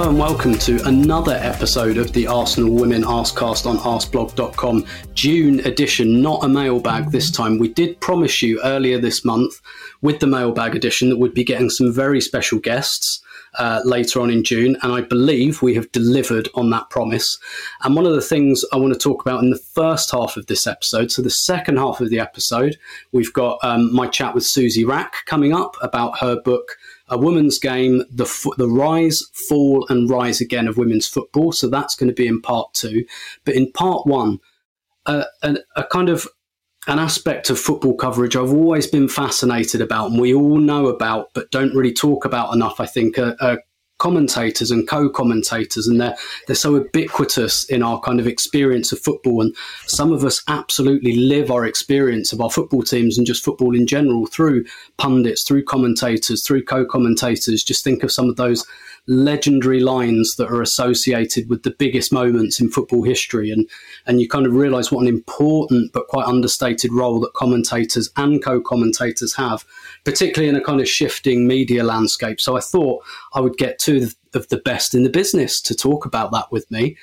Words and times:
Hello 0.00 0.12
and 0.12 0.18
welcome 0.18 0.54
to 0.54 0.82
another 0.88 1.34
episode 1.34 1.98
of 1.98 2.10
the 2.14 2.26
Arsenal 2.26 2.72
Women 2.72 3.02
Arsecast 3.02 3.66
on 3.66 3.76
arsblog.com 3.76 4.86
June 5.12 5.60
edition, 5.66 6.22
not 6.22 6.42
a 6.42 6.48
mailbag 6.48 7.10
this 7.10 7.30
time. 7.30 7.58
We 7.58 7.68
did 7.68 8.00
promise 8.00 8.40
you 8.40 8.62
earlier 8.64 8.98
this 8.98 9.26
month 9.26 9.60
with 10.00 10.20
the 10.20 10.26
mailbag 10.26 10.74
edition 10.74 11.10
that 11.10 11.18
we'd 11.18 11.34
be 11.34 11.44
getting 11.44 11.68
some 11.68 11.92
very 11.92 12.22
special 12.22 12.58
guests 12.60 13.22
uh, 13.58 13.82
later 13.84 14.22
on 14.22 14.30
in 14.30 14.42
June, 14.42 14.74
and 14.82 14.90
I 14.90 15.02
believe 15.02 15.60
we 15.60 15.74
have 15.74 15.92
delivered 15.92 16.48
on 16.54 16.70
that 16.70 16.88
promise. 16.88 17.38
And 17.82 17.94
one 17.94 18.06
of 18.06 18.14
the 18.14 18.22
things 18.22 18.64
I 18.72 18.76
want 18.76 18.94
to 18.94 18.98
talk 18.98 19.20
about 19.20 19.42
in 19.42 19.50
the 19.50 19.58
first 19.58 20.10
half 20.12 20.38
of 20.38 20.46
this 20.46 20.66
episode, 20.66 21.10
so 21.10 21.20
the 21.20 21.28
second 21.28 21.76
half 21.76 22.00
of 22.00 22.08
the 22.08 22.20
episode, 22.20 22.78
we've 23.12 23.34
got 23.34 23.58
um, 23.62 23.94
my 23.94 24.06
chat 24.06 24.34
with 24.34 24.46
Suzy 24.46 24.82
Wrack 24.82 25.26
coming 25.26 25.52
up 25.52 25.76
about 25.82 26.20
her 26.20 26.40
book 26.40 26.78
a 27.10 27.18
women's 27.18 27.58
game, 27.58 28.04
the 28.10 28.24
the 28.56 28.68
rise, 28.68 29.22
fall, 29.48 29.86
and 29.88 30.08
rise 30.08 30.40
again 30.40 30.68
of 30.68 30.78
women's 30.78 31.08
football. 31.08 31.52
So 31.52 31.68
that's 31.68 31.94
going 31.94 32.08
to 32.08 32.14
be 32.14 32.26
in 32.26 32.40
part 32.40 32.72
two. 32.72 33.04
But 33.44 33.56
in 33.56 33.72
part 33.72 34.06
one, 34.06 34.38
uh, 35.06 35.24
a, 35.42 35.56
a 35.76 35.84
kind 35.84 36.08
of 36.08 36.28
an 36.86 36.98
aspect 36.98 37.50
of 37.50 37.58
football 37.58 37.94
coverage 37.94 38.36
I've 38.36 38.52
always 38.52 38.86
been 38.86 39.08
fascinated 39.08 39.80
about, 39.80 40.10
and 40.10 40.20
we 40.20 40.32
all 40.32 40.58
know 40.58 40.86
about, 40.86 41.34
but 41.34 41.50
don't 41.50 41.74
really 41.74 41.92
talk 41.92 42.24
about 42.24 42.54
enough. 42.54 42.80
I 42.80 42.86
think 42.86 43.18
are, 43.18 43.36
are 43.40 43.62
commentators 44.00 44.70
and 44.72 44.88
co-commentators 44.88 45.86
and 45.86 46.00
they're 46.00 46.16
they're 46.46 46.56
so 46.56 46.74
ubiquitous 46.74 47.64
in 47.64 47.82
our 47.82 48.00
kind 48.00 48.18
of 48.18 48.26
experience 48.26 48.90
of 48.90 48.98
football. 48.98 49.42
And 49.42 49.54
some 49.86 50.12
of 50.12 50.24
us 50.24 50.42
absolutely 50.48 51.14
live 51.14 51.50
our 51.50 51.64
experience 51.64 52.32
of 52.32 52.40
our 52.40 52.50
football 52.50 52.82
teams 52.82 53.16
and 53.16 53.26
just 53.26 53.44
football 53.44 53.76
in 53.76 53.86
general 53.86 54.26
through 54.26 54.64
pundits 54.96 55.44
through 55.44 55.64
commentators 55.64 56.44
through 56.44 56.64
co-commentators. 56.64 57.62
Just 57.62 57.84
think 57.84 58.02
of 58.02 58.10
some 58.10 58.28
of 58.28 58.36
those 58.36 58.66
legendary 59.10 59.80
lines 59.80 60.36
that 60.36 60.48
are 60.50 60.62
associated 60.62 61.50
with 61.50 61.64
the 61.64 61.72
biggest 61.72 62.12
moments 62.12 62.60
in 62.60 62.70
football 62.70 63.02
history. 63.02 63.50
And 63.50 63.68
and 64.06 64.20
you 64.20 64.28
kind 64.28 64.46
of 64.46 64.54
realize 64.54 64.92
what 64.92 65.02
an 65.02 65.08
important 65.08 65.92
but 65.92 66.06
quite 66.06 66.26
understated 66.26 66.92
role 66.92 67.18
that 67.20 67.34
commentators 67.34 68.08
and 68.16 68.42
co-commentators 68.42 69.34
have 69.34 69.64
particularly 70.04 70.48
in 70.48 70.54
a 70.54 70.64
kind 70.64 70.80
of 70.80 70.88
shifting 70.88 71.46
media 71.46 71.82
landscape. 71.82 72.40
So 72.40 72.56
i 72.56 72.60
thought 72.60 73.04
i 73.34 73.40
would 73.40 73.56
get 73.56 73.80
two 73.80 74.08
of 74.34 74.48
the 74.48 74.58
best 74.58 74.94
in 74.94 75.02
the 75.02 75.10
business 75.10 75.60
to 75.62 75.74
talk 75.74 76.06
about 76.06 76.30
that 76.30 76.52
with 76.52 76.70
me. 76.70 76.96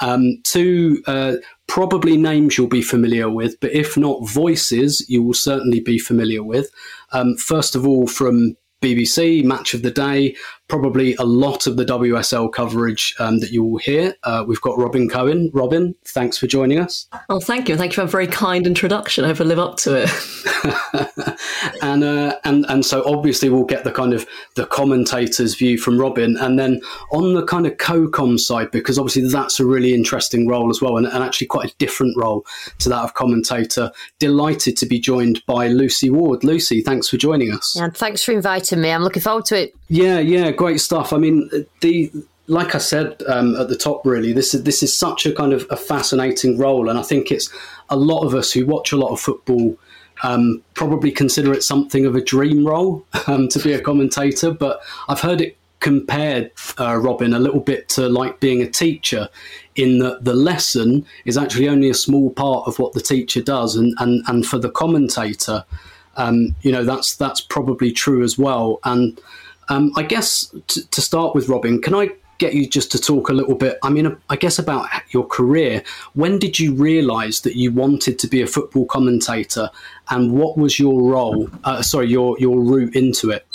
Um, 0.00 0.40
two 0.42 1.00
uh, 1.06 1.34
probably 1.68 2.16
names 2.16 2.58
you'll 2.58 2.66
be 2.66 2.82
familiar 2.82 3.30
with, 3.30 3.60
but 3.60 3.72
if 3.72 3.96
not 3.96 4.28
voices, 4.28 5.06
you 5.08 5.22
will 5.22 5.34
certainly 5.34 5.78
be 5.78 5.98
familiar 5.98 6.42
with. 6.42 6.70
Um, 7.12 7.36
first 7.36 7.76
of 7.76 7.86
all, 7.86 8.08
from 8.08 8.56
BBC, 8.82 9.44
Match 9.44 9.74
of 9.74 9.82
the 9.82 9.90
Day, 9.90 10.36
probably 10.72 11.14
a 11.16 11.22
lot 11.22 11.66
of 11.66 11.76
the 11.76 11.84
WSL 11.84 12.50
coverage 12.50 13.14
um, 13.18 13.40
that 13.40 13.50
you 13.50 13.62
will 13.62 13.76
hear. 13.76 14.14
Uh, 14.22 14.42
we've 14.48 14.62
got 14.62 14.78
Robyn 14.78 15.06
Cowen. 15.06 15.50
Robyn, 15.52 15.94
thanks 16.06 16.38
for 16.38 16.46
joining 16.46 16.78
us. 16.78 17.08
Oh, 17.28 17.40
thank 17.40 17.68
you. 17.68 17.76
Thank 17.76 17.92
you 17.92 17.96
for 17.96 18.04
a 18.04 18.06
very 18.06 18.26
kind 18.26 18.66
introduction. 18.66 19.22
I 19.22 19.28
hope 19.28 19.42
I 19.42 19.44
live 19.44 19.58
up 19.58 19.76
to 19.80 20.02
it. 20.02 20.08
and 21.82 22.04
uh, 22.04 22.36
and 22.44 22.64
and 22.68 22.86
so 22.86 23.02
obviously 23.04 23.48
we'll 23.48 23.64
get 23.64 23.84
the 23.84 23.92
kind 23.92 24.14
of 24.14 24.26
the 24.54 24.64
commentator's 24.64 25.54
view 25.54 25.76
from 25.76 25.98
Robyn, 25.98 26.36
and 26.40 26.58
then 26.58 26.80
on 27.10 27.34
the 27.34 27.44
kind 27.44 27.66
of 27.66 27.76
co-com 27.78 28.38
side, 28.38 28.70
because 28.70 28.98
obviously 28.98 29.28
that's 29.28 29.60
a 29.60 29.66
really 29.66 29.92
interesting 29.92 30.48
role 30.48 30.70
as 30.70 30.80
well, 30.80 30.96
and, 30.96 31.06
and 31.06 31.22
actually 31.22 31.48
quite 31.48 31.70
a 31.70 31.74
different 31.76 32.16
role 32.16 32.46
to 32.78 32.88
that 32.88 33.02
of 33.02 33.12
commentator. 33.14 33.90
Delighted 34.18 34.76
to 34.78 34.86
be 34.86 34.98
joined 34.98 35.44
by 35.46 35.68
Lucy 35.68 36.08
Ward. 36.08 36.44
Lucy, 36.44 36.80
thanks 36.80 37.08
for 37.08 37.16
joining 37.18 37.52
us. 37.52 37.76
And 37.76 37.94
thanks 37.94 38.22
for 38.22 38.32
inviting 38.32 38.80
me. 38.80 38.90
I'm 38.90 39.02
looking 39.02 39.22
forward 39.22 39.44
to 39.46 39.60
it. 39.60 39.74
Yeah, 39.88 40.20
yeah 40.20 40.52
great 40.62 40.80
stuff. 40.80 41.12
I 41.12 41.18
mean, 41.18 41.50
the 41.80 42.12
like 42.46 42.76
I 42.76 42.78
said 42.78 43.20
um, 43.26 43.56
at 43.56 43.68
the 43.68 43.76
top, 43.76 44.06
really, 44.06 44.32
this 44.32 44.54
is 44.54 44.62
this 44.62 44.80
is 44.80 44.96
such 44.96 45.26
a 45.26 45.32
kind 45.32 45.52
of 45.52 45.66
a 45.70 45.76
fascinating 45.76 46.56
role, 46.56 46.88
and 46.88 46.96
I 47.00 47.02
think 47.02 47.32
it's 47.32 47.52
a 47.88 47.96
lot 47.96 48.22
of 48.24 48.32
us 48.32 48.52
who 48.52 48.64
watch 48.64 48.92
a 48.92 48.96
lot 48.96 49.10
of 49.10 49.20
football 49.20 49.76
um, 50.22 50.62
probably 50.74 51.10
consider 51.10 51.52
it 51.52 51.64
something 51.64 52.06
of 52.06 52.14
a 52.14 52.20
dream 52.20 52.64
role 52.64 53.04
um, 53.26 53.48
to 53.48 53.58
be 53.58 53.72
a 53.72 53.80
commentator. 53.80 54.52
But 54.52 54.80
I've 55.08 55.20
heard 55.20 55.40
it 55.40 55.56
compared, 55.80 56.52
uh, 56.78 56.96
Robyn, 56.96 57.34
a 57.34 57.40
little 57.40 57.64
bit 57.72 57.88
to 57.96 58.08
like 58.08 58.38
being 58.38 58.62
a 58.62 58.70
teacher, 58.70 59.28
in 59.74 59.98
that 59.98 60.24
the 60.24 60.34
lesson 60.34 61.04
is 61.24 61.36
actually 61.36 61.68
only 61.68 61.90
a 61.90 61.94
small 62.06 62.30
part 62.30 62.68
of 62.68 62.78
what 62.78 62.92
the 62.92 63.00
teacher 63.00 63.42
does, 63.42 63.74
and 63.74 63.92
and 63.98 64.22
and 64.28 64.46
for 64.46 64.58
the 64.58 64.70
commentator, 64.70 65.64
um, 66.16 66.54
you 66.62 66.70
know, 66.70 66.84
that's 66.84 67.16
that's 67.16 67.40
probably 67.40 67.90
true 67.90 68.22
as 68.22 68.38
well, 68.38 68.78
and 68.84 69.20
um, 69.68 69.92
I 69.96 70.02
guess 70.02 70.54
t- 70.68 70.82
to 70.90 71.00
start 71.00 71.34
with, 71.34 71.48
Robyn, 71.48 71.80
can 71.80 71.94
I 71.94 72.10
get 72.38 72.54
you 72.54 72.68
just 72.68 72.90
to 72.92 72.98
talk 72.98 73.28
a 73.28 73.32
little 73.32 73.54
bit? 73.54 73.78
I 73.82 73.90
mean, 73.90 74.16
I 74.28 74.36
guess 74.36 74.58
about 74.58 74.88
your 75.10 75.26
career. 75.26 75.82
When 76.14 76.38
did 76.38 76.58
you 76.58 76.74
realise 76.74 77.40
that 77.40 77.56
you 77.56 77.70
wanted 77.70 78.18
to 78.18 78.26
be 78.26 78.42
a 78.42 78.46
football 78.46 78.86
commentator, 78.86 79.70
and 80.10 80.32
what 80.32 80.58
was 80.58 80.78
your 80.78 81.02
role? 81.02 81.48
Uh, 81.64 81.82
sorry, 81.82 82.08
your 82.08 82.38
your 82.38 82.60
route 82.60 82.96
into 82.96 83.30
it. 83.30 83.46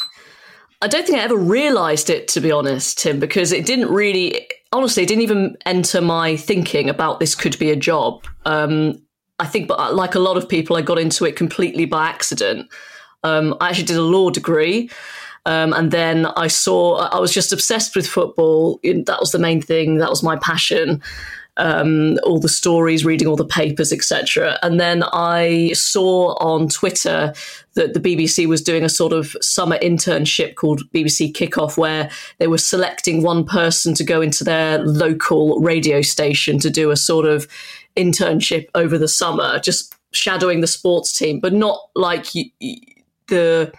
I 0.82 0.88
don't 0.88 1.06
think 1.06 1.18
I 1.18 1.24
ever 1.24 1.36
realised 1.36 2.10
it, 2.10 2.28
to 2.30 2.40
be 2.40 2.52
honest, 2.52 3.00
Tim, 3.00 3.20
because 3.20 3.52
it 3.52 3.66
didn't 3.66 3.90
really. 3.90 4.48
Honestly, 4.72 5.04
it 5.04 5.08
didn't 5.08 5.24
even 5.24 5.58
enter 5.66 6.02
my 6.02 6.36
thinking 6.36 6.90
about 6.90 7.20
this 7.20 7.36
could 7.36 7.58
be 7.58 7.72
a 7.72 7.76
job. 7.76 8.26
Um, 8.46 9.02
I 9.40 9.46
think, 9.46 9.68
but 9.68 9.96
like 9.96 10.16
a 10.16 10.20
lot 10.20 10.36
of 10.36 10.50
people, 10.50 10.76
I 10.76 10.82
got 10.82 11.00
into 11.00 11.26
it 11.26 11.36
completely 11.36 11.86
by 11.86 12.08
accident. 12.08 12.70
Um, 13.24 13.56
I 13.62 13.70
actually 13.70 13.86
did 13.86 13.98
a 13.98 14.02
law 14.02 14.30
degree. 14.30 14.90
Um, 15.48 15.72
and 15.72 15.92
then 15.92 16.26
I 16.26 16.48
saw, 16.48 16.98
I 16.98 17.20
was 17.20 17.34
just 17.34 17.54
obsessed 17.54 17.96
with 17.96 18.06
football. 18.06 18.82
That 18.84 19.22
was 19.22 19.32
the 19.32 19.40
main 19.40 19.62
thing. 19.62 19.98
That 19.98 20.10
was 20.10 20.22
my 20.22 20.36
passion. 20.36 21.02
Um, 21.56 22.20
all 22.24 22.40
the 22.40 22.50
stories, 22.50 23.06
reading 23.06 23.30
all 23.30 23.38
the 23.38 23.46
papers, 23.46 23.94
etc. 23.94 24.60
And 24.62 24.78
then 24.78 25.04
I 25.14 25.72
saw 25.74 26.36
on 26.36 26.68
Twitter 26.68 27.34
that 27.76 27.94
the 27.94 28.00
BBC 28.02 28.46
was 28.46 28.62
doing 28.62 28.84
a 28.84 28.90
sort 28.90 29.14
of 29.14 29.36
summer 29.42 29.78
internship 29.80 30.56
called 30.56 30.84
BBC 30.94 31.32
Kickoff, 31.32 31.78
where 31.78 32.12
they 32.40 32.48
were 32.48 32.60
selecting 32.60 33.24
one 33.24 33.46
person 33.46 33.96
to 33.96 34.04
go 34.04 34.22
into 34.22 34.44
their 34.44 34.80
local 34.80 35.60
radio 35.62 36.02
station 36.02 36.60
to 36.60 36.70
do 36.70 36.92
a 36.92 36.98
sort 36.98 37.26
of 37.26 37.48
internship 37.96 38.68
over 38.76 38.98
the 38.98 39.08
summer, 39.08 39.60
just 39.60 39.96
shadowing 40.12 40.60
the 40.60 40.68
sports 40.68 41.18
team, 41.18 41.40
but 41.40 41.54
not 41.54 41.80
like 41.96 42.28
the 43.30 43.72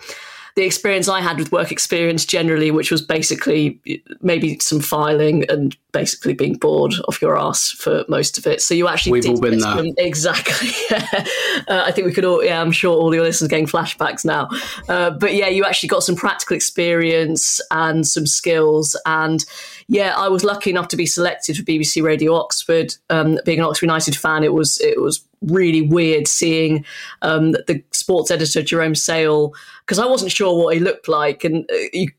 the 0.58 0.64
experience 0.64 1.08
I 1.08 1.20
had 1.20 1.38
with 1.38 1.52
work 1.52 1.70
experience 1.70 2.24
generally, 2.24 2.72
which 2.72 2.90
was 2.90 3.00
basically 3.00 3.78
maybe 4.20 4.58
some 4.58 4.80
filing 4.80 5.48
and 5.48 5.76
basically 5.92 6.34
being 6.34 6.54
bored 6.54 6.94
off 7.06 7.22
your 7.22 7.38
ass 7.38 7.70
for 7.70 8.04
most 8.08 8.38
of 8.38 8.46
it. 8.46 8.60
So 8.60 8.74
you 8.74 8.88
actually 8.88 9.12
we've 9.12 9.28
all 9.28 9.40
been 9.40 9.60
there 9.60 9.84
exactly. 9.98 10.70
uh, 10.90 11.84
I 11.86 11.92
think 11.92 12.08
we 12.08 12.12
could 12.12 12.24
all. 12.24 12.42
Yeah, 12.42 12.60
I'm 12.60 12.72
sure 12.72 12.92
all 12.96 13.14
your 13.14 13.22
listeners 13.22 13.48
getting 13.48 13.68
flashbacks 13.68 14.24
now. 14.24 14.48
Uh, 14.88 15.10
but 15.10 15.32
yeah, 15.32 15.46
you 15.46 15.64
actually 15.64 15.90
got 15.90 16.02
some 16.02 16.16
practical 16.16 16.56
experience 16.56 17.60
and 17.70 18.04
some 18.04 18.26
skills. 18.26 18.96
And 19.06 19.44
yeah, 19.88 20.14
I 20.16 20.28
was 20.28 20.44
lucky 20.44 20.68
enough 20.68 20.88
to 20.88 20.96
be 20.96 21.06
selected 21.06 21.56
for 21.56 21.62
BBC 21.62 22.02
Radio 22.02 22.34
Oxford. 22.34 22.94
Um, 23.08 23.38
being 23.46 23.58
an 23.58 23.64
Oxford 23.64 23.86
United 23.86 24.16
fan, 24.16 24.44
it 24.44 24.52
was 24.52 24.78
it 24.82 25.00
was 25.00 25.26
really 25.40 25.80
weird 25.80 26.28
seeing 26.28 26.84
um, 27.22 27.52
the 27.52 27.82
sports 27.92 28.30
editor 28.30 28.62
Jerome 28.62 28.94
Sale 28.94 29.54
because 29.80 29.98
I 29.98 30.04
wasn't 30.04 30.32
sure 30.32 30.62
what 30.62 30.74
he 30.74 30.80
looked 30.80 31.08
like, 31.08 31.42
and 31.42 31.64
uh, 31.72 31.76
you, 31.94 32.10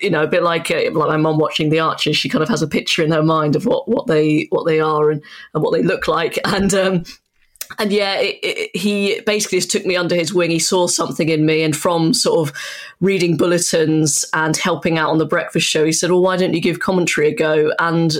you 0.00 0.10
know, 0.10 0.22
a 0.22 0.28
bit 0.28 0.44
like 0.44 0.70
uh, 0.70 0.90
like 0.92 1.08
my 1.08 1.16
mom 1.16 1.38
watching 1.38 1.70
The 1.70 1.80
Archers, 1.80 2.16
she 2.16 2.28
kind 2.28 2.44
of 2.44 2.48
has 2.48 2.62
a 2.62 2.68
picture 2.68 3.02
in 3.02 3.10
her 3.10 3.24
mind 3.24 3.56
of 3.56 3.66
what 3.66 3.88
what 3.88 4.06
they 4.06 4.46
what 4.50 4.64
they 4.64 4.78
are 4.78 5.10
and, 5.10 5.20
and 5.52 5.64
what 5.64 5.72
they 5.72 5.82
look 5.82 6.06
like, 6.06 6.38
and 6.44 6.72
um, 6.74 7.04
and 7.78 7.92
yeah, 7.92 8.14
it, 8.18 8.38
it, 8.42 8.76
he 8.76 9.20
basically 9.26 9.58
just 9.58 9.70
took 9.70 9.86
me 9.86 9.96
under 9.96 10.14
his 10.14 10.32
wing. 10.32 10.50
He 10.50 10.58
saw 10.58 10.86
something 10.86 11.28
in 11.28 11.46
me, 11.46 11.62
and 11.62 11.76
from 11.76 12.14
sort 12.14 12.48
of 12.48 12.56
reading 13.00 13.36
bulletins 13.36 14.24
and 14.32 14.56
helping 14.56 14.98
out 14.98 15.10
on 15.10 15.18
the 15.18 15.26
breakfast 15.26 15.66
show, 15.66 15.84
he 15.84 15.92
said, 15.92 16.10
"Well, 16.10 16.22
why 16.22 16.36
don't 16.36 16.54
you 16.54 16.60
give 16.60 16.80
commentary 16.80 17.28
a 17.28 17.34
go?" 17.34 17.72
And 17.78 18.16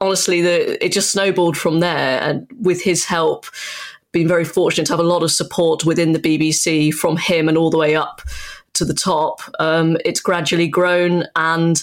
honestly, 0.00 0.40
the, 0.40 0.84
it 0.84 0.92
just 0.92 1.12
snowballed 1.12 1.56
from 1.56 1.80
there. 1.80 2.20
And 2.20 2.46
with 2.60 2.82
his 2.82 3.04
help, 3.04 3.46
been 4.12 4.28
very 4.28 4.44
fortunate 4.44 4.86
to 4.86 4.92
have 4.92 5.00
a 5.00 5.04
lot 5.04 5.22
of 5.22 5.30
support 5.30 5.84
within 5.84 6.12
the 6.12 6.18
BBC 6.18 6.92
from 6.92 7.16
him 7.16 7.48
and 7.48 7.56
all 7.56 7.70
the 7.70 7.78
way 7.78 7.94
up 7.94 8.22
to 8.74 8.84
the 8.84 8.94
top. 8.94 9.40
Um, 9.58 9.96
it's 10.04 10.20
gradually 10.20 10.68
grown 10.68 11.24
and 11.36 11.82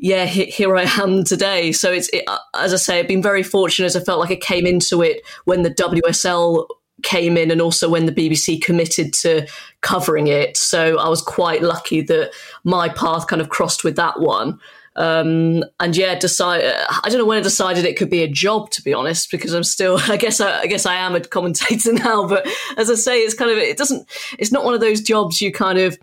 yeah, 0.00 0.24
here 0.26 0.76
I 0.76 0.84
am 0.84 1.24
today. 1.24 1.72
So 1.72 1.92
it's, 1.92 2.08
it, 2.12 2.24
as 2.54 2.72
I 2.72 2.76
say, 2.76 2.98
I've 2.98 3.08
been 3.08 3.22
very 3.22 3.42
fortunate. 3.42 3.86
As 3.86 3.96
I 3.96 4.00
felt 4.00 4.20
like 4.20 4.30
I 4.30 4.36
came 4.36 4.66
into 4.66 5.02
it 5.02 5.22
when 5.44 5.62
the 5.62 5.70
WSL 5.70 6.66
came 7.02 7.36
in 7.36 7.50
and 7.50 7.60
also 7.60 7.88
when 7.88 8.06
the 8.06 8.12
BBC 8.12 8.60
committed 8.62 9.12
to 9.14 9.46
covering 9.80 10.28
it. 10.28 10.56
So 10.56 10.98
I 10.98 11.08
was 11.08 11.22
quite 11.22 11.62
lucky 11.62 12.00
that 12.02 12.32
my 12.64 12.88
path 12.88 13.26
kind 13.26 13.40
of 13.40 13.48
crossed 13.48 13.84
with 13.84 13.96
that 13.96 14.20
one. 14.20 14.58
Um, 14.96 15.62
and 15.78 15.96
yeah, 15.96 16.18
decide. 16.18 16.64
I 16.64 17.08
don't 17.08 17.18
know 17.18 17.24
when 17.24 17.38
I 17.38 17.42
decided 17.42 17.84
it 17.84 17.96
could 17.96 18.10
be 18.10 18.24
a 18.24 18.28
job, 18.28 18.70
to 18.72 18.82
be 18.82 18.92
honest, 18.92 19.30
because 19.30 19.52
I'm 19.52 19.62
still. 19.62 19.98
I 20.08 20.16
guess 20.16 20.40
I, 20.40 20.60
I, 20.60 20.66
guess 20.66 20.86
I 20.86 20.94
am 20.94 21.14
a 21.14 21.20
commentator 21.20 21.92
now. 22.04 22.26
But 22.26 22.48
as 22.76 22.90
I 22.90 22.94
say, 22.94 23.20
it's 23.20 23.34
kind 23.34 23.50
of. 23.50 23.58
It 23.58 23.76
doesn't. 23.76 24.08
It's 24.40 24.50
not 24.50 24.64
one 24.64 24.74
of 24.74 24.80
those 24.80 25.00
jobs 25.00 25.40
you 25.40 25.52
kind 25.52 25.78
of, 25.78 25.96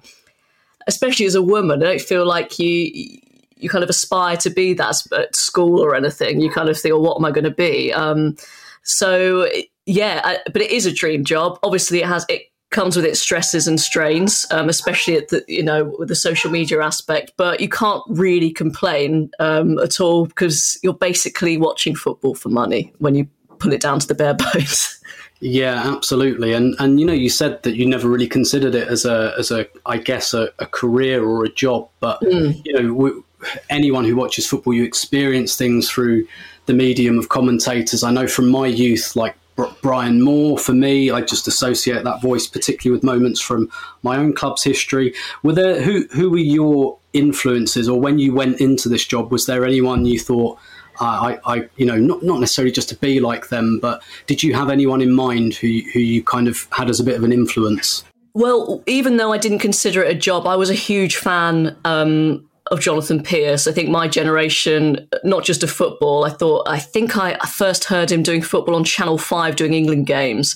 especially 0.88 1.26
as 1.26 1.36
a 1.36 1.42
woman. 1.42 1.84
I 1.84 1.88
don't 1.88 2.02
feel 2.02 2.26
like 2.26 2.58
you 2.58 3.20
you 3.58 3.70
kind 3.70 3.84
of 3.84 3.90
aspire 3.90 4.38
to 4.38 4.50
be 4.50 4.74
that 4.74 4.96
at 5.18 5.36
school 5.36 5.82
or 5.82 5.96
anything. 5.96 6.42
You 6.42 6.50
kind 6.50 6.70
of 6.70 6.80
think, 6.80 6.94
"Oh, 6.94 7.00
what 7.00 7.18
am 7.18 7.26
I 7.26 7.32
going 7.32 7.46
to 7.46 7.52
be?" 7.52 7.94
Um, 7.94 8.36
so 8.84 9.50
yeah, 9.86 10.22
I, 10.24 10.40
but 10.52 10.62
it 10.62 10.72
is 10.72 10.86
a 10.86 10.94
dream 10.94 11.24
job. 11.24 11.60
Obviously, 11.64 12.00
it 12.00 12.06
has 12.06 12.26
it 12.30 12.44
comes 12.72 12.96
with 12.96 13.06
its 13.06 13.22
stresses 13.22 13.68
and 13.68 13.80
strains, 13.80 14.46
um, 14.52 14.68
especially 14.68 15.16
at 15.16 15.30
the 15.30 15.44
you 15.48 15.64
know 15.64 15.96
with 15.98 16.10
the 16.10 16.16
social 16.16 16.52
media 16.52 16.82
aspect. 16.82 17.32
But 17.38 17.60
you 17.60 17.70
can't 17.70 18.04
really 18.08 18.52
complain 18.52 19.32
um, 19.40 19.80
at 19.80 20.00
all 20.00 20.26
because 20.26 20.78
you're 20.84 20.94
basically 20.94 21.58
watching 21.58 21.96
football 21.96 22.36
for 22.36 22.50
money 22.50 22.94
when 23.00 23.16
you 23.16 23.28
pull 23.60 23.74
it 23.74 23.82
down 23.82 24.00
to 24.00 24.08
the 24.08 24.16
bare 24.16 24.34
bones. 24.54 25.00
Yeah, 25.42 25.82
absolutely. 25.86 26.54
And 26.54 26.76
and 26.80 27.00
you 27.00 27.06
know, 27.06 27.14
you 27.14 27.30
said 27.30 27.62
that 27.64 27.76
you 27.76 27.86
never 27.86 28.08
really 28.08 28.28
considered 28.28 28.76
it 28.76 28.88
as 28.88 29.06
a 29.06 29.34
as 29.38 29.52
a 29.52 29.68
I 29.86 29.98
guess 29.98 30.34
a, 30.34 30.50
a 30.60 30.66
career 30.66 31.24
or 31.24 31.44
a 31.44 31.50
job. 31.50 31.90
But 32.00 32.22
mm. 32.22 32.60
you 32.66 32.74
know, 32.74 32.94
we, 32.94 33.12
anyone 33.70 34.06
who 34.06 34.16
watches 34.16 34.48
football, 34.48 34.74
you 34.74 34.84
experience 34.84 35.56
things 35.56 35.90
through 35.90 36.28
the 36.66 36.74
medium 36.74 37.20
of 37.20 37.30
commentators. 37.30 38.04
I 38.04 38.12
know 38.12 38.28
from 38.28 38.50
my 38.50 38.68
youth, 38.68 39.16
like 39.16 39.36
Brian 39.82 40.22
Moore 40.22 40.58
for 40.58 40.74
me. 40.74 41.12
I 41.12 41.22
just 41.22 41.48
associate 41.48 42.04
that 42.04 42.22
voice 42.22 42.48
particularly 42.48 42.98
with 42.98 43.04
moments 43.04 43.40
from 43.40 43.70
my 44.04 44.18
own 44.18 44.34
club's 44.34 44.64
history. 44.64 45.14
Were 45.44 45.54
there 45.54 45.82
who 45.82 46.08
who 46.14 46.30
were 46.30 46.38
your 46.38 46.98
influences, 47.14 47.88
or 47.88 48.00
when 48.00 48.20
you 48.20 48.34
went 48.34 48.60
into 48.60 48.90
this 48.90 49.06
job, 49.06 49.32
was 49.32 49.46
there 49.46 49.66
anyone 49.66 50.06
you 50.06 50.20
thought? 50.20 50.60
I, 50.98 51.40
I, 51.46 51.70
you 51.76 51.86
know, 51.86 51.98
not 51.98 52.24
not 52.24 52.40
necessarily 52.40 52.72
just 52.72 52.88
to 52.90 52.96
be 52.96 53.20
like 53.20 53.50
them, 53.50 53.80
but 53.82 54.02
did 54.28 54.42
you 54.42 54.54
have 54.54 54.70
anyone 54.70 55.02
in 55.02 55.14
mind 55.14 55.54
who 55.56 55.68
who 55.94 56.00
you 56.00 56.24
kind 56.24 56.48
of 56.48 56.68
had 56.72 56.90
as 56.90 57.00
a 57.00 57.04
bit 57.04 57.16
of 57.16 57.24
an 57.24 57.34
influence? 57.34 58.04
Well, 58.34 58.84
even 58.86 59.18
though 59.18 59.32
I 59.32 59.38
didn't 59.38 59.60
consider 59.60 60.04
it 60.04 60.12
a 60.12 60.20
job, 60.20 60.46
I 60.48 60.56
was 60.56 60.70
a 60.70 60.74
huge 60.74 61.18
fan 61.18 61.76
um, 61.86 62.50
of 62.72 62.80
Jonathan 62.80 63.22
Pearce. 63.22 63.68
I 63.68 63.72
think 63.72 63.90
my 63.90 64.08
generation, 64.08 65.08
not 65.24 65.44
just 65.44 65.64
of 65.64 65.72
football, 65.72 66.26
I 66.26 66.30
thought, 66.30 66.68
I 66.68 66.80
think 66.80 67.18
I 67.18 67.38
first 67.46 67.86
heard 67.86 68.12
him 68.12 68.24
doing 68.24 68.42
football 68.42 68.76
on 68.76 68.84
Channel 68.84 69.18
5 69.18 69.56
doing 69.56 69.74
England 69.74 70.08
games. 70.08 70.56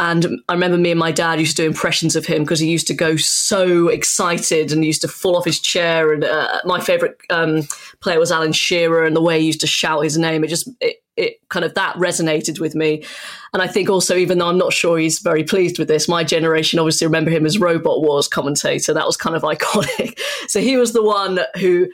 And 0.00 0.40
I 0.48 0.52
remember 0.52 0.78
me 0.78 0.92
and 0.92 1.00
my 1.00 1.10
dad 1.10 1.40
used 1.40 1.56
to 1.56 1.62
do 1.62 1.66
impressions 1.66 2.14
of 2.14 2.24
him 2.24 2.44
because 2.44 2.60
he 2.60 2.70
used 2.70 2.86
to 2.86 2.94
go 2.94 3.16
so 3.16 3.88
excited 3.88 4.70
and 4.70 4.84
used 4.84 5.02
to 5.02 5.08
fall 5.08 5.36
off 5.36 5.44
his 5.44 5.58
chair. 5.58 6.12
And 6.12 6.22
uh, 6.22 6.60
my 6.64 6.78
favourite 6.78 7.16
um, 7.30 7.62
player 8.00 8.20
was 8.20 8.30
Alan 8.30 8.52
Shearer, 8.52 9.04
and 9.04 9.16
the 9.16 9.22
way 9.22 9.40
he 9.40 9.46
used 9.46 9.60
to 9.62 9.66
shout 9.66 10.04
his 10.04 10.16
name, 10.16 10.44
it 10.44 10.48
just 10.48 10.70
it, 10.80 11.02
it 11.16 11.48
kind 11.48 11.64
of 11.64 11.74
that 11.74 11.96
resonated 11.96 12.60
with 12.60 12.76
me. 12.76 13.04
And 13.52 13.60
I 13.60 13.66
think 13.66 13.90
also, 13.90 14.16
even 14.16 14.38
though 14.38 14.46
I'm 14.46 14.56
not 14.56 14.72
sure 14.72 14.98
he's 14.98 15.18
very 15.18 15.42
pleased 15.42 15.80
with 15.80 15.88
this, 15.88 16.08
my 16.08 16.22
generation 16.22 16.78
obviously 16.78 17.08
remember 17.08 17.32
him 17.32 17.44
as 17.44 17.58
Robot 17.58 18.00
Wars 18.00 18.28
commentator. 18.28 18.94
That 18.94 19.06
was 19.06 19.16
kind 19.16 19.34
of 19.34 19.42
iconic. 19.42 20.16
so 20.46 20.60
he 20.60 20.76
was 20.76 20.92
the 20.92 21.02
one 21.02 21.40
who 21.58 21.88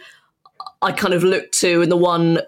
I 0.82 0.92
kind 0.92 1.14
of 1.14 1.24
looked 1.24 1.58
to, 1.60 1.80
and 1.80 1.90
the 1.90 1.96
one 1.96 2.40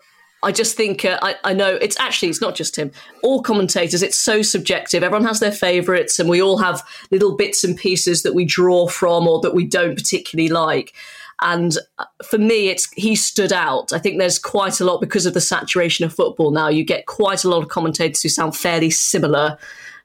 I 0.47 0.53
just 0.53 0.77
think 0.77 1.05
uh, 1.05 1.19
I, 1.23 1.35
I, 1.43 1.53
know 1.53 1.75
it's 1.75 1.99
actually 1.99 2.29
it's 2.29 2.41
not 2.41 2.55
just 2.55 2.77
him. 2.77 2.93
All 3.25 3.43
commentators, 3.43 4.01
it's 4.01 4.17
so 4.17 4.43
subjective. 4.43 5.03
Everyone 5.03 5.27
has 5.27 5.41
their 5.41 5.51
favourites, 5.51 6.21
and 6.21 6.29
we 6.29 6.41
all 6.41 6.59
have 6.59 6.87
little 7.11 7.37
bits 7.37 7.65
and 7.65 7.77
pieces 7.77 8.23
that 8.23 8.33
we 8.33 8.45
draw 8.45 8.87
from 8.87 9.27
or 9.27 9.41
that 9.41 9.57
we 9.57 9.67
don't 9.67 9.97
particularly 9.97 10.49
like. 10.49 10.95
And 11.43 11.77
uh, 11.99 12.05
for 12.25 12.39
me, 12.39 12.69
it's 12.69 12.89
he 12.93 13.17
stood 13.17 13.53
out. 13.53 13.93
I 13.93 13.99
think 13.99 14.19
there's 14.19 14.39
quite 14.39 14.79
a 14.79 14.85
lot 14.85 15.01
because 15.01 15.27
of 15.27 15.35
the 15.35 15.41
saturation 15.41 16.05
of 16.05 16.15
football 16.15 16.53
now. 16.53 16.69
You 16.69 16.85
get 16.85 17.07
quite 17.07 17.43
a 17.43 17.49
lot 17.49 17.65
of 17.65 17.69
commentators 17.69 18.23
who 18.23 18.29
sound 18.29 18.57
fairly 18.57 18.91
similar. 18.91 19.59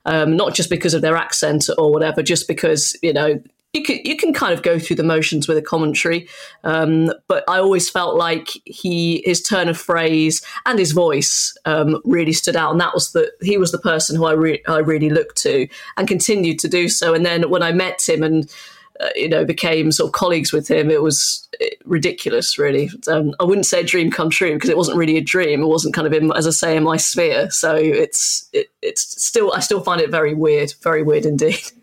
Um, 0.07 0.35
not 0.35 0.55
just 0.55 0.71
because 0.71 0.95
of 0.95 1.03
their 1.03 1.15
accent 1.15 1.69
or 1.77 1.91
whatever, 1.91 2.23
just 2.23 2.47
because 2.47 2.97
you 3.03 3.13
know 3.13 3.39
you 3.73 3.83
can 3.83 3.99
you 4.03 4.17
can 4.17 4.33
kind 4.33 4.53
of 4.53 4.63
go 4.63 4.77
through 4.77 4.97
the 4.97 5.03
motions 5.03 5.47
with 5.47 5.57
a 5.57 5.61
commentary, 5.61 6.27
um, 6.63 7.11
but 7.27 7.43
I 7.47 7.59
always 7.59 7.89
felt 7.89 8.17
like 8.17 8.49
he 8.65 9.21
his 9.25 9.41
turn 9.41 9.69
of 9.69 9.77
phrase 9.77 10.41
and 10.65 10.77
his 10.77 10.91
voice 10.91 11.57
um, 11.63 12.01
really 12.03 12.33
stood 12.33 12.57
out, 12.57 12.71
and 12.71 12.81
that 12.81 12.93
was 12.93 13.13
the 13.13 13.31
he 13.41 13.57
was 13.57 13.71
the 13.71 13.79
person 13.79 14.17
who 14.17 14.25
I 14.25 14.33
re- 14.33 14.63
I 14.67 14.79
really 14.79 15.09
looked 15.09 15.37
to 15.43 15.67
and 15.95 16.07
continued 16.07 16.59
to 16.59 16.67
do 16.67 16.89
so. 16.89 17.13
And 17.13 17.25
then 17.25 17.49
when 17.49 17.63
I 17.63 17.71
met 17.71 18.01
him 18.07 18.23
and 18.23 18.53
uh, 18.99 19.07
you 19.15 19.29
know 19.29 19.45
became 19.45 19.93
sort 19.93 20.09
of 20.09 20.13
colleagues 20.13 20.51
with 20.51 20.69
him, 20.69 20.91
it 20.91 21.01
was 21.01 21.47
uh, 21.61 21.67
ridiculous. 21.85 22.57
Really, 22.57 22.89
um, 23.07 23.33
I 23.39 23.45
wouldn't 23.45 23.67
say 23.67 23.83
dream 23.83 24.11
come 24.11 24.29
true 24.29 24.53
because 24.53 24.69
it 24.69 24.75
wasn't 24.75 24.97
really 24.97 25.15
a 25.15 25.21
dream. 25.21 25.63
It 25.63 25.67
wasn't 25.67 25.93
kind 25.93 26.07
of 26.07 26.11
in, 26.11 26.29
as 26.33 26.45
I 26.45 26.51
say, 26.51 26.75
in 26.75 26.83
my 26.83 26.97
sphere. 26.97 27.49
So 27.51 27.73
it's 27.73 28.49
it, 28.51 28.69
it's 28.81 29.23
still 29.23 29.53
I 29.53 29.61
still 29.61 29.81
find 29.81 30.01
it 30.01 30.11
very 30.11 30.33
weird, 30.33 30.73
very 30.81 31.03
weird 31.03 31.25
indeed. 31.25 31.61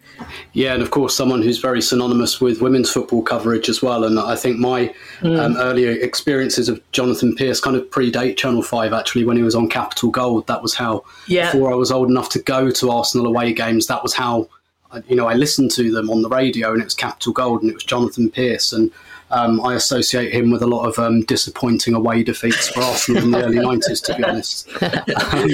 Yeah, 0.53 0.75
and 0.75 0.83
of 0.83 0.91
course, 0.91 1.15
someone 1.15 1.43
who's 1.43 1.59
very 1.59 1.81
synonymous 1.81 2.41
with 2.41 2.61
women's 2.61 2.91
football 2.91 3.23
coverage 3.23 3.69
as 3.69 3.83
well. 3.83 4.05
And 4.05 4.19
I 4.19 4.37
think 4.37 4.59
my 4.59 4.93
mm. 5.21 5.39
um, 5.39 5.57
earlier 5.57 5.93
experiences 5.93 6.69
of 6.69 6.81
Jonathan 6.93 7.35
Pearce 7.35 7.61
kind 7.61 7.77
of 7.77 7.85
predate 7.91 8.37
Channel 8.37 8.63
5 8.63 8.93
actually 8.93 9.25
when 9.25 9.37
he 9.37 9.43
was 9.43 9.55
on 9.55 9.69
Capital 9.69 10.11
Gold. 10.11 10.47
That 10.47 10.63
was 10.63 10.75
how, 10.75 11.05
yeah. 11.27 11.53
before 11.53 11.73
I 11.73 11.77
was 11.77 11.93
old 11.93 12.09
enough 12.09 12.29
to 12.31 12.39
go 12.41 12.71
to 12.71 12.91
Arsenal 12.91 13.27
away 13.27 13.53
games, 13.53 13.87
that 13.87 14.03
was 14.03 14.15
how, 14.15 14.49
you 15.07 15.17
know, 15.17 15.27
I 15.27 15.35
listened 15.35 15.71
to 15.73 15.93
them 15.93 16.11
on 16.11 16.23
the 16.23 16.29
radio 16.29 16.73
and 16.73 16.81
it 16.81 16.85
was 16.85 16.95
Capital 16.95 17.33
Gold 17.33 17.63
and 17.63 17.71
it 17.71 17.75
was 17.75 17.85
Jonathan 17.85 18.31
Pearce. 18.31 18.73
And 18.73 18.91
um, 19.31 19.61
I 19.61 19.75
associate 19.75 20.33
him 20.33 20.51
with 20.51 20.63
a 20.63 20.67
lot 20.67 20.87
of 20.87 20.99
um, 20.99 21.23
disappointing 21.23 21.95
away 21.95 22.23
defeats 22.23 22.69
for 22.69 22.81
Arsenal 22.81 23.25
in 23.25 23.31
the 23.31 23.45
early 23.45 23.59
90s, 23.59 24.03
to 24.05 24.15
be 24.17 24.25
honest. 24.25 24.69
Um, 25.29 25.49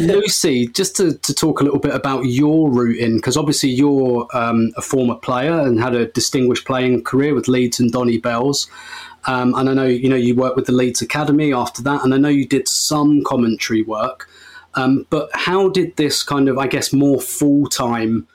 Lucy, 0.00 0.66
just 0.68 0.96
to, 0.96 1.14
to, 1.18 1.34
talk 1.34 1.60
a 1.60 1.64
little 1.64 1.78
bit 1.78 1.94
about 1.94 2.22
your 2.22 2.70
route 2.70 2.98
in, 2.98 3.16
because 3.16 3.36
obviously 3.36 3.70
you're 3.70 4.26
um, 4.34 4.72
a 4.76 4.82
former 4.82 5.14
player 5.14 5.60
and 5.60 5.80
had 5.80 5.94
a 5.94 6.06
distinguished 6.06 6.66
playing 6.66 7.04
career 7.04 7.34
with 7.34 7.46
Leeds 7.46 7.78
and 7.78 7.92
Donny 7.92 8.18
Belles. 8.18 8.68
Um, 9.26 9.54
and 9.54 9.68
I 9.68 9.74
know 9.74 9.86
you 9.86 10.08
know 10.08 10.16
you 10.16 10.34
worked 10.34 10.56
with 10.56 10.66
the 10.66 10.72
Leeds 10.72 11.02
Academy 11.02 11.52
after 11.52 11.82
that, 11.82 12.04
and 12.04 12.14
I 12.14 12.16
know 12.16 12.28
you 12.28 12.46
did 12.46 12.68
some 12.68 13.22
commentary 13.24 13.82
work. 13.82 14.28
Um, 14.74 15.06
but 15.10 15.30
how 15.32 15.68
did 15.68 15.96
this 15.96 16.22
kind 16.22 16.48
of, 16.48 16.58
I 16.58 16.66
guess, 16.66 16.92
more 16.92 17.20
full 17.20 17.66
time 17.66 18.26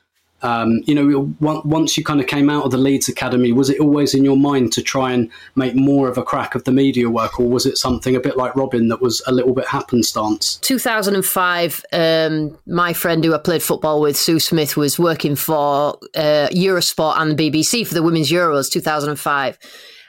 um, 0.43 0.81
you 0.85 0.95
know, 0.95 1.33
once 1.39 1.97
you 1.97 2.03
kind 2.03 2.19
of 2.19 2.27
came 2.27 2.49
out 2.49 2.65
of 2.65 2.71
the 2.71 2.77
Leeds 2.77 3.07
Academy, 3.07 3.51
was 3.51 3.69
it 3.69 3.79
always 3.79 4.13
in 4.13 4.23
your 4.23 4.37
mind 4.37 4.73
to 4.73 4.81
try 4.81 5.11
and 5.11 5.29
make 5.55 5.75
more 5.75 6.07
of 6.07 6.17
a 6.17 6.23
crack 6.23 6.55
of 6.55 6.63
the 6.63 6.71
media 6.71 7.09
work, 7.09 7.39
or 7.39 7.47
was 7.47 7.65
it 7.65 7.77
something 7.77 8.15
a 8.15 8.19
bit 8.19 8.37
like 8.37 8.55
Robin 8.55 8.87
that 8.87 9.01
was 9.01 9.21
a 9.27 9.31
little 9.31 9.53
bit 9.53 9.67
happenstance? 9.67 10.57
2005, 10.57 11.85
um, 11.93 12.57
my 12.65 12.93
friend 12.93 13.23
who 13.23 13.33
I 13.33 13.37
played 13.37 13.61
football 13.61 14.01
with, 14.01 14.17
Sue 14.17 14.39
Smith, 14.39 14.75
was 14.75 14.97
working 14.97 15.35
for 15.35 15.97
uh, 16.15 16.47
Eurosport 16.51 17.19
and 17.19 17.37
the 17.37 17.51
BBC 17.51 17.85
for 17.85 17.93
the 17.93 18.03
Women's 18.03 18.31
Euros 18.31 18.71
2005 18.71 19.59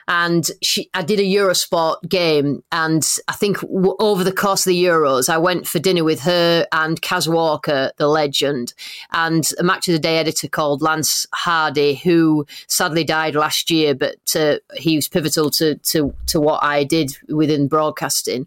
and 0.09 0.51
she, 0.63 0.91
I 0.95 1.03
did 1.03 1.21
a 1.21 1.25
Eurosport 1.25 2.09
game, 2.09 2.63
and 2.73 3.07
I 3.29 3.33
think 3.33 3.61
w- 3.61 3.97
over 3.99 4.25
the 4.25 4.33
course 4.33 4.67
of 4.67 4.71
the 4.71 4.85
Euros, 4.85 5.29
I 5.29 5.39
went 5.39 5.67
for 5.67 5.79
dinner 5.79 6.05
with 6.05 6.21
her 6.21 6.67
and 6.73 7.01
Kaz 7.01 7.33
Walker, 7.33 7.93
the 7.99 8.09
legend, 8.09 8.75
and 9.13 9.45
a 9.59 9.63
match 9.63 9.89
of 9.89 9.93
the 9.93 9.99
day 9.99 10.19
editor 10.19 10.49
called 10.49 10.83
Lance 10.83 11.27
Hardy, 11.33 11.95
who 11.95 12.47
sadly 12.67 13.05
died 13.05 13.35
last 13.35 13.71
year, 13.71 13.95
but 13.95 14.17
uh, 14.35 14.59
he 14.75 14.97
was 14.97 15.09
pivotal 15.09 15.51
to, 15.51 15.77
to 15.77 16.15
to 16.27 16.41
what 16.41 16.63
I 16.63 16.85
did 16.85 17.17
within 17.29 17.69
broadcasting. 17.69 18.47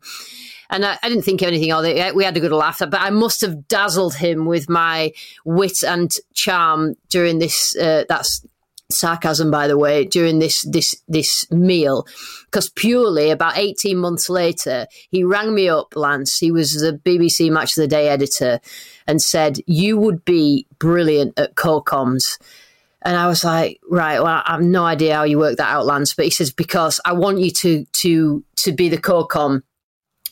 And 0.69 0.85
I, 0.85 0.97
I, 1.03 1.09
didn't 1.09 1.23
think 1.23 1.41
of 1.41 1.47
anything 1.47 1.71
of 1.71 1.85
it. 1.85 2.15
We 2.15 2.23
had 2.23 2.35
a 2.35 2.39
good 2.39 2.51
laugh, 2.51 2.79
but 2.79 2.95
I 2.95 3.11
must 3.11 3.41
have 3.41 3.67
dazzled 3.67 4.15
him 4.15 4.45
with 4.45 4.67
my 4.67 5.13
wit 5.43 5.83
and 5.83 6.11
charm 6.33 6.95
during 7.09 7.39
this 7.39 7.75
uh, 7.75 8.05
that's 8.09 8.45
sarcasm 8.91 9.49
by 9.49 9.67
the 9.67 9.77
way 9.77 10.05
during 10.05 10.37
this 10.39 10.63
this 10.69 10.93
this 11.07 11.49
meal 11.51 12.05
because 12.45 12.69
purely 12.69 13.31
about 13.31 13.57
18 13.57 13.97
months 13.97 14.29
later 14.29 14.85
he 15.09 15.23
rang 15.23 15.55
me 15.55 15.67
up 15.67 15.95
lance 15.95 16.37
he 16.37 16.51
was 16.51 16.71
the 16.73 16.99
bbc 17.03 17.51
match 17.51 17.71
of 17.75 17.81
the 17.81 17.87
day 17.87 18.09
editor 18.09 18.59
and 19.07 19.19
said 19.19 19.57
you 19.65 19.97
would 19.97 20.23
be 20.23 20.67
brilliant 20.77 21.37
at 21.39 21.55
co-coms 21.55 22.37
and 23.07 23.15
I 23.15 23.27
was 23.27 23.43
like, 23.43 23.79
right, 23.87 24.19
well, 24.19 24.41
I 24.43 24.53
have 24.53 24.61
no 24.61 24.83
idea 24.83 25.13
how 25.13 25.23
you 25.25 25.37
work 25.37 25.57
that 25.57 25.69
out, 25.69 25.85
Lance. 25.85 26.15
But 26.15 26.25
he 26.25 26.31
says 26.31 26.49
because 26.49 26.99
I 27.05 27.13
want 27.13 27.37
you 27.37 27.51
to 27.51 27.85
to 28.01 28.43
to 28.55 28.71
be 28.71 28.89
the 28.89 28.97
co-com 28.97 29.63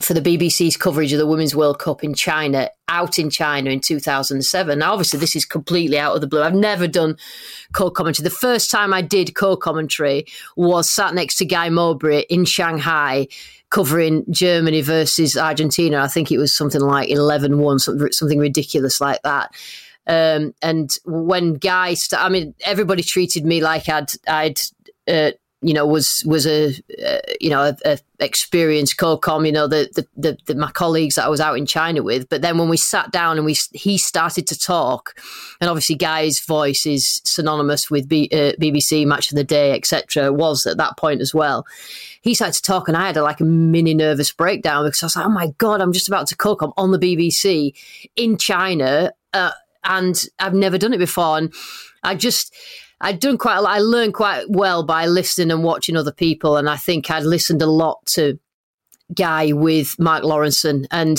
for 0.03 0.13
the 0.13 0.21
BBC's 0.21 0.77
coverage 0.77 1.13
of 1.13 1.19
the 1.19 1.25
Women's 1.25 1.55
World 1.55 1.79
Cup 1.79 2.03
in 2.03 2.13
China, 2.13 2.69
out 2.87 3.17
in 3.17 3.29
China 3.29 3.69
in 3.69 3.79
2007. 3.79 4.79
Now, 4.79 4.91
obviously, 4.91 5.19
this 5.19 5.35
is 5.35 5.45
completely 5.45 5.97
out 5.97 6.15
of 6.15 6.21
the 6.21 6.27
blue. 6.27 6.41
I've 6.41 6.53
never 6.53 6.87
done 6.87 7.17
co 7.73 7.89
commentary. 7.89 8.23
The 8.23 8.35
first 8.35 8.69
time 8.69 8.93
I 8.93 9.01
did 9.01 9.35
co 9.35 9.55
commentary 9.55 10.25
was 10.55 10.89
sat 10.89 11.13
next 11.13 11.37
to 11.37 11.45
Guy 11.45 11.69
Mowbray 11.69 12.25
in 12.29 12.45
Shanghai 12.45 13.27
covering 13.69 14.23
Germany 14.29 14.81
versus 14.81 15.35
Argentina. 15.35 16.01
I 16.01 16.07
think 16.07 16.31
it 16.31 16.37
was 16.37 16.55
something 16.55 16.81
like 16.81 17.09
11 17.09 17.57
1, 17.57 17.79
something 17.79 18.39
ridiculous 18.39 19.01
like 19.01 19.21
that. 19.23 19.51
Um, 20.05 20.53
and 20.61 20.89
when 21.05 21.53
Guy, 21.53 21.93
st- 21.93 22.21
I 22.21 22.29
mean, 22.29 22.53
everybody 22.65 23.03
treated 23.03 23.45
me 23.45 23.61
like 23.61 23.87
I'd, 23.89 24.11
I'd, 24.27 24.59
uh, 25.07 25.31
you 25.63 25.73
know, 25.73 25.87
was 25.87 26.21
was 26.25 26.45
a 26.45 26.73
uh, 27.03 27.19
you 27.39 27.49
know 27.49 27.63
a, 27.63 27.77
a 27.85 27.97
experienced 28.19 28.97
co-com. 28.97 29.45
You 29.45 29.51
know, 29.51 29.67
the, 29.67 29.89
the, 29.95 30.07
the 30.15 30.37
the 30.45 30.55
my 30.55 30.71
colleagues 30.71 31.15
that 31.15 31.25
I 31.25 31.29
was 31.29 31.39
out 31.39 31.57
in 31.57 31.65
China 31.65 32.03
with. 32.03 32.27
But 32.29 32.41
then 32.41 32.57
when 32.57 32.69
we 32.69 32.77
sat 32.77 33.11
down 33.11 33.37
and 33.37 33.45
we 33.45 33.55
he 33.71 33.97
started 33.97 34.45
to 34.47 34.59
talk, 34.59 35.15
and 35.61 35.69
obviously 35.69 35.95
Guy's 35.95 36.39
voice 36.45 36.85
is 36.85 37.21
synonymous 37.23 37.89
with 37.89 38.07
B, 38.07 38.29
uh, 38.31 38.53
BBC 38.61 39.05
Match 39.05 39.31
of 39.31 39.37
the 39.37 39.43
Day, 39.43 39.71
etc. 39.71 40.31
Was 40.33 40.65
at 40.65 40.77
that 40.77 40.97
point 40.97 41.21
as 41.21 41.33
well. 41.33 41.65
He 42.21 42.33
started 42.33 42.55
to 42.55 42.61
talk, 42.61 42.87
and 42.87 42.97
I 42.97 43.07
had 43.07 43.17
a, 43.17 43.23
like 43.23 43.39
a 43.39 43.45
mini 43.45 43.93
nervous 43.93 44.31
breakdown 44.31 44.85
because 44.85 45.01
I 45.01 45.05
was 45.05 45.15
like, 45.15 45.25
"Oh 45.25 45.29
my 45.29 45.47
god, 45.57 45.81
I'm 45.81 45.93
just 45.93 46.09
about 46.09 46.27
to 46.27 46.35
co-com 46.35 46.73
on 46.77 46.91
the 46.91 46.99
BBC 46.99 47.73
in 48.15 48.37
China." 48.37 49.13
Uh, 49.33 49.51
and 49.85 50.25
I've 50.39 50.53
never 50.53 50.77
done 50.77 50.93
it 50.93 50.99
before, 50.99 51.37
and 51.37 51.53
I 52.03 52.15
just 52.15 52.53
I'd 53.03 53.19
done 53.19 53.37
quite 53.37 53.57
a 53.57 53.61
lot. 53.61 53.75
I 53.75 53.79
learned 53.79 54.13
quite 54.13 54.45
well 54.49 54.83
by 54.83 55.07
listening 55.07 55.51
and 55.51 55.63
watching 55.63 55.97
other 55.97 56.13
people, 56.13 56.55
and 56.55 56.69
I 56.69 56.77
think 56.77 57.11
I'd 57.11 57.23
listened 57.23 57.61
a 57.61 57.67
lot 57.67 57.99
to 58.15 58.39
Guy 59.13 59.51
with 59.51 59.93
Mark 59.99 60.23
Lawrenson, 60.23 60.85
and 60.89 61.17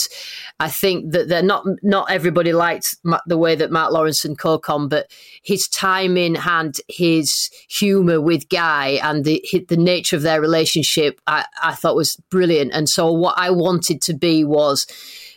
I 0.59 0.71
think 0.71 1.13
that 1.13 1.29
they're 1.29 1.43
not 1.43 1.67
not 1.83 2.11
everybody 2.11 2.55
liked 2.55 2.87
the 3.27 3.37
way 3.37 3.55
that 3.55 3.71
Mark 3.71 3.93
Lawrenson 3.93 4.37
co-com, 4.39 4.89
but 4.89 5.11
his 5.43 5.69
timing 5.69 6.37
and 6.37 6.75
his 6.89 7.31
humour 7.69 8.19
with 8.19 8.49
Guy 8.49 8.99
and 9.03 9.25
the 9.25 9.45
the 9.69 9.77
nature 9.77 10.17
of 10.17 10.23
their 10.23 10.41
relationship, 10.41 11.21
I, 11.27 11.45
I 11.63 11.75
thought 11.75 11.97
was 11.97 12.17
brilliant. 12.31 12.73
And 12.73 12.89
so 12.89 13.13
what 13.13 13.35
I 13.37 13.51
wanted 13.51 14.01
to 14.03 14.15
be 14.15 14.43
was 14.43 14.87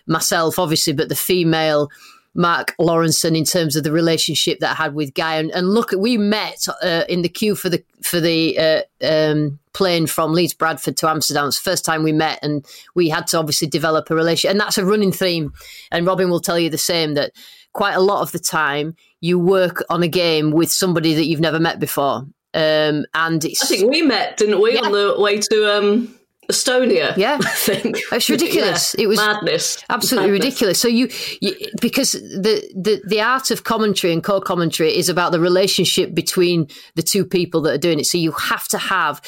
myself, 0.08 0.58
obviously, 0.58 0.94
but 0.94 1.10
the 1.10 1.16
female 1.16 1.90
Mark 2.38 2.76
Lawrenson 2.80 3.36
in 3.36 3.44
terms 3.44 3.76
of 3.76 3.84
the 3.84 3.92
relationship 3.92 4.60
that 4.60 4.72
I 4.72 4.84
had 4.84 4.94
with 4.94 5.16
Guy. 5.16 5.36
And, 5.36 5.52
and 5.52 5.70
look, 5.70 5.92
we 5.92 6.18
met 6.18 6.64
uh, 6.84 7.04
in 7.10 7.24
the 7.24 7.30
queue 7.30 7.56
for 7.56 7.68
the 7.68 7.84
for 8.04 8.20
the 8.20 8.58
uh, 8.58 8.82
um, 9.04 9.60
plane 9.74 10.06
from 10.08 10.34
Leeds 10.34 10.54
Bradford 10.54 10.96
to 10.98 11.10
Amsterdam. 11.10 11.48
It's 11.48 11.62
the 11.62 11.70
first 11.70 11.84
time 11.84 12.04
we 12.04 12.14
met, 12.14 12.40
and 12.44 12.66
we 12.96 13.10
had 13.10 13.28
to 13.28 13.40
obviously 13.40 13.68
develop 13.68 14.10
a 14.10 14.16
relationship. 14.16 14.52
And 14.52 14.60
that's 14.60 14.78
a 14.78 14.86
running 14.86 15.12
theme. 15.12 15.52
And 15.92 16.06
Robyn 16.06 16.30
will 16.30 16.40
tell 16.40 16.60
you 16.60 16.70
the 16.70 16.78
same 16.78 17.16
that 17.16 17.34
quite 17.74 17.96
a 17.96 18.02
lot 18.02 18.22
of 18.22 18.32
the 18.32 18.40
time 18.40 18.96
you 19.20 19.40
work 19.40 19.84
on 19.90 20.04
a 20.04 20.08
game 20.08 20.52
with 20.52 20.72
somebody 20.72 21.16
that 21.16 21.26
you've 21.26 21.40
never 21.40 21.60
met 21.60 21.80
before. 21.80 22.28
Um, 22.54 23.06
and 23.14 23.44
I 23.46 23.66
think 23.66 23.90
we 23.90 24.02
met, 24.02 24.38
didn't 24.38 24.62
we, 24.62 24.76
yeah. 24.76 24.82
on 24.82 24.92
the 24.92 25.16
way 25.20 25.40
to 25.40 25.78
um, 25.78 26.17
Estonia. 26.52 27.16
Yeah, 27.18 27.38
I 27.42 27.50
think 27.50 27.98
it's 28.12 28.30
ridiculous. 28.30 28.96
yeah. 28.98 29.04
It 29.04 29.08
was 29.08 29.18
madness, 29.18 29.84
absolutely 29.90 30.32
madness. 30.32 30.46
ridiculous. 30.46 30.82
So 30.82 30.88
you, 30.88 31.10
you, 31.42 31.56
because 31.82 32.12
the, 32.12 32.62
the 32.76 33.02
the 33.06 33.22
art 33.22 33.52
of 33.52 33.64
commentary 33.64 34.14
and 34.14 34.24
co-commentary 34.24 34.96
is 34.96 35.10
about 35.10 35.32
the 35.32 35.40
relationship 35.40 36.14
between 36.14 36.68
the 36.96 37.04
two 37.04 37.26
people 37.26 37.62
that 37.62 37.74
are 37.74 37.78
doing 37.78 38.00
it. 38.00 38.06
So 38.06 38.18
you 38.18 38.32
have 38.32 38.68
to 38.70 38.78
have 38.78 39.22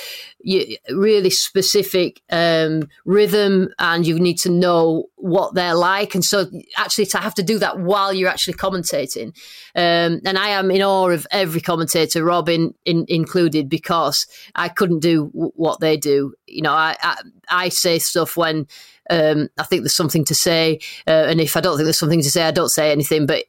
really 0.90 1.30
specific 1.30 2.22
um, 2.32 2.88
rhythm, 3.06 3.70
and 3.80 4.06
you 4.06 4.20
need 4.20 4.38
to 4.38 4.50
know 4.50 5.06
what 5.16 5.54
they're 5.54 5.76
like. 5.76 6.16
And 6.16 6.24
so 6.24 6.46
actually, 6.78 7.08
to 7.08 7.18
have 7.18 7.36
to 7.36 7.44
do 7.44 7.60
that 7.60 7.80
while 7.80 8.14
you're 8.14 8.30
actually 8.30 8.54
commentating, 8.56 9.28
um, 9.76 10.22
and 10.26 10.38
I 10.38 10.50
am 10.50 10.72
in 10.72 10.82
awe 10.82 11.10
of 11.10 11.28
every 11.32 11.62
commentator, 11.62 12.24
Robyn 12.24 12.74
in, 12.86 13.06
included, 13.08 13.70
because 13.70 14.26
I 14.56 14.70
couldn't 14.70 15.00
do 15.00 15.26
w- 15.34 15.52
what 15.56 15.80
they 15.80 15.98
do. 15.98 16.34
You 16.48 16.62
know, 16.62 16.74
I, 16.74 16.96
I, 17.02 17.22
I 17.50 17.70
say 17.70 18.00
stuff 18.00 18.38
when 18.38 18.68
um, 19.10 19.50
I 19.58 19.64
think 19.64 19.82
there's 19.82 19.96
something 19.96 20.26
to 20.26 20.36
say, 20.36 20.80
uh, 21.08 21.26
and 21.28 21.42
if 21.42 21.58
I 21.58 21.62
don't 21.62 21.78
think 21.78 21.86
there's 21.86 22.00
something 22.00 22.22
to 22.22 22.32
say, 22.32 22.44
I 22.44 22.52
don't 22.52 22.70
say 22.70 22.92
anything. 22.92 23.26
But 23.26 23.46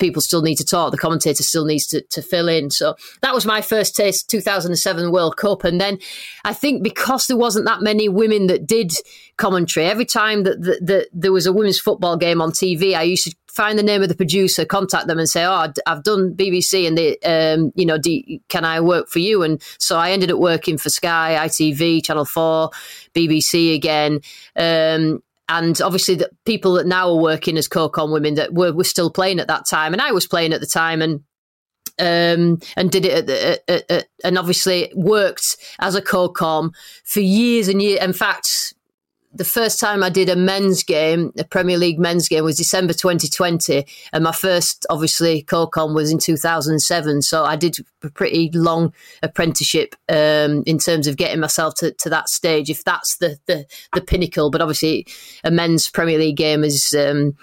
people 0.00 0.22
still 0.22 0.42
need 0.42 0.56
to 0.56 0.64
talk. 0.64 0.90
The 0.90 0.98
commentator 0.98 1.42
still 1.42 1.64
needs 1.64 1.86
to, 1.88 2.00
to 2.00 2.22
fill 2.22 2.48
in. 2.48 2.70
So 2.70 2.96
that 3.22 3.34
was 3.34 3.46
my 3.46 3.60
first 3.60 3.94
taste, 3.94 4.28
2007 4.30 5.12
World 5.12 5.36
Cup. 5.36 5.64
And 5.64 5.80
then 5.80 5.98
I 6.44 6.52
think 6.52 6.82
because 6.82 7.26
there 7.26 7.36
wasn't 7.36 7.66
that 7.66 7.82
many 7.82 8.08
women 8.08 8.48
that 8.48 8.66
did 8.66 8.92
commentary, 9.36 9.86
every 9.86 10.06
time 10.06 10.42
that, 10.44 10.62
that, 10.62 10.86
that 10.86 11.08
there 11.12 11.32
was 11.32 11.46
a 11.46 11.52
women's 11.52 11.78
football 11.78 12.16
game 12.16 12.40
on 12.40 12.50
TV, 12.50 12.94
I 12.94 13.02
used 13.02 13.30
to 13.30 13.36
find 13.50 13.78
the 13.78 13.82
name 13.82 14.02
of 14.02 14.08
the 14.08 14.14
producer, 14.14 14.64
contact 14.64 15.06
them, 15.06 15.18
and 15.18 15.28
say, 15.28 15.44
"Oh, 15.44 15.66
I've 15.86 16.04
done 16.04 16.34
BBC, 16.34 16.86
and 16.86 16.96
they, 16.96 17.18
um, 17.18 17.72
you 17.74 17.84
know, 17.84 17.98
do, 17.98 18.22
can 18.48 18.64
I 18.64 18.80
work 18.80 19.08
for 19.08 19.18
you?" 19.18 19.42
And 19.42 19.60
so 19.78 19.98
I 19.98 20.12
ended 20.12 20.30
up 20.30 20.38
working 20.38 20.78
for 20.78 20.88
Sky, 20.88 21.36
ITV, 21.40 22.04
Channel 22.04 22.24
Four, 22.24 22.70
BBC 23.14 23.74
again. 23.74 24.20
Um, 24.56 25.22
and 25.50 25.82
obviously 25.82 26.14
the 26.14 26.30
people 26.46 26.72
that 26.74 26.86
now 26.86 27.10
are 27.10 27.20
working 27.20 27.58
as 27.58 27.68
co-com 27.68 28.10
women 28.10 28.34
that 28.36 28.54
were, 28.54 28.72
were 28.72 28.84
still 28.84 29.10
playing 29.10 29.38
at 29.38 29.48
that 29.48 29.64
time 29.68 29.92
and 29.92 30.00
i 30.00 30.12
was 30.12 30.26
playing 30.26 30.52
at 30.52 30.60
the 30.60 30.66
time 30.66 31.02
and 31.02 31.20
um, 31.98 32.58
and 32.76 32.90
did 32.90 33.04
it 33.04 33.28
at, 33.28 33.60
at, 33.68 33.90
at, 33.90 34.08
and 34.24 34.38
obviously 34.38 34.90
worked 34.94 35.44
as 35.80 35.94
a 35.94 36.00
co-com 36.00 36.72
for 37.04 37.20
years 37.20 37.68
and 37.68 37.82
years. 37.82 38.02
In 38.02 38.14
fact 38.14 38.46
the 39.32 39.44
first 39.44 39.78
time 39.78 40.02
I 40.02 40.10
did 40.10 40.28
a 40.28 40.36
men's 40.36 40.82
game, 40.82 41.32
a 41.38 41.44
Premier 41.44 41.78
League 41.78 41.98
men's 41.98 42.28
game, 42.28 42.42
was 42.44 42.56
December 42.56 42.92
2020, 42.92 43.86
and 44.12 44.24
my 44.24 44.32
first, 44.32 44.84
obviously, 44.90 45.42
co-com 45.42 45.94
was 45.94 46.10
in 46.10 46.18
2007. 46.18 47.22
So 47.22 47.44
I 47.44 47.56
did 47.56 47.76
a 48.02 48.10
pretty 48.10 48.50
long 48.52 48.92
apprenticeship 49.22 49.94
um, 50.08 50.64
in 50.66 50.78
terms 50.78 51.06
of 51.06 51.16
getting 51.16 51.40
myself 51.40 51.74
to, 51.76 51.92
to 51.92 52.10
that 52.10 52.28
stage. 52.28 52.70
If 52.70 52.82
that's 52.82 53.16
the, 53.18 53.38
the, 53.46 53.66
the 53.94 54.00
pinnacle, 54.00 54.50
but 54.50 54.62
obviously, 54.62 55.06
a 55.44 55.50
men's 55.50 55.88
Premier 55.88 56.18
League 56.18 56.36
game 56.36 56.64
is. 56.64 56.94
Um, 56.98 57.36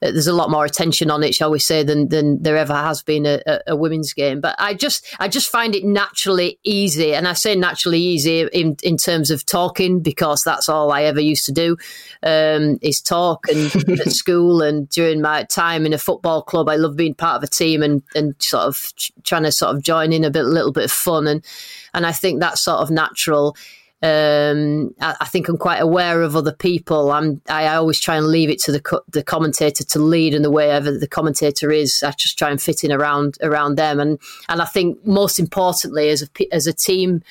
there's 0.00 0.26
a 0.26 0.32
lot 0.32 0.50
more 0.50 0.64
attention 0.64 1.10
on 1.10 1.24
it, 1.24 1.34
shall 1.34 1.50
we 1.50 1.58
say, 1.58 1.82
than 1.82 2.08
than 2.08 2.40
there 2.42 2.56
ever 2.56 2.74
has 2.74 3.02
been 3.02 3.26
a, 3.26 3.40
a, 3.66 3.76
women's 3.76 4.12
game. 4.12 4.40
But 4.40 4.54
I 4.58 4.74
just 4.74 5.04
I 5.18 5.28
just 5.28 5.48
find 5.48 5.74
it 5.74 5.84
naturally 5.84 6.58
easy, 6.62 7.14
and 7.14 7.26
I 7.26 7.32
say 7.32 7.56
naturally 7.56 8.00
easy 8.00 8.42
in 8.52 8.76
in 8.82 8.96
terms 8.96 9.30
of 9.30 9.44
talking 9.44 10.00
because 10.00 10.40
that's 10.44 10.68
all 10.68 10.92
I 10.92 11.02
ever 11.04 11.20
used 11.20 11.44
to 11.46 11.52
do 11.52 11.76
um, 12.22 12.78
is 12.80 13.00
talk 13.00 13.48
and 13.48 13.74
at 14.00 14.12
school 14.12 14.62
and 14.62 14.88
during 14.88 15.20
my 15.20 15.44
time 15.44 15.84
in 15.84 15.92
a 15.92 15.98
football 15.98 16.42
club. 16.42 16.68
I 16.68 16.76
love 16.76 16.96
being 16.96 17.14
part 17.14 17.36
of 17.36 17.42
a 17.42 17.48
team 17.50 17.82
and 17.82 18.02
and 18.14 18.34
sort 18.38 18.64
of 18.64 18.76
trying 19.24 19.44
to 19.44 19.52
sort 19.52 19.74
of 19.74 19.82
join 19.82 20.12
in 20.12 20.24
a 20.24 20.30
bit 20.30 20.44
a 20.44 20.48
little 20.48 20.72
bit 20.72 20.84
of 20.84 20.92
fun 20.92 21.26
and 21.26 21.44
and 21.92 22.06
I 22.06 22.12
think 22.12 22.40
that's 22.40 22.62
sort 22.62 22.78
of 22.78 22.90
natural 22.90 23.56
um, 24.00 24.94
I, 25.00 25.16
I, 25.20 25.24
think 25.24 25.48
I'm 25.48 25.56
quite 25.56 25.80
aware 25.80 26.22
of 26.22 26.36
other 26.36 26.52
people. 26.52 27.10
I'm, 27.10 27.42
I 27.48 27.66
always 27.74 28.00
try 28.00 28.16
and 28.16 28.28
leave 28.28 28.48
it 28.48 28.60
to 28.60 28.72
the 28.72 28.80
co- 28.80 29.02
the 29.08 29.24
commentator 29.24 29.82
to 29.82 29.98
lead, 29.98 30.34
and 30.34 30.44
the 30.44 30.52
wherever 30.52 30.96
the 30.96 31.08
commentator 31.08 31.72
is, 31.72 32.00
I 32.04 32.12
just 32.12 32.38
try 32.38 32.48
and 32.48 32.62
fit 32.62 32.84
in 32.84 32.92
around 32.92 33.38
around 33.42 33.74
them. 33.74 33.98
And 33.98 34.20
and 34.48 34.62
I 34.62 34.66
think 34.66 35.04
most 35.04 35.40
importantly, 35.40 36.10
as 36.10 36.22
a 36.22 36.54
as 36.54 36.68
a 36.68 36.72
team 36.72 37.22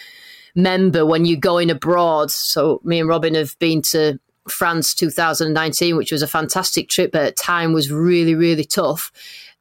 member, 0.55 1.05
when 1.05 1.23
you're 1.23 1.39
going 1.39 1.69
abroad, 1.69 2.31
so 2.31 2.81
me 2.83 2.99
and 2.99 3.07
Robyn 3.07 3.35
have 3.35 3.57
been 3.59 3.81
to 3.91 4.19
France 4.49 4.93
2019, 4.93 5.95
which 5.95 6.11
was 6.11 6.21
a 6.21 6.27
fantastic 6.27 6.89
trip, 6.89 7.13
but 7.13 7.37
time 7.37 7.71
was 7.71 7.89
really 7.89 8.35
really 8.35 8.65
tough. 8.65 9.09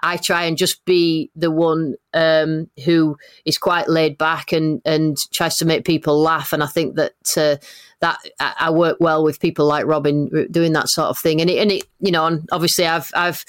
I 0.00 0.18
try 0.18 0.44
and 0.44 0.58
just 0.58 0.84
be 0.84 1.30
the 1.34 1.50
one 1.50 1.94
um, 2.12 2.70
who 2.84 3.16
is 3.44 3.58
quite 3.58 3.88
laid 3.88 4.18
back 4.18 4.52
and 4.52 4.80
and 4.84 5.16
tries 5.32 5.56
to 5.56 5.64
make 5.64 5.84
people 5.84 6.20
laugh. 6.20 6.52
And 6.52 6.62
I 6.62 6.66
think 6.66 6.96
that 6.96 7.14
uh, 7.36 7.56
that 8.00 8.18
I 8.40 8.70
work 8.70 8.98
well 9.00 9.24
with 9.24 9.40
people 9.40 9.66
like 9.66 9.86
Robyn 9.86 10.50
doing 10.50 10.72
that 10.74 10.88
sort 10.88 11.08
of 11.08 11.18
thing. 11.18 11.40
And 11.40 11.48
it, 11.48 11.58
and 11.58 11.72
it 11.72 11.84
you 12.00 12.12
know, 12.12 12.26
and 12.26 12.48
obviously 12.52 12.86
I've 12.86 13.10
I've 13.14 13.44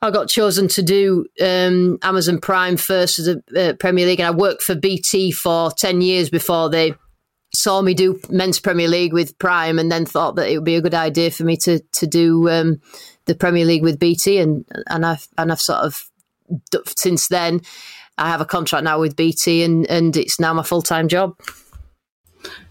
I 0.00 0.10
got 0.10 0.28
chosen 0.28 0.68
to 0.68 0.82
do 0.82 1.26
um, 1.40 1.98
Amazon 2.02 2.40
Prime 2.40 2.76
first 2.76 3.18
as 3.18 3.28
a 3.28 3.42
uh, 3.56 3.72
Premier 3.74 4.06
League, 4.06 4.20
and 4.20 4.26
I 4.26 4.30
worked 4.30 4.62
for 4.62 4.74
BT 4.74 5.32
for 5.32 5.70
ten 5.76 6.00
years 6.00 6.30
before 6.30 6.70
they 6.70 6.94
saw 7.54 7.80
me 7.82 7.94
do 7.94 8.20
men's 8.28 8.60
Premier 8.60 8.88
League 8.88 9.12
with 9.12 9.38
Prime, 9.38 9.78
and 9.78 9.90
then 9.90 10.06
thought 10.06 10.36
that 10.36 10.48
it 10.48 10.56
would 10.56 10.64
be 10.64 10.76
a 10.76 10.82
good 10.82 10.94
idea 10.94 11.30
for 11.30 11.44
me 11.44 11.56
to 11.58 11.80
to 11.94 12.06
do 12.06 12.48
um, 12.48 12.80
the 13.28 13.36
Premier 13.36 13.64
League 13.64 13.84
with 13.84 14.00
BT, 14.00 14.38
and 14.38 14.64
and 14.88 15.06
I've 15.06 15.28
and 15.38 15.52
I've 15.52 15.60
sort 15.60 15.84
of 15.84 16.10
since 16.96 17.28
then. 17.28 17.60
I 18.20 18.28
have 18.30 18.40
a 18.40 18.44
contract 18.44 18.82
now 18.82 18.98
with 18.98 19.14
BT, 19.14 19.62
and 19.62 19.86
and 19.86 20.16
it's 20.16 20.40
now 20.40 20.52
my 20.52 20.64
full 20.64 20.82
time 20.82 21.06
job. 21.06 21.36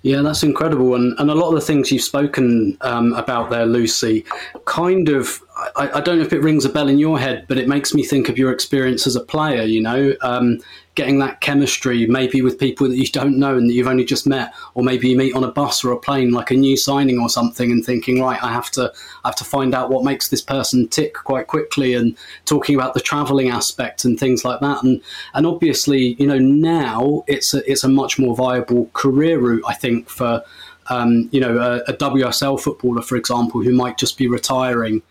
Yeah, 0.02 0.22
that's 0.22 0.44
incredible. 0.44 0.96
And, 0.96 1.18
and 1.20 1.30
a 1.30 1.36
lot 1.36 1.50
of 1.50 1.56
the 1.56 1.62
things 1.62 1.92
you've 1.92 2.02
spoken 2.02 2.78
um, 2.82 3.14
about 3.14 3.50
there, 3.50 3.66
Lucy, 3.66 4.26
kind 4.66 5.10
of, 5.10 5.42
I, 5.76 5.90
I, 5.96 6.02
don't 6.02 6.20
know 6.20 6.24
if 6.24 6.34
it 6.34 6.42
rings 6.42 6.66
a 6.66 6.70
bell 6.70 6.88
in 6.88 7.00
your 7.00 7.20
head, 7.20 7.46
but 7.48 7.58
it 7.58 7.68
makes 7.68 7.94
me 7.94 8.04
think 8.04 8.30
of 8.30 8.38
your 8.38 8.52
experience 8.52 9.08
as 9.08 9.16
a 9.16 9.22
player, 9.22 9.64
you 9.64 9.82
know, 9.82 10.14
um, 10.22 10.60
getting 10.94 11.18
that 11.20 11.42
chemistry 11.42 12.06
maybe 12.06 12.42
with 12.42 12.60
people 12.60 12.88
that 12.88 12.96
you 12.96 13.08
don't 13.08 13.38
know 13.38 13.58
and 13.58 13.70
that 13.70 13.74
you've 13.74 13.88
only 13.88 14.06
just 14.06 14.28
met, 14.28 14.54
or 14.76 14.84
maybe 14.84 15.10
you 15.10 15.18
meet 15.18 15.34
on 15.36 15.44
a 15.44 15.52
bus 15.52 15.84
or 15.84 15.92
a 15.92 15.98
plane, 15.98 16.32
like 16.32 16.52
a 16.52 16.54
new 16.54 16.78
signing 16.78 17.20
or 17.20 17.28
something, 17.30 17.72
and 17.72 17.84
thinking, 17.84 18.22
right, 18.22 18.42
I 18.44 18.52
have 18.52 18.70
to, 18.72 18.94
I 19.24 19.30
have 19.30 19.36
to 19.38 19.44
find 19.44 19.74
out 19.74 19.90
what 19.90 20.04
makes 20.04 20.30
this 20.30 20.42
person 20.42 20.88
tick 20.88 21.16
quite 21.16 21.48
quickly, 21.48 21.96
and 21.96 22.16
talking 22.46 22.76
about 22.76 22.94
the 22.94 23.00
travelling 23.00 23.50
aspect 23.50 24.06
and 24.06 24.20
things 24.20 24.46
like 24.46 24.60
that. 24.60 24.84
And 24.84 25.02
and 25.34 25.48
obviously, 25.48 26.16
you 26.20 26.28
know, 26.28 26.40
now 26.40 27.24
it's 27.28 27.54
a, 27.54 27.70
it's 27.70 27.84
a 27.84 27.90
much 27.90 28.20
more 28.20 28.36
viable 28.36 28.90
career 28.94 29.40
route, 29.40 29.64
I 29.68 29.74
think 29.74 30.10
for 30.10 30.44
um, 30.90 31.30
you 31.32 31.40
know 31.40 31.58
a, 31.58 31.92
a, 31.92 31.94
WSL 31.94 32.60
footballer, 32.60 33.02
for 33.02 33.16
example, 33.16 33.62
who 33.62 33.74
might 33.74 33.98
just 33.98 34.18
be 34.18 34.28
retiring. 34.28 35.02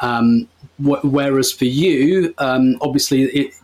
Um, 0.00 0.48
wh- 0.78 1.04
whereas 1.04 1.52
for 1.52 1.64
you, 1.64 2.34
um, 2.38 2.76
obviously, 2.80 3.22
it, 3.22 3.54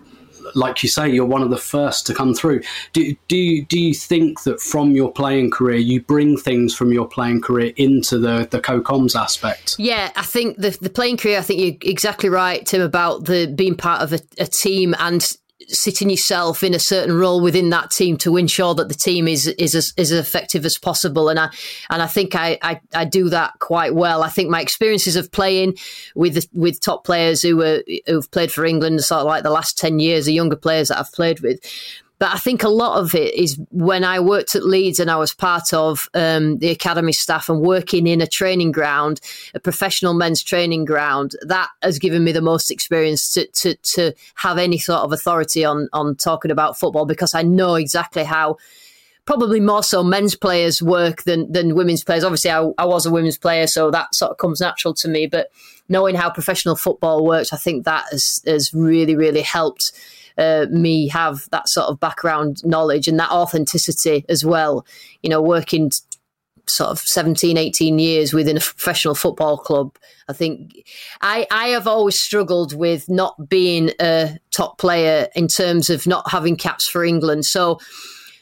like 0.54 0.82
you 0.82 0.88
say, 0.88 1.08
you're 1.08 1.26
one 1.26 1.42
of 1.42 1.50
the 1.50 1.56
first 1.56 2.06
to 2.06 2.14
come 2.14 2.34
through. 2.34 2.62
Do, 2.92 3.14
do, 3.28 3.36
you, 3.36 3.64
do 3.64 3.78
you 3.78 3.94
think 3.94 4.42
that 4.42 4.60
from 4.60 4.92
your 4.92 5.10
playing 5.12 5.50
career, 5.50 5.76
you 5.76 6.02
bring 6.02 6.36
things 6.36 6.74
from 6.74 6.92
your 6.92 7.06
playing 7.06 7.40
career 7.40 7.72
into 7.76 8.18
the, 8.18 8.48
the 8.50 8.60
co-coms 8.60 9.16
aspect? 9.16 9.76
Yeah, 9.78 10.10
I 10.16 10.22
think 10.22 10.58
the, 10.58 10.76
the 10.80 10.90
playing 10.90 11.16
career, 11.16 11.38
I 11.38 11.42
think 11.42 11.60
you're 11.60 11.90
exactly 11.90 12.28
right, 12.28 12.64
Tim, 12.66 12.82
about 12.82 13.24
the 13.24 13.46
being 13.46 13.76
part 13.76 14.02
of 14.02 14.12
a, 14.12 14.20
a 14.38 14.46
team 14.46 14.94
and 14.98 15.24
sitting 15.72 16.10
yourself 16.10 16.62
in 16.62 16.74
a 16.74 16.78
certain 16.78 17.16
role 17.16 17.40
within 17.40 17.70
that 17.70 17.90
team 17.90 18.16
to 18.18 18.36
ensure 18.36 18.74
that 18.74 18.88
the 18.88 18.94
team 18.94 19.26
is 19.28 19.46
is 19.46 19.74
as, 19.74 19.92
is 19.96 20.12
as 20.12 20.18
effective 20.18 20.64
as 20.64 20.78
possible. 20.78 21.28
And 21.28 21.38
I 21.38 21.50
and 21.90 22.02
I 22.02 22.06
think 22.06 22.34
I, 22.34 22.58
I, 22.62 22.80
I 22.94 23.04
do 23.04 23.28
that 23.30 23.58
quite 23.58 23.94
well. 23.94 24.22
I 24.22 24.28
think 24.28 24.50
my 24.50 24.60
experiences 24.60 25.16
of 25.16 25.30
playing 25.32 25.76
with 26.14 26.46
with 26.52 26.80
top 26.80 27.04
players 27.04 27.42
who 27.42 27.56
were 27.56 27.82
who've 28.06 28.30
played 28.30 28.52
for 28.52 28.64
England, 28.64 29.02
sort 29.02 29.20
of 29.20 29.26
like 29.26 29.42
the 29.42 29.50
last 29.50 29.78
ten 29.78 29.98
years, 29.98 30.26
the 30.26 30.32
younger 30.32 30.56
players 30.56 30.88
that 30.88 30.98
I've 30.98 31.12
played 31.12 31.40
with, 31.40 31.60
but 32.22 32.32
I 32.32 32.38
think 32.38 32.62
a 32.62 32.68
lot 32.68 33.00
of 33.00 33.16
it 33.16 33.34
is 33.34 33.58
when 33.72 34.04
I 34.04 34.20
worked 34.20 34.54
at 34.54 34.64
Leeds 34.64 35.00
and 35.00 35.10
I 35.10 35.16
was 35.16 35.34
part 35.34 35.74
of 35.74 36.08
um, 36.14 36.58
the 36.58 36.68
academy 36.68 37.12
staff 37.12 37.48
and 37.48 37.60
working 37.60 38.06
in 38.06 38.20
a 38.20 38.28
training 38.28 38.70
ground, 38.70 39.20
a 39.54 39.58
professional 39.58 40.14
men's 40.14 40.40
training 40.40 40.84
ground. 40.84 41.34
That 41.42 41.70
has 41.82 41.98
given 41.98 42.22
me 42.22 42.30
the 42.30 42.40
most 42.40 42.70
experience 42.70 43.32
to, 43.32 43.48
to, 43.62 43.74
to 43.74 44.12
have 44.36 44.56
any 44.56 44.78
sort 44.78 45.00
of 45.00 45.10
authority 45.10 45.64
on 45.64 45.88
on 45.92 46.14
talking 46.14 46.52
about 46.52 46.78
football 46.78 47.06
because 47.06 47.34
I 47.34 47.42
know 47.42 47.74
exactly 47.74 48.22
how 48.22 48.56
probably 49.24 49.58
more 49.58 49.82
so 49.82 50.04
men's 50.04 50.36
players 50.36 50.80
work 50.80 51.24
than 51.24 51.50
than 51.50 51.74
women's 51.74 52.04
players. 52.04 52.22
Obviously, 52.22 52.52
I, 52.52 52.70
I, 52.78 52.84
was 52.84 53.04
a 53.04 53.10
women's 53.10 53.36
player, 53.36 53.66
so 53.66 53.90
that 53.90 54.14
sort 54.14 54.30
of 54.30 54.38
comes 54.38 54.60
natural 54.60 54.94
to 54.94 55.08
me. 55.08 55.26
But 55.26 55.48
knowing 55.88 56.14
how 56.14 56.30
professional 56.30 56.76
football 56.76 57.26
works, 57.26 57.52
I 57.52 57.56
think 57.56 57.84
that 57.84 58.04
has 58.12 58.40
has 58.46 58.72
really 58.72 59.16
really 59.16 59.42
helped 59.42 59.90
uh, 60.38 60.66
me 60.70 61.08
have 61.08 61.48
that 61.50 61.68
sort 61.68 61.88
of 61.88 62.00
background 62.00 62.64
knowledge 62.64 63.08
and 63.08 63.18
that 63.18 63.30
authenticity 63.30 64.24
as 64.28 64.44
well. 64.44 64.86
You 65.22 65.30
know, 65.30 65.42
working 65.42 65.90
sort 66.68 66.90
of 66.90 67.00
17, 67.00 67.56
18 67.56 67.98
years 67.98 68.32
within 68.32 68.56
a 68.56 68.60
professional 68.60 69.14
football 69.14 69.58
club. 69.58 69.96
I 70.28 70.32
think 70.32 70.72
I, 71.20 71.46
I 71.50 71.68
have 71.68 71.86
always 71.86 72.20
struggled 72.20 72.74
with 72.74 73.08
not 73.08 73.48
being 73.48 73.90
a 74.00 74.38
top 74.50 74.78
player 74.78 75.28
in 75.34 75.48
terms 75.48 75.90
of 75.90 76.06
not 76.06 76.30
having 76.30 76.56
caps 76.56 76.88
for 76.88 77.04
England. 77.04 77.44
So 77.44 77.78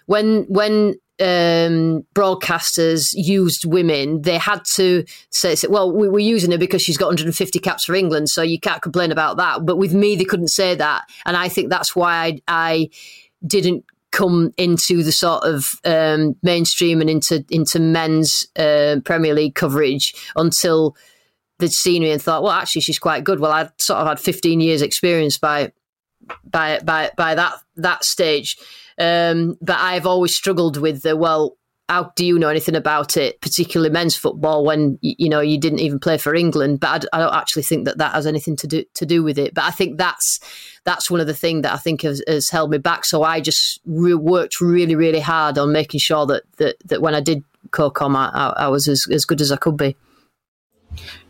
when 0.06 0.44
when 0.48 0.96
um, 1.20 2.04
broadcasters 2.14 3.08
used 3.12 3.64
women, 3.64 4.22
they 4.22 4.38
had 4.38 4.62
to 4.76 5.04
say, 5.30 5.54
well, 5.68 5.92
we, 5.92 6.08
are 6.08 6.18
using 6.18 6.50
her 6.50 6.58
because 6.58 6.82
she's 6.82 6.96
got 6.96 7.06
150 7.06 7.58
caps 7.58 7.84
for 7.84 7.94
England, 7.94 8.28
so 8.28 8.42
you 8.42 8.58
can't 8.58 8.82
complain 8.82 9.12
about 9.12 9.36
that. 9.36 9.66
But 9.66 9.76
with 9.76 9.94
me, 9.94 10.16
they 10.16 10.24
couldn't 10.24 10.48
say 10.48 10.74
that. 10.74 11.04
And 11.26 11.36
I 11.36 11.48
think 11.48 11.70
that's 11.70 11.94
why 11.94 12.14
I, 12.14 12.40
I 12.48 12.88
didn't 13.46 13.84
come 14.12 14.52
into 14.56 15.02
the 15.02 15.12
sort 15.12 15.44
of 15.44 15.66
um, 15.84 16.34
mainstream 16.42 17.00
and 17.00 17.08
into 17.08 17.44
into 17.50 17.78
men's 17.78 18.46
uh, 18.56 18.96
Premier 19.04 19.34
League 19.34 19.54
coverage 19.54 20.14
until 20.36 20.96
they'd 21.58 21.72
seen 21.72 22.02
me 22.02 22.10
and 22.10 22.20
thought, 22.20 22.42
well, 22.42 22.52
actually, 22.52 22.82
she's 22.82 22.98
quite 22.98 23.24
good. 23.24 23.38
Well, 23.40 23.52
I'd 23.52 23.70
sort 23.80 24.00
of 24.00 24.08
had 24.08 24.18
15 24.18 24.60
years 24.60 24.82
experience 24.82 25.38
by 25.38 25.72
by 26.44 26.80
by 26.80 27.10
by 27.16 27.34
that 27.34 27.54
that 27.76 28.04
stage. 28.04 28.56
Um, 29.00 29.56
but 29.60 29.78
I've 29.78 30.06
always 30.06 30.36
struggled 30.36 30.76
with 30.76 31.02
the 31.02 31.16
well. 31.16 31.56
How 31.88 32.12
do 32.14 32.24
you 32.24 32.38
know 32.38 32.48
anything 32.48 32.76
about 32.76 33.16
it, 33.16 33.40
particularly 33.40 33.90
men's 33.92 34.14
football, 34.14 34.64
when 34.64 34.96
you 35.02 35.28
know 35.28 35.40
you 35.40 35.58
didn't 35.58 35.80
even 35.80 35.98
play 35.98 36.18
for 36.18 36.36
England? 36.36 36.78
But 36.78 37.06
I, 37.12 37.16
I 37.16 37.20
don't 37.20 37.34
actually 37.34 37.64
think 37.64 37.86
that 37.86 37.98
that 37.98 38.12
has 38.12 38.26
anything 38.28 38.54
to 38.56 38.68
do 38.68 38.84
to 38.94 39.04
do 39.04 39.24
with 39.24 39.38
it. 39.38 39.54
But 39.54 39.64
I 39.64 39.72
think 39.72 39.98
that's 39.98 40.38
that's 40.84 41.10
one 41.10 41.18
of 41.18 41.26
the 41.26 41.34
things 41.34 41.62
that 41.62 41.72
I 41.72 41.78
think 41.78 42.02
has, 42.02 42.22
has 42.28 42.48
held 42.48 42.70
me 42.70 42.78
back. 42.78 43.04
So 43.04 43.24
I 43.24 43.40
just 43.40 43.80
re- 43.86 44.14
worked 44.14 44.60
really, 44.60 44.94
really 44.94 45.18
hard 45.18 45.58
on 45.58 45.72
making 45.72 45.98
sure 45.98 46.26
that 46.26 46.44
that, 46.58 46.76
that 46.84 47.02
when 47.02 47.16
I 47.16 47.20
did 47.20 47.42
co-com, 47.72 48.14
I, 48.14 48.52
I 48.56 48.68
was 48.68 48.86
as, 48.86 49.06
as 49.10 49.24
good 49.24 49.40
as 49.40 49.50
I 49.50 49.56
could 49.56 49.76
be. 49.76 49.96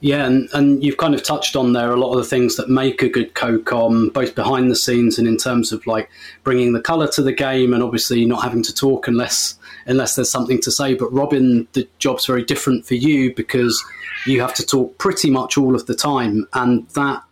Yeah, 0.01 0.27
and, 0.27 0.49
and 0.53 0.83
you've 0.83 0.97
kind 0.97 1.15
of 1.15 1.23
touched 1.23 1.55
on 1.55 1.73
there 1.75 1.91
a 1.91 1.97
lot 1.97 2.13
of 2.13 2.19
the 2.19 2.25
things 2.25 2.57
that 2.57 2.69
make 2.69 3.03
a 3.03 3.09
good 3.09 3.35
co-com, 3.35 4.09
both 4.09 4.35
behind 4.35 4.71
the 4.71 4.77
scenes 4.77 5.19
and 5.19 5.29
in 5.29 5.37
terms 5.37 5.73
of 5.73 5.87
like 5.87 6.11
bringing 6.43 6.73
the 6.73 6.81
colour 6.81 7.09
to 7.09 7.23
the 7.23 7.33
game, 7.33 7.75
and 7.75 7.83
obviously 7.83 8.25
not 8.25 8.43
having 8.43 8.63
to 8.63 8.75
talk 8.75 9.07
unless 9.07 9.59
unless 9.87 10.15
there's 10.15 10.31
something 10.31 10.61
to 10.63 10.71
say. 10.71 10.95
But 10.95 11.13
Robyn, 11.13 11.69
the 11.73 11.89
job's 11.99 12.27
very 12.27 12.45
different 12.45 12.87
for 12.87 12.95
you 12.95 13.35
because 13.35 13.83
you 14.27 14.41
have 14.41 14.55
to 14.55 14.67
talk 14.67 14.97
pretty 14.99 15.31
much 15.31 15.59
all 15.59 15.75
of 15.75 15.87
the 15.87 15.95
time, 15.95 16.47
and 16.55 16.89
that 16.91 17.23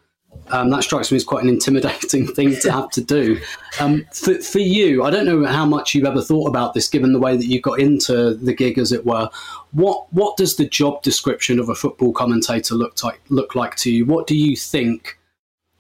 um, 0.51 0.71
that 0.71 0.83
strikes 0.83 1.11
me 1.11 1.17
as 1.17 1.25
quite 1.25 1.43
an 1.43 1.49
intimidating 1.49 2.27
thing 2.35 2.57
to 2.61 2.73
have 2.73 2.91
to 2.91 3.01
do. 3.01 3.41
Um, 3.81 4.07
for, 4.13 4.35
for, 4.41 4.59
you, 4.59 5.05
I 5.05 5.11
don't 5.11 5.27
know 5.27 5.45
how 5.45 5.67
much 5.67 5.95
you've 5.95 6.07
ever 6.07 6.23
thought 6.23 6.49
about 6.49 6.75
this, 6.75 6.89
given 6.89 7.13
the 7.13 7.19
way 7.19 7.37
that 7.37 7.47
you 7.47 7.61
got 7.61 7.81
into 7.81 8.35
the 8.35 8.55
gig, 8.55 8.79
as 8.79 8.93
it 8.93 9.05
were. 9.05 9.31
What 9.73 10.13
what 10.13 10.37
does 10.37 10.57
the 10.57 10.67
job 10.67 11.03
description 11.03 11.59
of 11.59 11.69
a 11.69 11.75
football 11.75 12.13
commentator 12.13 12.75
look 12.75 13.03
like 13.03 13.21
look 13.29 13.55
like 13.55 13.77
to 13.77 13.93
you? 13.93 14.07
What 14.07 14.27
do 14.27 14.37
you 14.37 14.57
think? 14.57 15.19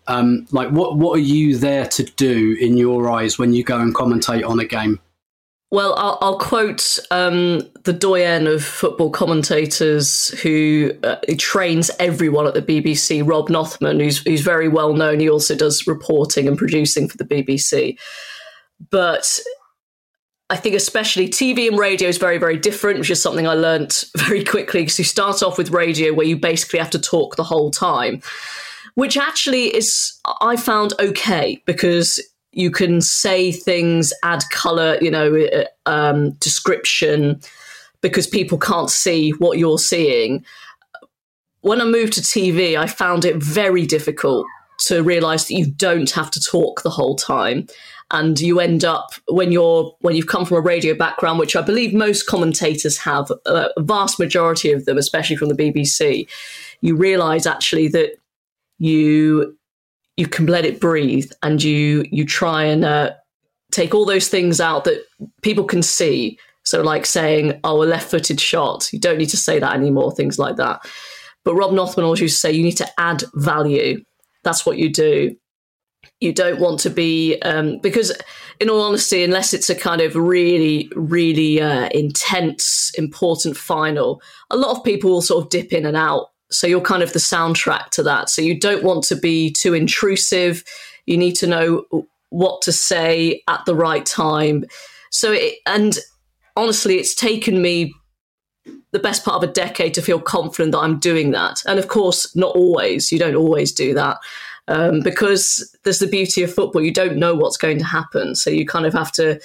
Um, 0.06 0.46
like 0.50 0.70
what 0.70 0.96
what 0.96 1.16
are 1.16 1.22
you 1.22 1.56
there 1.56 1.86
to 1.86 2.04
do 2.04 2.56
in 2.60 2.76
your 2.76 3.10
eyes 3.10 3.38
when 3.38 3.52
you 3.52 3.62
go 3.64 3.78
and 3.78 3.94
commentate 3.94 4.46
on 4.46 4.60
a 4.60 4.64
game? 4.64 5.00
Well, 5.70 5.94
I'll, 5.98 6.18
I'll 6.22 6.38
quote 6.38 6.98
um, 7.10 7.60
the 7.84 7.92
doyen 7.92 8.46
of 8.46 8.64
football 8.64 9.10
commentators 9.10 10.28
who, 10.40 10.92
uh, 11.02 11.16
trains 11.36 11.90
everyone 11.98 12.46
at 12.46 12.54
the 12.54 12.62
BBC, 12.62 13.26
Rob 13.26 13.50
Nothman, 13.50 14.00
who's, 14.00 14.18
who's 14.18 14.40
very 14.40 14.68
well 14.68 14.94
known. 14.94 15.20
He 15.20 15.28
also 15.28 15.54
does 15.54 15.86
reporting 15.86 16.48
and 16.48 16.56
producing 16.56 17.06
for 17.06 17.18
the 17.18 17.24
BBC. 17.24 17.98
But 18.90 19.38
I 20.48 20.56
think 20.56 20.74
especially 20.74 21.28
TV 21.28 21.68
and 21.68 21.78
radio 21.78 22.08
is 22.08 22.16
very, 22.16 22.38
very 22.38 22.56
different, 22.56 22.98
which 22.98 23.10
is 23.10 23.20
something 23.20 23.46
I 23.46 23.52
learnt 23.52 24.04
very 24.16 24.44
quickly 24.44 24.82
because 24.82 24.98
you 24.98 25.04
start 25.04 25.42
off 25.42 25.58
with 25.58 25.70
radio 25.70 26.14
where 26.14 26.26
you 26.26 26.38
basically 26.38 26.78
have 26.78 26.90
to 26.90 26.98
talk 26.98 27.36
the 27.36 27.44
whole 27.44 27.70
time, 27.70 28.22
which 28.94 29.18
actually 29.18 29.66
is, 29.76 30.18
I 30.40 30.56
found 30.56 30.94
okay 30.98 31.62
because 31.66 32.18
you 32.52 32.70
can 32.70 33.00
say 33.00 33.52
things, 33.52 34.12
add 34.22 34.42
color, 34.50 34.98
you 35.00 35.10
know, 35.10 35.36
uh, 35.36 35.64
um, 35.86 36.32
description, 36.32 37.40
because 38.00 38.26
people 38.26 38.58
can't 38.58 38.90
see 38.90 39.30
what 39.32 39.58
you're 39.58 39.78
seeing. 39.78 40.44
When 41.60 41.80
I 41.80 41.84
moved 41.84 42.14
to 42.14 42.20
TV, 42.20 42.76
I 42.78 42.86
found 42.86 43.24
it 43.24 43.36
very 43.36 43.86
difficult 43.86 44.46
to 44.78 45.02
realize 45.02 45.48
that 45.48 45.54
you 45.54 45.66
don't 45.66 46.10
have 46.10 46.30
to 46.30 46.40
talk 46.40 46.82
the 46.82 46.90
whole 46.90 47.16
time 47.16 47.66
and 48.10 48.40
you 48.40 48.60
end 48.60 48.84
up 48.84 49.10
when 49.28 49.52
you're 49.52 49.94
when 50.00 50.16
you've 50.16 50.28
come 50.28 50.44
from 50.44 50.56
a 50.56 50.60
radio 50.60 50.94
background 50.94 51.38
which 51.38 51.56
i 51.56 51.60
believe 51.60 51.92
most 51.92 52.26
commentators 52.26 52.96
have 52.96 53.30
a 53.46 53.68
vast 53.78 54.18
majority 54.18 54.72
of 54.72 54.84
them 54.84 54.96
especially 54.96 55.36
from 55.36 55.48
the 55.48 55.54
bbc 55.54 56.26
you 56.80 56.96
realize 56.96 57.46
actually 57.46 57.88
that 57.88 58.12
you 58.78 59.57
you 60.18 60.26
can 60.26 60.46
let 60.46 60.66
it 60.66 60.80
breathe 60.80 61.30
and 61.42 61.62
you 61.62 62.04
you 62.10 62.26
try 62.26 62.64
and 62.64 62.84
uh, 62.84 63.12
take 63.70 63.94
all 63.94 64.04
those 64.04 64.28
things 64.28 64.60
out 64.60 64.84
that 64.84 65.04
people 65.42 65.64
can 65.64 65.82
see. 65.82 66.38
So, 66.64 66.82
like 66.82 67.06
saying, 67.06 67.58
"Oh, 67.64 67.82
a 67.82 67.86
left-footed 67.86 68.40
shot," 68.40 68.92
you 68.92 68.98
don't 68.98 69.16
need 69.16 69.30
to 69.30 69.36
say 69.38 69.58
that 69.60 69.72
anymore. 69.72 70.12
Things 70.12 70.38
like 70.38 70.56
that. 70.56 70.80
But 71.44 71.54
Rob 71.54 71.72
Nothman 71.72 72.04
always 72.04 72.20
used 72.20 72.36
to 72.36 72.40
say, 72.40 72.52
"You 72.52 72.64
need 72.64 72.76
to 72.78 72.88
add 72.98 73.22
value." 73.34 74.02
That's 74.42 74.66
what 74.66 74.76
you 74.76 74.92
do. 74.92 75.36
You 76.20 76.32
don't 76.32 76.60
want 76.60 76.80
to 76.80 76.90
be 76.90 77.38
um, 77.42 77.78
because, 77.78 78.12
in 78.60 78.68
all 78.68 78.82
honesty, 78.82 79.22
unless 79.22 79.54
it's 79.54 79.70
a 79.70 79.74
kind 79.74 80.00
of 80.00 80.16
really, 80.16 80.90
really 80.96 81.60
uh, 81.60 81.88
intense, 81.90 82.90
important 82.98 83.56
final, 83.56 84.20
a 84.50 84.56
lot 84.56 84.76
of 84.76 84.84
people 84.84 85.10
will 85.10 85.22
sort 85.22 85.44
of 85.44 85.50
dip 85.50 85.72
in 85.72 85.86
and 85.86 85.96
out 85.96 86.30
so 86.50 86.66
you're 86.66 86.80
kind 86.80 87.02
of 87.02 87.12
the 87.12 87.18
soundtrack 87.18 87.90
to 87.90 88.02
that. 88.04 88.30
So 88.30 88.42
you 88.42 88.58
don't 88.58 88.82
want 88.82 89.04
to 89.04 89.16
be 89.16 89.52
too 89.52 89.74
intrusive. 89.74 90.64
You 91.06 91.16
need 91.16 91.34
to 91.36 91.46
know 91.46 91.84
what 92.30 92.62
to 92.62 92.72
say 92.72 93.42
at 93.48 93.64
the 93.66 93.74
right 93.74 94.04
time. 94.04 94.64
So, 95.10 95.32
it, 95.32 95.56
and 95.66 95.98
honestly, 96.56 96.96
it's 96.96 97.14
taken 97.14 97.62
me 97.62 97.92
the 98.90 98.98
best 98.98 99.24
part 99.24 99.42
of 99.42 99.48
a 99.48 99.52
decade 99.52 99.94
to 99.94 100.02
feel 100.02 100.20
confident 100.20 100.72
that 100.72 100.80
I'm 100.80 100.98
doing 100.98 101.30
that. 101.32 101.62
And 101.66 101.78
of 101.78 101.88
course, 101.88 102.34
not 102.34 102.54
always. 102.54 103.12
You 103.12 103.18
don't 103.18 103.36
always 103.36 103.72
do 103.72 103.94
that. 103.94 104.18
Um, 104.66 105.00
because 105.00 105.74
there's 105.84 105.98
the 105.98 106.06
beauty 106.06 106.42
of 106.42 106.52
football. 106.52 106.82
You 106.82 106.92
don't 106.92 107.16
know 107.16 107.34
what's 107.34 107.56
going 107.56 107.78
to 107.78 107.84
happen. 107.84 108.34
So 108.34 108.50
you 108.50 108.66
kind 108.66 108.84
of 108.84 108.92
have 108.92 109.10
to, 109.12 109.40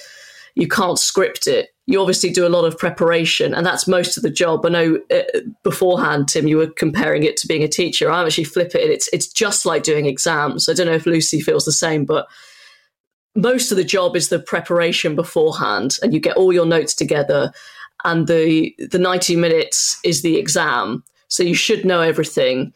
you 0.54 0.68
can't 0.68 0.98
script 0.98 1.46
it. 1.46 1.73
You 1.86 2.00
obviously 2.00 2.30
do 2.30 2.46
a 2.46 2.48
lot 2.48 2.64
of 2.64 2.78
preparation, 2.78 3.52
and 3.54 3.66
that's 3.66 3.86
most 3.86 4.16
of 4.16 4.22
the 4.22 4.30
job. 4.30 4.64
I 4.64 4.70
know 4.70 5.00
uh, 5.10 5.40
beforehand, 5.62 6.28
Tim, 6.28 6.48
you 6.48 6.56
were 6.56 6.68
comparing 6.68 7.24
it 7.24 7.36
to 7.38 7.46
being 7.46 7.62
a 7.62 7.68
teacher. 7.68 8.10
I 8.10 8.24
actually 8.24 8.44
flip 8.44 8.74
it. 8.74 8.90
It's 8.90 9.08
it's 9.12 9.26
just 9.26 9.66
like 9.66 9.82
doing 9.82 10.06
exams. 10.06 10.68
I 10.68 10.72
don't 10.72 10.86
know 10.86 10.94
if 10.94 11.06
Lucy 11.06 11.40
feels 11.40 11.66
the 11.66 11.72
same, 11.72 12.06
but 12.06 12.26
most 13.36 13.70
of 13.70 13.76
the 13.76 13.84
job 13.84 14.16
is 14.16 14.30
the 14.30 14.38
preparation 14.38 15.14
beforehand, 15.14 15.98
and 16.02 16.14
you 16.14 16.20
get 16.20 16.36
all 16.36 16.52
your 16.52 16.66
notes 16.66 16.94
together 16.94 17.52
and 18.04 18.26
the 18.26 18.74
the 18.78 18.98
90 18.98 19.36
minutes 19.36 19.98
is 20.04 20.22
the 20.22 20.36
exam 20.36 21.02
so 21.28 21.42
you 21.42 21.54
should 21.54 21.84
know 21.84 22.00
everything 22.00 22.72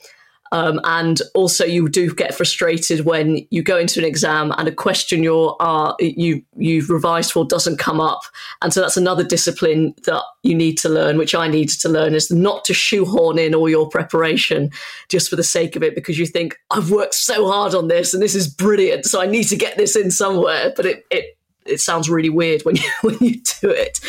um, 0.52 0.80
and 0.84 1.20
also 1.34 1.64
you 1.64 1.88
do 1.88 2.14
get 2.14 2.34
frustrated 2.34 3.04
when 3.04 3.46
you 3.50 3.62
go 3.62 3.78
into 3.78 4.00
an 4.00 4.06
exam 4.06 4.52
and 4.58 4.68
a 4.68 4.72
question 4.72 5.22
you're 5.22 5.56
uh, 5.60 5.94
you 5.98 6.42
you've 6.56 6.90
revised 6.90 7.32
for 7.32 7.44
doesn't 7.44 7.78
come 7.78 8.00
up. 8.00 8.22
And 8.62 8.72
so 8.72 8.80
that's 8.80 8.96
another 8.96 9.24
discipline 9.24 9.94
that 10.04 10.22
you 10.42 10.54
need 10.54 10.78
to 10.78 10.88
learn 10.88 11.18
which 11.18 11.34
i 11.34 11.48
needed 11.48 11.78
to 11.80 11.88
learn 11.88 12.14
is 12.14 12.30
not 12.30 12.64
to 12.64 12.72
shoehorn 12.72 13.38
in 13.38 13.54
all 13.54 13.68
your 13.68 13.88
preparation 13.88 14.70
just 15.08 15.28
for 15.28 15.36
the 15.36 15.42
sake 15.42 15.76
of 15.76 15.82
it 15.82 15.94
because 15.94 16.18
you 16.18 16.26
think 16.26 16.56
i've 16.70 16.90
worked 16.90 17.14
so 17.14 17.50
hard 17.50 17.74
on 17.74 17.88
this 17.88 18.14
and 18.14 18.22
this 18.22 18.34
is 18.34 18.48
brilliant 18.48 19.04
so 19.04 19.20
i 19.20 19.26
need 19.26 19.44
to 19.44 19.56
get 19.56 19.76
this 19.76 19.96
in 19.96 20.10
somewhere. 20.10 20.72
But 20.76 20.86
it 20.86 21.06
it 21.10 21.38
it 21.66 21.80
sounds 21.80 22.08
really 22.08 22.30
weird 22.30 22.62
when 22.62 22.76
you 22.76 22.90
when 23.02 23.16
you 23.20 23.40
do 23.60 23.70
it 23.70 24.00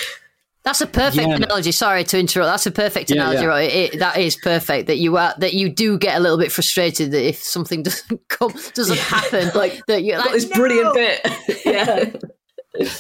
that's 0.69 0.82
a 0.82 0.88
perfect 0.88 1.27
yeah. 1.27 1.36
analogy. 1.36 1.71
Sorry 1.71 2.03
to 2.03 2.19
interrupt. 2.19 2.47
That's 2.47 2.67
a 2.67 2.71
perfect 2.71 3.10
yeah, 3.10 3.15
analogy. 3.15 3.41
Yeah. 3.41 3.47
Right? 3.47 3.71
It, 3.71 3.99
that 3.99 4.17
is 4.17 4.36
perfect. 4.36 4.86
That 4.86 4.97
you 4.97 5.17
are 5.17 5.34
that 5.39 5.55
you 5.55 5.67
do 5.67 5.97
get 5.97 6.15
a 6.15 6.19
little 6.19 6.38
bit 6.38 6.51
frustrated 6.51 7.10
that 7.12 7.27
if 7.27 7.38
something 7.38 7.82
doesn't 7.89 8.27
come 8.27 8.53
doesn't 8.75 8.99
happen, 8.99 9.49
like 9.55 9.84
that 9.88 10.03
you're 10.03 10.19
like 10.19 10.32
this 10.32 10.47
no! 10.47 10.55
brilliant 10.55 10.93
bit. 10.93 11.27
yeah. 11.65 12.12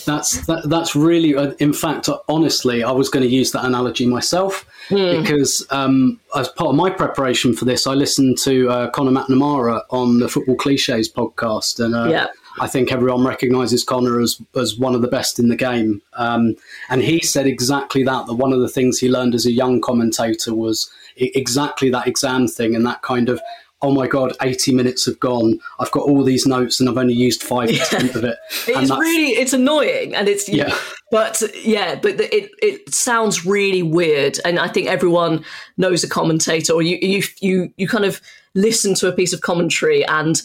That's 0.05 0.47
that, 0.47 0.63
that's 0.67 0.95
really. 0.95 1.35
Uh, 1.35 1.51
in 1.59 1.73
fact, 1.73 2.09
honestly, 2.27 2.83
I 2.83 2.91
was 2.91 3.07
going 3.07 3.23
to 3.23 3.29
use 3.29 3.51
that 3.51 3.63
analogy 3.65 4.07
myself 4.07 4.65
mm. 4.89 5.21
because 5.21 5.65
um, 5.69 6.19
as 6.35 6.49
part 6.49 6.71
of 6.71 6.75
my 6.75 6.89
preparation 6.89 7.55
for 7.55 7.65
this, 7.65 7.85
I 7.85 7.93
listened 7.93 8.39
to 8.39 8.67
uh, 8.67 8.89
Conor 8.89 9.11
McNamara 9.11 9.83
on 9.91 10.17
the 10.19 10.27
Football 10.27 10.55
Cliches 10.55 11.07
podcast, 11.07 11.79
and 11.79 11.93
uh, 11.93 12.07
yeah 12.09 12.27
I 12.59 12.67
think 12.67 12.91
everyone 12.91 13.25
recognises 13.25 13.83
Conor 13.83 14.19
as 14.19 14.41
as 14.55 14.77
one 14.77 14.95
of 14.95 15.01
the 15.01 15.07
best 15.07 15.39
in 15.39 15.49
the 15.49 15.55
game. 15.55 16.01
Um, 16.13 16.55
and 16.89 17.01
he 17.01 17.21
said 17.21 17.47
exactly 17.47 18.03
that. 18.03 18.27
That 18.27 18.33
one 18.33 18.53
of 18.53 18.59
the 18.59 18.69
things 18.69 18.99
he 18.99 19.09
learned 19.09 19.35
as 19.35 19.45
a 19.45 19.51
young 19.51 19.81
commentator 19.81 20.53
was 20.53 20.91
exactly 21.15 21.89
that 21.89 22.07
exam 22.07 22.47
thing 22.47 22.75
and 22.75 22.85
that 22.85 23.01
kind 23.01 23.29
of 23.29 23.41
oh 23.81 23.91
my 23.91 24.07
god 24.07 24.33
80 24.41 24.73
minutes 24.73 25.05
have 25.05 25.19
gone 25.19 25.59
i've 25.79 25.91
got 25.91 26.03
all 26.03 26.23
these 26.23 26.45
notes 26.45 26.79
and 26.79 26.89
i've 26.89 26.97
only 26.97 27.13
used 27.13 27.41
5% 27.41 28.15
of 28.15 28.23
it 28.23 28.37
it's 28.67 28.91
really 28.91 29.31
it's 29.31 29.53
annoying 29.53 30.15
and 30.15 30.27
it's 30.27 30.49
yeah 30.49 30.75
but 31.11 31.41
yeah 31.63 31.95
but 31.95 32.19
it 32.19 32.51
it 32.61 32.93
sounds 32.93 33.45
really 33.45 33.81
weird 33.81 34.37
and 34.43 34.59
i 34.59 34.67
think 34.67 34.87
everyone 34.87 35.43
knows 35.77 36.03
a 36.03 36.09
commentator 36.09 36.73
or 36.73 36.81
you 36.81 36.97
you 37.01 37.23
you, 37.39 37.73
you 37.77 37.87
kind 37.87 38.05
of 38.05 38.21
listen 38.55 38.95
to 38.95 39.07
a 39.07 39.11
piece 39.11 39.33
of 39.33 39.41
commentary 39.41 40.05
and 40.07 40.41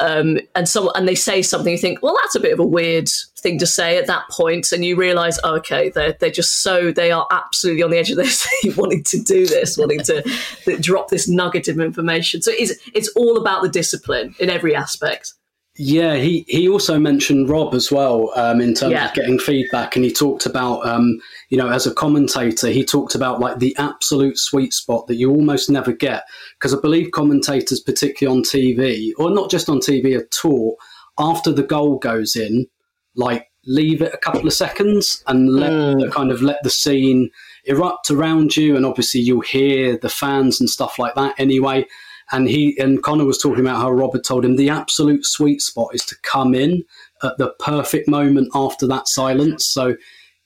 um, 0.00 0.38
and 0.54 0.68
so 0.68 0.90
and 0.92 1.06
they 1.06 1.14
say 1.14 1.42
something 1.42 1.72
you 1.72 1.78
think 1.78 2.02
well 2.02 2.16
that's 2.22 2.34
a 2.34 2.40
bit 2.40 2.52
of 2.52 2.58
a 2.58 2.66
weird 2.66 3.08
thing 3.40 3.58
to 3.58 3.66
say 3.66 3.96
at 3.96 4.06
that 4.06 4.28
point. 4.30 4.72
And 4.72 4.84
you 4.84 4.96
realize 4.96 5.38
oh, 5.44 5.56
okay 5.56 5.90
they're, 5.90 6.12
they're 6.12 6.30
just 6.30 6.62
so 6.62 6.92
they 6.92 7.10
are 7.10 7.26
absolutely 7.30 7.82
on 7.82 7.90
the 7.90 7.98
edge 7.98 8.10
of 8.10 8.16
their 8.16 8.26
seat 8.28 8.76
wanting 8.76 9.04
to 9.04 9.22
do 9.22 9.46
this 9.46 9.76
wanting 9.76 10.00
to, 10.00 10.22
to 10.64 10.78
drop 10.80 11.08
this 11.08 11.28
nugget 11.28 11.68
of 11.68 11.80
information. 11.80 12.42
So 12.42 12.52
it's, 12.54 12.74
it's 12.94 13.08
all 13.16 13.36
about 13.36 13.62
the 13.62 13.68
discipline 13.68 14.34
in 14.38 14.50
every 14.50 14.74
aspect 14.74 15.32
yeah, 15.76 16.16
he, 16.16 16.44
he 16.48 16.68
also 16.68 16.98
mentioned 16.98 17.48
Rob 17.48 17.74
as 17.74 17.92
well 17.92 18.32
um, 18.36 18.60
in 18.60 18.74
terms 18.74 18.92
yeah. 18.92 19.08
of 19.08 19.14
getting 19.14 19.38
feedback, 19.38 19.94
and 19.94 20.04
he 20.04 20.12
talked 20.12 20.44
about 20.44 20.86
um, 20.86 21.20
you 21.48 21.56
know 21.56 21.70
as 21.70 21.86
a 21.86 21.94
commentator, 21.94 22.68
he 22.68 22.84
talked 22.84 23.14
about 23.14 23.40
like 23.40 23.58
the 23.58 23.74
absolute 23.78 24.36
sweet 24.36 24.74
spot 24.74 25.06
that 25.06 25.14
you 25.14 25.30
almost 25.30 25.70
never 25.70 25.92
get 25.92 26.24
because 26.58 26.74
I 26.74 26.80
believe 26.80 27.12
commentators, 27.12 27.80
particularly 27.80 28.38
on 28.38 28.44
TV 28.44 29.12
or 29.16 29.30
not 29.30 29.50
just 29.50 29.68
on 29.68 29.78
TV 29.78 30.18
at 30.18 30.44
all, 30.44 30.76
after 31.18 31.52
the 31.52 31.62
goal 31.62 31.98
goes 31.98 32.34
in, 32.34 32.66
like 33.14 33.46
leave 33.64 34.02
it 34.02 34.12
a 34.12 34.18
couple 34.18 34.46
of 34.46 34.52
seconds 34.52 35.22
and 35.28 35.50
let 35.50 35.70
mm. 35.70 36.00
the 36.00 36.10
kind 36.10 36.32
of 36.32 36.42
let 36.42 36.62
the 36.62 36.70
scene 36.70 37.30
erupt 37.64 38.10
around 38.10 38.56
you, 38.56 38.74
and 38.74 38.84
obviously 38.84 39.20
you'll 39.20 39.40
hear 39.40 39.96
the 39.96 40.08
fans 40.08 40.60
and 40.60 40.68
stuff 40.68 40.98
like 40.98 41.14
that 41.14 41.34
anyway 41.38 41.86
and 42.32 42.48
he 42.48 42.78
and 42.78 43.02
Conor 43.02 43.24
was 43.24 43.38
talking 43.38 43.60
about 43.60 43.80
how 43.80 43.90
Robert 43.90 44.24
told 44.24 44.44
him 44.44 44.56
the 44.56 44.70
absolute 44.70 45.24
sweet 45.24 45.60
spot 45.60 45.94
is 45.94 46.04
to 46.06 46.16
come 46.22 46.54
in 46.54 46.84
at 47.22 47.36
the 47.38 47.52
perfect 47.58 48.08
moment 48.08 48.48
after 48.54 48.86
that 48.86 49.08
silence. 49.08 49.66
So, 49.70 49.96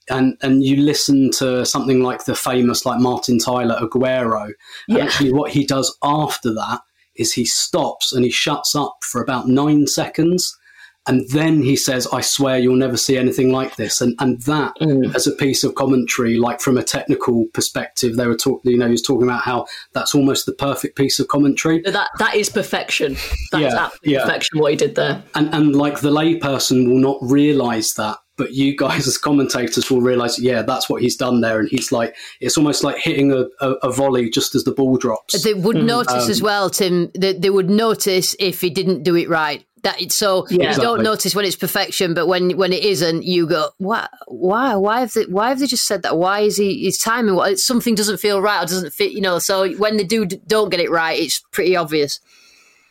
and 0.08 0.36
and 0.42 0.64
you 0.64 0.76
listen 0.76 1.30
to 1.38 1.64
something 1.66 2.02
like 2.02 2.24
the 2.24 2.34
famous 2.34 2.86
like 2.86 3.00
Martin 3.00 3.38
Tyler 3.38 3.78
Aguero. 3.80 4.52
Yeah. 4.88 5.04
actually, 5.04 5.32
what 5.32 5.50
he 5.50 5.66
does 5.66 5.96
after 6.02 6.52
that 6.54 6.80
is 7.16 7.32
he 7.32 7.44
stops 7.44 8.12
and 8.12 8.24
he 8.24 8.30
shuts 8.30 8.74
up 8.74 8.96
for 9.02 9.22
about 9.22 9.48
nine 9.48 9.86
seconds 9.86 10.56
and 11.06 11.28
then 11.30 11.62
he 11.62 11.76
says, 11.76 12.06
I 12.06 12.22
swear 12.22 12.58
you'll 12.58 12.76
never 12.76 12.96
see 12.96 13.18
anything 13.18 13.52
like 13.52 13.76
this. 13.76 14.00
And 14.00 14.14
and 14.20 14.40
that 14.42 14.74
mm. 14.80 15.14
as 15.14 15.26
a 15.26 15.32
piece 15.32 15.62
of 15.62 15.74
commentary, 15.74 16.38
like 16.38 16.60
from 16.60 16.78
a 16.78 16.82
technical 16.82 17.46
perspective, 17.52 18.16
they 18.16 18.26
were 18.26 18.36
talking, 18.36 18.72
you 18.72 18.78
know, 18.78 18.86
he 18.86 18.92
was 18.92 19.02
talking 19.02 19.24
about 19.24 19.42
how 19.42 19.66
that's 19.92 20.14
almost 20.14 20.46
the 20.46 20.52
perfect 20.52 20.96
piece 20.96 21.18
of 21.20 21.28
commentary. 21.28 21.82
That 21.82 22.08
that 22.18 22.34
is 22.34 22.48
perfection. 22.48 23.16
That 23.52 23.60
yeah, 23.60 23.68
is 23.68 23.74
absolute 23.74 24.12
yeah. 24.12 24.20
perfection 24.22 24.58
what 24.60 24.70
he 24.70 24.76
did 24.76 24.94
there. 24.94 25.22
And 25.34 25.54
and 25.54 25.76
like 25.76 26.00
the 26.00 26.10
layperson 26.10 26.88
will 26.88 27.00
not 27.00 27.18
realise 27.20 27.92
that. 27.94 28.18
But 28.36 28.52
you 28.52 28.74
guys 28.74 29.06
as 29.06 29.18
commentators 29.18 29.90
will 29.90 30.00
realise, 30.00 30.40
yeah, 30.40 30.62
that's 30.62 30.88
what 30.88 31.02
he's 31.02 31.16
done 31.16 31.42
there. 31.42 31.60
And 31.60 31.68
he's 31.68 31.92
like, 31.92 32.16
it's 32.40 32.56
almost 32.56 32.82
like 32.82 32.96
hitting 32.96 33.30
a, 33.30 33.44
a, 33.60 33.72
a 33.82 33.92
volley 33.92 34.30
just 34.30 34.54
as 34.54 34.64
the 34.64 34.72
ball 34.72 34.96
drops. 34.96 35.40
They 35.42 35.54
would 35.54 35.76
mm. 35.76 35.84
notice 35.84 36.24
um, 36.24 36.30
as 36.30 36.42
well, 36.42 36.70
Tim, 36.70 37.10
that 37.14 37.42
they 37.42 37.50
would 37.50 37.68
notice 37.68 38.34
if 38.40 38.62
he 38.62 38.70
didn't 38.70 39.02
do 39.02 39.14
it 39.16 39.28
right 39.28 39.66
that 39.84 40.12
so 40.12 40.46
yeah, 40.50 40.56
you 40.56 40.68
exactly. 40.68 40.84
don't 40.84 41.02
notice 41.02 41.34
when 41.34 41.44
it's 41.44 41.56
perfection, 41.56 42.14
but 42.14 42.26
when 42.26 42.56
when 42.56 42.72
it 42.72 42.84
isn't, 42.84 43.24
you 43.24 43.46
go, 43.46 43.70
why, 43.78 44.08
why, 44.26 44.74
why 44.74 45.00
have 45.00 45.12
they, 45.12 45.24
why 45.24 45.48
have 45.50 45.60
they 45.60 45.66
just 45.66 45.86
said 45.86 46.02
that? 46.02 46.18
Why 46.18 46.40
is 46.40 46.56
he 46.56 46.84
his 46.84 46.98
timing? 46.98 47.34
What 47.36 47.58
Something 47.58 47.94
doesn't 47.94 48.18
feel 48.18 48.42
right 48.42 48.62
or 48.62 48.66
doesn't 48.66 48.92
fit, 48.92 49.12
you 49.12 49.20
know. 49.20 49.38
So 49.38 49.72
when 49.74 49.96
they 49.96 50.04
do 50.04 50.26
don't 50.26 50.70
get 50.70 50.80
it 50.80 50.90
right, 50.90 51.18
it's 51.18 51.40
pretty 51.52 51.76
obvious. 51.76 52.20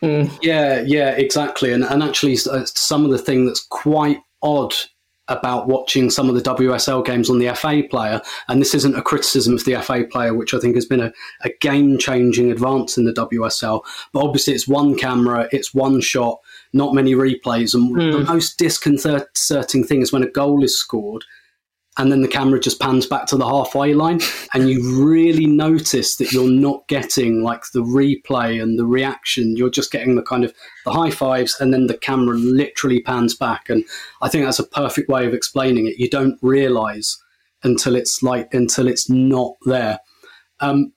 Mm. 0.01 0.37
Yeah, 0.41 0.81
yeah, 0.85 1.11
exactly. 1.11 1.71
And 1.71 1.83
and 1.83 2.03
actually, 2.03 2.37
uh, 2.49 2.65
some 2.65 3.05
of 3.05 3.11
the 3.11 3.17
thing 3.17 3.45
that's 3.45 3.65
quite 3.65 4.19
odd 4.41 4.73
about 5.29 5.67
watching 5.67 6.09
some 6.09 6.27
of 6.27 6.35
the 6.35 6.41
WSL 6.41 7.05
games 7.05 7.29
on 7.29 7.39
the 7.39 7.53
FA 7.55 7.83
player, 7.89 8.21
and 8.49 8.61
this 8.61 8.75
isn't 8.75 8.95
a 8.97 9.01
criticism 9.01 9.53
of 9.53 9.63
the 9.63 9.81
FA 9.81 10.03
player, 10.09 10.33
which 10.33 10.53
I 10.53 10.59
think 10.59 10.75
has 10.75 10.85
been 10.85 10.99
a, 10.99 11.13
a 11.43 11.49
game 11.61 11.97
changing 11.97 12.51
advance 12.51 12.97
in 12.97 13.05
the 13.05 13.13
WSL. 13.13 13.83
But 14.11 14.23
obviously, 14.23 14.53
it's 14.53 14.67
one 14.67 14.95
camera, 14.95 15.47
it's 15.51 15.73
one 15.73 16.01
shot 16.01 16.39
not 16.73 16.93
many 16.93 17.13
replays. 17.13 17.73
And 17.73 17.95
mm. 17.95 18.11
the 18.11 18.19
hmm. 18.19 18.31
most 18.31 18.57
disconcerting 18.57 19.83
thing 19.83 20.01
is 20.01 20.11
when 20.11 20.23
a 20.23 20.29
goal 20.29 20.63
is 20.63 20.77
scored 20.77 21.23
and 21.97 22.11
then 22.11 22.21
the 22.21 22.27
camera 22.27 22.59
just 22.59 22.79
pans 22.79 23.05
back 23.05 23.25
to 23.27 23.37
the 23.37 23.45
halfway 23.45 23.93
line 23.93 24.19
and 24.53 24.69
you 24.69 25.05
really 25.05 25.45
notice 25.45 26.15
that 26.15 26.31
you're 26.31 26.49
not 26.49 26.87
getting 26.87 27.43
like 27.43 27.63
the 27.73 27.83
replay 27.83 28.61
and 28.61 28.79
the 28.79 28.85
reaction 28.85 29.55
you're 29.55 29.69
just 29.69 29.91
getting 29.91 30.15
the 30.15 30.23
kind 30.23 30.43
of 30.43 30.53
the 30.85 30.91
high 30.91 31.11
fives 31.11 31.55
and 31.59 31.73
then 31.73 31.87
the 31.87 31.97
camera 31.97 32.35
literally 32.35 33.01
pans 33.01 33.35
back 33.35 33.69
and 33.69 33.83
i 34.21 34.29
think 34.29 34.43
that's 34.43 34.59
a 34.59 34.67
perfect 34.67 35.09
way 35.09 35.25
of 35.25 35.33
explaining 35.33 35.87
it 35.87 35.97
you 35.97 36.09
don't 36.09 36.39
realize 36.41 37.17
until 37.63 37.95
it's 37.95 38.23
like 38.23 38.53
until 38.53 38.87
it's 38.87 39.09
not 39.09 39.53
there 39.65 39.99
um, 40.59 40.93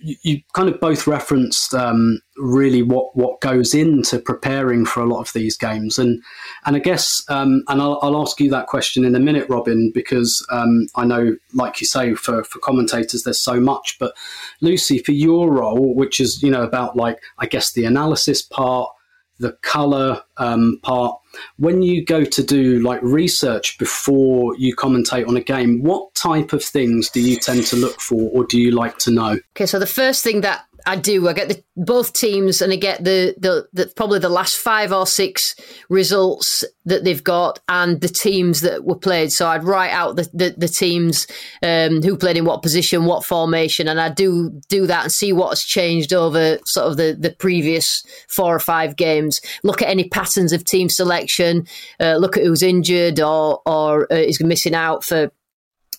you, 0.00 0.40
kind 0.54 0.68
of 0.68 0.80
both 0.80 1.06
referenced 1.06 1.74
um, 1.74 2.20
really 2.36 2.82
what, 2.82 3.14
what 3.14 3.40
goes 3.40 3.74
into 3.74 4.18
preparing 4.18 4.86
for 4.86 5.00
a 5.00 5.06
lot 5.06 5.20
of 5.20 5.32
these 5.32 5.56
games, 5.56 5.98
and 5.98 6.22
and 6.64 6.76
I 6.76 6.78
guess 6.78 7.22
um, 7.28 7.62
and 7.68 7.80
I'll, 7.80 7.98
I'll, 8.02 8.20
ask 8.20 8.40
you 8.40 8.50
that 8.50 8.66
question 8.66 9.04
in 9.04 9.14
a 9.14 9.20
minute, 9.20 9.48
Robyn, 9.48 9.90
because 9.92 10.44
um, 10.50 10.86
I 10.96 11.04
know, 11.04 11.36
like 11.54 11.80
you 11.80 11.86
say, 11.86 12.14
for 12.14 12.42
for 12.44 12.58
commentators, 12.60 13.22
there's 13.22 13.42
so 13.42 13.60
much. 13.60 13.96
But 13.98 14.14
Lucy, 14.60 14.98
for 14.98 15.12
your 15.12 15.50
role, 15.50 15.94
which 15.94 16.20
is 16.20 16.42
you 16.42 16.50
know 16.50 16.62
about 16.62 16.96
like 16.96 17.18
I 17.38 17.46
guess 17.46 17.72
the 17.72 17.84
analysis 17.84 18.42
part, 18.42 18.90
the 19.38 19.52
color 19.62 20.22
um, 20.38 20.78
part. 20.82 21.18
When 21.56 21.82
you 21.82 22.04
go 22.04 22.24
to 22.24 22.42
do 22.42 22.80
like 22.80 23.00
research 23.02 23.78
before 23.78 24.56
you 24.56 24.74
commentate 24.74 25.28
on 25.28 25.36
a 25.36 25.40
game, 25.40 25.82
what 25.82 26.14
type 26.14 26.52
of 26.52 26.64
things 26.64 27.08
do 27.10 27.20
you 27.20 27.36
tend 27.36 27.66
to 27.66 27.76
look 27.76 28.00
for, 28.00 28.30
or 28.30 28.44
do 28.44 28.60
you 28.60 28.72
like 28.72 28.98
to 28.98 29.10
know? 29.10 29.38
Okay, 29.56 29.66
so 29.66 29.78
the 29.78 29.86
first 29.86 30.22
thing 30.24 30.40
that 30.42 30.66
I 30.86 30.96
do. 30.96 31.28
I 31.28 31.32
get 31.32 31.48
the 31.48 31.62
both 31.76 32.12
teams, 32.12 32.60
and 32.60 32.72
I 32.72 32.76
get 32.76 33.04
the, 33.04 33.34
the, 33.38 33.68
the 33.72 33.92
probably 33.94 34.18
the 34.18 34.28
last 34.28 34.56
five 34.56 34.92
or 34.92 35.06
six 35.06 35.54
results 35.88 36.64
that 36.84 37.04
they've 37.04 37.22
got, 37.22 37.60
and 37.68 38.00
the 38.00 38.08
teams 38.08 38.60
that 38.62 38.84
were 38.84 38.96
played. 38.96 39.32
So 39.32 39.46
I'd 39.46 39.64
write 39.64 39.92
out 39.92 40.16
the 40.16 40.28
the, 40.32 40.54
the 40.56 40.68
teams 40.68 41.26
um, 41.62 42.02
who 42.02 42.16
played 42.16 42.36
in 42.36 42.44
what 42.44 42.62
position, 42.62 43.04
what 43.04 43.24
formation, 43.24 43.88
and 43.88 44.00
I 44.00 44.08
do 44.08 44.60
do 44.68 44.86
that 44.86 45.04
and 45.04 45.12
see 45.12 45.32
what 45.32 45.50
has 45.50 45.60
changed 45.60 46.12
over 46.12 46.58
sort 46.66 46.86
of 46.86 46.96
the 46.96 47.16
the 47.18 47.30
previous 47.30 48.02
four 48.28 48.54
or 48.54 48.60
five 48.60 48.96
games. 48.96 49.40
Look 49.62 49.82
at 49.82 49.88
any 49.88 50.08
patterns 50.08 50.52
of 50.52 50.64
team 50.64 50.88
selection. 50.88 51.66
Uh, 51.98 52.16
look 52.16 52.36
at 52.36 52.44
who's 52.44 52.62
injured 52.62 53.20
or 53.20 53.60
or 53.66 54.12
uh, 54.12 54.16
is 54.16 54.42
missing 54.42 54.74
out 54.74 55.04
for 55.04 55.30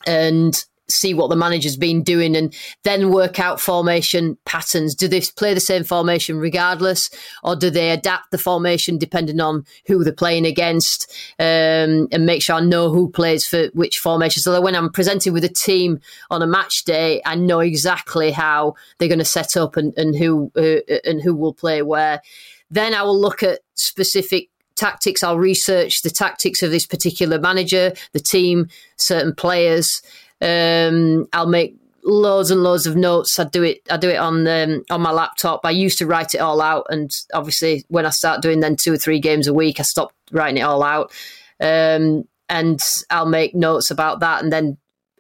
and 0.06 0.66
see 0.92 1.14
what 1.14 1.30
the 1.30 1.36
manager's 1.36 1.78
been 1.78 2.04
doing 2.04 2.36
and 2.36 2.54
then 2.84 3.12
work 3.12 3.40
out 3.40 3.60
formation 3.60 4.38
patterns. 4.46 4.96
Do 4.96 5.08
they 5.08 5.22
play 5.22 5.54
the 5.54 5.60
same 5.60 5.84
formation 5.84 6.38
regardless, 6.38 7.10
or 7.44 7.56
do 7.56 7.70
they 7.70 7.92
adapt 7.92 8.32
the 8.32 8.38
formation 8.38 8.98
depending 8.98 9.40
on 9.40 9.66
who 9.88 10.04
they're 10.04 10.14
playing 10.14 10.46
against 10.46 11.12
um, 11.40 12.08
and 12.12 12.26
make 12.26 12.42
sure 12.42 12.56
I 12.56 12.62
know 12.62 12.90
who 12.90 13.10
plays 13.10 13.46
for 13.46 13.68
which 13.74 13.98
formation? 13.98 14.42
So 14.42 14.52
that 14.52 14.64
when 14.64 14.76
I'm 14.76 14.92
presented 14.92 15.34
with 15.34 15.44
a 15.44 15.50
team 15.64 16.00
on 16.30 16.42
a 16.42 16.48
match 16.48 16.84
day, 16.86 17.22
I 17.26 17.36
know 17.36 17.60
exactly 17.60 18.32
how 18.32 18.76
they're 18.98 19.08
going 19.08 19.20
to 19.20 19.26
set 19.26 19.58
up 19.58 19.78
and, 19.78 19.94
and 19.98 20.16
who 20.16 20.52
uh, 20.56 20.82
and 21.06 21.22
who 21.22 21.36
will 21.36 21.54
play 21.54 21.82
where. 21.82 22.22
Then 22.70 22.94
I 22.94 23.04
will 23.04 23.20
look 23.20 23.44
at 23.44 23.60
specific 23.76 24.50
tactics. 24.82 25.24
I'll 25.24 25.38
research 25.38 26.02
the 26.02 26.10
tactics 26.10 26.64
of 26.64 26.72
this 26.72 26.88
particular 26.88 27.40
manager, 27.40 27.94
the 28.14 28.20
team, 28.20 28.68
certain 28.98 29.36
players, 29.36 30.02
um, 30.42 31.28
I'll 31.34 31.48
make 31.48 31.76
loads 32.04 32.52
and 32.52 32.64
loads 32.64 32.88
of 32.88 32.96
notes. 32.96 33.40
I 33.40 33.44
do 33.46 33.64
it. 33.64 33.82
I 33.90 33.98
do 33.98 34.10
it 34.10 34.18
on 34.18 34.48
um, 34.48 34.84
on 34.90 35.02
my 35.02 35.12
laptop. 35.12 35.62
I 35.64 35.72
used 35.72 35.98
to 36.00 36.08
write 36.08 36.34
it 36.34 36.40
all 36.40 36.62
out, 36.62 36.88
and 36.90 37.12
obviously, 37.34 37.86
when 37.90 38.06
I 38.06 38.10
start 38.10 38.42
doing 38.42 38.60
then 38.60 38.76
two 38.76 38.94
or 38.94 38.98
three 38.98 39.20
games 39.20 39.48
a 39.48 39.54
week, 39.54 39.80
I 39.80 39.84
stopped 39.84 40.16
writing 40.32 40.58
it 40.58 40.62
all 40.62 40.84
out. 40.84 41.12
Um, 41.60 42.26
and 42.50 42.80
I'll 43.10 43.28
make 43.28 43.56
notes 43.56 43.92
about 43.92 44.20
that, 44.22 44.44
and 44.44 44.52
then 44.52 44.78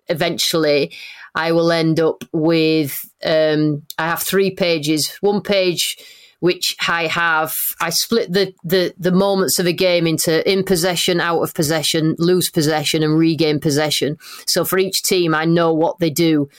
eventually, 0.07 0.91
I 1.35 1.51
will 1.51 1.71
end 1.71 1.99
up 1.99 2.23
with. 2.31 2.99
Um, 3.23 3.83
I 3.97 4.07
have 4.07 4.21
three 4.21 4.51
pages. 4.51 5.15
One 5.21 5.41
page 5.41 5.97
which 6.41 6.75
I 6.87 7.07
have. 7.07 7.55
I 7.79 7.91
split 7.91 8.33
the, 8.33 8.53
the, 8.63 8.93
the 8.97 9.11
moments 9.11 9.59
of 9.59 9.67
a 9.67 9.73
game 9.73 10.05
into 10.05 10.49
in 10.51 10.63
possession, 10.63 11.21
out 11.21 11.41
of 11.41 11.53
possession, 11.53 12.15
lose 12.17 12.49
possession, 12.49 13.03
and 13.03 13.17
regain 13.17 13.59
possession. 13.59 14.17
So 14.47 14.65
for 14.65 14.77
each 14.79 15.03
team, 15.03 15.33
I 15.33 15.45
know 15.45 15.73
what 15.73 15.99
they 15.99 16.09
do 16.09 16.49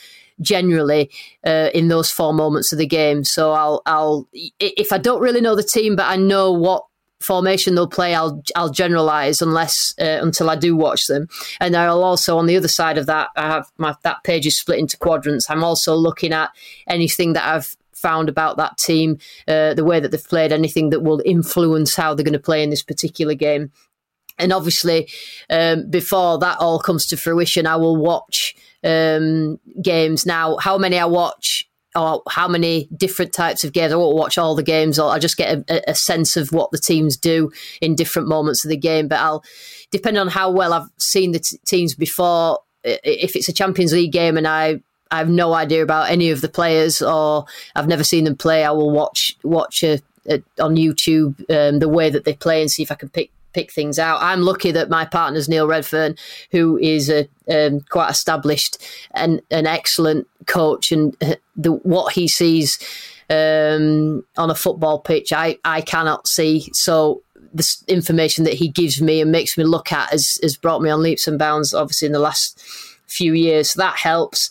generally 0.40 1.10
uh, 1.44 1.70
in 1.74 1.88
those 1.88 2.10
four 2.10 2.32
moments 2.32 2.72
of 2.72 2.78
the 2.78 2.86
game. 2.86 3.24
So 3.24 3.52
I'll 3.52 3.82
I'll 3.84 4.28
if 4.32 4.92
I 4.92 4.98
don't 4.98 5.20
really 5.20 5.40
know 5.40 5.56
the 5.56 5.62
team, 5.62 5.96
but 5.96 6.06
I 6.06 6.16
know 6.16 6.52
what 6.52 6.84
formation 7.20 7.74
they'll 7.74 7.88
play, 7.88 8.14
I'll 8.14 8.42
I'll 8.54 8.70
generalize 8.70 9.40
unless 9.40 9.94
uh, 10.00 10.18
until 10.22 10.48
I 10.48 10.56
do 10.56 10.76
watch 10.76 11.06
them. 11.06 11.28
And 11.60 11.76
I'll 11.76 12.04
also 12.04 12.38
on 12.38 12.46
the 12.46 12.56
other 12.56 12.68
side 12.68 12.98
of 12.98 13.06
that, 13.06 13.30
I 13.36 13.48
have 13.48 13.66
my 13.78 13.94
that 14.02 14.22
page 14.24 14.46
is 14.46 14.58
split 14.58 14.78
into 14.78 14.96
quadrants. 14.96 15.50
I'm 15.50 15.64
also 15.64 15.94
looking 15.94 16.32
at 16.32 16.50
anything 16.88 17.32
that 17.32 17.46
I've 17.46 17.76
found 18.02 18.28
about 18.28 18.56
that 18.56 18.76
team, 18.78 19.18
uh, 19.48 19.74
the 19.74 19.84
way 19.84 20.00
that 20.00 20.10
they've 20.10 20.28
played, 20.28 20.52
anything 20.52 20.90
that 20.90 21.00
will 21.00 21.22
influence 21.24 21.94
how 21.94 22.14
they're 22.14 22.24
going 22.24 22.32
to 22.32 22.38
play 22.38 22.62
in 22.62 22.70
this 22.70 22.82
particular 22.82 23.34
game. 23.34 23.70
And 24.38 24.52
obviously, 24.52 25.08
um, 25.48 25.88
before 25.88 26.38
that 26.38 26.58
all 26.58 26.80
comes 26.80 27.06
to 27.06 27.16
fruition, 27.16 27.66
I 27.66 27.76
will 27.76 27.96
watch 27.96 28.54
um, 28.82 29.58
games. 29.80 30.26
Now, 30.26 30.56
how 30.58 30.78
many 30.78 30.98
I 30.98 31.04
watch 31.04 31.68
or 31.94 32.22
how 32.28 32.48
many 32.48 32.88
different 32.96 33.34
types 33.34 33.64
of 33.64 33.74
games. 33.74 33.92
I 33.92 33.96
won't 33.96 34.16
watch 34.16 34.38
all 34.38 34.54
the 34.54 34.62
games, 34.62 34.98
or 34.98 35.10
I 35.10 35.18
just 35.18 35.36
get 35.36 35.58
a, 35.68 35.90
a, 35.90 35.94
sense 35.94 36.38
of 36.38 36.48
what 36.50 36.70
the 36.70 36.78
teams 36.78 37.18
do 37.18 37.52
in 37.82 37.94
different 37.94 38.28
moments 38.28 38.64
of 38.64 38.70
the 38.70 38.78
game. 38.78 39.08
But 39.08 39.18
I'll, 39.18 39.44
depend 39.92 40.18
on 40.18 40.28
how 40.28 40.50
well 40.50 40.72
I've 40.72 40.88
seen 40.98 41.30
the 41.32 41.38
t- 41.38 41.58
teams 41.66 41.94
before, 41.94 42.58
if 42.82 43.36
it's 43.36 43.48
a 43.48 43.52
Champions 43.52 43.92
League 43.92 44.10
game 44.10 44.36
and 44.36 44.48
I 44.48 44.80
I 45.12 45.18
have 45.18 45.28
no 45.28 45.52
idea 45.52 45.82
about 45.82 46.10
any 46.10 46.30
of 46.30 46.40
the 46.40 46.48
players, 46.48 47.02
or 47.02 47.44
I've 47.76 47.86
never 47.86 48.02
seen 48.02 48.24
them 48.24 48.34
play. 48.34 48.64
I 48.64 48.70
will 48.70 48.90
watch 48.90 49.36
watch 49.44 49.84
a, 49.84 50.00
a, 50.28 50.42
on 50.58 50.76
YouTube 50.76 51.38
um, 51.50 51.78
the 51.78 51.88
way 51.88 52.08
that 52.10 52.24
they 52.24 52.34
play 52.34 52.62
and 52.62 52.70
see 52.70 52.82
if 52.82 52.90
I 52.90 52.96
can 52.96 53.10
pick 53.10 53.30
pick 53.52 53.70
things 53.70 53.98
out. 53.98 54.22
I'm 54.22 54.40
lucky 54.40 54.72
that 54.72 54.88
my 54.88 55.04
partner's 55.04 55.48
Neil 55.48 55.68
Redfearn, 55.68 56.18
who 56.50 56.78
is 56.78 57.10
a 57.10 57.28
um, 57.50 57.82
quite 57.90 58.10
established 58.10 58.78
and 59.14 59.42
an 59.50 59.66
excellent 59.66 60.26
coach, 60.46 60.90
and 60.90 61.14
uh, 61.22 61.34
the, 61.56 61.72
what 61.72 62.14
he 62.14 62.26
sees 62.26 62.78
um, 63.28 64.24
on 64.38 64.50
a 64.50 64.54
football 64.54 64.98
pitch, 64.98 65.32
I 65.32 65.58
I 65.62 65.82
cannot 65.82 66.26
see. 66.26 66.70
So 66.72 67.22
the 67.52 67.66
information 67.86 68.44
that 68.44 68.54
he 68.54 68.68
gives 68.68 69.02
me 69.02 69.20
and 69.20 69.30
makes 69.30 69.58
me 69.58 69.64
look 69.64 69.92
at 69.92 70.08
has, 70.08 70.38
has 70.42 70.56
brought 70.56 70.80
me 70.80 70.88
on 70.88 71.02
leaps 71.02 71.26
and 71.26 71.38
bounds. 71.38 71.74
Obviously, 71.74 72.06
in 72.06 72.12
the 72.12 72.18
last 72.18 72.58
few 73.06 73.34
years, 73.34 73.72
so 73.72 73.82
that 73.82 73.96
helps. 73.96 74.48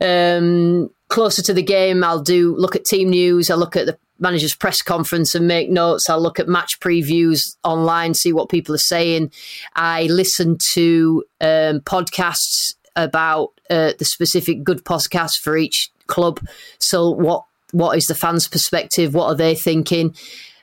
Um, 0.00 0.90
closer 1.08 1.42
to 1.42 1.52
the 1.52 1.62
game, 1.62 2.02
I'll 2.02 2.22
do 2.22 2.54
look 2.56 2.76
at 2.76 2.84
team 2.84 3.10
news. 3.10 3.50
I'll 3.50 3.58
look 3.58 3.76
at 3.76 3.86
the 3.86 3.98
manager's 4.18 4.54
press 4.54 4.82
conference 4.82 5.34
and 5.34 5.48
make 5.48 5.70
notes. 5.70 6.08
I'll 6.08 6.20
look 6.20 6.38
at 6.38 6.48
match 6.48 6.78
previews 6.80 7.56
online, 7.64 8.14
see 8.14 8.32
what 8.32 8.48
people 8.48 8.74
are 8.74 8.78
saying. 8.78 9.32
I 9.74 10.04
listen 10.04 10.58
to 10.74 11.24
um, 11.40 11.80
podcasts 11.80 12.74
about 12.96 13.52
uh, 13.70 13.92
the 13.98 14.04
specific 14.04 14.62
good 14.62 14.84
podcasts 14.84 15.38
for 15.40 15.56
each 15.56 15.90
club. 16.06 16.40
So 16.78 17.10
what 17.10 17.44
what 17.72 17.96
is 17.96 18.06
the 18.06 18.14
fans' 18.14 18.48
perspective? 18.48 19.14
What 19.14 19.26
are 19.26 19.36
they 19.36 19.54
thinking? 19.54 20.14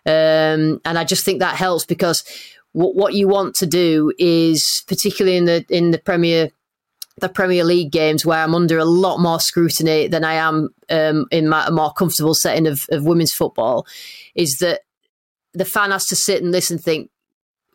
Um, 0.05 0.81
and 0.85 0.97
I 0.97 1.03
just 1.03 1.25
think 1.25 1.39
that 1.39 1.55
helps 1.55 1.85
because 1.85 2.23
what, 2.73 2.95
what 2.95 3.13
you 3.13 3.27
want 3.27 3.55
to 3.55 3.65
do 3.65 4.13
is, 4.19 4.83
particularly 4.87 5.37
in 5.37 5.45
the 5.45 5.65
in 5.69 5.91
the 5.91 5.97
Premier 5.97 6.51
the 7.19 7.29
Premier 7.29 7.63
League 7.63 7.91
games 7.91 8.25
where 8.25 8.39
I'm 8.39 8.53
under 8.53 8.77
a 8.77 8.85
lot 8.85 9.19
more 9.19 9.39
scrutiny 9.39 10.07
than 10.07 10.23
I 10.23 10.33
am 10.33 10.69
um, 10.89 11.25
in 11.31 11.49
my, 11.49 11.65
a 11.67 11.71
more 11.71 11.91
comfortable 11.91 12.35
setting 12.35 12.67
of, 12.67 12.85
of 12.91 13.05
women's 13.05 13.33
football, 13.33 13.87
is 14.35 14.57
that 14.59 14.81
the 15.53 15.65
fan 15.65 15.91
has 15.91 16.05
to 16.07 16.15
sit 16.15 16.43
and 16.43 16.51
listen 16.51 16.75
and 16.75 16.83
think, 16.83 17.09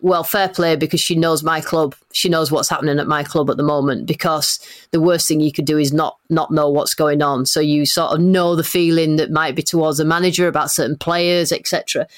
well, 0.01 0.25
fair 0.25 0.49
play 0.49 0.75
because 0.75 1.01
she 1.01 1.15
knows 1.15 1.45
my 1.45 1.61
club. 1.61 1.95
She 2.13 2.29
knows 2.29 2.51
what's 2.51 2.69
happening 2.69 2.99
at 2.99 3.07
my 3.07 3.23
club 3.23 3.49
at 3.51 3.57
the 3.57 3.63
moment. 3.63 4.07
Because 4.07 4.59
the 4.91 5.01
worst 5.01 5.29
thing 5.29 5.41
you 5.41 5.53
could 5.53 5.65
do 5.65 5.79
is 5.79 5.93
not 5.93 6.17
not 6.29 6.51
know 6.51 6.69
what's 6.69 6.95
going 6.95 7.23
on. 7.23 7.47
So 7.47 7.61
you 7.61 7.87
sort 7.87 8.13
of 8.13 8.21
know 8.21 8.57
the 8.57 8.65
feeling 8.65 9.17
that 9.17 9.31
might 9.31 9.55
be 9.55 9.63
towards 9.63 10.01
a 10.01 10.05
manager 10.05 10.49
about 10.49 10.73
certain 10.73 10.97
players, 10.97 11.53
etc. 11.53 12.09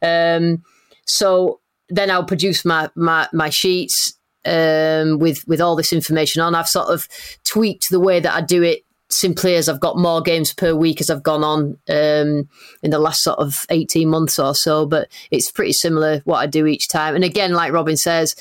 Um, 0.00 0.64
so 1.04 1.60
then 1.90 2.10
I'll 2.10 2.24
produce 2.24 2.64
my 2.64 2.90
my, 2.94 3.28
my 3.32 3.50
sheets 3.50 4.13
um, 4.44 5.18
with 5.18 5.46
with 5.46 5.60
all 5.60 5.76
this 5.76 5.92
information 5.92 6.42
on. 6.42 6.54
I've 6.54 6.68
sort 6.68 6.88
of 6.88 7.08
tweaked 7.44 7.90
the 7.90 8.00
way 8.00 8.20
that 8.20 8.34
I 8.34 8.40
do 8.40 8.62
it 8.62 8.84
simply 9.10 9.54
as 9.54 9.68
I've 9.68 9.80
got 9.80 9.98
more 9.98 10.20
games 10.20 10.52
per 10.52 10.74
week 10.74 11.00
as 11.00 11.10
I've 11.10 11.22
gone 11.22 11.44
on 11.44 11.78
um, 11.88 12.48
in 12.82 12.90
the 12.90 12.98
last 12.98 13.22
sort 13.22 13.38
of 13.38 13.54
18 13.70 14.08
months 14.08 14.38
or 14.38 14.54
so. 14.54 14.86
But 14.86 15.08
it's 15.30 15.50
pretty 15.50 15.72
similar 15.72 16.20
what 16.24 16.38
I 16.38 16.46
do 16.46 16.66
each 16.66 16.88
time. 16.88 17.14
And 17.14 17.24
again, 17.24 17.52
like 17.52 17.72
Robyn 17.72 17.96
says, 17.96 18.34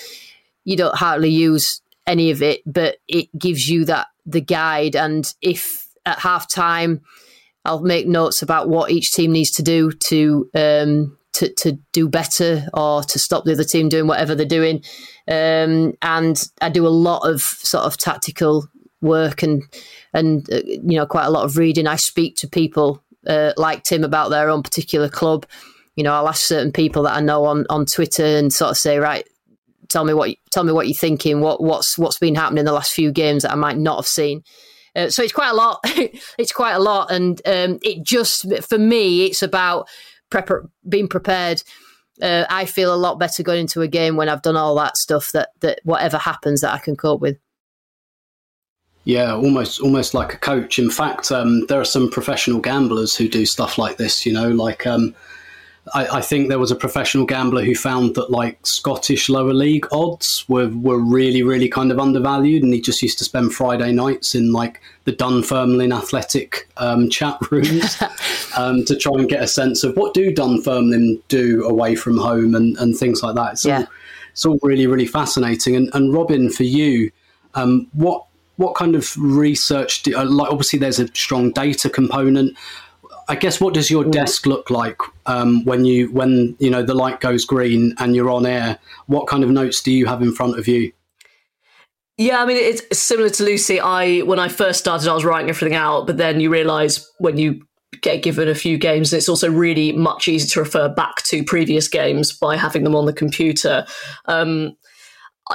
you 0.64 0.78
don't 0.78 0.96
hardly 0.96 1.30
use 1.30 1.82
any 2.08 2.32
of 2.32 2.42
it, 2.42 2.62
but 2.66 2.98
it 3.08 3.28
gives 3.38 3.68
you 3.68 3.86
that 3.86 4.08
the 4.26 4.42
guide. 4.42 4.96
And 4.96 5.32
if 5.42 5.88
at 6.06 6.20
half 6.20 6.50
time, 6.50 7.02
I'll 7.66 7.82
make 7.82 8.08
notes 8.08 8.42
about 8.42 8.68
what 8.68 8.92
each 8.92 9.12
team 9.12 9.32
needs 9.32 9.52
to 9.52 9.64
do 9.64 9.92
to 9.92 10.50
um, 10.54 11.18
to, 11.34 11.54
to 11.56 11.74
do 11.92 12.08
better 12.08 12.68
or 12.74 13.04
to 13.04 13.20
stop 13.20 13.44
the 13.44 13.54
other 13.54 13.64
team 13.64 13.90
doing 13.90 14.08
whatever 14.08 14.36
they're 14.36 14.46
doing. 14.46 14.84
Um, 15.28 15.94
and 16.02 16.42
I 16.62 16.70
do 16.70 16.86
a 16.86 16.90
lot 16.90 17.28
of 17.28 17.42
sort 17.42 17.86
of 17.86 17.98
tactical 17.98 18.68
work 19.02 19.44
and 19.44 19.64
and 20.14 20.50
uh, 20.52 20.62
you 20.66 20.98
know 20.98 21.06
quite 21.06 21.26
a 21.26 21.32
lot 21.32 21.46
of 21.46 21.58
reading. 21.58 21.88
I 21.88 21.98
speak 21.98 22.36
to 22.38 22.48
people 22.48 23.04
uh, 23.28 23.54
like 23.58 23.84
Tim 23.84 24.04
about 24.04 24.30
their 24.30 24.50
own 24.50 24.64
particular 24.64 25.10
club. 25.10 25.46
You 25.96 26.04
know, 26.04 26.14
I'll 26.14 26.30
ask 26.30 26.44
certain 26.44 26.72
people 26.72 27.04
that 27.04 27.16
I 27.16 27.22
know 27.22 27.46
on, 27.46 27.66
on 27.70 27.86
Twitter 27.86 28.26
and 28.26 28.52
sort 28.52 28.72
of 28.72 28.78
say, 28.78 28.98
right, 28.98 29.28
tell 29.90 30.06
me 30.06 30.14
what 30.14 30.36
tell 30.52 30.64
me 30.64 30.74
what 30.74 30.88
you're 30.88 30.96
thinking. 30.96 31.42
What 31.42 31.62
what's 31.62 31.98
what's 31.98 32.18
been 32.18 32.36
happening 32.36 32.60
in 32.60 32.66
the 32.66 32.74
last 32.74 32.94
few 32.94 33.12
games 33.12 33.44
that 33.44 33.52
I 33.52 33.56
might 33.56 33.78
not 33.78 33.98
have 33.98 34.08
seen. 34.08 34.44
Uh, 34.96 35.10
so 35.10 35.24
it's 35.24 35.34
quite 35.34 35.50
a 35.50 35.56
lot. 35.56 35.80
it's 35.86 36.52
quite 36.52 36.74
a 36.74 36.80
lot, 36.80 37.12
and 37.12 37.42
um, 37.46 37.80
it 37.82 38.04
just 38.04 38.46
for 38.64 38.78
me, 38.78 39.26
it's 39.26 39.42
about 39.42 39.88
prep- 40.42 40.70
being 40.88 41.08
prepared. 41.08 41.64
Uh, 42.22 42.46
I 42.50 42.66
feel 42.66 42.94
a 42.94 42.96
lot 42.96 43.20
better 43.20 43.44
going 43.44 43.62
into 43.62 43.82
a 43.82 43.88
game 43.88 44.16
when 44.16 44.30
I've 44.30 44.42
done 44.42 44.56
all 44.56 44.76
that 44.76 44.98
stuff. 44.98 45.32
That 45.32 45.50
that 45.62 45.80
whatever 45.84 46.18
happens, 46.18 46.62
that 46.62 46.74
I 46.74 46.78
can 46.78 46.96
cope 46.96 47.22
with. 47.22 47.38
Yeah, 49.06 49.34
almost 49.34 49.82
almost 49.82 50.14
like 50.14 50.34
a 50.34 50.38
coach. 50.38 50.80
In 50.80 50.90
fact, 50.90 51.32
um, 51.32 51.66
there 51.68 51.80
are 51.80 51.86
some 51.86 52.10
professional 52.10 52.60
gamblers 52.60 53.16
who 53.16 53.28
do 53.28 53.46
stuff 53.46 53.78
like 53.78 53.98
this. 53.98 54.26
You 54.26 54.34
know, 54.34 54.50
like 54.50 54.86
um, 54.86 55.16
I, 55.94 56.18
I, 56.18 56.22
think 56.22 56.48
there 56.48 56.60
was 56.60 56.72
a 56.72 56.76
professional 56.76 57.26
gambler 57.26 57.64
who 57.64 57.76
found 57.76 58.16
that 58.16 58.32
like 58.32 58.66
Scottish 58.66 59.28
lower 59.28 59.54
league 59.54 59.86
odds 59.92 60.46
were 60.48 60.70
were 60.70 60.98
really 60.98 61.44
really 61.44 61.68
kind 61.68 61.92
of 61.92 62.00
undervalued, 62.00 62.64
and 62.64 62.74
he 62.74 62.80
just 62.80 63.02
used 63.02 63.18
to 63.18 63.26
spend 63.26 63.54
Friday 63.54 63.92
nights 63.92 64.34
in 64.34 64.54
like 64.54 64.82
the 65.04 65.12
Dunfermline 65.12 65.92
Athletic 65.92 66.70
um, 66.78 67.10
chat 67.18 67.38
rooms. 67.52 68.02
um, 68.58 68.86
to 68.86 68.96
try 68.96 69.14
and 69.14 69.28
get 69.28 69.44
a 69.44 69.48
sense 69.48 69.84
of 69.84 69.96
what 69.98 70.14
do 70.14 70.32
Dunfermline 70.32 71.22
do 71.28 71.66
away 71.66 71.96
from 71.96 72.18
home 72.18 72.56
and, 72.56 72.78
and 72.78 72.96
things 72.96 73.22
like 73.24 73.36
that. 73.36 73.60
So 73.60 73.70
Yeah. 73.70 73.86
it's 74.32 74.46
all 74.46 74.60
really, 74.62 74.88
really 74.88 75.08
fascinating. 75.08 75.76
And, 75.76 75.90
and 75.94 76.14
Robyn, 76.14 76.50
for 76.50 76.64
you, 76.64 77.12
um, 77.56 77.88
what 77.94 78.26
what 78.56 78.76
kind 78.76 78.96
of 78.96 79.16
research? 79.18 80.04
Do, 80.04 80.16
uh, 80.16 80.26
like, 80.26 80.52
obviously, 80.52 80.80
there's 80.80 81.00
a 81.00 81.08
strong 81.08 81.52
data 81.52 81.90
component. 81.90 82.56
I 83.28 83.36
guess 83.36 83.60
what 83.60 83.74
does 83.74 83.90
your 83.90 84.04
desk 84.04 84.46
look 84.46 84.70
like 84.70 85.00
um, 85.26 85.64
when 85.66 85.86
you 85.86 86.12
when 86.12 86.56
you 86.60 86.70
know 86.70 86.84
the 86.84 86.94
light 86.94 87.20
goes 87.20 87.46
green 87.46 87.94
and 87.98 88.16
you're 88.16 88.30
on 88.30 88.46
air? 88.46 88.80
What 89.08 89.28
kind 89.28 89.44
of 89.44 89.50
notes 89.50 89.82
do 89.82 89.92
you 89.92 90.06
have 90.06 90.22
in 90.22 90.34
front 90.34 90.58
of 90.58 90.68
you? 90.68 90.92
Yeah, 92.18 92.42
I 92.42 92.46
mean 92.46 92.58
it's 92.58 92.98
similar 92.98 93.30
to 93.30 93.44
Lucy. 93.44 93.80
I 93.80 94.20
when 94.20 94.40
I 94.40 94.48
first 94.48 94.80
started, 94.80 95.10
I 95.10 95.14
was 95.14 95.26
writing 95.26 95.50
everything 95.50 95.76
out, 95.76 96.08
but 96.08 96.18
then 96.18 96.40
you 96.40 96.50
realise 96.50 97.10
when 97.18 97.38
you 97.38 97.66
get 98.02 98.24
given 98.24 98.48
a 98.48 98.56
few 98.56 98.78
games, 98.78 99.14
it's 99.14 99.30
also 99.30 99.50
really 99.50 99.92
much 99.92 100.28
easier 100.28 100.50
to 100.50 100.60
refer 100.60 100.90
back 100.90 101.24
to 101.24 101.44
previous 101.44 101.88
games 101.88 102.32
by 102.32 102.58
having 102.58 102.84
them 102.84 102.96
on 102.96 103.06
the 103.06 103.14
computer. 103.14 103.86
Um, 104.26 104.76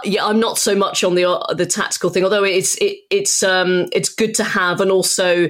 yeah, 0.04 0.24
I'm 0.24 0.40
not 0.40 0.58
so 0.58 0.74
much 0.74 1.02
on 1.02 1.14
the 1.14 1.24
uh, 1.24 1.54
the 1.54 1.66
tactical 1.66 2.10
thing, 2.10 2.24
although 2.24 2.44
it's 2.44 2.76
it, 2.78 2.98
it's 3.10 3.42
um, 3.42 3.86
it's 3.92 4.08
good 4.08 4.34
to 4.34 4.44
have, 4.44 4.80
and 4.80 4.90
also 4.90 5.48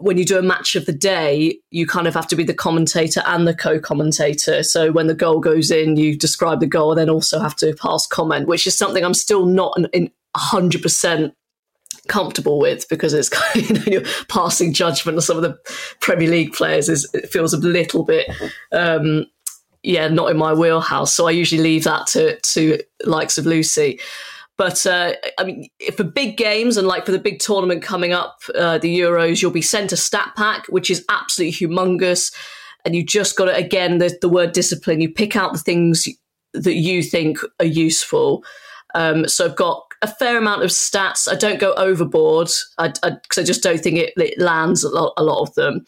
when 0.00 0.16
you 0.16 0.24
do 0.24 0.38
a 0.38 0.42
match 0.42 0.74
of 0.74 0.86
the 0.86 0.92
day, 0.92 1.58
you 1.70 1.86
kind 1.86 2.06
of 2.06 2.14
have 2.14 2.26
to 2.28 2.36
be 2.36 2.44
the 2.44 2.54
commentator 2.54 3.22
and 3.26 3.46
the 3.46 3.54
co-commentator. 3.54 4.62
So 4.62 4.92
when 4.92 5.06
the 5.06 5.14
goal 5.14 5.40
goes 5.40 5.70
in, 5.70 5.96
you 5.96 6.16
describe 6.16 6.60
the 6.60 6.66
goal, 6.66 6.92
and 6.92 6.98
then 6.98 7.10
also 7.10 7.38
have 7.38 7.56
to 7.56 7.74
pass 7.74 8.06
comment, 8.06 8.48
which 8.48 8.66
is 8.66 8.76
something 8.76 9.04
I'm 9.04 9.14
still 9.14 9.46
not 9.46 9.74
in, 9.76 9.86
in 9.92 10.10
100% 10.36 11.32
comfortable 12.08 12.58
with 12.58 12.88
because 12.88 13.12
it's 13.12 13.28
kind 13.28 13.60
of, 13.62 13.70
you 13.70 13.74
know, 13.74 13.84
you're 13.86 14.12
passing 14.28 14.72
judgment 14.72 15.16
on 15.16 15.22
some 15.22 15.36
of 15.36 15.42
the 15.42 15.58
Premier 16.00 16.28
League 16.28 16.52
players 16.52 16.88
is 16.88 17.08
it 17.14 17.30
feels 17.30 17.52
a 17.52 17.58
little 17.58 18.04
bit 18.04 18.26
um, 18.72 19.26
yeah 19.82 20.08
not 20.08 20.30
in 20.30 20.36
my 20.36 20.52
wheelhouse 20.52 21.14
so 21.14 21.28
I 21.28 21.30
usually 21.30 21.62
leave 21.62 21.84
that 21.84 22.06
to 22.08 22.38
to 22.40 22.80
likes 23.04 23.38
of 23.38 23.46
Lucy 23.46 24.00
but 24.60 24.84
uh, 24.84 25.14
I 25.38 25.44
mean 25.44 25.70
for 25.96 26.04
big 26.04 26.36
games 26.36 26.76
and 26.76 26.86
like 26.86 27.06
for 27.06 27.12
the 27.12 27.18
big 27.18 27.38
tournament 27.38 27.82
coming 27.82 28.12
up 28.12 28.42
uh, 28.54 28.76
the 28.76 29.00
Euros 29.00 29.40
you'll 29.40 29.50
be 29.50 29.62
sent 29.62 29.90
a 29.90 29.96
stat 29.96 30.34
pack 30.36 30.66
which 30.66 30.90
is 30.90 31.02
absolutely 31.08 31.66
humongous 31.66 32.30
and 32.84 32.94
you 32.94 33.02
just 33.02 33.38
got 33.38 33.46
to 33.46 33.54
again 33.54 33.96
the, 33.96 34.14
the 34.20 34.28
word 34.28 34.52
discipline 34.52 35.00
you 35.00 35.10
pick 35.10 35.34
out 35.34 35.54
the 35.54 35.58
things 35.58 36.06
that 36.52 36.74
you 36.74 37.02
think 37.02 37.38
are 37.58 37.64
useful 37.64 38.44
um, 38.94 39.26
so 39.28 39.46
I've 39.46 39.56
got 39.56 39.82
a 40.02 40.08
fair 40.08 40.36
amount 40.36 40.62
of 40.62 40.70
stats. 40.70 41.30
I 41.30 41.36
don't 41.36 41.60
go 41.60 41.72
overboard 41.74 42.48
because 42.76 42.98
I, 43.02 43.40
I, 43.40 43.44
just 43.44 43.62
don't 43.62 43.80
think 43.80 43.98
it, 43.98 44.12
it 44.16 44.36
lands 44.40 44.82
a 44.82 44.88
lot, 44.88 45.12
a 45.16 45.22
lot 45.22 45.42
of 45.42 45.54
them. 45.54 45.84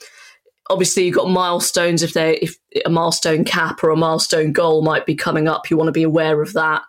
Obviously, 0.70 1.06
you've 1.06 1.16
got 1.16 1.28
milestones. 1.28 2.04
If 2.04 2.12
they 2.12 2.36
if 2.36 2.56
a 2.86 2.90
milestone 2.90 3.44
cap 3.44 3.82
or 3.82 3.90
a 3.90 3.96
milestone 3.96 4.52
goal 4.52 4.82
might 4.82 5.04
be 5.04 5.16
coming 5.16 5.48
up, 5.48 5.68
you 5.68 5.76
want 5.76 5.88
to 5.88 5.92
be 5.92 6.04
aware 6.04 6.40
of 6.40 6.52
that. 6.52 6.82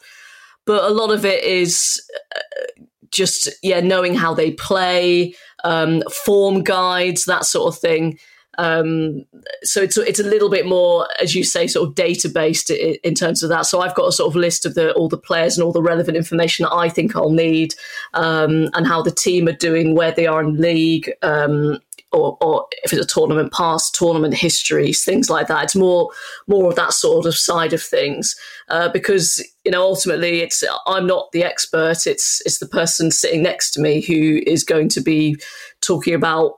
But 0.66 0.84
a 0.84 0.94
lot 0.94 1.12
of 1.12 1.26
it 1.26 1.44
is 1.44 2.02
uh, 2.36 2.84
just 3.12 3.50
yeah, 3.62 3.80
knowing 3.80 4.16
how 4.16 4.34
they 4.34 4.52
play, 4.52 5.36
um, 5.64 6.04
form 6.26 6.64
guides, 6.64 7.26
that 7.26 7.46
sort 7.46 7.74
of 7.74 7.80
thing. 7.80 8.20
Um, 8.58 9.26
so 9.64 9.82
it's 9.82 9.98
it's 9.98 10.20
a 10.20 10.24
little 10.24 10.50
bit 10.50 10.68
more, 10.68 11.08
as 11.20 11.34
you 11.34 11.44
say, 11.44 11.68
sort 11.68 11.90
of 11.90 11.96
data 11.96 12.30
based 12.30 12.70
in, 12.70 13.16
terms 13.16 13.42
of 13.42 13.50
that. 13.50 13.66
So 13.66 13.82
I've 13.82 13.96
got 13.96 14.08
a 14.08 14.12
sort 14.12 14.30
of 14.30 14.36
list 14.36 14.66
of 14.66 14.76
the 14.76 14.94
all 14.94 15.10
the 15.10 15.18
players 15.18 15.58
and 15.58 15.66
all 15.66 15.72
the 15.72 15.82
relevant 15.82 16.18
information 16.18 16.64
that 16.64 16.74
I 16.74 16.90
think 16.90 17.16
I'll 17.16 17.32
need, 17.32 17.74
um, 18.14 18.70
and 18.74 18.86
how 18.86 19.02
the 19.02 19.12
team 19.12 19.48
are 19.48 19.54
doing, 19.54 19.96
where 19.96 20.12
they 20.12 20.28
are 20.28 20.42
in 20.42 20.58
league, 20.58 21.12
um, 21.24 21.80
or, 22.14 22.38
or 22.42 22.68
if 22.84 22.94
it's 22.94 23.04
a 23.04 23.08
tournament 23.08 23.52
past, 23.52 23.96
tournament 23.96 24.34
histories, 24.34 25.04
things 25.04 25.30
like 25.30 25.48
that. 25.48 25.64
It's 25.64 25.76
more 25.76 26.10
more 26.48 26.70
of 26.70 26.76
that 26.76 26.94
sort 26.94 27.26
of 27.26 27.36
side 27.36 27.74
of 27.74 27.82
things 27.82 28.36
uh, 28.70 28.90
because 28.90 29.44
you 29.66 29.72
know 29.72 29.82
ultimately 29.82 30.42
it's 30.42 30.64
I'm 30.88 31.08
not 31.08 31.32
the 31.32 31.44
expert. 31.44 32.06
It's 32.08 32.42
it's 32.46 32.60
the 32.60 32.68
person 32.68 33.12
sitting 33.12 33.44
next 33.44 33.72
to 33.72 33.82
me 33.82 34.02
who 34.02 34.42
is 34.46 34.64
going 34.64 34.90
to 34.90 35.02
be 35.02 35.38
talking 35.82 36.14
about 36.14 36.54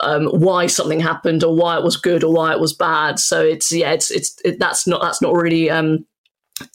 um, 0.00 0.26
why 0.26 0.66
something 0.66 1.00
happened 1.00 1.42
or 1.42 1.54
why 1.54 1.76
it 1.76 1.84
was 1.84 1.96
good 1.96 2.22
or 2.22 2.32
why 2.32 2.52
it 2.52 2.60
was 2.60 2.74
bad. 2.74 3.18
So 3.18 3.42
it's 3.42 3.72
yeah, 3.72 3.92
it's 3.92 4.10
it's 4.10 4.40
it, 4.44 4.58
that's 4.58 4.86
not 4.86 5.02
that's 5.02 5.22
not 5.22 5.34
really 5.34 5.70
um, 5.70 6.06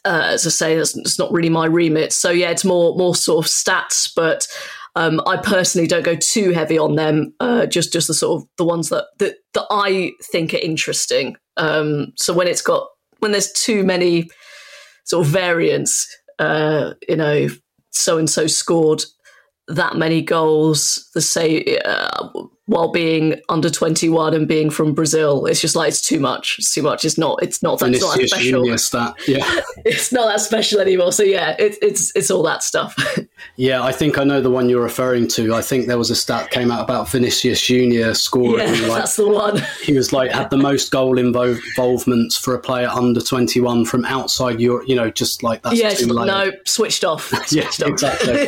uh, 0.04 0.30
as 0.32 0.46
I 0.46 0.50
say, 0.50 0.76
that's 0.76 0.98
it's 0.98 1.20
not 1.20 1.32
really 1.32 1.50
my 1.50 1.66
remit. 1.66 2.14
So 2.14 2.30
yeah, 2.32 2.50
it's 2.50 2.66
more 2.66 2.96
more 2.98 3.16
sort 3.16 3.46
of 3.46 3.52
stats, 3.52 4.10
but. 4.16 4.48
Um, 4.96 5.22
I 5.28 5.38
personally 5.38 5.88
don't 5.88 6.06
go 6.06 6.16
too 6.16 6.52
heavy 6.52 6.78
on 6.78 6.96
them. 6.96 7.34
Uh, 7.40 7.66
just 7.66 7.92
just 7.92 8.08
the 8.08 8.14
sort 8.14 8.42
of 8.42 8.48
the 8.58 8.66
ones 8.66 8.90
that 8.90 9.06
that, 9.20 9.36
that 9.54 9.66
I 9.70 10.14
think 10.32 10.54
are 10.54 10.58
interesting. 10.58 11.36
Um, 11.58 12.14
so 12.16 12.34
when 12.34 12.48
it's 12.48 12.62
got 12.62 12.88
when 13.20 13.32
there's 13.32 13.52
too 13.52 13.84
many 13.84 14.30
sort 15.06 15.26
of 15.26 15.32
variants, 15.32 16.08
uh, 16.40 16.94
you 17.08 17.16
know, 17.16 17.48
so 17.92 18.18
and 18.18 18.30
so 18.30 18.48
scored 18.48 19.04
that 19.68 19.96
many 19.96 20.22
goals. 20.22 21.10
The 21.14 21.22
say 21.22 21.78
uh, 21.84 22.30
while 22.68 22.92
being 22.92 23.40
under 23.48 23.70
21 23.70 24.34
and 24.34 24.48
being 24.48 24.72
from 24.72 24.94
Brazil. 24.94 25.46
It's 25.46 25.62
just 25.62 25.76
like 25.76 25.90
it's 25.90 26.02
too 26.02 26.20
much. 26.20 26.56
It's 26.58 26.74
too 26.74 26.82
much. 26.82 27.06
It's 27.06 27.18
not. 27.18 27.42
It's 27.44 27.62
not. 27.62 27.80
That's 27.80 28.02
not 28.02 28.18
that 28.18 28.28
special. 28.28 28.78
Stat. 28.78 29.16
Yeah, 29.28 29.62
it's 29.86 30.12
not 30.12 30.28
that 30.28 30.42
special 30.42 30.80
anymore. 30.80 31.12
So 31.12 31.24
yeah, 31.24 31.56
it, 31.60 31.78
it's 31.82 32.16
it's 32.16 32.32
all 32.32 32.44
that 32.44 32.64
stuff. 32.64 32.96
yeah, 33.56 33.84
I 33.84 33.92
think 33.92 34.18
I 34.18 34.24
know 34.24 34.42
the 34.42 34.50
one 34.50 34.68
you're 34.68 34.82
referring 34.82 35.28
to. 35.30 35.54
I 35.54 35.62
think 35.62 35.88
there 35.88 35.98
was 35.98 36.10
a 36.10 36.16
stat 36.16 36.50
came 36.50 36.72
out 36.72 36.84
about 36.84 37.10
Vinicius 37.10 37.62
Junior 37.62 38.14
scoring. 38.14 38.68
Yeah, 38.68 38.88
like, 38.88 39.00
that's 39.00 39.16
the 39.16 39.30
one. 39.30 39.62
he 39.84 39.94
was 39.94 40.12
like 40.12 40.32
had 40.32 40.50
the 40.50 40.58
most 40.58 40.92
goal 40.92 41.16
invo- 41.18 41.60
involvements 41.78 42.38
for 42.38 42.56
a 42.56 42.60
player 42.60 42.88
under 42.88 43.22
21 43.22 43.86
from 43.86 44.06
outside 44.06 44.60
Europe. 44.60 44.88
You 44.88 44.96
know, 44.96 45.12
just 45.12 45.44
like 45.44 45.62
that's 45.62 45.80
yeah, 45.80 45.94
no, 46.08 46.52
switched 46.66 47.04
off. 47.04 47.32
yeah, 47.52 47.68
off. 47.68 47.80
exactly. 47.82 48.48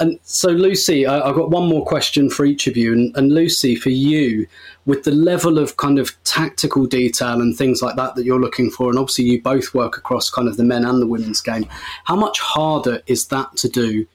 and 0.00 0.18
so, 0.22 0.50
Lucy, 0.50 1.06
I, 1.06 1.28
I've 1.28 1.34
got 1.34 1.50
one 1.50 1.66
more 1.66 1.84
question 1.84 2.28
for 2.28 2.44
each 2.44 2.66
of 2.66 2.76
you, 2.76 2.92
and, 2.92 3.16
and 3.16 3.37
Lucy, 3.38 3.76
for 3.76 3.90
you, 3.90 4.46
with 4.84 5.04
the 5.04 5.12
level 5.12 5.58
of 5.58 5.76
kind 5.76 5.98
of 5.98 6.12
tactical 6.24 6.86
detail 6.86 7.40
and 7.40 7.56
things 7.56 7.80
like 7.82 7.94
that 7.96 8.16
that 8.16 8.24
you're 8.24 8.40
looking 8.40 8.70
for, 8.70 8.90
and 8.90 8.98
obviously 8.98 9.26
you 9.26 9.40
both 9.40 9.74
work 9.74 9.96
across 9.96 10.28
kind 10.28 10.48
of 10.48 10.56
the 10.56 10.64
men 10.64 10.84
and 10.84 11.00
the 11.00 11.06
women's 11.06 11.40
game, 11.40 11.66
how 12.04 12.16
much 12.16 12.40
harder 12.40 13.00
is 13.06 13.28
that 13.28 13.56
to 13.58 13.68
do 13.68 14.06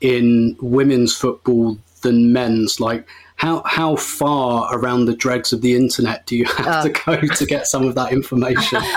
in 0.00 0.56
women's 0.60 1.14
football 1.14 1.76
than 2.02 2.32
men's? 2.32 2.80
Like, 2.80 3.06
how 3.36 3.62
how 3.64 3.96
far 3.96 4.68
around 4.76 5.06
the 5.06 5.16
dregs 5.16 5.52
of 5.52 5.62
the 5.62 5.74
internet 5.74 6.26
do 6.26 6.36
you 6.36 6.44
have 6.44 6.84
to 6.84 6.90
oh. 6.90 7.16
go 7.16 7.26
to 7.26 7.46
get 7.46 7.66
some 7.66 7.86
of 7.86 7.94
that 7.94 8.12
information? 8.12 8.82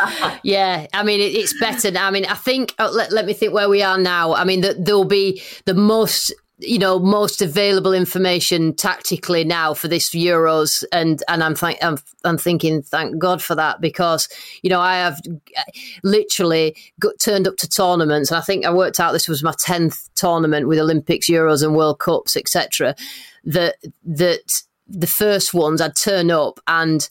Yeah, 0.43 0.87
I 0.93 1.03
mean, 1.03 1.21
it, 1.21 1.33
it's 1.33 1.57
better 1.57 1.89
now. 1.89 2.05
I 2.05 2.11
mean, 2.11 2.25
I 2.25 2.33
think, 2.33 2.75
oh, 2.77 2.91
let, 2.93 3.13
let 3.13 3.25
me 3.25 3.31
think 3.31 3.53
where 3.53 3.69
we 3.69 3.81
are 3.81 3.97
now. 3.97 4.33
I 4.33 4.43
mean, 4.43 4.59
the, 4.59 4.73
there'll 4.73 5.05
be 5.05 5.41
the 5.63 5.73
most 5.73 6.33
you 6.63 6.79
know 6.79 6.99
most 6.99 7.41
available 7.41 7.93
information 7.93 8.75
tactically 8.75 9.43
now 9.43 9.73
for 9.73 9.87
this 9.87 10.09
Euros, 10.11 10.83
and 10.91 11.21
and 11.27 11.43
I'm 11.43 11.55
th- 11.55 11.77
I'm 11.81 11.97
I'm 12.23 12.37
thinking 12.37 12.81
thank 12.81 13.17
God 13.17 13.41
for 13.41 13.55
that 13.55 13.81
because 13.81 14.27
you 14.61 14.69
know 14.69 14.79
I 14.79 14.95
have 14.95 15.19
literally 16.03 16.75
got 16.99 17.13
turned 17.23 17.47
up 17.47 17.57
to 17.57 17.69
tournaments, 17.69 18.31
and 18.31 18.37
I 18.37 18.41
think 18.41 18.65
I 18.65 18.73
worked 18.73 18.99
out 18.99 19.11
this 19.11 19.27
was 19.27 19.43
my 19.43 19.53
tenth 19.59 20.09
tournament 20.15 20.67
with 20.67 20.79
Olympics, 20.79 21.29
Euros, 21.29 21.63
and 21.63 21.75
World 21.75 21.99
Cups, 21.99 22.35
etc. 22.35 22.95
That 23.43 23.75
that 24.05 24.41
the 24.87 25.07
first 25.07 25.53
ones 25.53 25.81
I'd 25.81 25.95
turn 25.95 26.31
up 26.31 26.59
and 26.67 27.07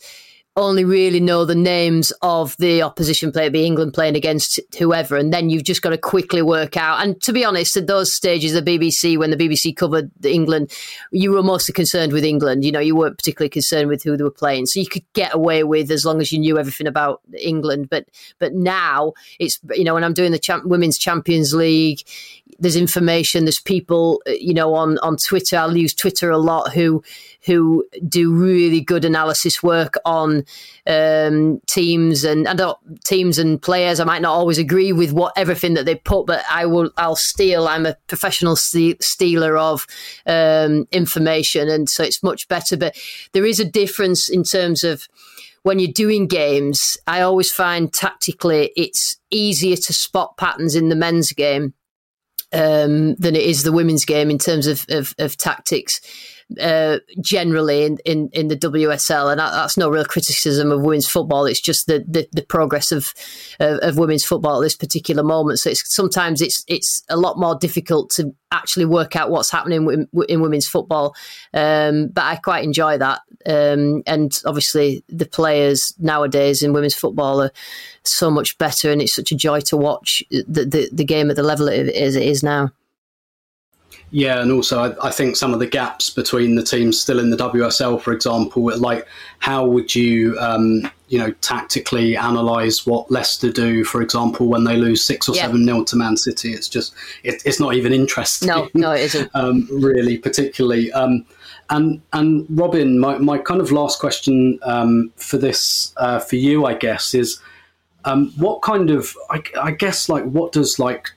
only 0.57 0.85
really 0.85 1.21
know 1.21 1.47
the 1.47 1.55
names 1.55 2.13
of 2.21 2.55
the 2.59 2.83
opposition 2.83 3.33
player, 3.33 3.51
be 3.51 3.65
England 3.65 3.95
playing 3.95 4.17
against 4.17 4.61
whoever, 4.79 5.17
and 5.17 5.33
then 5.33 5.49
you've 5.49 5.65
just 5.65 5.81
got 5.81 5.91
to 5.91 5.99
quickly 5.99 6.43
work 6.43 6.77
out. 6.77 7.03
And 7.03 7.21
to 7.23 7.33
be 7.33 7.45
honest, 7.45 7.77
at 7.77 7.87
those 7.87 8.15
stages, 8.15 8.53
the 8.53 8.61
BBC, 8.61 9.17
when 9.17 9.31
the 9.31 9.37
BBC 9.37 9.75
covered 9.75 10.11
England, 10.25 10.71
you 11.11 11.33
were 11.33 11.43
mostly 11.43 11.73
concerned 11.73 12.13
with 12.13 12.25
England. 12.25 12.65
You 12.65 12.73
know, 12.73 12.81
you 12.81 12.95
weren't 12.95 13.17
particularly 13.17 13.49
concerned 13.49 13.89
with 13.89 14.03
who 14.03 14.17
they 14.17 14.25
were 14.25 14.31
playing, 14.31 14.67
so 14.67 14.79
you 14.79 14.87
could 14.87 15.05
get 15.15 15.35
away 15.35 15.65
with 15.65 15.91
as 15.91 16.05
long 16.05 16.21
as 16.21 16.31
you 16.33 16.39
knew 16.39 16.59
everything 16.59 16.87
about 16.87 17.23
England. 17.39 17.89
But 17.89 18.09
but 18.39 18.53
now 18.53 19.15
it's 19.39 19.59
you 19.75 19.85
know 19.85 19.95
when 19.95 20.05
I'm 20.05 20.15
doing 20.15 20.33
the 20.33 20.39
champ- 20.39 20.67
women's 20.67 20.99
Champions 20.99 21.55
League, 21.55 22.01
there's 22.63 22.77
information, 22.77 23.45
there's 23.45 23.61
people 23.61 24.23
you 24.27 24.55
know 24.55 24.75
on 24.75 24.99
on 24.99 25.17
Twitter. 25.17 25.57
I'll 25.57 25.77
use 25.77 25.95
Twitter 25.95 26.31
a 26.31 26.39
lot 26.39 26.73
who 26.73 27.03
who 27.45 27.85
do 28.09 28.33
really 28.33 28.81
good 28.81 29.05
analysis 29.05 29.63
work 29.63 29.95
on 30.05 30.45
um, 30.87 31.61
teams 31.67 32.23
and, 32.23 32.47
and 32.47 32.61
uh, 32.61 32.75
teams 33.05 33.39
and 33.39 33.61
players. 33.61 33.99
I 33.99 34.05
might 34.05 34.23
not 34.23 34.35
always 34.35 34.59
agree 34.59 34.93
with 34.93 35.13
what 35.13 35.33
everything 35.37 35.75
that 35.75 35.87
they 35.87 35.97
put, 35.97 36.27
but 36.27 36.45
I 36.51 36.67
will. 36.67 36.91
I'll 36.97 37.17
steal. 37.17 37.67
I'm 37.67 37.85
a 37.85 37.97
professional 38.07 38.57
stealer 38.57 39.59
of 39.59 39.87
um, 40.25 40.87
information, 40.93 41.69
and 41.69 41.89
so 41.91 42.05
it's 42.05 42.23
much 42.23 42.47
better. 42.49 42.77
But 42.77 42.97
there 43.33 43.45
is 43.45 43.59
a 43.59 43.65
difference 43.65 44.29
in 44.29 44.45
terms 44.45 44.85
of 44.85 45.09
when 45.65 45.81
you're 45.81 45.93
doing 45.93 46.29
games. 46.29 46.97
I 47.09 47.23
always 47.23 47.51
find 47.51 47.93
tactically 47.93 48.73
it's 48.77 49.17
easier 49.31 49.77
to 49.77 49.93
spot 49.93 50.37
patterns 50.37 50.77
in 50.77 50.89
the 50.89 50.97
men's 50.97 51.33
game 51.33 51.75
um, 52.53 53.15
than 53.17 53.35
it 53.37 53.43
is 53.43 53.63
the 53.63 53.73
women's 53.73 54.05
game 54.05 54.31
in 54.31 54.39
terms 54.39 54.67
of, 54.67 54.85
of, 54.89 55.15
of 55.19 55.37
tactics 55.37 56.01
uh, 56.61 56.99
generally 57.21 57.85
in, 57.85 57.99
in, 58.05 58.31
in 58.33 58.49
the 58.49 58.57
WSL, 58.57 59.31
and 59.31 59.41
that, 59.41 59.53
that's 59.53 59.77
no 59.77 59.89
real 59.89 60.05
criticism 60.05 60.71
of 60.71 60.83
women's 60.83 61.09
football. 61.09 61.47
It's 61.47 61.61
just 61.61 61.87
the, 61.87 62.05
the, 62.07 62.29
the 62.33 62.43
progress 62.43 62.93
of, 62.93 63.13
of, 63.61 63.79
of 63.79 63.99
women's 63.99 64.25
football 64.25 64.59
at 64.59 64.63
this 64.63 64.77
particular 64.77 65.23
moment. 65.23 65.59
So 65.59 65.71
it's 65.71 65.95
sometimes 65.95 66.41
it's 66.41 66.65
it's 66.69 67.03
a 67.09 67.17
lot 67.17 67.39
more 67.39 67.57
difficult 67.57 68.11
to 68.17 68.35
actually 68.51 68.85
work 68.85 69.17
out 69.17 69.31
what's 69.31 69.51
happening 69.51 69.91
in, 69.91 70.25
in 70.29 70.41
women's 70.41 70.69
football. 70.69 71.15
Um, 71.55 72.09
but 72.09 72.25
I 72.25 72.37
quite 72.37 72.65
enjoy 72.65 72.99
that, 72.99 73.21
um, 73.47 74.03
and 74.07 74.33
obviously 74.47 75.05
the 75.09 75.27
players 75.27 75.95
nowadays 75.99 76.63
in 76.63 76.73
women's 76.73 76.95
football 76.95 77.43
are 77.43 77.53
so 78.05 78.31
much 78.31 78.59
better, 78.59 78.91
and 78.91 79.01
it's 79.01 79.15
such 79.15 79.33
a 79.33 79.37
joy 79.37 79.61
to 79.61 79.77
watch 79.77 80.23
the 80.31 80.65
the, 80.65 80.91
the 80.93 81.05
game 81.05 81.31
at 81.31 81.37
the 81.37 81.43
level 81.43 81.69
it 81.69 81.89
is, 81.89 82.17
it 82.17 82.25
is 82.25 82.43
now. 82.43 82.71
Yeah, 84.15 84.43
and 84.43 84.53
also 84.53 84.79
I, 84.79 85.09
I, 85.09 85.11
think 85.11 85.37
some 85.37 85.55
of 85.55 85.59
the 85.59 85.67
gaps 85.67 86.11
between 86.11 86.55
the 86.55 86.63
teams 86.63 87.01
still 87.01 87.19
in 87.19 87.31
the 87.31 87.37
WSL, 87.37 87.99
for 87.99 88.13
example, 88.13 88.63
like 88.79 89.09
how 89.39 89.65
would 89.65 89.95
you, 89.95 90.39
um, 90.39 90.91
you 91.09 91.19
know, 91.19 91.31
tactically 91.41 92.15
analyze 92.15 92.87
what 92.87 93.11
Leicester 93.11 93.51
do, 93.51 93.85
for 93.85 94.03
example, 94.03 94.49
when 94.49 94.65
they 94.65 94.77
lose 94.77 95.03
six 95.03 95.31
or 95.31 95.35
yeah. 95.35 95.47
seven 95.47 95.65
nil 95.65 95.83
to 95.87 95.97
Man 95.97 96.19
City? 96.19 96.53
It's 96.53 96.69
just, 96.69 96.95
it, 97.23 97.41
it's 97.47 97.59
not 97.59 97.73
even 97.75 97.95
interesting. 97.95 98.49
No, 98.49 98.69
no, 98.75 98.93
it 98.93 99.01
isn't. 99.01 99.31
um, 99.35 99.67
really, 99.73 100.19
particularly. 100.19 100.93
Um, 100.93 101.25
and 101.71 102.03
and 102.13 102.47
Robyn, 102.51 102.99
my, 102.99 103.17
my 103.17 103.39
kind 103.39 103.63
of 103.63 103.73
last 103.73 103.99
question 103.99 104.59
um, 104.65 105.11
for 105.17 105.39
this 105.39 105.95
uh, 105.97 106.19
for 106.19 106.37
you, 106.37 106.67
I 106.67 106.75
guess, 106.75 107.15
is 107.15 107.41
um, 108.05 108.31
what 108.37 108.61
kind 108.61 108.91
of, 108.91 109.17
I, 109.31 109.43
I 109.59 109.71
guess, 109.71 110.11
like 110.11 110.25
what 110.25 110.53
does 110.53 110.79
like 110.79 111.13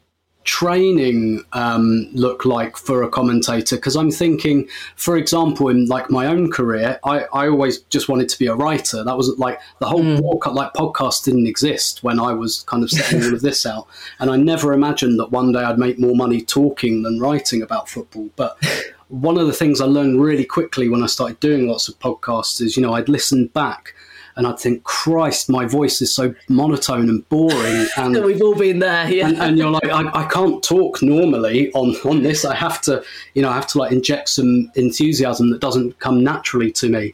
training 0.46 1.44
um, 1.54 2.08
look 2.14 2.46
like 2.46 2.78
for 2.78 3.04
a 3.04 3.10
commentator? 3.10 3.76
Because 3.76 3.96
I'm 3.96 4.12
thinking, 4.12 4.68
for 4.96 5.18
example, 5.18 5.68
in 5.70 5.88
like 5.88 6.10
my 6.10 6.28
own 6.28 6.52
career, 6.52 7.00
I, 7.04 7.26
I 7.34 7.48
always 7.48 7.80
just 7.90 8.08
wanted 8.08 8.30
to 8.30 8.40
be 8.40 8.48
a 8.48 8.56
writer. 8.56 9.04
That 9.04 9.18
was 9.18 9.38
like 9.38 9.60
the 9.80 9.88
whole 9.88 10.04
mm. 10.04 10.22
walk, 10.22 10.46
like 10.46 10.74
podcast 10.74 11.24
didn't 11.26 11.48
exist 11.48 12.04
when 12.04 12.20
I 12.20 12.32
was 12.34 12.62
kind 12.62 12.84
of 12.84 12.92
setting 12.92 13.24
all 13.24 13.34
of 13.34 13.42
this 13.42 13.66
out, 13.66 13.88
and 14.20 14.30
I 14.30 14.38
never 14.38 14.72
imagined 14.72 15.20
that 15.20 15.32
one 15.32 15.52
day 15.52 15.60
I'd 15.60 15.80
make 15.80 16.00
more 16.00 16.16
money 16.16 16.42
talking 16.42 17.04
than 17.04 17.20
writing 17.20 17.62
about 17.62 17.90
football. 17.90 18.30
But 18.36 18.58
one 19.08 19.38
of 19.38 19.48
the 19.48 19.54
things 19.54 19.82
I 19.82 19.86
learned 19.86 20.22
really 20.22 20.46
quickly 20.46 20.90
when 20.90 21.04
I 21.04 21.08
started 21.08 21.40
doing 21.40 21.68
lots 21.68 21.88
of 21.88 22.00
podcasts 22.00 22.62
is, 22.62 22.78
you 22.78 22.84
know, 22.84 22.94
I'd 22.94 23.10
listen 23.10 23.48
back 23.48 23.95
and 24.36 24.46
I'd 24.46 24.60
think, 24.60 24.84
Christ, 24.84 25.50
my 25.50 25.66
voice 25.66 26.02
is 26.02 26.14
so 26.14 26.34
monotone 26.50 27.10
and 27.10 27.28
boring. 27.30 27.88
And 27.98 28.24
we've 28.24 28.42
all 28.42 28.56
been 28.56 28.80
there, 28.80 29.10
yeah. 29.10 29.28
And, 29.28 29.38
and 29.38 29.58
you're 29.58 29.70
like, 29.70 29.86
I, 29.86 30.10
I, 30.14 30.26
can't 30.26 30.62
talk 30.64 31.02
normally 31.02 31.72
on 31.74 31.96
on 32.08 32.24
this. 32.24 32.44
I 32.44 32.54
have 32.56 32.82
to, 32.82 33.04
you 33.34 33.42
know, 33.42 33.50
I 33.50 33.54
have 33.54 33.68
to 33.68 33.78
like 33.78 33.92
inject 33.92 34.30
some 34.30 34.72
enthusiasm 34.76 35.50
that 35.52 35.62
doesn't 35.62 36.00
come 36.00 36.24
naturally 36.24 36.72
to 36.74 36.90
me. 36.90 37.14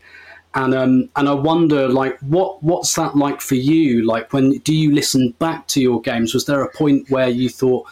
And 0.54 0.74
um, 0.74 1.10
and 1.16 1.30
I 1.30 1.34
wonder, 1.34 1.88
like, 1.88 2.20
what 2.20 2.62
what's 2.64 2.96
that 2.96 3.16
like 3.16 3.42
for 3.42 3.56
you? 3.56 4.06
Like, 4.06 4.34
when 4.34 4.58
do 4.60 4.76
you 4.76 4.92
listen 4.94 5.34
back 5.40 5.68
to 5.68 5.82
your 5.82 6.02
games? 6.02 6.34
Was 6.34 6.46
there 6.46 6.62
a 6.62 6.72
point 6.72 7.10
where 7.10 7.30
you 7.30 7.50
thought? 7.50 7.88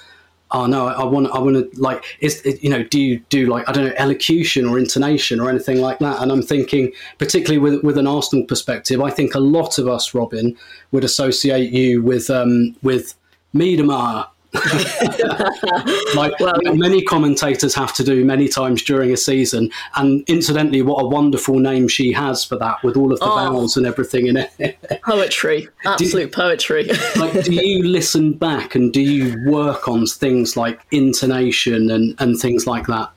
Oh 0.51 0.65
no, 0.65 0.87
I 0.87 1.05
want, 1.05 1.29
I 1.31 1.37
want 1.39 1.71
to 1.71 1.79
like, 1.79 2.03
is 2.21 2.41
it, 2.41 2.63
you 2.63 2.71
know, 2.71 2.81
do 2.81 2.99
you 2.99 3.19
do 3.29 3.45
like 3.45 3.69
I 3.69 3.71
don't 3.71 3.85
know 3.85 3.93
elocution 3.97 4.65
or 4.65 4.79
intonation 4.79 5.39
or 5.39 5.49
anything 5.49 5.79
like 5.79 5.99
that? 5.99 6.21
And 6.21 6.31
I'm 6.31 6.41
thinking, 6.41 6.91
particularly 7.19 7.59
with 7.59 7.83
with 7.83 7.97
an 7.97 8.07
Arsenal 8.07 8.45
perspective, 8.45 8.99
I 9.01 9.11
think 9.11 9.35
a 9.35 9.39
lot 9.39 9.77
of 9.77 9.87
us, 9.87 10.13
Robyn, 10.13 10.57
would 10.91 11.03
associate 11.03 11.71
you 11.71 12.01
with 12.01 12.31
um, 12.31 12.75
with 12.81 13.13
Miedema 13.53 14.27
like 16.15 16.39
well, 16.39 16.55
many 16.73 17.03
commentators 17.03 17.75
have 17.75 17.93
to 17.93 18.03
do 18.03 18.25
many 18.25 18.47
times 18.47 18.81
during 18.81 19.11
a 19.11 19.17
season. 19.17 19.69
And 19.95 20.23
incidentally, 20.27 20.81
what 20.81 21.03
a 21.03 21.07
wonderful 21.07 21.59
name 21.59 21.87
she 21.87 22.11
has 22.13 22.43
for 22.43 22.55
that, 22.57 22.83
with 22.83 22.97
all 22.97 23.13
of 23.13 23.19
the 23.19 23.25
oh, 23.25 23.35
vowels 23.35 23.77
and 23.77 23.85
everything 23.85 24.25
in 24.25 24.37
it. 24.37 25.01
poetry, 25.05 25.69
absolute 25.85 26.21
you, 26.21 26.27
poetry. 26.29 26.83
like, 27.17 27.43
do 27.43 27.53
you 27.53 27.83
listen 27.83 28.33
back 28.33 28.73
and 28.73 28.91
do 28.91 29.01
you 29.01 29.37
work 29.51 29.87
on 29.87 30.07
things 30.07 30.57
like 30.57 30.81
intonation 30.89 31.91
and, 31.91 32.15
and 32.19 32.39
things 32.39 32.65
like 32.65 32.87
that? 32.87 33.11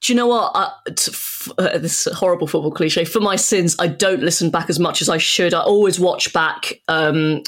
Do 0.00 0.12
you 0.12 0.16
know 0.16 0.26
what? 0.28 0.52
Uh, 0.54 1.78
this 1.78 2.08
horrible 2.14 2.46
football 2.46 2.70
cliche. 2.70 3.04
For 3.04 3.20
my 3.20 3.36
sins, 3.36 3.76
I 3.78 3.88
don't 3.88 4.22
listen 4.22 4.50
back 4.50 4.70
as 4.70 4.78
much 4.78 5.02
as 5.02 5.08
I 5.08 5.18
should. 5.18 5.52
I 5.52 5.60
always 5.60 6.00
watch 6.00 6.32
back. 6.32 6.80
Um, 6.88 7.42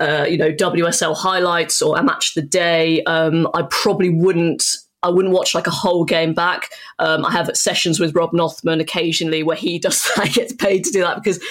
uh, 0.00 0.26
you 0.28 0.38
know, 0.38 0.52
WSL 0.52 1.16
highlights 1.16 1.82
or 1.82 1.98
a 1.98 2.02
match 2.02 2.34
the 2.34 2.42
day. 2.42 3.02
Um, 3.04 3.48
I 3.54 3.62
probably 3.70 4.10
wouldn't. 4.10 4.64
I 5.04 5.10
wouldn't 5.10 5.34
watch 5.34 5.52
like 5.52 5.66
a 5.66 5.72
whole 5.72 6.04
game 6.04 6.32
back. 6.32 6.68
Um, 7.00 7.26
I 7.26 7.32
have 7.32 7.50
sessions 7.56 7.98
with 7.98 8.14
Rob 8.14 8.32
Nothman 8.32 8.80
occasionally 8.80 9.42
where 9.42 9.56
he 9.56 9.78
does 9.80 10.00
that, 10.14 10.32
gets 10.32 10.52
paid 10.52 10.84
to 10.84 10.92
do 10.92 11.00
that 11.00 11.16
because, 11.16 11.42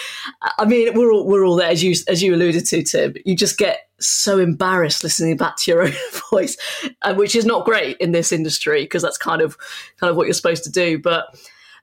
I 0.57 0.63
mean, 0.63 0.93
we're 0.93 1.11
all 1.11 1.27
we're 1.27 1.45
all 1.45 1.57
there 1.57 1.69
as 1.69 1.83
you 1.83 1.93
as 2.07 2.23
you 2.23 2.33
alluded 2.33 2.65
to, 2.67 2.83
Tim. 2.83 3.13
You 3.25 3.35
just 3.35 3.57
get 3.57 3.89
so 3.99 4.39
embarrassed 4.39 5.03
listening 5.03 5.35
back 5.35 5.57
to 5.57 5.71
your 5.71 5.83
own 5.83 5.93
voice, 6.31 6.55
uh, 7.01 7.13
which 7.13 7.35
is 7.35 7.45
not 7.45 7.65
great 7.65 7.97
in 7.97 8.13
this 8.13 8.31
industry 8.31 8.83
because 8.83 9.01
that's 9.01 9.17
kind 9.17 9.41
of 9.41 9.57
kind 9.99 10.09
of 10.09 10.15
what 10.15 10.27
you're 10.27 10.33
supposed 10.33 10.63
to 10.63 10.71
do. 10.71 10.97
But 10.97 11.25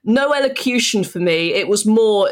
no 0.03 0.33
elocution 0.33 1.03
for 1.03 1.19
me. 1.19 1.53
It 1.53 1.67
was 1.67 1.85
more, 1.85 2.29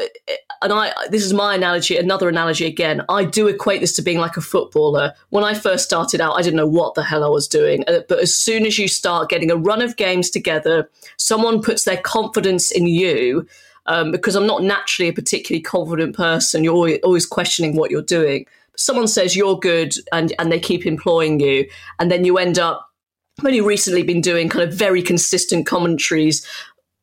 and 0.62 0.72
I 0.72 0.92
this 1.10 1.24
is 1.24 1.32
my 1.32 1.54
analogy, 1.54 1.96
another 1.96 2.28
analogy 2.28 2.66
again. 2.66 3.02
I 3.08 3.24
do 3.24 3.46
equate 3.48 3.80
this 3.80 3.92
to 3.94 4.02
being 4.02 4.18
like 4.18 4.36
a 4.36 4.40
footballer. 4.40 5.14
When 5.30 5.44
I 5.44 5.54
first 5.54 5.84
started 5.84 6.20
out, 6.20 6.38
I 6.38 6.42
didn't 6.42 6.56
know 6.56 6.66
what 6.66 6.94
the 6.94 7.02
hell 7.02 7.24
I 7.24 7.28
was 7.28 7.48
doing. 7.48 7.84
Uh, 7.86 8.00
but 8.08 8.18
as 8.18 8.34
soon 8.34 8.66
as 8.66 8.78
you 8.78 8.88
start 8.88 9.28
getting 9.28 9.50
a 9.50 9.56
run 9.56 9.82
of 9.82 9.96
games 9.96 10.30
together, 10.30 10.88
someone 11.16 11.62
puts 11.62 11.84
their 11.84 11.98
confidence 11.98 12.70
in 12.70 12.86
you. 12.86 13.46
Um, 13.86 14.10
because 14.10 14.34
I'm 14.34 14.46
not 14.46 14.62
naturally 14.62 15.08
a 15.08 15.14
particularly 15.14 15.62
confident 15.62 16.14
person. 16.14 16.62
You're 16.62 16.74
always, 16.74 16.98
always 17.02 17.24
questioning 17.24 17.74
what 17.74 17.90
you're 17.90 18.02
doing. 18.02 18.44
Someone 18.76 19.08
says 19.08 19.34
you're 19.34 19.58
good, 19.58 19.94
and 20.12 20.34
and 20.38 20.52
they 20.52 20.60
keep 20.60 20.84
employing 20.84 21.40
you, 21.40 21.66
and 21.98 22.10
then 22.10 22.22
you 22.26 22.36
end 22.36 22.58
up 22.58 22.88
I've 23.38 23.46
only 23.46 23.60
recently 23.60 24.02
been 24.02 24.20
doing 24.20 24.48
kind 24.48 24.68
of 24.68 24.74
very 24.74 25.00
consistent 25.00 25.64
commentaries 25.66 26.44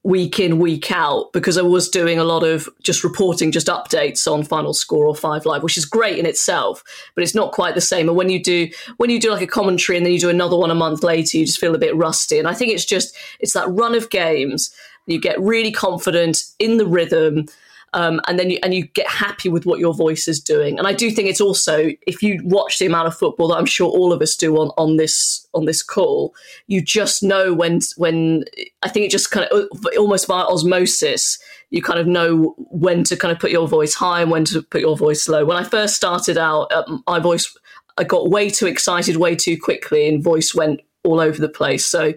week 0.06 0.39
in 0.39 0.60
week 0.60 0.91
out 0.91 1.34
because 1.34 1.58
I 1.58 1.64
was 1.64 1.89
doing 1.89 2.20
a 2.20 2.24
lot 2.24 2.43
of 2.43 2.70
just 2.84 3.03
reporting 3.03 3.51
just 3.51 3.66
updates 3.66 4.32
on 4.32 4.43
final 4.43 4.72
score 4.72 5.08
or 5.08 5.16
five 5.16 5.47
live 5.47 5.64
which 5.64 5.80
is 5.80 5.86
great 5.86 6.20
in 6.20 6.28
itself 6.28 6.84
but 7.16 7.24
it's 7.24 7.34
not 7.34 7.51
quite 7.51 7.74
the 7.74 7.82
same. 7.82 8.08
And 8.08 8.16
when 8.16 8.30
you 8.30 8.41
do 8.41 8.70
when 8.97 9.10
you 9.10 9.20
do 9.20 9.32
like 9.32 9.41
a 9.41 9.47
commentary 9.47 9.97
and 9.97 10.06
then 10.06 10.14
you 10.14 10.20
do 10.20 10.30
another 10.30 10.56
one 10.56 10.70
a 10.70 10.76
month 10.76 11.03
later 11.03 11.39
you 11.39 11.45
just 11.47 11.60
feel 11.60 11.74
a 11.74 11.80
bit 11.80 11.95
rusty. 11.95 12.38
And 12.38 12.47
I 12.47 12.53
think 12.53 12.72
it's 12.72 12.86
just 12.86 13.18
it's 13.39 13.53
that 13.53 13.68
run 13.68 13.95
of 13.95 14.12
games. 14.12 14.72
You 15.08 15.20
get 15.20 15.41
really 15.41 15.72
confident 15.72 16.43
in 16.60 16.78
the 16.78 16.86
rhythm 16.86 17.47
um, 17.95 18.19
and 18.27 18.37
then 18.37 18.49
you, 18.49 18.59
and 18.61 18.73
you 18.73 18.87
get 18.87 19.07
happy 19.07 19.47
with 19.47 19.65
what 19.65 19.79
your 19.79 19.93
voice 19.93 20.27
is 20.27 20.41
doing. 20.41 20.77
And 20.77 20.85
I 20.85 20.91
do 20.91 21.09
think 21.09 21.29
it's 21.29 21.39
also 21.39 21.91
if 22.05 22.21
you 22.21 22.41
watch 22.43 22.77
the 22.77 22.85
amount 22.85 23.07
of 23.07 23.17
football 23.17 23.47
that 23.47 23.55
I'm 23.55 23.65
sure 23.65 23.89
all 23.89 24.11
of 24.11 24.21
us 24.21 24.35
do 24.35 24.57
on 24.57 24.67
on 24.77 24.97
this 24.97 25.47
on 25.53 25.63
this 25.63 25.81
call, 25.81 26.35
you 26.67 26.81
just 26.81 27.23
know 27.23 27.53
when 27.53 27.79
when 27.95 28.43
I 28.83 28.89
think 28.89 29.05
it 29.05 29.11
just 29.11 29.31
kind 29.31 29.47
of 29.47 29.69
almost 29.97 30.27
by 30.27 30.41
osmosis 30.41 31.39
you 31.71 31.81
kind 31.81 31.99
of 31.99 32.05
know 32.05 32.53
when 32.57 33.03
to 33.05 33.17
kind 33.17 33.31
of 33.31 33.39
put 33.39 33.51
your 33.51 33.67
voice 33.67 33.95
high 33.95 34.21
and 34.21 34.29
when 34.29 34.45
to 34.45 34.61
put 34.61 34.81
your 34.81 34.95
voice 34.95 35.27
low. 35.27 35.43
When 35.45 35.57
I 35.57 35.63
first 35.63 35.95
started 35.95 36.37
out, 36.37 36.71
um, 36.71 37.03
my 37.07 37.19
voice 37.19 37.57
I 37.97 38.03
got 38.03 38.29
way 38.29 38.49
too 38.49 38.67
excited 38.67 39.15
way 39.15 39.35
too 39.35 39.57
quickly, 39.57 40.07
and 40.09 40.21
voice 40.21 40.53
went 40.53 40.81
all 41.05 41.21
over 41.21 41.39
the 41.39 41.49
place. 41.49 41.85
So 41.85 42.13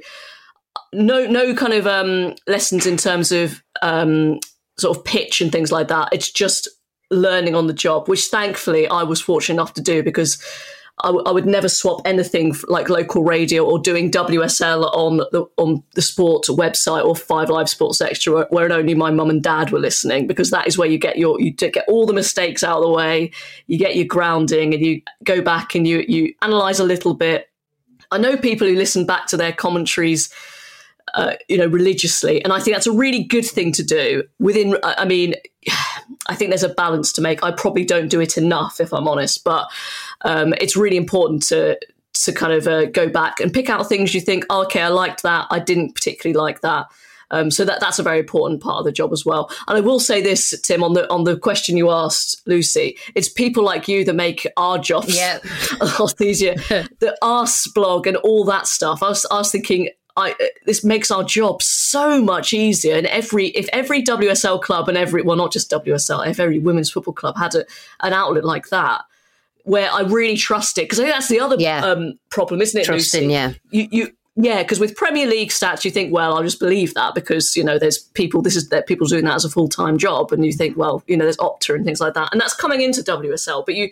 no 0.93 1.25
no 1.27 1.55
kind 1.55 1.73
of 1.73 1.87
um, 1.87 2.35
lessons 2.49 2.85
in 2.85 2.97
terms 2.97 3.31
of 3.31 3.63
um, 3.81 4.41
sort 4.79 4.97
of 4.97 5.05
pitch 5.05 5.41
and 5.41 5.53
things 5.53 5.73
like 5.73 5.89
that. 5.89 6.09
It's 6.13 6.31
just 6.31 6.69
learning 7.11 7.55
on 7.55 7.67
the 7.67 7.73
job, 7.73 8.09
which 8.09 8.27
thankfully 8.27 8.87
I 8.89 9.03
was 9.03 9.21
fortunate 9.21 9.55
enough 9.55 9.75
to 9.75 9.83
do 9.83 10.03
because 10.03 10.43
I, 11.01 11.09
w- 11.09 11.25
I 11.25 11.31
would 11.31 11.47
never 11.47 11.69
swap 11.69 12.03
anything 12.05 12.55
like 12.69 12.89
local 12.89 13.23
radio 13.23 13.65
or 13.65 13.79
doing 13.79 14.11
WSL 14.11 14.93
on 14.95 15.19
the 15.33 15.47
on 15.57 15.83
the 15.95 16.03
sports 16.03 16.51
website 16.51 17.05
or 17.05 17.15
Five 17.15 17.51
Live 17.51 17.69
Sports 17.69 18.01
Extra, 18.01 18.47
where, 18.51 18.73
only 18.73 18.95
my 18.95 19.11
mum 19.11 19.31
and 19.31 19.43
dad 19.43 19.71
were 19.71 19.79
listening, 19.79 20.27
because 20.27 20.51
that 20.51 20.67
is 20.67 20.77
where 20.77 20.89
you 20.89 20.99
get 20.99 21.17
your 21.17 21.41
you 21.41 21.53
get 21.53 21.85
all 21.89 22.07
the 22.07 22.13
mistakes 22.13 22.65
out 22.65 22.79
of 22.79 22.83
the 22.83 22.91
way, 22.91 23.31
you 23.67 23.79
get 23.79 23.97
your 23.97 24.07
grounding, 24.07 24.75
and 24.75 24.85
you 24.85 25.01
go 25.25 25.41
back 25.41 25.75
and 25.75 25.87
you 25.87 26.05
you 26.09 26.35
analyze 26.43 26.81
a 26.81 26.85
little 26.85 27.15
bit. 27.15 27.49
I 28.11 28.19
know 28.19 28.37
people 28.37 28.67
who 28.67 28.75
listen 28.75 29.07
back 29.07 29.27
to 29.29 29.37
their 29.37 29.53
commentaries 29.53 30.33
uh, 31.15 31.35
you 31.49 31.57
know, 31.57 31.67
religiously. 31.67 32.43
And 32.43 32.53
I 32.53 32.61
think 32.61 32.75
that's 32.75 32.87
a 32.87 32.93
really 32.93 33.23
good 33.23 33.45
thing 33.45 33.73
to 33.73 33.85
do 33.85 34.25
within, 34.39 34.77
I 34.83 35.05
mean, 35.05 35.35
I 36.29 36.35
think 36.35 36.51
there's 36.51 36.63
a 36.63 36.69
balance 36.69 37.13
to 37.13 37.23
make. 37.23 37.43
I 37.43 37.51
probably 37.51 37.85
don't 37.85 38.09
do 38.09 38.21
it 38.21 38.37
enough, 38.37 38.81
if 38.81 38.93
I'm 38.93 39.09
honest, 39.09 39.45
but 39.45 39.69
um, 40.23 40.55
it's 40.61 40.77
really 40.77 40.97
important 40.97 41.43
to, 41.45 41.79
to 42.25 42.33
kind 42.33 42.53
of 42.53 42.67
uh, 42.67 42.87
go 42.87 43.09
back 43.09 43.41
and 43.41 43.53
pick 43.53 43.71
out 43.71 43.89
things 43.89 44.15
you 44.15 44.21
think, 44.21 44.45
oh, 44.51 44.65
okay, 44.65 44.83
I 44.83 44.89
liked 44.89 45.23
that. 45.23 45.47
I 45.51 45.59
didn't 45.59 45.95
particularly 45.95 46.37
like 46.39 46.61
that. 46.61 46.87
Um, 47.31 47.51
so 47.51 47.65
that 47.65 47.81
that's 47.81 47.99
a 47.99 48.03
very 48.03 48.21
important 48.21 48.63
part 48.63 48.79
of 48.79 48.85
the 48.85 48.93
job 48.93 49.13
as 49.13 49.25
well. 49.25 49.51
And 49.67 49.77
I 49.77 49.81
will 49.81 50.01
say 50.01 50.23
this, 50.23 50.59
Tim, 50.63 50.83
on 50.83 50.95
the 50.95 51.11
on 51.13 51.25
the 51.25 51.37
question 51.37 51.77
you 51.77 51.91
asked, 51.91 52.43
Lucy, 52.47 52.97
it's 53.15 53.29
people 53.29 53.65
like 53.65 53.89
you 53.89 54.05
that 54.05 54.15
make 54.15 54.47
our 54.57 54.79
jobs 54.79 55.15
yep. 55.15 55.45
a 55.81 55.85
lot 56.01 56.21
easier. 56.21 56.55
the 57.01 57.17
Arseblog 57.23 58.07
and 58.07 58.17
all 58.19 58.45
that 58.45 58.67
stuff. 58.67 59.03
I 59.03 59.11
was, 59.11 59.27
I 59.31 59.39
was 59.39 59.51
thinking, 59.51 59.91
I, 60.19 60.35
this 60.67 60.83
makes 60.85 61.11
our 61.11 61.25
job 61.25 61.63
so 61.63 62.21
much 62.23 62.53
easier. 62.53 62.97
And 62.97 63.07
every 63.07 63.49
if 63.49 63.69
every 63.73 64.03
WSL 64.03 64.61
club 64.61 64.89
and 64.89 64.99
every 64.99 65.23
well, 65.23 65.37
not 65.37 65.53
just 65.53 65.71
WSL, 65.71 66.27
if 66.27 66.41
every 66.41 66.59
women's 66.59 66.91
football 66.91 67.15
club 67.15 67.37
had 67.39 67.55
a, 67.55 67.65
an 68.03 68.13
outlet 68.13 68.45
like 68.45 68.69
that, 68.71 69.03
where 69.65 69.91
I 69.91 70.01
really 70.03 70.37
trust 70.37 70.77
it, 70.79 70.83
because 70.83 70.99
I 71.01 71.05
think 71.05 71.15
that's 71.15 71.29
the 71.29 71.41
other 71.41 71.57
Yeah. 71.59 71.81
um, 71.85 72.19
problem, 72.31 72.61
isn't 72.63 72.81
it? 72.81 72.85
Trusting, 72.85 73.23
Lucy? 73.29 73.33
yeah. 73.33 73.53
You, 73.71 73.89
you 73.91 74.13
yeah, 74.41 74.63
because 74.63 74.79
with 74.79 74.95
Premier 74.95 75.27
League 75.27 75.51
stats, 75.51 75.85
you 75.85 75.91
think, 75.91 76.13
well, 76.13 76.37
I'll 76.37 76.45
just 76.45 76.61
believe 76.61 76.95
that 76.95 77.13
because 77.15 77.57
you 77.57 77.65
know 77.65 77.79
there's 77.79 77.99
people. 77.99 78.41
This 78.43 78.55
is 78.57 78.69
that 78.69 78.87
people 78.87 79.07
doing 79.07 79.25
that 79.25 79.35
as 79.35 79.45
a 79.45 79.51
full 79.51 79.69
time 79.69 79.99
job, 79.99 80.33
and 80.33 80.45
you 80.47 80.53
think, 80.53 80.77
well, 80.77 81.03
you 81.07 81.17
know, 81.17 81.25
there's 81.25 81.37
Opta 81.39 81.75
and 81.75 81.85
things 81.85 82.01
like 82.01 82.15
that, 82.15 82.29
and 82.33 82.41
that's 82.41 82.55
coming 82.55 82.81
into 82.81 83.03
WSL. 83.03 83.65
But 83.67 83.75
you, 83.75 83.91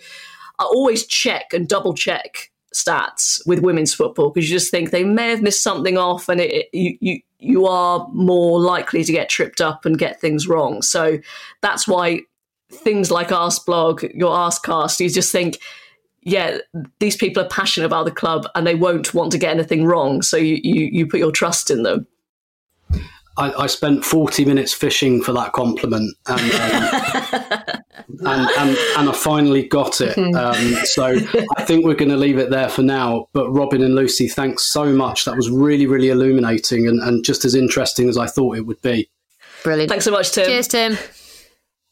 I 0.59 0.64
always 0.64 1.05
check 1.07 1.53
and 1.53 1.68
double 1.68 1.95
check 1.95 2.51
stats 2.77 3.41
with 3.47 3.61
women's 3.61 3.95
football 3.95 4.31
because 4.31 4.49
you 4.51 4.57
just 4.57 4.70
think 4.70 4.91
they 4.91 5.05
may 5.05 5.31
have 5.31 5.43
missed 5.43 5.62
something 5.62 5.97
off, 5.97 6.29
and 6.29 6.41
it, 6.41 6.68
you 6.72 6.97
you 7.01 7.20
you 7.39 7.66
are 7.66 8.07
more 8.12 8.61
likely 8.61 9.05
to 9.05 9.12
get 9.12 9.29
tripped 9.29 9.61
up 9.61 9.85
and 9.85 9.99
get 9.99 10.20
things 10.20 10.49
wrong. 10.49 10.83
So 10.83 11.18
that's 11.61 11.87
why 11.87 12.20
things 12.72 13.11
like 13.11 13.29
Arseblog, 13.29 14.11
your 14.14 14.35
Arsecast, 14.35 15.01
you 15.01 15.11
just 15.11 15.31
think, 15.31 15.59
yeah, 16.22 16.59
these 16.99 17.16
people 17.16 17.43
are 17.43 17.49
passionate 17.49 17.87
about 17.87 18.05
the 18.05 18.11
club 18.11 18.49
and 18.55 18.66
they 18.66 18.74
won't 18.74 19.14
want 19.14 19.33
to 19.33 19.39
get 19.39 19.55
anything 19.55 19.85
wrong. 19.85 20.22
So 20.22 20.37
you 20.37 20.59
you, 20.62 20.89
you 20.93 21.07
put 21.07 21.20
your 21.20 21.33
trust 21.33 21.70
in 21.70 21.83
them. 21.83 22.07
I, 23.39 23.53
I 23.53 23.66
spent 23.66 24.05
40 24.05 24.45
minutes 24.45 24.72
fishing 24.72 25.22
for 25.22 25.32
that 25.32 25.53
compliment 25.53 26.16
and, 26.26 26.41
um, 26.41 27.82
and, 28.26 28.51
and, 28.59 28.78
and 28.97 29.09
I 29.09 29.12
finally 29.12 29.66
got 29.68 30.01
it. 30.01 30.16
Um, 30.16 30.74
so 30.84 31.16
I 31.57 31.64
think 31.64 31.84
we're 31.84 31.95
going 31.95 32.11
to 32.11 32.16
leave 32.16 32.39
it 32.39 32.51
there 32.51 32.68
for 32.68 32.82
now. 32.82 33.28
But 33.32 33.51
Robyn 33.51 33.82
and 33.82 33.95
Lucy, 33.95 34.28
thanks 34.28 34.72
so 34.72 34.87
much. 34.87 35.24
That 35.26 35.37
was 35.37 35.51
really, 35.51 35.87
really 35.87 36.09
illuminating 36.09 36.87
and, 36.89 37.01
and 37.01 37.24
just 37.24 37.45
as 37.45 37.55
interesting 37.55 38.09
as 38.09 38.16
I 38.16 38.26
thought 38.26 38.57
it 38.57 38.62
would 38.62 38.80
be. 38.80 39.09
Brilliant. 39.62 39.91
Thanks 39.91 40.05
so 40.05 40.12
much, 40.12 40.32
Tim. 40.32 40.47
Cheers, 40.47 40.68
Tim. 40.68 40.97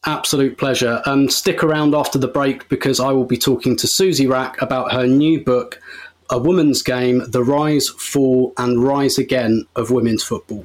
Absolute 0.06 0.58
pleasure. 0.58 1.02
Um, 1.06 1.28
stick 1.28 1.62
around 1.62 1.94
after 1.94 2.18
the 2.18 2.28
break 2.28 2.68
because 2.68 3.00
I 3.00 3.10
will 3.12 3.24
be 3.24 3.38
talking 3.38 3.76
to 3.76 3.86
Suzy 3.86 4.26
Wrack 4.26 4.60
about 4.62 4.92
her 4.92 5.06
new 5.06 5.42
book, 5.42 5.80
A 6.30 6.38
Woman's 6.38 6.82
Game 6.82 7.22
The 7.30 7.42
Rise, 7.42 7.88
Fall, 7.88 8.52
and 8.58 8.82
Rise 8.82 9.18
Again 9.18 9.66
of 9.76 9.90
Women's 9.90 10.22
Football. 10.22 10.64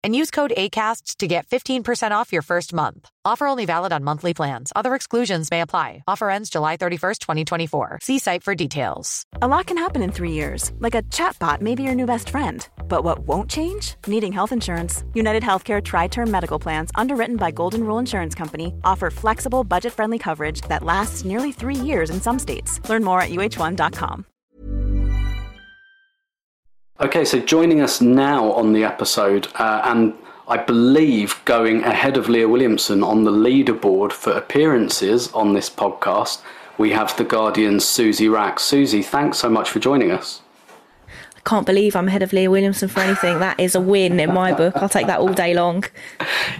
and 0.03 0.15
use 0.15 0.31
code 0.31 0.53
ACAST 0.57 1.17
to 1.17 1.27
get 1.27 1.47
15% 1.47 2.11
off 2.11 2.33
your 2.33 2.41
first 2.41 2.73
month. 2.73 3.09
Offer 3.23 3.47
only 3.47 3.65
valid 3.65 3.93
on 3.93 4.03
monthly 4.03 4.33
plans. 4.33 4.71
Other 4.75 4.95
exclusions 4.95 5.51
may 5.51 5.61
apply. 5.61 6.03
Offer 6.07 6.29
ends 6.29 6.49
July 6.49 6.77
31st, 6.77 7.19
2024. 7.19 7.99
See 8.01 8.19
site 8.19 8.43
for 8.43 8.55
details. 8.55 9.23
A 9.41 9.47
lot 9.47 9.67
can 9.67 9.77
happen 9.77 10.01
in 10.01 10.11
three 10.11 10.31
years, 10.31 10.71
like 10.79 10.95
a 10.95 11.03
chatbot 11.03 11.61
may 11.61 11.75
be 11.75 11.83
your 11.83 11.95
new 11.95 12.05
best 12.05 12.29
friend. 12.29 12.67
But 12.87 13.03
what 13.03 13.19
won't 13.19 13.49
change? 13.49 13.95
Needing 14.07 14.33
health 14.33 14.51
insurance. 14.51 15.03
United 15.13 15.43
Healthcare 15.43 15.83
Tri 15.83 16.07
Term 16.07 16.31
Medical 16.31 16.59
Plans, 16.59 16.91
underwritten 16.95 17.37
by 17.37 17.51
Golden 17.51 17.83
Rule 17.83 17.99
Insurance 17.99 18.35
Company, 18.35 18.73
offer 18.83 19.09
flexible, 19.09 19.63
budget 19.63 19.93
friendly 19.93 20.19
coverage 20.19 20.61
that 20.69 20.83
lasts 20.83 21.25
nearly 21.25 21.51
three 21.51 21.75
years 21.75 22.09
in 22.09 22.19
some 22.21 22.39
states. 22.39 22.79
Learn 22.89 23.03
more 23.03 23.21
at 23.21 23.29
uh1.com. 23.29 24.25
Okay, 27.01 27.25
so 27.25 27.39
joining 27.39 27.81
us 27.81 27.99
now 27.99 28.51
on 28.51 28.73
the 28.73 28.83
episode, 28.83 29.47
uh, 29.55 29.81
and 29.85 30.13
I 30.47 30.57
believe 30.57 31.41
going 31.45 31.81
ahead 31.83 32.15
of 32.15 32.29
Leah 32.29 32.47
Williamson 32.47 33.01
on 33.01 33.23
the 33.23 33.31
leaderboard 33.31 34.11
for 34.11 34.31
appearances 34.33 35.31
on 35.33 35.53
this 35.53 35.67
podcast, 35.67 36.43
we 36.77 36.91
have 36.91 37.17
the 37.17 37.23
Guardian's 37.23 37.85
Suzy 37.85 38.29
Wrack. 38.29 38.59
Suzy, 38.59 39.01
thanks 39.01 39.39
so 39.39 39.49
much 39.49 39.71
for 39.71 39.79
joining 39.79 40.11
us. 40.11 40.43
I 41.09 41.39
can't 41.43 41.65
believe 41.65 41.95
I'm 41.95 42.07
ahead 42.07 42.21
of 42.21 42.33
Leah 42.33 42.51
Williamson 42.51 42.87
for 42.87 42.99
anything. 42.99 43.39
That 43.39 43.59
is 43.59 43.73
a 43.73 43.81
win 43.81 44.19
in 44.19 44.31
my 44.31 44.53
book. 44.53 44.77
I'll 44.77 44.87
take 44.87 45.07
that 45.07 45.21
all 45.21 45.33
day 45.33 45.55
long. 45.55 45.83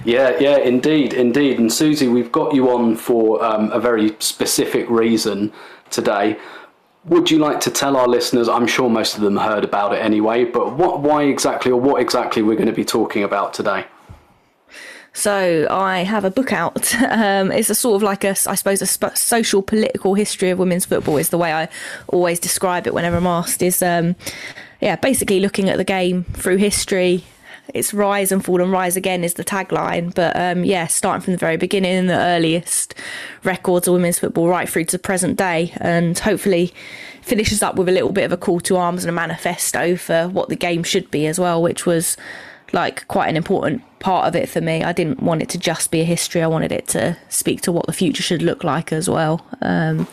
Yeah, 0.03 0.35
yeah, 0.39 0.57
indeed, 0.57 1.13
indeed. 1.13 1.59
And 1.59 1.71
Suzy, 1.71 2.07
we've 2.07 2.31
got 2.31 2.55
you 2.55 2.71
on 2.71 2.95
for 2.95 3.43
um, 3.45 3.71
a 3.71 3.79
very 3.79 4.15
specific 4.17 4.89
reason 4.89 5.53
today. 5.91 6.39
Would 7.05 7.31
you 7.31 7.39
like 7.39 7.59
to 7.61 7.71
tell 7.71 7.97
our 7.97 8.07
listeners? 8.07 8.47
I'm 8.47 8.67
sure 8.67 8.89
most 8.89 9.15
of 9.15 9.21
them 9.21 9.37
heard 9.37 9.63
about 9.63 9.93
it 9.93 9.97
anyway, 9.97 10.45
but 10.45 10.73
what, 10.73 10.99
why 10.99 11.23
exactly, 11.23 11.71
or 11.71 11.79
what 11.79 11.99
exactly 11.99 12.43
we're 12.43 12.55
going 12.55 12.67
to 12.67 12.73
be 12.73 12.85
talking 12.85 13.23
about 13.23 13.53
today? 13.53 13.85
So 15.13 15.67
I 15.69 16.03
have 16.03 16.23
a 16.25 16.31
book 16.31 16.53
out. 16.53 16.95
Um, 17.11 17.51
it's 17.51 17.69
a 17.69 17.75
sort 17.75 17.95
of 17.95 18.03
like 18.03 18.23
a, 18.23 18.29
I 18.29 18.55
suppose, 18.55 18.81
a 18.81 18.85
sp- 18.87 19.15
social 19.15 19.61
political 19.61 20.13
history 20.13 20.49
of 20.49 20.59
women's 20.59 20.85
football 20.85 21.17
is 21.17 21.29
the 21.29 21.37
way 21.37 21.51
I 21.51 21.67
always 22.07 22.39
describe 22.39 22.87
it 22.87 22.93
whenever 22.93 23.17
I'm 23.17 23.27
asked. 23.27 23.61
Is 23.61 23.81
um, 23.81 24.15
yeah, 24.79 24.95
basically 24.95 25.39
looking 25.39 25.69
at 25.69 25.77
the 25.77 25.83
game 25.83 26.23
through 26.33 26.57
history. 26.57 27.23
It's 27.74 27.93
rise 27.93 28.32
and 28.32 28.43
fall 28.43 28.61
and 28.61 28.72
rise 28.72 28.95
again 28.95 29.24
is 29.24 29.36
the 29.36 29.43
tagline, 29.43 30.13
but 30.13 30.36
um, 30.36 30.63
yeah, 30.63 30.88
starting 30.88 31.22
from 31.22 31.34
the 31.34 31.39
very 31.39 31.57
beginning, 31.57 32.07
the 32.07 32.17
earliest 32.17 32.93
records 33.43 33.88
of 33.88 33.93
women's 33.93 34.19
football 34.19 34.47
right 34.47 34.67
through 34.67 34.86
to 34.86 34.97
the 34.97 34.99
present 34.99 35.38
day, 35.38 35.74
and 35.78 36.17
hopefully 36.19 36.74
finishes 37.22 37.61
up 37.63 37.76
with 37.76 37.88
a 37.88 37.91
little 37.91 38.11
bit 38.11 38.26
of 38.26 38.32
a 38.32 38.38
call 38.38 38.59
to 38.61 38.78
arms 38.78 39.03
and 39.03 39.09
a 39.09 39.13
manifesto 39.13 39.95
for 39.95 40.28
what 40.28 40.49
the 40.49 40.55
game 40.55 40.84
should 40.84 41.09
be 41.11 41.28
as 41.28 41.39
well, 41.39 41.61
which 41.61 41.86
was 41.86 42.17
like 42.74 43.07
quite 43.07 43.28
an 43.28 43.38
important 43.38 43.82
part 43.99 44.28
of 44.28 44.36
it 44.36 44.49
for 44.49 44.61
me. 44.61 44.84
I 44.84 44.93
didn't 44.93 45.22
want 45.22 45.41
it 45.41 45.49
to 45.49 45.57
just 45.57 45.91
be 45.91 46.01
a 46.01 46.05
history. 46.05 46.41
I 46.41 46.47
wanted 46.47 46.72
it 46.72 46.88
to 46.89 47.17
speak 47.30 47.61
to 47.61 47.72
what 47.72 47.86
the 47.86 47.93
future 47.93 48.24
should 48.24 48.41
look 48.41 48.63
like 48.63 48.91
as 48.91 49.09
well. 49.09 49.45
Um, 49.61 50.07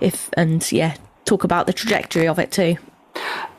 if 0.00 0.30
and 0.34 0.70
yeah, 0.70 0.96
talk 1.24 1.44
about 1.44 1.66
the 1.66 1.72
trajectory 1.72 2.28
of 2.28 2.38
it 2.38 2.52
too. 2.52 2.76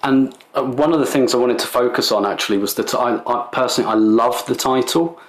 And 0.04 0.36
uh, 0.54 0.64
one 0.64 0.94
of 0.94 1.00
the 1.00 1.06
things 1.06 1.34
I 1.34 1.38
wanted 1.38 1.60
to 1.60 1.68
focus 1.68 2.12
on 2.12 2.26
actually 2.26 2.58
was 2.58 2.76
that 2.76 2.94
I, 2.94 3.22
I 3.26 3.48
personally 3.52 3.90
I 3.90 3.96
love 3.96 4.46
the 4.46 4.56
title, 4.56 5.20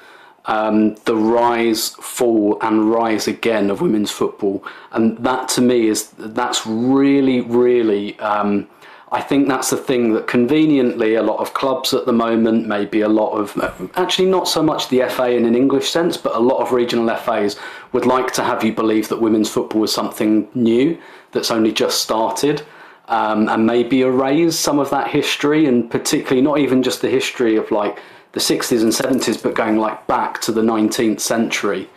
um, 0.46 0.94
the 1.04 1.16
rise, 1.16 1.90
fall, 1.90 2.58
and 2.62 2.90
rise 2.90 3.28
again 3.28 3.70
of 3.70 3.80
women's 3.80 4.10
football, 4.10 4.64
and 4.92 5.18
that 5.18 5.48
to 5.50 5.60
me 5.60 5.88
is 5.88 6.10
that's 6.18 6.66
really, 6.66 7.40
really. 7.40 8.18
Um, 8.18 8.68
I 9.10 9.22
think 9.22 9.48
that's 9.48 9.70
the 9.70 9.76
thing 9.76 10.12
that 10.12 10.26
conveniently 10.26 11.14
a 11.14 11.22
lot 11.22 11.38
of 11.38 11.54
clubs 11.54 11.94
at 11.94 12.04
the 12.04 12.12
moment, 12.12 12.66
maybe 12.66 13.00
a 13.00 13.08
lot 13.08 13.32
of, 13.32 13.90
actually 13.96 14.28
not 14.28 14.46
so 14.46 14.62
much 14.62 14.88
the 14.88 15.08
FA 15.08 15.30
in 15.30 15.46
an 15.46 15.54
English 15.54 15.88
sense, 15.88 16.18
but 16.18 16.34
a 16.34 16.38
lot 16.38 16.60
of 16.60 16.72
regional 16.72 17.08
FAs 17.16 17.56
would 17.92 18.04
like 18.04 18.34
to 18.34 18.44
have 18.44 18.62
you 18.62 18.72
believe 18.72 19.08
that 19.08 19.18
women's 19.18 19.48
football 19.48 19.82
is 19.82 19.92
something 19.94 20.46
new 20.54 20.98
that's 21.32 21.50
only 21.50 21.72
just 21.72 22.02
started 22.02 22.62
um, 23.08 23.48
and 23.48 23.66
maybe 23.66 24.02
erase 24.02 24.58
some 24.58 24.78
of 24.78 24.90
that 24.90 25.08
history 25.08 25.66
and 25.66 25.90
particularly 25.90 26.42
not 26.42 26.58
even 26.58 26.82
just 26.82 27.00
the 27.00 27.08
history 27.08 27.56
of 27.56 27.70
like 27.70 27.98
the 28.32 28.40
60s 28.40 28.82
and 28.82 28.92
70s, 28.92 29.42
but 29.42 29.54
going 29.54 29.78
like 29.78 30.06
back 30.06 30.40
to 30.42 30.52
the 30.52 30.60
19th 30.60 31.20
century. 31.20 31.88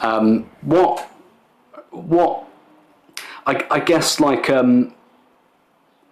Um, 0.00 0.48
what, 0.60 1.00
what, 1.90 2.44
I, 3.46 3.66
I 3.70 3.80
guess 3.80 4.20
like, 4.20 4.50
um, 4.50 4.94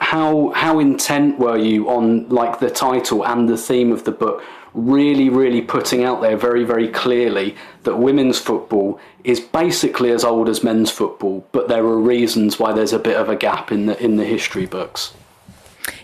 how 0.01 0.51
how 0.53 0.79
intent 0.79 1.39
were 1.39 1.59
you 1.59 1.91
on 1.91 2.27
like 2.31 2.59
the 2.59 2.71
title 2.71 3.25
and 3.27 3.47
the 3.47 3.59
theme 3.59 3.93
of 3.93 4.05
the 4.05 4.11
book 4.11 4.43
really 4.75 5.29
really 5.29 5.61
putting 5.61 6.05
out 6.05 6.21
there 6.21 6.37
very 6.37 6.65
very 6.65 6.89
clearly 6.89 7.57
that 7.83 7.97
women's 7.97 8.39
football 8.39 9.01
is 9.25 9.41
basically 9.41 10.11
as 10.11 10.25
old 10.25 10.49
as 10.49 10.63
men's 10.63 10.91
football 10.91 11.47
but 11.53 11.69
there 11.69 11.85
are 11.85 11.99
reasons 11.99 12.59
why 12.59 12.73
there's 12.73 12.93
a 12.93 12.99
bit 12.99 13.17
of 13.17 13.29
a 13.29 13.37
gap 13.37 13.73
in 13.73 13.87
the 13.87 14.03
in 14.03 14.17
the 14.17 14.25
history 14.25 14.67
books 14.67 15.13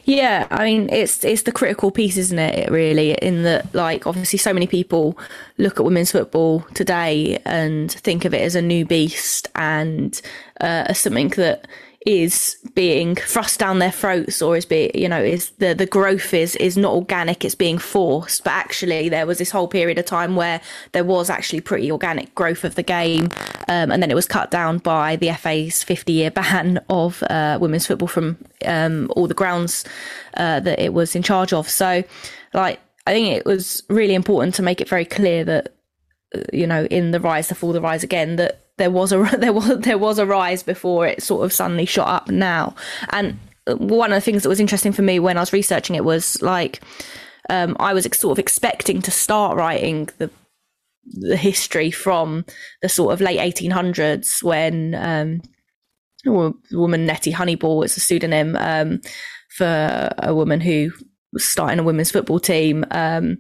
Yeah, 0.05 0.47
I 0.51 0.65
mean 0.65 0.89
it's 0.91 1.25
it's 1.25 1.43
the 1.43 1.53
critical 1.53 1.91
piece, 1.91 2.17
isn't 2.17 2.39
it? 2.39 2.71
Really, 2.71 3.13
in 3.13 3.43
that 3.43 3.75
like 3.75 4.07
obviously 4.07 4.39
so 4.39 4.53
many 4.53 4.67
people 4.67 5.19
look 5.59 5.79
at 5.79 5.85
women's 5.85 6.13
football 6.13 6.61
today 6.75 7.39
and 7.45 7.91
think 7.91 8.25
of 8.25 8.33
it 8.33 8.41
as 8.41 8.55
a 8.55 8.63
new 8.63 8.85
beast 8.85 9.49
and 9.55 10.21
uh, 10.61 10.85
as 10.87 11.01
something 11.01 11.29
that 11.31 11.67
is 12.07 12.57
being 12.75 13.17
thrust 13.17 13.59
down 13.59 13.81
their 13.81 13.91
throats 13.91 14.41
or 14.41 14.57
is 14.57 14.65
being 14.65 14.93
you 14.95 15.09
know 15.09 15.21
is 15.21 15.51
the 15.59 15.75
the 15.75 15.87
growth 15.87 16.33
is 16.33 16.55
is 16.57 16.77
not 16.77 16.95
organic 16.95 17.45
it's 17.45 17.57
being 17.57 17.79
forced. 17.79 18.45
But 18.45 18.53
actually 18.53 19.09
there 19.09 19.27
was 19.27 19.39
this 19.39 19.51
whole 19.51 19.67
period 19.67 19.99
of 19.99 20.07
time 20.07 20.37
where 20.37 20.61
there 20.93 21.05
was 21.05 21.29
actually 21.29 21.61
pretty 21.61 21.91
organic 21.91 22.35
growth 22.35 22.65
of 22.65 22.77
the 22.77 22.83
game 22.85 23.29
um, 23.69 23.91
and 23.91 24.01
then 24.03 24.11
it 24.11 24.15
was 24.15 24.27
cut 24.27 24.53
down 24.53 24.79
by 24.79 25.17
the 25.17 25.33
FA's 25.33 25.83
50 25.83 26.13
year 26.13 26.31
ban 26.37 26.79
of 26.89 27.23
uh, 27.25 27.59
women's 27.61 27.87
football 27.87 28.09
from 28.09 28.39
um, 28.65 29.11
all 29.17 29.27
the 29.27 29.35
grounds 29.35 29.85
uh, 30.37 30.61
that 30.61 30.79
it 30.79 30.95
was 30.95 31.17
in 31.17 31.23
charge 31.23 31.53
of. 31.53 31.69
So 31.69 32.05
like 32.55 32.81
I 33.07 33.13
think 33.13 33.37
it 33.37 33.45
was 33.45 33.83
really 33.89 34.15
important 34.15 34.55
to 34.57 34.63
make 34.63 34.81
it 34.81 34.89
very 34.89 35.05
clear 35.05 35.45
that 35.45 35.75
uh, 36.37 36.43
you 36.53 36.69
know 36.69 36.85
in 36.85 37.11
the 37.11 37.21
rise 37.21 37.49
to 37.49 37.57
fall 37.57 37.73
the 37.73 37.81
rise 37.81 38.05
again 38.05 38.37
that 38.37 38.66
there 38.79 38.91
was 38.91 39.13
a 39.13 39.19
there 39.39 39.53
was 39.53 39.79
there 39.79 39.99
was 39.99 40.19
a 40.19 40.27
rise 40.27 40.63
before 40.63 41.07
it 41.07 41.23
sort 41.23 41.45
of 41.45 41.53
suddenly 41.53 41.87
shot 41.87 42.09
up 42.09 42.29
now. 42.29 42.75
And 43.11 43.39
one 43.67 44.13
of 44.13 44.17
the 44.17 44.21
things 44.21 44.43
that 44.43 44.49
was 44.49 44.61
interesting 44.61 44.93
for 44.93 45.03
me 45.03 45.19
when 45.19 45.37
I 45.37 45.41
was 45.41 45.53
researching 45.53 45.97
it 45.97 46.05
was 46.05 46.41
like 46.43 46.81
um, 47.51 47.77
I 47.81 47.95
was 47.95 48.07
sort 48.19 48.33
of 48.33 48.39
expecting 48.39 49.03
to 49.03 49.11
start 49.11 49.57
writing 49.57 50.09
the 50.19 50.31
the 51.05 51.37
history 51.37 51.91
from 51.91 52.45
the 52.83 52.89
sort 52.89 53.13
of 53.13 53.21
late 53.21 53.39
1800s 53.39 54.43
when 54.43 54.95
um, 54.97 55.41
the 56.25 56.53
woman 56.77 57.07
Nettie 57.07 57.33
Honeyball 57.33 57.79
was 57.79 57.97
a 57.97 58.01
pseudonym 58.01 58.57
um, 58.57 59.01
for 59.57 60.11
a 60.19 60.35
woman 60.35 60.61
who 60.61 60.91
was 61.33 61.51
starting 61.53 61.79
a 61.79 61.85
women's 61.85 62.11
football 62.11 62.41
team. 62.41 62.85
Um, 62.91 63.39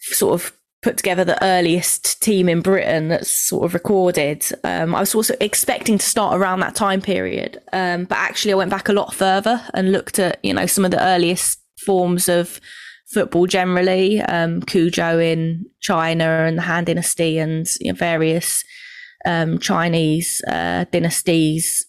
sort 0.00 0.34
of 0.34 0.52
put 0.82 0.96
together 0.96 1.24
the 1.24 1.42
earliest 1.44 2.22
team 2.22 2.48
in 2.48 2.60
Britain 2.60 3.08
that's 3.08 3.48
sort 3.48 3.64
of 3.64 3.74
recorded. 3.74 4.44
Um, 4.62 4.94
I 4.94 5.00
was 5.00 5.14
also 5.14 5.34
expecting 5.40 5.98
to 5.98 6.06
start 6.06 6.36
around 6.36 6.60
that 6.60 6.76
time 6.76 7.00
period, 7.00 7.60
um, 7.72 8.04
but 8.04 8.18
actually 8.18 8.52
I 8.52 8.56
went 8.56 8.70
back 8.70 8.88
a 8.88 8.92
lot 8.92 9.12
further 9.12 9.60
and 9.74 9.92
looked 9.92 10.18
at 10.18 10.38
you 10.44 10.54
know 10.54 10.66
some 10.66 10.84
of 10.84 10.90
the 10.90 11.02
earliest 11.02 11.58
forms 11.84 12.28
of 12.28 12.60
football 13.12 13.46
generally, 13.46 14.20
um, 14.20 14.60
Cuju 14.62 15.24
in 15.24 15.64
China 15.80 16.44
and 16.46 16.58
the 16.58 16.62
Han 16.62 16.84
Dynasty 16.84 17.38
and 17.38 17.66
you 17.80 17.92
know, 17.92 17.96
various 17.96 18.62
um, 19.26 19.58
Chinese 19.58 20.40
uh, 20.46 20.84
dynasties 20.92 21.86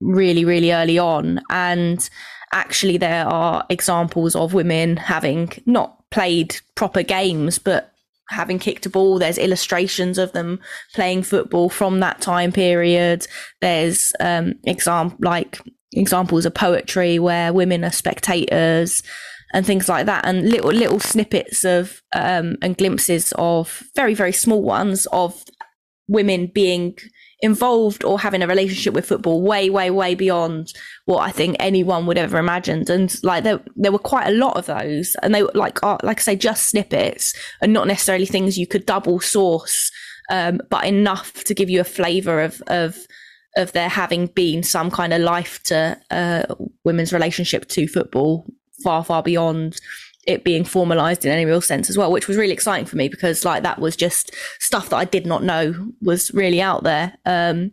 really 0.00 0.44
really 0.44 0.72
early 0.72 0.98
on 0.98 1.40
and. 1.50 2.08
Actually, 2.54 2.98
there 2.98 3.26
are 3.26 3.64
examples 3.70 4.36
of 4.36 4.52
women 4.52 4.98
having 4.98 5.50
not 5.64 5.98
played 6.10 6.54
proper 6.74 7.02
games, 7.02 7.58
but 7.58 7.91
having 8.32 8.58
kicked 8.58 8.86
a 8.86 8.90
ball. 8.90 9.18
There's 9.18 9.38
illustrations 9.38 10.18
of 10.18 10.32
them 10.32 10.60
playing 10.94 11.22
football 11.22 11.68
from 11.68 12.00
that 12.00 12.20
time 12.20 12.52
period. 12.52 13.26
There's 13.60 14.12
um, 14.20 14.54
example 14.64 15.18
like 15.20 15.60
examples 15.92 16.46
of 16.46 16.54
poetry 16.54 17.18
where 17.18 17.52
women 17.52 17.84
are 17.84 17.92
spectators 17.92 19.02
and 19.54 19.66
things 19.66 19.88
like 19.88 20.06
that, 20.06 20.26
and 20.26 20.48
little 20.48 20.72
little 20.72 21.00
snippets 21.00 21.64
of 21.64 22.00
um, 22.14 22.56
and 22.62 22.76
glimpses 22.76 23.32
of 23.36 23.82
very 23.94 24.14
very 24.14 24.32
small 24.32 24.62
ones 24.62 25.06
of 25.12 25.42
women 26.08 26.50
being 26.52 26.96
involved 27.42 28.04
or 28.04 28.20
having 28.20 28.40
a 28.40 28.46
relationship 28.46 28.94
with 28.94 29.06
football 29.06 29.42
way, 29.42 29.68
way, 29.68 29.90
way 29.90 30.14
beyond 30.14 30.72
what 31.06 31.18
I 31.18 31.32
think 31.32 31.56
anyone 31.58 32.06
would 32.06 32.16
ever 32.16 32.38
imagined. 32.38 32.88
And 32.88 33.12
like 33.24 33.42
there, 33.42 33.60
there 33.74 33.90
were 33.90 33.98
quite 33.98 34.28
a 34.28 34.34
lot 34.34 34.56
of 34.56 34.66
those, 34.66 35.16
and 35.22 35.34
they 35.34 35.42
were 35.42 35.50
like, 35.54 35.82
are, 35.82 35.98
like 36.04 36.20
I 36.20 36.22
say, 36.22 36.36
just 36.36 36.70
snippets 36.70 37.34
and 37.60 37.72
not 37.72 37.88
necessarily 37.88 38.26
things 38.26 38.56
you 38.56 38.66
could 38.66 38.86
double 38.86 39.18
source, 39.18 39.90
um, 40.30 40.60
but 40.70 40.86
enough 40.86 41.44
to 41.44 41.54
give 41.54 41.68
you 41.68 41.80
a 41.80 41.84
flavour 41.84 42.40
of 42.40 42.62
of 42.68 42.96
of 43.56 43.72
there 43.72 43.88
having 43.88 44.28
been 44.28 44.62
some 44.62 44.90
kind 44.90 45.12
of 45.12 45.20
life 45.20 45.62
to 45.64 45.98
uh, 46.10 46.54
women's 46.84 47.12
relationship 47.12 47.68
to 47.68 47.86
football 47.86 48.46
far, 48.82 49.04
far 49.04 49.22
beyond 49.22 49.78
it 50.26 50.44
being 50.44 50.64
formalized 50.64 51.24
in 51.24 51.32
any 51.32 51.44
real 51.44 51.60
sense 51.60 51.90
as 51.90 51.98
well, 51.98 52.12
which 52.12 52.28
was 52.28 52.36
really 52.36 52.52
exciting 52.52 52.86
for 52.86 52.96
me 52.96 53.08
because 53.08 53.44
like 53.44 53.62
that 53.64 53.80
was 53.80 53.96
just 53.96 54.34
stuff 54.60 54.90
that 54.90 54.96
I 54.96 55.04
did 55.04 55.26
not 55.26 55.42
know 55.42 55.92
was 56.00 56.30
really 56.32 56.60
out 56.60 56.84
there. 56.84 57.14
Um, 57.26 57.72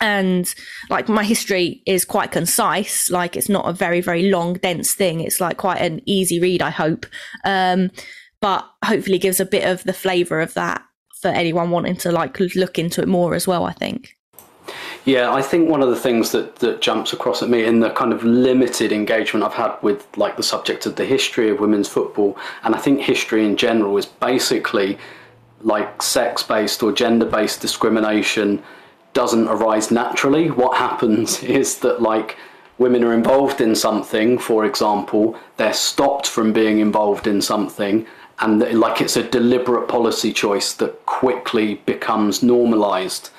and 0.00 0.52
like 0.90 1.08
my 1.08 1.24
history 1.24 1.82
is 1.86 2.04
quite 2.04 2.32
concise, 2.32 3.10
like 3.10 3.36
it's 3.36 3.48
not 3.48 3.68
a 3.68 3.72
very, 3.72 4.00
very 4.00 4.30
long, 4.30 4.54
dense 4.54 4.92
thing. 4.92 5.20
It's 5.20 5.40
like 5.40 5.56
quite 5.56 5.80
an 5.80 6.00
easy 6.04 6.40
read, 6.40 6.62
I 6.62 6.70
hope. 6.70 7.06
Um, 7.44 7.90
but 8.40 8.68
hopefully 8.84 9.18
gives 9.18 9.40
a 9.40 9.46
bit 9.46 9.64
of 9.64 9.82
the 9.84 9.92
flavor 9.92 10.40
of 10.40 10.54
that 10.54 10.82
for 11.22 11.28
anyone 11.28 11.70
wanting 11.70 11.96
to 11.96 12.12
like 12.12 12.38
look 12.38 12.78
into 12.78 13.00
it 13.00 13.08
more 13.08 13.34
as 13.34 13.46
well, 13.46 13.64
I 13.64 13.72
think. 13.72 14.13
Yeah, 15.04 15.32
I 15.32 15.42
think 15.42 15.68
one 15.68 15.82
of 15.82 15.90
the 15.90 15.96
things 15.96 16.32
that, 16.32 16.56
that 16.56 16.80
jumps 16.80 17.12
across 17.12 17.42
at 17.42 17.50
me 17.50 17.64
in 17.64 17.80
the 17.80 17.90
kind 17.90 18.12
of 18.12 18.24
limited 18.24 18.90
engagement 18.92 19.44
I've 19.44 19.52
had 19.52 19.76
with 19.82 20.06
like 20.16 20.36
the 20.36 20.42
subject 20.42 20.86
of 20.86 20.96
the 20.96 21.04
history 21.04 21.50
of 21.50 21.60
women's 21.60 21.88
football, 21.88 22.38
and 22.62 22.74
I 22.74 22.78
think 22.78 23.00
history 23.00 23.44
in 23.44 23.56
general 23.56 23.96
is 23.98 24.06
basically 24.06 24.98
like 25.60 26.02
sex 26.02 26.42
based 26.42 26.82
or 26.82 26.92
gender 26.92 27.26
based 27.26 27.60
discrimination 27.60 28.62
doesn't 29.12 29.48
arise 29.48 29.90
naturally. 29.90 30.50
What 30.50 30.76
happens 30.76 31.42
is 31.42 31.78
that 31.78 32.00
like 32.00 32.36
women 32.78 33.04
are 33.04 33.14
involved 33.14 33.60
in 33.60 33.74
something, 33.74 34.38
for 34.38 34.64
example, 34.64 35.38
they're 35.56 35.72
stopped 35.72 36.26
from 36.26 36.52
being 36.52 36.78
involved 36.78 37.26
in 37.26 37.40
something, 37.40 38.06
and 38.40 38.60
like 38.78 39.00
it's 39.00 39.16
a 39.16 39.22
deliberate 39.22 39.88
policy 39.88 40.32
choice 40.32 40.72
that 40.74 41.06
quickly 41.06 41.76
becomes 41.86 42.42
normalized. 42.42 43.30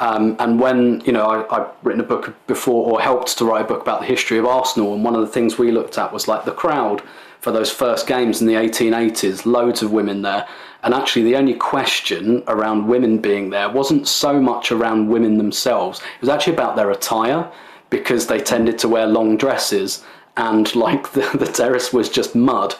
Um, 0.00 0.36
and 0.38 0.60
when 0.60 1.00
you 1.00 1.12
know 1.12 1.46
I, 1.50 1.56
have 1.56 1.72
written 1.82 2.00
a 2.00 2.04
book 2.04 2.34
before 2.46 2.90
or 2.90 3.00
helped 3.00 3.36
to 3.38 3.44
write 3.44 3.62
a 3.62 3.68
book 3.68 3.82
about 3.82 4.00
the 4.00 4.06
history 4.06 4.38
of 4.38 4.46
Arsenal, 4.46 4.94
and 4.94 5.04
one 5.04 5.14
of 5.14 5.20
the 5.20 5.26
things 5.26 5.58
we 5.58 5.72
looked 5.72 5.98
at 5.98 6.12
was 6.12 6.28
like 6.28 6.44
the 6.44 6.52
crowd 6.52 7.02
for 7.40 7.50
those 7.50 7.70
first 7.70 8.06
games 8.06 8.40
in 8.40 8.46
the 8.46 8.54
1880s. 8.54 9.44
Loads 9.44 9.82
of 9.82 9.92
women 9.92 10.22
there, 10.22 10.46
and 10.82 10.94
actually 10.94 11.24
the 11.24 11.36
only 11.36 11.54
question 11.54 12.44
around 12.46 12.86
women 12.86 13.18
being 13.18 13.50
there 13.50 13.68
wasn't 13.68 14.06
so 14.06 14.40
much 14.40 14.70
around 14.70 15.08
women 15.08 15.36
themselves. 15.36 16.00
It 16.00 16.20
was 16.20 16.30
actually 16.30 16.54
about 16.54 16.76
their 16.76 16.90
attire 16.90 17.50
because 17.90 18.26
they 18.26 18.38
tended 18.38 18.78
to 18.78 18.88
wear 18.88 19.06
long 19.06 19.36
dresses, 19.36 20.04
and 20.36 20.72
like 20.76 21.12
the, 21.12 21.28
the 21.36 21.46
terrace 21.46 21.92
was 21.92 22.08
just 22.08 22.36
mud. 22.36 22.74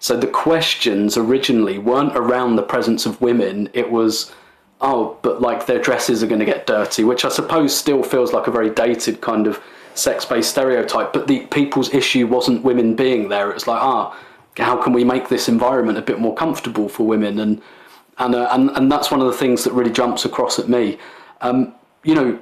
So 0.00 0.16
the 0.16 0.26
questions 0.26 1.16
originally 1.16 1.78
weren't 1.78 2.16
around 2.16 2.56
the 2.56 2.62
presence 2.62 3.06
of 3.06 3.20
women. 3.20 3.70
It 3.72 3.90
was 3.90 4.32
oh, 4.84 5.16
but 5.22 5.40
like 5.40 5.66
their 5.66 5.80
dresses 5.80 6.22
are 6.22 6.26
going 6.26 6.40
to 6.40 6.46
get 6.46 6.66
dirty, 6.66 7.04
which 7.04 7.24
I 7.24 7.28
suppose 7.30 7.74
still 7.74 8.02
feels 8.02 8.32
like 8.32 8.46
a 8.46 8.50
very 8.50 8.70
dated 8.70 9.20
kind 9.20 9.46
of 9.46 9.60
sex-based 9.94 10.50
stereotype. 10.50 11.12
But 11.12 11.26
the 11.26 11.40
people's 11.46 11.92
issue 11.94 12.26
wasn't 12.26 12.62
women 12.62 12.94
being 12.94 13.28
there. 13.28 13.50
It 13.50 13.54
was 13.54 13.66
like, 13.66 13.80
ah, 13.80 14.16
how 14.58 14.80
can 14.80 14.92
we 14.92 15.02
make 15.02 15.28
this 15.28 15.48
environment 15.48 15.98
a 15.98 16.02
bit 16.02 16.20
more 16.20 16.34
comfortable 16.34 16.88
for 16.88 17.06
women? 17.06 17.40
And 17.40 17.62
and 18.18 18.34
uh, 18.34 18.48
and 18.52 18.70
and 18.76 18.92
that's 18.92 19.10
one 19.10 19.20
of 19.20 19.26
the 19.26 19.32
things 19.32 19.64
that 19.64 19.72
really 19.72 19.90
jumps 19.90 20.24
across 20.24 20.58
at 20.58 20.68
me. 20.68 20.98
Um, 21.40 21.74
you 22.04 22.14
know, 22.14 22.38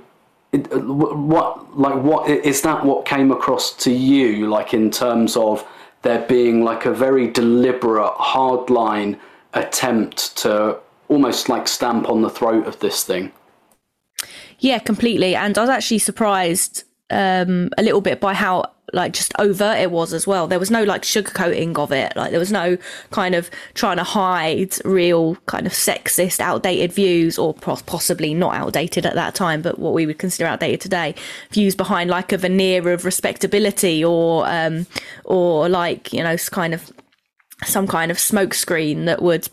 it, 0.53 0.67
what 0.85 1.79
like 1.79 2.03
what 2.03 2.29
is 2.29 2.63
that? 2.63 2.85
What 2.85 3.07
came 3.07 3.31
across 3.31 3.73
to 3.85 3.93
you, 3.93 4.49
like 4.49 4.75
in 4.75 4.91
terms 4.91 5.37
of 5.37 5.67
there 6.03 6.27
being 6.27 6.65
like 6.65 6.85
a 6.85 6.93
very 6.93 7.29
deliberate, 7.31 8.13
hardline 8.15 9.19
attempt 9.55 10.37
to 10.39 10.79
almost 11.13 11.49
like 11.49 11.69
stamp 11.69 12.09
on 12.09 12.23
the 12.23 12.31
throat 12.31 12.67
of 12.67 12.81
this 12.81 13.05
thing. 13.05 13.31
Yeah, 14.59 14.79
completely. 14.79 15.35
And 15.37 15.57
I 15.59 15.61
was 15.61 15.71
actually 15.71 15.99
surprised 15.99 16.85
um, 17.11 17.69
a 17.77 17.83
little 17.83 18.01
bit 18.01 18.21
by 18.21 18.33
how 18.33 18.73
like 18.95 19.13
just 19.13 19.33
overt 19.39 19.79
it 19.79 19.91
was 19.91 20.13
as 20.13 20.27
well. 20.27 20.47
There 20.47 20.59
was 20.59 20.71
no 20.71 20.85
like 20.85 21.03
sugarcoating 21.03 21.79
of 21.79 21.93
it. 21.93 22.15
Like 22.17 22.31
there 22.31 22.41
was 22.41 22.53
no 22.53 22.79
kind 23.11 23.35
of 23.35 23.51
trying 23.75 23.97
to 23.99 24.05
hide 24.05 24.75
real 24.85 25.37
kind 25.47 25.67
of 25.67 25.73
sexist, 25.73 26.41
outdated 26.41 26.93
views, 26.93 27.39
or 27.39 27.55
possibly 27.55 28.35
not 28.35 28.55
outdated 28.55 29.05
at 29.05 29.15
that 29.15 29.35
time, 29.35 29.63
but 29.63 29.79
what 29.79 29.95
we 29.95 30.07
would 30.07 30.19
consider 30.19 30.49
outdated 30.49 30.81
today. 30.81 31.15
Views 31.51 31.75
behind 31.75 32.09
like 32.09 32.33
a 32.33 32.39
veneer 32.39 32.89
of 32.91 33.05
respectability, 33.05 34.05
or 34.05 34.47
um, 34.47 34.87
or 35.25 35.69
like 35.69 36.13
you 36.13 36.23
know, 36.23 36.37
kind 36.37 36.75
of 36.75 36.93
some 37.65 37.87
kind 37.87 38.11
of 38.11 38.17
smokescreen 38.17 39.07
that 39.07 39.23
would 39.23 39.49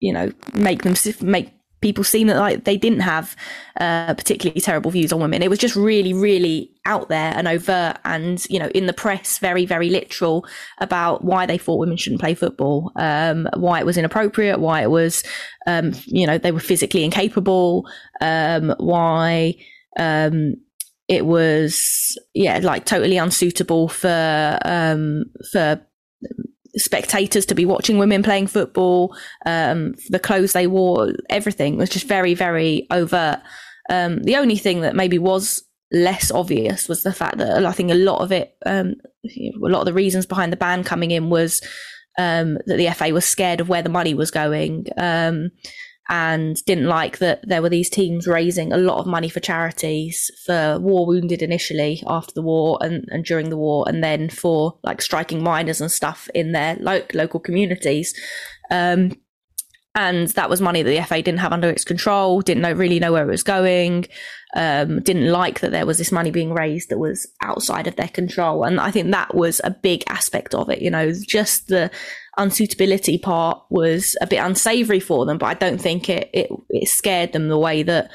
you 0.00 0.12
know 0.12 0.32
make 0.54 0.82
them 0.82 0.94
make 1.20 1.52
people 1.84 2.02
seem 2.02 2.28
that 2.28 2.38
like 2.38 2.64
they 2.64 2.78
didn't 2.78 3.00
have 3.00 3.36
uh, 3.78 4.14
particularly 4.14 4.58
terrible 4.58 4.90
views 4.90 5.12
on 5.12 5.20
women. 5.20 5.42
It 5.42 5.50
was 5.50 5.58
just 5.58 5.76
really, 5.76 6.14
really 6.14 6.70
out 6.86 7.10
there 7.10 7.34
and 7.36 7.46
overt, 7.46 7.98
and 8.06 8.42
you 8.48 8.58
know, 8.58 8.68
in 8.68 8.86
the 8.86 8.94
press, 8.94 9.38
very, 9.38 9.66
very 9.66 9.90
literal 9.90 10.46
about 10.78 11.24
why 11.24 11.44
they 11.44 11.58
thought 11.58 11.78
women 11.78 11.98
shouldn't 11.98 12.22
play 12.22 12.34
football, 12.34 12.90
um, 12.96 13.46
why 13.54 13.80
it 13.80 13.84
was 13.84 13.98
inappropriate, 13.98 14.60
why 14.60 14.80
it 14.80 14.90
was, 14.90 15.24
um, 15.66 15.92
you 16.06 16.26
know, 16.26 16.38
they 16.38 16.52
were 16.52 16.58
physically 16.58 17.04
incapable, 17.04 17.86
um, 18.22 18.74
why 18.78 19.54
um, 19.98 20.54
it 21.06 21.26
was, 21.26 22.18
yeah, 22.32 22.60
like 22.62 22.86
totally 22.86 23.18
unsuitable 23.18 23.88
for 23.88 24.58
um, 24.64 25.24
for 25.52 25.86
spectators 26.76 27.46
to 27.46 27.54
be 27.54 27.64
watching 27.64 27.98
women 27.98 28.22
playing 28.22 28.46
football, 28.46 29.16
um, 29.46 29.94
the 30.08 30.18
clothes 30.18 30.52
they 30.52 30.66
wore, 30.66 31.12
everything 31.30 31.76
was 31.76 31.90
just 31.90 32.06
very, 32.06 32.34
very 32.34 32.86
overt. 32.90 33.40
Um, 33.90 34.22
the 34.22 34.36
only 34.36 34.56
thing 34.56 34.80
that 34.80 34.96
maybe 34.96 35.18
was 35.18 35.62
less 35.92 36.30
obvious 36.30 36.88
was 36.88 37.02
the 37.02 37.12
fact 37.12 37.38
that 37.38 37.64
I 37.64 37.72
think 37.72 37.90
a 37.90 37.94
lot 37.94 38.20
of 38.20 38.32
it, 38.32 38.56
um, 38.66 38.94
a 39.24 39.52
lot 39.68 39.80
of 39.80 39.86
the 39.86 39.92
reasons 39.92 40.26
behind 40.26 40.52
the 40.52 40.56
ban 40.56 40.82
coming 40.82 41.10
in 41.10 41.30
was 41.30 41.60
um, 42.18 42.58
that 42.66 42.76
the 42.76 42.90
FA 42.90 43.12
was 43.12 43.24
scared 43.24 43.60
of 43.60 43.68
where 43.68 43.82
the 43.82 43.88
money 43.88 44.14
was 44.14 44.30
going. 44.30 44.86
And 46.08 46.62
didn't 46.66 46.86
like 46.86 47.18
that 47.18 47.48
there 47.48 47.62
were 47.62 47.70
these 47.70 47.88
teams 47.88 48.26
raising 48.26 48.72
a 48.72 48.76
lot 48.76 48.98
of 48.98 49.06
money 49.06 49.30
for 49.30 49.40
charities 49.40 50.30
for 50.44 50.78
war 50.78 51.06
wounded 51.06 51.40
initially 51.40 52.02
after 52.06 52.34
the 52.34 52.42
war 52.42 52.78
and, 52.82 53.08
and 53.10 53.24
during 53.24 53.48
the 53.48 53.56
war 53.56 53.88
and 53.88 54.04
then 54.04 54.28
for 54.28 54.78
like 54.82 55.00
striking 55.00 55.42
miners 55.42 55.80
and 55.80 55.90
stuff 55.90 56.28
in 56.34 56.52
their 56.52 56.76
lo- 56.78 57.06
local 57.14 57.40
communities 57.40 58.12
um, 58.70 59.12
and 59.96 60.28
that 60.28 60.50
was 60.50 60.60
money 60.60 60.82
that 60.82 60.90
the 60.90 61.02
FA 61.04 61.22
didn't 61.22 61.38
have 61.38 61.52
under 61.52 61.70
its 61.70 61.84
control, 61.84 62.40
didn't 62.40 62.62
know, 62.62 62.72
really 62.72 62.98
know 62.98 63.12
where 63.12 63.22
it 63.22 63.30
was 63.30 63.44
going, 63.44 64.06
um, 64.56 65.00
didn't 65.02 65.30
like 65.30 65.60
that 65.60 65.70
there 65.70 65.86
was 65.86 65.98
this 65.98 66.10
money 66.10 66.32
being 66.32 66.52
raised 66.52 66.88
that 66.88 66.98
was 66.98 67.30
outside 67.42 67.86
of 67.86 67.94
their 67.94 68.08
control. 68.08 68.64
And 68.64 68.80
I 68.80 68.90
think 68.90 69.12
that 69.12 69.36
was 69.36 69.60
a 69.62 69.70
big 69.70 70.02
aspect 70.08 70.52
of 70.52 70.68
it. 70.68 70.82
You 70.82 70.90
know, 70.90 71.12
just 71.28 71.68
the 71.68 71.92
unsuitability 72.38 73.20
part 73.20 73.62
was 73.70 74.16
a 74.20 74.26
bit 74.26 74.38
unsavory 74.38 75.00
for 75.00 75.26
them, 75.26 75.38
but 75.38 75.46
I 75.46 75.54
don't 75.54 75.80
think 75.80 76.08
it, 76.08 76.30
it, 76.32 76.50
it 76.70 76.88
scared 76.88 77.32
them 77.32 77.48
the 77.48 77.58
way 77.58 77.82
that 77.82 78.10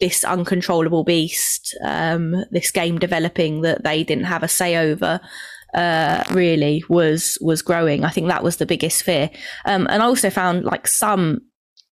this 0.00 0.24
uncontrollable 0.24 1.04
beast, 1.04 1.76
um, 1.82 2.34
this 2.50 2.70
game 2.70 2.98
developing 2.98 3.62
that 3.62 3.84
they 3.84 4.04
didn't 4.04 4.24
have 4.24 4.42
a 4.42 4.48
say 4.48 4.76
over, 4.76 5.20
uh, 5.74 6.22
really 6.30 6.84
was 6.88 7.36
was 7.40 7.62
growing. 7.62 8.04
I 8.04 8.10
think 8.10 8.28
that 8.28 8.44
was 8.44 8.56
the 8.56 8.66
biggest 8.66 9.02
fear. 9.02 9.30
Um, 9.64 9.86
and 9.90 10.02
I 10.02 10.06
also 10.06 10.30
found 10.30 10.64
like 10.64 10.86
some 10.86 11.40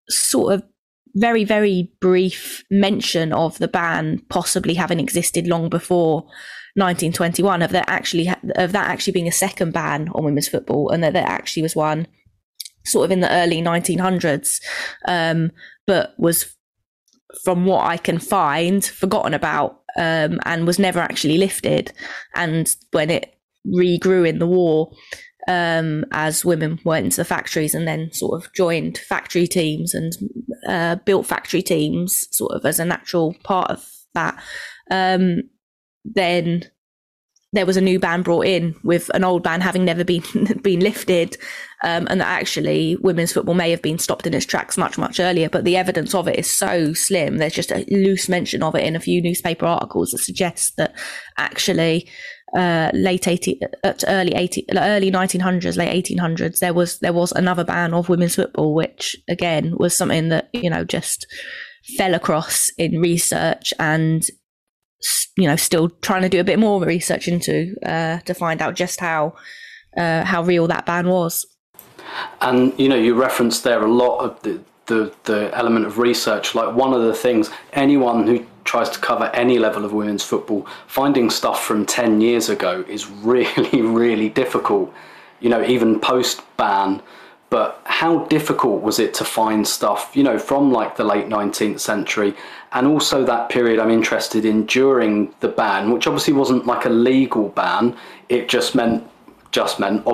sort 0.08 0.54
of 0.54 0.62
very 1.14 1.44
very 1.44 1.92
brief 2.00 2.64
mention 2.70 3.32
of 3.32 3.58
the 3.58 3.68
ban 3.68 4.20
possibly 4.28 4.74
having 4.74 5.00
existed 5.00 5.46
long 5.46 5.68
before 5.68 6.26
1921 6.74 7.62
of 7.62 7.70
that 7.70 7.88
actually 7.88 8.28
of 8.56 8.72
that 8.72 8.88
actually 8.88 9.12
being 9.12 9.28
a 9.28 9.32
second 9.32 9.72
ban 9.72 10.08
on 10.14 10.24
women's 10.24 10.48
football 10.48 10.90
and 10.90 11.02
that 11.04 11.12
there 11.12 11.26
actually 11.26 11.62
was 11.62 11.76
one 11.76 12.06
sort 12.84 13.04
of 13.04 13.10
in 13.10 13.20
the 13.20 13.30
early 13.30 13.60
1900s 13.60 14.60
um, 15.06 15.50
but 15.86 16.14
was 16.18 16.56
from 17.44 17.64
what 17.64 17.84
I 17.84 17.96
can 17.96 18.18
find 18.18 18.84
forgotten 18.84 19.34
about 19.34 19.80
um, 19.96 20.38
and 20.44 20.66
was 20.66 20.78
never 20.78 21.00
actually 21.00 21.38
lifted. 21.38 21.92
And 22.34 22.74
when 22.92 23.10
it 23.10 23.34
regrew 23.66 24.28
in 24.28 24.38
the 24.38 24.46
war 24.46 24.92
um, 25.48 26.04
as 26.12 26.44
women 26.44 26.78
went 26.84 27.04
into 27.04 27.16
the 27.16 27.24
factories 27.24 27.74
and 27.74 27.86
then 27.86 28.12
sort 28.12 28.42
of 28.42 28.52
joined 28.52 28.98
factory 28.98 29.46
teams 29.46 29.94
and 29.94 30.12
uh, 30.68 30.96
built 31.04 31.26
factory 31.26 31.62
teams 31.62 32.28
sort 32.30 32.52
of 32.52 32.64
as 32.64 32.78
a 32.78 32.84
natural 32.84 33.34
part 33.42 33.70
of 33.70 33.88
that 34.14 34.40
um, 34.90 35.42
then 36.04 36.64
there 37.54 37.66
was 37.66 37.76
a 37.76 37.82
new 37.82 37.98
ban 37.98 38.22
brought 38.22 38.46
in 38.46 38.74
with 38.82 39.10
an 39.14 39.24
old 39.24 39.42
ban 39.42 39.60
having 39.60 39.84
never 39.84 40.04
been 40.04 40.22
been 40.62 40.80
lifted, 40.80 41.36
um, 41.84 42.06
and 42.10 42.20
that 42.20 42.40
actually 42.40 42.96
women's 42.96 43.32
football 43.32 43.54
may 43.54 43.70
have 43.70 43.82
been 43.82 43.98
stopped 43.98 44.26
in 44.26 44.34
its 44.34 44.46
tracks 44.46 44.78
much 44.78 44.96
much 44.96 45.20
earlier. 45.20 45.48
But 45.48 45.64
the 45.64 45.76
evidence 45.76 46.14
of 46.14 46.28
it 46.28 46.38
is 46.38 46.56
so 46.56 46.92
slim. 46.94 47.36
There's 47.36 47.54
just 47.54 47.72
a 47.72 47.84
loose 47.90 48.28
mention 48.28 48.62
of 48.62 48.74
it 48.74 48.84
in 48.84 48.96
a 48.96 49.00
few 49.00 49.20
newspaper 49.20 49.66
articles 49.66 50.10
that 50.10 50.18
suggests 50.18 50.72
that 50.76 50.94
actually 51.36 52.08
uh, 52.56 52.90
late 52.94 53.26
80 53.28 53.60
uh, 53.82 53.94
early 54.08 54.34
80 54.34 54.66
early 54.76 55.10
1900s 55.10 55.78
late 55.78 56.04
1800s 56.04 56.58
there 56.58 56.74
was 56.74 56.98
there 56.98 57.14
was 57.14 57.32
another 57.32 57.64
ban 57.64 57.94
of 57.94 58.10
women's 58.10 58.34
football 58.34 58.74
which 58.74 59.16
again 59.26 59.74
was 59.78 59.96
something 59.96 60.28
that 60.28 60.50
you 60.52 60.68
know 60.68 60.84
just 60.84 61.26
fell 61.96 62.12
across 62.12 62.68
in 62.76 63.00
research 63.00 63.72
and 63.78 64.26
you 65.36 65.46
know 65.46 65.56
still 65.56 65.88
trying 65.88 66.22
to 66.22 66.28
do 66.28 66.40
a 66.40 66.44
bit 66.44 66.58
more 66.58 66.82
research 66.84 67.28
into 67.28 67.74
uh, 67.84 68.18
to 68.20 68.34
find 68.34 68.62
out 68.62 68.74
just 68.74 69.00
how 69.00 69.34
uh, 69.96 70.24
how 70.24 70.42
real 70.42 70.66
that 70.66 70.86
ban 70.86 71.08
was. 71.08 71.46
And 72.40 72.78
you 72.78 72.88
know, 72.88 72.96
you 72.96 73.14
referenced 73.14 73.64
there 73.64 73.82
a 73.82 73.90
lot 73.90 74.18
of 74.18 74.42
the, 74.42 74.60
the 74.86 75.14
the 75.24 75.50
element 75.56 75.86
of 75.86 75.98
research. 75.98 76.54
Like 76.54 76.74
one 76.74 76.92
of 76.92 77.02
the 77.02 77.14
things, 77.14 77.50
anyone 77.72 78.26
who 78.26 78.46
tries 78.64 78.90
to 78.90 78.98
cover 78.98 79.24
any 79.34 79.58
level 79.58 79.84
of 79.84 79.92
women's 79.92 80.22
football, 80.22 80.66
finding 80.86 81.30
stuff 81.30 81.64
from 81.64 81.86
ten 81.86 82.20
years 82.20 82.48
ago 82.48 82.84
is 82.88 83.06
really 83.22 83.82
really 83.82 84.28
difficult. 84.28 84.92
You 85.40 85.48
know, 85.48 85.64
even 85.64 85.98
post 86.00 86.42
ban 86.56 87.02
but 87.52 87.82
how 87.84 88.24
difficult 88.28 88.80
was 88.80 88.98
it 88.98 89.12
to 89.12 89.26
find 89.26 89.68
stuff, 89.68 90.12
you 90.14 90.22
know, 90.22 90.38
from 90.38 90.72
like 90.72 90.96
the 90.96 91.04
late 91.04 91.26
19th 91.26 91.80
century 91.80 92.34
and 92.74 92.86
also 92.86 93.24
that 93.24 93.48
period 93.48 93.78
I'm 93.78 93.90
interested 93.90 94.44
in 94.44 94.66
during 94.66 95.34
the 95.40 95.48
ban, 95.48 95.90
which 95.90 96.06
obviously 96.06 96.32
wasn't 96.32 96.66
like 96.66 96.84
a 96.84 96.90
legal 96.90 97.50
ban. 97.50 97.96
It 98.28 98.48
just 98.48 98.74
meant, 98.74 99.06
just 99.50 99.78
meant, 99.78 100.06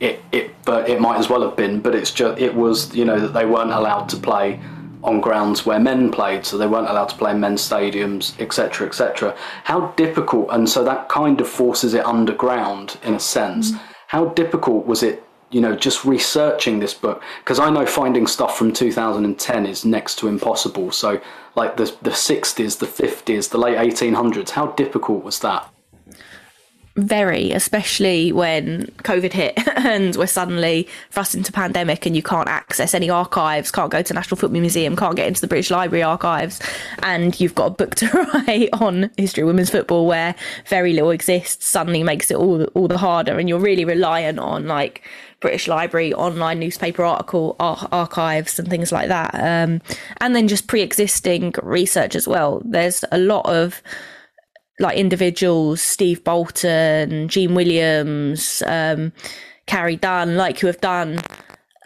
it, 0.00 0.20
it, 0.32 0.54
but 0.64 0.88
it 0.88 1.00
might 1.00 1.18
as 1.18 1.28
well 1.28 1.42
have 1.42 1.56
been, 1.56 1.80
but 1.80 1.94
it's 1.94 2.10
just, 2.10 2.40
it 2.40 2.54
was, 2.54 2.94
you 2.94 3.04
know, 3.04 3.20
that 3.20 3.32
they 3.32 3.46
weren't 3.46 3.70
allowed 3.70 4.08
to 4.10 4.16
play 4.16 4.60
on 5.04 5.20
grounds 5.20 5.66
where 5.66 5.78
men 5.78 6.10
played, 6.10 6.44
so 6.44 6.56
they 6.58 6.66
weren't 6.66 6.88
allowed 6.88 7.10
to 7.10 7.16
play 7.16 7.30
in 7.30 7.38
men's 7.40 7.66
stadiums, 7.66 8.38
etc., 8.40 8.86
etc. 8.86 9.36
How 9.64 9.88
difficult, 9.96 10.48
and 10.50 10.68
so 10.68 10.82
that 10.84 11.08
kind 11.08 11.40
of 11.40 11.48
forces 11.48 11.94
it 11.94 12.04
underground 12.04 12.98
in 13.04 13.14
a 13.14 13.20
sense. 13.20 13.72
Mm. 13.72 13.80
How 14.08 14.26
difficult 14.26 14.86
was 14.86 15.02
it 15.02 15.23
you 15.54 15.60
know, 15.60 15.76
just 15.76 16.04
researching 16.04 16.80
this 16.80 16.94
book 16.94 17.22
because 17.38 17.60
I 17.60 17.70
know 17.70 17.86
finding 17.86 18.26
stuff 18.26 18.58
from 18.58 18.72
2010 18.72 19.66
is 19.66 19.84
next 19.84 20.16
to 20.18 20.26
impossible. 20.26 20.90
So, 20.90 21.20
like 21.54 21.76
the 21.76 21.84
the 22.02 22.10
60s, 22.10 22.78
the 22.78 22.86
50s, 22.86 23.50
the 23.50 23.58
late 23.58 23.78
1800s, 23.78 24.50
how 24.50 24.66
difficult 24.72 25.22
was 25.22 25.38
that? 25.40 25.72
Very, 26.96 27.50
especially 27.50 28.30
when 28.30 28.86
COVID 29.02 29.32
hit 29.32 29.58
and 29.76 30.14
we're 30.14 30.28
suddenly 30.28 30.86
thrust 31.10 31.34
into 31.34 31.50
pandemic 31.50 32.06
and 32.06 32.14
you 32.14 32.22
can't 32.22 32.48
access 32.48 32.94
any 32.94 33.10
archives, 33.10 33.72
can't 33.72 33.90
go 33.90 34.00
to 34.00 34.14
National 34.14 34.36
Football 34.36 34.60
Museum, 34.60 34.94
can't 34.94 35.16
get 35.16 35.26
into 35.26 35.40
the 35.40 35.48
British 35.48 35.72
Library 35.72 36.04
archives, 36.04 36.60
and 37.02 37.40
you've 37.40 37.56
got 37.56 37.66
a 37.66 37.70
book 37.70 37.94
to 37.96 38.06
write 38.08 38.68
on 38.74 39.10
history 39.16 39.42
of 39.42 39.48
women's 39.48 39.70
football 39.70 40.06
where 40.06 40.36
very 40.68 40.92
little 40.92 41.10
exists. 41.10 41.66
Suddenly 41.66 42.04
makes 42.04 42.30
it 42.30 42.36
all 42.36 42.62
all 42.74 42.86
the 42.86 42.98
harder, 42.98 43.40
and 43.40 43.48
you're 43.48 43.58
really 43.58 43.84
reliant 43.84 44.38
on 44.38 44.68
like 44.68 45.02
British 45.40 45.66
Library 45.66 46.14
online 46.14 46.60
newspaper 46.60 47.02
article 47.02 47.56
ar- 47.58 47.88
archives 47.90 48.58
and 48.60 48.70
things 48.70 48.92
like 48.92 49.08
that. 49.08 49.34
Um, 49.34 49.82
and 50.20 50.36
then 50.36 50.46
just 50.46 50.68
pre-existing 50.68 51.54
research 51.62 52.14
as 52.14 52.28
well. 52.28 52.62
There's 52.64 53.04
a 53.10 53.18
lot 53.18 53.46
of 53.46 53.82
like 54.78 54.96
individuals, 54.96 55.80
Steve 55.80 56.24
Bolton, 56.24 57.28
Jean 57.28 57.54
Williams, 57.54 58.62
um, 58.66 59.12
Carrie 59.66 59.96
Dunn, 59.96 60.36
like 60.36 60.58
who 60.58 60.66
have 60.66 60.80
done 60.80 61.20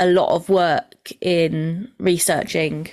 a 0.01 0.07
lot 0.07 0.35
of 0.35 0.49
work 0.49 1.13
in 1.21 1.91
researching 1.99 2.89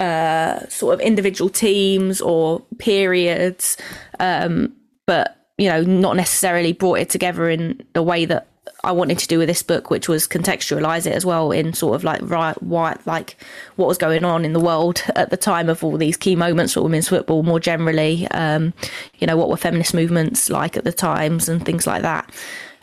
uh, 0.00 0.66
sort 0.68 0.94
of 0.94 1.00
individual 1.00 1.50
teams 1.50 2.20
or 2.20 2.60
periods, 2.78 3.76
um, 4.18 4.74
but 5.06 5.36
you 5.58 5.68
know, 5.68 5.82
not 5.82 6.16
necessarily 6.16 6.72
brought 6.72 6.98
it 6.98 7.10
together 7.10 7.50
in 7.50 7.82
the 7.92 8.02
way 8.02 8.24
that 8.24 8.48
I 8.82 8.92
wanted 8.92 9.18
to 9.18 9.28
do 9.28 9.38
with 9.38 9.48
this 9.48 9.62
book, 9.62 9.90
which 9.90 10.08
was 10.08 10.26
contextualize 10.26 11.06
it 11.06 11.12
as 11.12 11.24
well 11.24 11.52
in 11.52 11.72
sort 11.72 11.94
of 11.94 12.04
like 12.04 12.20
right, 12.22 12.60
why, 12.62 12.96
like 13.06 13.36
what 13.76 13.88
was 13.88 13.98
going 13.98 14.24
on 14.24 14.44
in 14.44 14.52
the 14.52 14.60
world 14.60 15.02
at 15.16 15.30
the 15.30 15.36
time 15.36 15.68
of 15.68 15.84
all 15.84 15.96
these 15.96 16.16
key 16.16 16.36
moments 16.36 16.74
for 16.74 16.82
women's 16.82 17.08
football 17.08 17.42
more 17.42 17.60
generally. 17.60 18.26
Um, 18.28 18.72
you 19.18 19.26
know, 19.26 19.36
what 19.36 19.48
were 19.48 19.56
feminist 19.56 19.94
movements 19.94 20.50
like 20.50 20.76
at 20.76 20.84
the 20.84 20.92
times 20.92 21.48
and 21.48 21.64
things 21.64 21.86
like 21.86 22.02
that. 22.02 22.30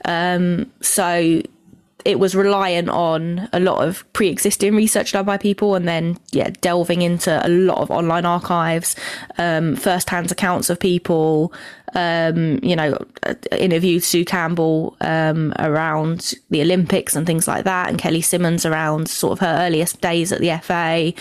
Um, 0.05 0.71
so 0.81 1.41
it 2.05 2.19
was 2.19 2.35
reliant 2.35 2.87
on 2.87 3.49
a 3.51 3.59
lot 3.59 3.85
of 3.85 4.05
pre-existing 4.13 4.73
research 4.75 5.11
done 5.11 5.25
by 5.25 5.35
people 5.35 5.75
and 5.75 5.87
then 5.87 6.17
yeah 6.31 6.49
delving 6.61 7.01
into 7.01 7.45
a 7.45 7.49
lot 7.49 7.79
of 7.79 7.91
online 7.91 8.25
archives 8.25 8.95
um, 9.37 9.75
first-hand 9.75 10.31
accounts 10.31 10.69
of 10.69 10.79
people 10.79 11.51
um, 11.95 12.59
you 12.61 12.75
know, 12.75 12.97
interviewed 13.51 14.03
Sue 14.03 14.25
Campbell 14.25 14.97
um, 15.01 15.53
around 15.59 16.33
the 16.49 16.61
Olympics 16.61 17.15
and 17.15 17.25
things 17.25 17.47
like 17.47 17.63
that, 17.63 17.89
and 17.89 17.97
Kelly 17.97 18.21
Simmons 18.21 18.65
around 18.65 19.09
sort 19.09 19.33
of 19.33 19.39
her 19.39 19.57
earliest 19.59 20.01
days 20.01 20.31
at 20.31 20.41
the 20.41 20.57
FA, 20.61 21.13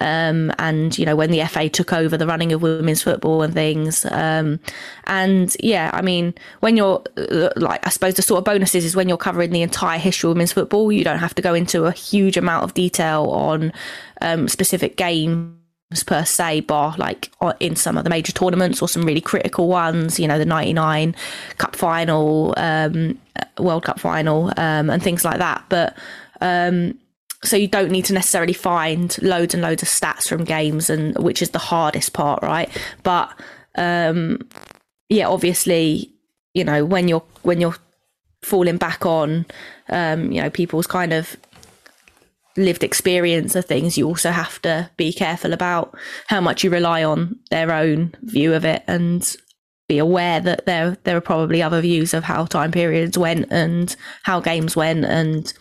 um, 0.00 0.52
and 0.58 0.98
you 0.98 1.06
know 1.06 1.16
when 1.16 1.30
the 1.30 1.44
FA 1.46 1.68
took 1.68 1.92
over 1.92 2.16
the 2.16 2.26
running 2.26 2.52
of 2.52 2.60
women's 2.60 3.02
football 3.02 3.42
and 3.42 3.54
things. 3.54 4.04
Um, 4.10 4.60
and 5.04 5.56
yeah, 5.60 5.90
I 5.92 6.02
mean, 6.02 6.34
when 6.60 6.76
you're 6.76 7.02
uh, 7.16 7.50
like, 7.56 7.86
I 7.86 7.90
suppose 7.90 8.14
the 8.14 8.22
sort 8.22 8.38
of 8.38 8.44
bonuses 8.44 8.84
is 8.84 8.94
when 8.94 9.08
you're 9.08 9.18
covering 9.18 9.50
the 9.50 9.62
entire 9.62 9.98
history 9.98 10.28
of 10.28 10.36
women's 10.36 10.52
football, 10.52 10.92
you 10.92 11.02
don't 11.02 11.18
have 11.18 11.34
to 11.36 11.42
go 11.42 11.54
into 11.54 11.86
a 11.86 11.92
huge 11.92 12.36
amount 12.36 12.64
of 12.64 12.74
detail 12.74 13.24
on 13.30 13.72
um, 14.20 14.48
specific 14.48 14.96
games 14.96 15.59
per 16.06 16.24
se, 16.24 16.60
bar 16.60 16.94
like 16.98 17.30
in 17.58 17.74
some 17.74 17.98
of 17.98 18.04
the 18.04 18.10
major 18.10 18.32
tournaments 18.32 18.80
or 18.80 18.88
some 18.88 19.02
really 19.02 19.20
critical 19.20 19.68
ones, 19.68 20.20
you 20.20 20.28
know, 20.28 20.38
the 20.38 20.44
99 20.44 21.16
Cup 21.58 21.74
final, 21.74 22.54
um, 22.56 23.18
World 23.58 23.84
Cup 23.84 23.98
final, 23.98 24.52
um, 24.56 24.88
and 24.88 25.02
things 25.02 25.24
like 25.24 25.38
that. 25.38 25.64
But 25.68 25.96
um, 26.40 26.96
so 27.42 27.56
you 27.56 27.66
don't 27.66 27.90
need 27.90 28.04
to 28.04 28.12
necessarily 28.12 28.52
find 28.52 29.20
loads 29.22 29.52
and 29.52 29.62
loads 29.62 29.82
of 29.82 29.88
stats 29.88 30.28
from 30.28 30.44
games, 30.44 30.90
and 30.90 31.16
which 31.18 31.42
is 31.42 31.50
the 31.50 31.58
hardest 31.58 32.12
part, 32.12 32.42
right? 32.42 32.70
But 33.02 33.32
um, 33.76 34.46
yeah, 35.08 35.26
obviously, 35.28 36.12
you 36.54 36.64
know, 36.64 36.84
when 36.84 37.08
you're 37.08 37.24
when 37.42 37.60
you're 37.60 37.76
falling 38.42 38.76
back 38.76 39.04
on, 39.04 39.44
um, 39.88 40.30
you 40.30 40.40
know, 40.40 40.50
people's 40.50 40.86
kind 40.86 41.12
of 41.12 41.36
lived 42.56 42.82
experience 42.82 43.54
of 43.54 43.64
things, 43.64 43.96
you 43.96 44.06
also 44.06 44.30
have 44.30 44.60
to 44.62 44.90
be 44.96 45.12
careful 45.12 45.52
about 45.52 45.94
how 46.26 46.40
much 46.40 46.64
you 46.64 46.70
rely 46.70 47.04
on 47.04 47.38
their 47.50 47.72
own 47.72 48.14
view 48.22 48.54
of 48.54 48.64
it 48.64 48.82
and 48.86 49.36
be 49.88 49.98
aware 49.98 50.40
that 50.40 50.66
there 50.66 50.96
there 51.02 51.16
are 51.16 51.20
probably 51.20 51.60
other 51.60 51.80
views 51.80 52.14
of 52.14 52.22
how 52.22 52.44
time 52.44 52.70
periods 52.70 53.18
went 53.18 53.50
and 53.50 53.96
how 54.22 54.38
games 54.38 54.76
went 54.76 55.04
and 55.04 55.52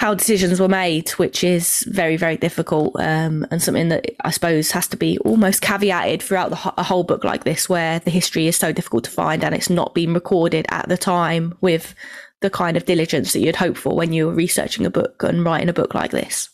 how 0.00 0.14
decisions 0.14 0.58
were 0.58 0.66
made, 0.66 1.10
which 1.10 1.44
is 1.44 1.84
very, 1.86 2.16
very 2.16 2.38
difficult 2.38 2.98
um, 2.98 3.46
and 3.50 3.60
something 3.60 3.90
that 3.90 4.06
I 4.24 4.30
suppose 4.30 4.70
has 4.70 4.86
to 4.88 4.96
be 4.96 5.18
almost 5.18 5.60
caveated 5.60 6.22
throughout 6.22 6.48
the, 6.48 6.72
a 6.78 6.82
whole 6.82 7.04
book 7.04 7.22
like 7.22 7.44
this, 7.44 7.68
where 7.68 7.98
the 7.98 8.10
history 8.10 8.46
is 8.46 8.56
so 8.56 8.72
difficult 8.72 9.04
to 9.04 9.10
find 9.10 9.44
and 9.44 9.54
it's 9.54 9.68
not 9.68 9.94
been 9.94 10.14
recorded 10.14 10.64
at 10.70 10.88
the 10.88 10.96
time 10.96 11.54
with 11.60 11.94
the 12.40 12.50
kind 12.50 12.76
of 12.76 12.86
diligence 12.86 13.32
that 13.32 13.40
you'd 13.40 13.56
hope 13.56 13.76
for 13.76 13.94
when 13.94 14.12
you're 14.12 14.32
researching 14.32 14.86
a 14.86 14.90
book 14.90 15.22
and 15.22 15.44
writing 15.44 15.68
a 15.68 15.74
book 15.74 15.94
like 15.94 16.10
this. 16.10 16.48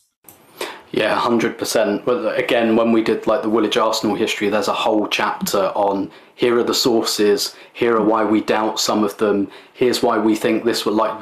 Yeah, 0.91 1.15
hundred 1.15 1.57
percent. 1.57 2.05
But 2.05 2.37
again, 2.39 2.75
when 2.75 2.91
we 2.91 3.03
did 3.03 3.27
like 3.27 3.41
the 3.41 3.49
Woolwich 3.49 3.77
Arsenal 3.77 4.15
history, 4.15 4.49
there's 4.49 4.69
a 4.69 4.73
whole 4.73 5.07
chapter 5.07 5.71
on 5.75 6.11
here 6.35 6.57
are 6.59 6.63
the 6.63 6.73
sources, 6.73 7.55
here 7.73 7.95
are 7.95 8.03
why 8.03 8.23
we 8.23 8.41
doubt 8.41 8.79
some 8.79 9.03
of 9.03 9.17
them, 9.17 9.49
here's 9.73 10.03
why 10.03 10.19
we 10.19 10.35
think 10.35 10.63
this 10.63 10.85
would 10.85 10.93
like 10.93 11.19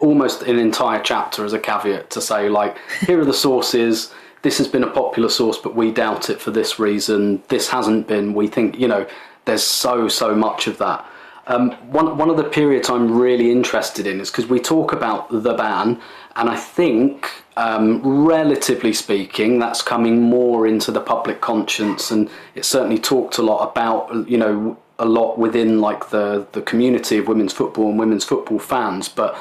almost 0.00 0.42
an 0.42 0.58
entire 0.58 1.00
chapter 1.00 1.44
as 1.44 1.52
a 1.52 1.58
caveat 1.58 2.10
to 2.10 2.20
say 2.20 2.48
like 2.48 2.76
here 3.06 3.20
are 3.20 3.24
the 3.24 3.32
sources. 3.32 4.12
This 4.42 4.58
has 4.58 4.68
been 4.68 4.82
a 4.82 4.90
popular 4.90 5.28
source 5.28 5.56
but 5.56 5.74
we 5.74 5.92
doubt 5.92 6.28
it 6.28 6.40
for 6.40 6.50
this 6.50 6.78
reason. 6.78 7.42
This 7.48 7.68
hasn't 7.68 8.08
been. 8.08 8.34
We 8.34 8.48
think 8.48 8.78
you 8.78 8.88
know 8.88 9.06
there's 9.46 9.62
so 9.62 10.08
so 10.08 10.34
much 10.34 10.66
of 10.66 10.78
that 10.78 11.06
um, 11.48 11.72
one, 11.92 12.18
one 12.18 12.28
of 12.28 12.36
the 12.36 12.44
periods 12.44 12.90
I'm 12.90 13.16
really 13.16 13.52
interested 13.52 14.06
in 14.06 14.20
is 14.20 14.30
because 14.30 14.46
we 14.46 14.58
talk 14.58 14.92
about 14.92 15.28
the 15.30 15.54
ban, 15.54 16.00
and 16.34 16.50
I 16.50 16.56
think, 16.56 17.30
um, 17.56 18.00
relatively 18.26 18.92
speaking, 18.92 19.58
that's 19.58 19.80
coming 19.80 20.22
more 20.22 20.66
into 20.66 20.90
the 20.90 21.00
public 21.00 21.40
conscience, 21.40 22.10
and 22.10 22.28
it's 22.54 22.66
certainly 22.66 22.98
talked 22.98 23.38
a 23.38 23.42
lot 23.42 23.70
about, 23.70 24.28
you 24.28 24.36
know, 24.36 24.76
a 24.98 25.04
lot 25.04 25.38
within 25.38 25.80
like 25.80 26.08
the 26.08 26.46
the 26.52 26.62
community 26.62 27.18
of 27.18 27.28
women's 27.28 27.52
football 27.52 27.90
and 27.90 27.98
women's 27.98 28.24
football 28.24 28.58
fans. 28.58 29.08
But 29.08 29.38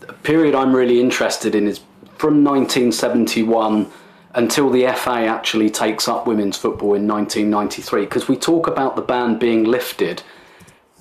the 0.00 0.12
period 0.12 0.54
I'm 0.54 0.74
really 0.74 1.00
interested 1.00 1.54
in 1.54 1.66
is 1.66 1.78
from 2.18 2.44
1971 2.44 3.90
until 4.34 4.70
the 4.70 4.86
FA 4.92 5.26
actually 5.26 5.70
takes 5.70 6.06
up 6.06 6.26
women's 6.26 6.56
football 6.56 6.94
in 6.94 7.08
1993. 7.08 8.02
Because 8.02 8.28
we 8.28 8.36
talk 8.36 8.66
about 8.66 8.96
the 8.96 9.02
ban 9.02 9.38
being 9.38 9.64
lifted, 9.64 10.22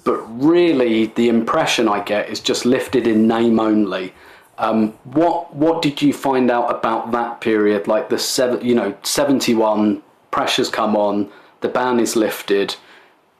but 0.08 0.20
really 0.42 1.08
the 1.20 1.28
impression 1.28 1.90
I 1.90 2.00
get 2.02 2.30
is 2.30 2.40
just 2.40 2.66
lifted 2.66 3.06
in 3.08 3.28
name 3.28 3.60
only. 3.60 4.14
Um, 4.58 4.94
what 5.04 5.54
what 5.54 5.82
did 5.82 6.02
you 6.02 6.14
find 6.14 6.50
out 6.50 6.72
about 6.72 7.12
that 7.12 7.42
period? 7.42 7.88
Like 7.88 8.08
the 8.10 8.18
seven, 8.18 8.66
you 8.66 8.74
know, 8.74 8.96
71 9.04 10.02
pressures 10.32 10.70
come 10.70 10.96
on, 10.96 11.30
the 11.62 11.68
ban 11.68 12.00
is 12.00 12.16
lifted 12.16 12.76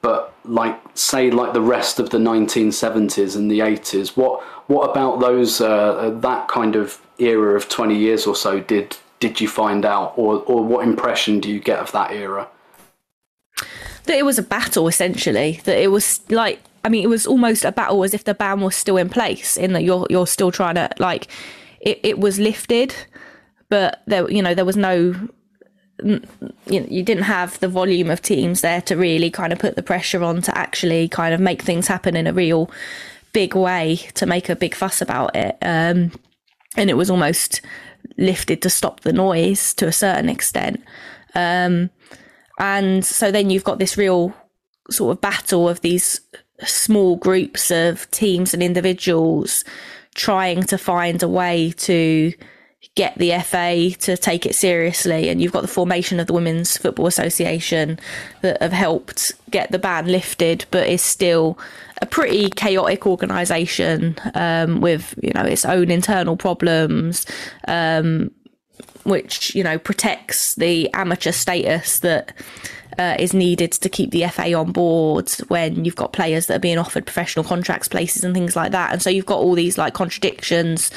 but 0.00 0.32
like 0.44 0.78
say 0.94 1.30
like 1.30 1.52
the 1.52 1.60
rest 1.60 1.98
of 1.98 2.10
the 2.10 2.18
1970s 2.18 3.36
and 3.36 3.50
the 3.50 3.58
80s 3.58 4.16
what 4.16 4.42
what 4.68 4.88
about 4.90 5.20
those 5.20 5.60
uh, 5.60 6.16
that 6.20 6.48
kind 6.48 6.76
of 6.76 7.00
era 7.18 7.56
of 7.56 7.68
20 7.68 7.96
years 7.96 8.26
or 8.26 8.36
so 8.36 8.60
did 8.60 8.96
did 9.20 9.40
you 9.40 9.48
find 9.48 9.84
out 9.84 10.12
or 10.16 10.42
or 10.44 10.62
what 10.62 10.86
impression 10.86 11.40
do 11.40 11.50
you 11.50 11.60
get 11.60 11.78
of 11.80 11.90
that 11.92 12.12
era 12.12 12.48
that 14.08 14.16
it 14.16 14.24
was 14.24 14.38
a 14.38 14.42
battle 14.42 14.88
essentially 14.88 15.60
that 15.64 15.78
it 15.78 15.90
was 15.90 16.20
like 16.30 16.60
i 16.84 16.88
mean 16.88 17.02
it 17.02 17.08
was 17.08 17.26
almost 17.26 17.64
a 17.64 17.72
battle 17.72 18.02
as 18.02 18.14
if 18.14 18.24
the 18.24 18.34
ban 18.34 18.60
was 18.60 18.74
still 18.74 18.96
in 18.96 19.08
place 19.08 19.56
in 19.56 19.72
that 19.72 19.84
you're 19.84 20.06
you're 20.10 20.26
still 20.26 20.50
trying 20.50 20.74
to 20.74 20.90
like 20.98 21.28
it, 21.80 22.00
it 22.02 22.18
was 22.18 22.38
lifted 22.38 22.94
but 23.68 24.02
there 24.06 24.28
you 24.30 24.42
know 24.42 24.54
there 24.54 24.64
was 24.64 24.76
no 24.76 25.14
you, 26.02 26.20
you 26.66 27.02
didn't 27.02 27.24
have 27.24 27.58
the 27.60 27.68
volume 27.68 28.10
of 28.10 28.22
teams 28.22 28.60
there 28.60 28.80
to 28.82 28.96
really 28.96 29.30
kind 29.30 29.52
of 29.52 29.58
put 29.58 29.76
the 29.76 29.82
pressure 29.82 30.22
on 30.22 30.42
to 30.42 30.56
actually 30.56 31.08
kind 31.08 31.34
of 31.34 31.40
make 31.40 31.62
things 31.62 31.88
happen 31.88 32.16
in 32.16 32.26
a 32.26 32.32
real 32.32 32.70
big 33.32 33.54
way 33.54 33.96
to 34.14 34.26
make 34.26 34.48
a 34.48 34.56
big 34.56 34.74
fuss 34.74 35.02
about 35.02 35.34
it. 35.34 35.56
Um, 35.62 36.12
and 36.76 36.90
it 36.90 36.96
was 36.96 37.10
almost 37.10 37.60
lifted 38.16 38.62
to 38.62 38.70
stop 38.70 39.00
the 39.00 39.12
noise 39.12 39.74
to 39.74 39.86
a 39.86 39.92
certain 39.92 40.28
extent. 40.28 40.82
Um, 41.34 41.90
and 42.58 43.04
so 43.04 43.30
then 43.30 43.50
you've 43.50 43.64
got 43.64 43.78
this 43.78 43.96
real 43.96 44.34
sort 44.90 45.16
of 45.16 45.20
battle 45.20 45.68
of 45.68 45.80
these 45.80 46.20
small 46.64 47.16
groups 47.16 47.70
of 47.70 48.10
teams 48.10 48.52
and 48.52 48.62
individuals 48.62 49.64
trying 50.14 50.62
to 50.64 50.76
find 50.76 51.22
a 51.22 51.28
way 51.28 51.70
to 51.76 52.32
get 52.94 53.16
the 53.18 53.32
FA 53.40 53.90
to 53.98 54.16
take 54.16 54.46
it 54.46 54.54
seriously, 54.54 55.28
and 55.28 55.40
you've 55.40 55.52
got 55.52 55.62
the 55.62 55.68
formation 55.68 56.20
of 56.20 56.26
the 56.26 56.32
Women's 56.32 56.76
Football 56.76 57.06
Association 57.06 57.98
that 58.40 58.60
have 58.62 58.72
helped 58.72 59.32
get 59.50 59.70
the 59.70 59.78
ban 59.78 60.06
lifted, 60.06 60.64
but 60.70 60.88
is 60.88 61.02
still 61.02 61.58
a 62.02 62.06
pretty 62.06 62.50
chaotic 62.50 63.06
organisation 63.06 64.16
um, 64.34 64.80
with 64.80 65.14
you 65.22 65.32
know 65.34 65.42
its 65.42 65.64
own 65.64 65.90
internal 65.90 66.36
problems. 66.36 67.26
Um, 67.66 68.30
which 69.08 69.54
you 69.54 69.64
know 69.64 69.78
protects 69.78 70.54
the 70.54 70.92
amateur 70.94 71.32
status 71.32 72.00
that 72.00 72.32
uh, 72.98 73.16
is 73.18 73.32
needed 73.32 73.72
to 73.72 73.88
keep 73.88 74.10
the 74.10 74.26
FA 74.28 74.52
on 74.54 74.72
board 74.72 75.30
when 75.48 75.84
you've 75.84 75.96
got 75.96 76.12
players 76.12 76.46
that 76.46 76.56
are 76.56 76.60
being 76.60 76.78
offered 76.78 77.06
professional 77.06 77.44
contracts, 77.44 77.86
places, 77.86 78.24
and 78.24 78.34
things 78.34 78.56
like 78.56 78.72
that. 78.72 78.92
And 78.92 79.00
so 79.00 79.08
you've 79.08 79.26
got 79.26 79.38
all 79.38 79.54
these 79.54 79.78
like 79.78 79.94
contradictions 79.94 80.90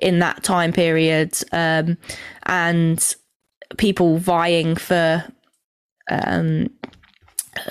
in 0.00 0.18
that 0.20 0.42
time 0.42 0.72
period, 0.72 1.36
um, 1.52 1.98
and 2.44 3.14
people 3.76 4.16
vying 4.16 4.76
for, 4.76 5.24
um, 6.10 6.70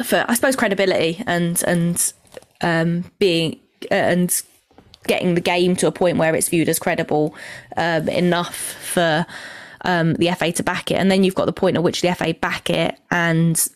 for 0.06 0.26
I 0.28 0.36
suppose 0.36 0.56
credibility 0.56 1.24
and 1.26 1.62
and 1.66 2.14
um, 2.62 3.12
being 3.18 3.60
and 3.89 4.32
getting 5.08 5.34
the 5.34 5.42
game 5.42 5.76
to 5.78 5.88
a 5.88 5.92
point 5.92 6.18
where 6.18 6.36
it's 6.36 6.50
viewed 6.50 6.70
as 6.70 6.78
credible 6.78 7.34
um, 7.78 8.08
enough 8.08 8.56
for 8.56 9.26
um, 9.84 10.14
the 10.16 10.32
FA 10.32 10.52
to 10.54 10.64
back 10.64 10.92
it. 10.92 10.96
And 10.96 11.12
then 11.12 11.24
you've 11.24 11.36
got 11.36 11.46
the 11.46 11.54
point 11.54 11.78
at 11.78 11.84
which 11.84 12.02
the 12.02 12.14
FA 12.14 12.34
back 12.34 12.70
it 12.70 12.98
and 13.10 13.68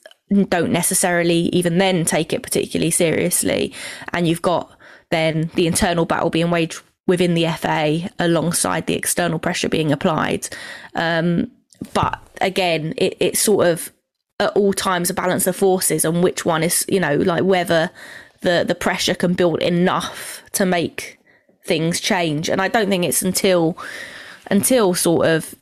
don't 0.49 0.71
necessarily 0.71 1.49
even 1.53 1.77
then 1.77 2.05
take 2.05 2.33
it 2.33 2.43
particularly 2.43 2.91
seriously. 2.91 3.73
And 4.13 4.27
you've 4.27 4.41
got 4.41 4.71
then 5.11 5.49
the 5.55 5.67
internal 5.67 6.05
battle 6.05 6.29
being 6.29 6.49
waged 6.49 6.81
within 7.07 7.35
the 7.35 7.47
FA 7.57 8.09
alongside 8.17 8.87
the 8.87 8.95
external 8.95 9.39
pressure 9.39 9.69
being 9.69 9.91
applied. 9.91 10.47
Um, 10.95 11.51
but 11.93 12.19
again, 12.41 12.93
it, 12.97 13.15
it's 13.19 13.39
sort 13.39 13.67
of 13.67 13.91
at 14.39 14.55
all 14.57 14.73
times 14.73 15.09
a 15.09 15.13
balance 15.13 15.47
of 15.47 15.55
forces 15.55 16.03
on 16.03 16.21
which 16.21 16.45
one 16.45 16.63
is, 16.63 16.85
you 16.89 16.99
know, 16.99 17.15
like 17.15 17.43
whether 17.43 17.91
the, 18.41 18.65
the 18.67 18.75
pressure 18.75 19.15
can 19.15 19.33
build 19.33 19.61
enough 19.61 20.41
to 20.53 20.65
make 20.65 21.19
things 21.63 21.99
change. 21.99 22.49
And 22.49 22.61
I 22.61 22.67
don't 22.67 22.89
think 22.89 23.05
it's 23.05 23.21
until 23.21 23.77
until 24.51 24.93
sort 24.93 25.27
of 25.27 25.55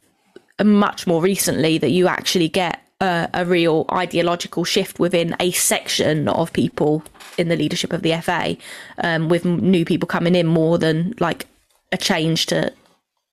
much 0.61 1.07
more 1.07 1.21
recently 1.21 1.77
that 1.77 1.91
you 1.91 2.07
actually 2.07 2.49
get 2.49 2.81
a, 3.01 3.29
a, 3.33 3.45
real 3.45 3.85
ideological 3.91 4.63
shift 4.63 4.99
within 4.99 5.35
a 5.39 5.51
section 5.51 6.27
of 6.27 6.53
people 6.53 7.03
in 7.37 7.47
the 7.47 7.55
leadership 7.55 7.91
of 7.91 8.01
the 8.01 8.15
FA, 8.21 8.55
um, 9.03 9.29
with 9.29 9.45
new 9.45 9.83
people 9.83 10.07
coming 10.07 10.35
in 10.35 10.45
more 10.45 10.77
than 10.77 11.13
like 11.19 11.47
a 11.91 11.97
change 11.97 12.45
to 12.47 12.71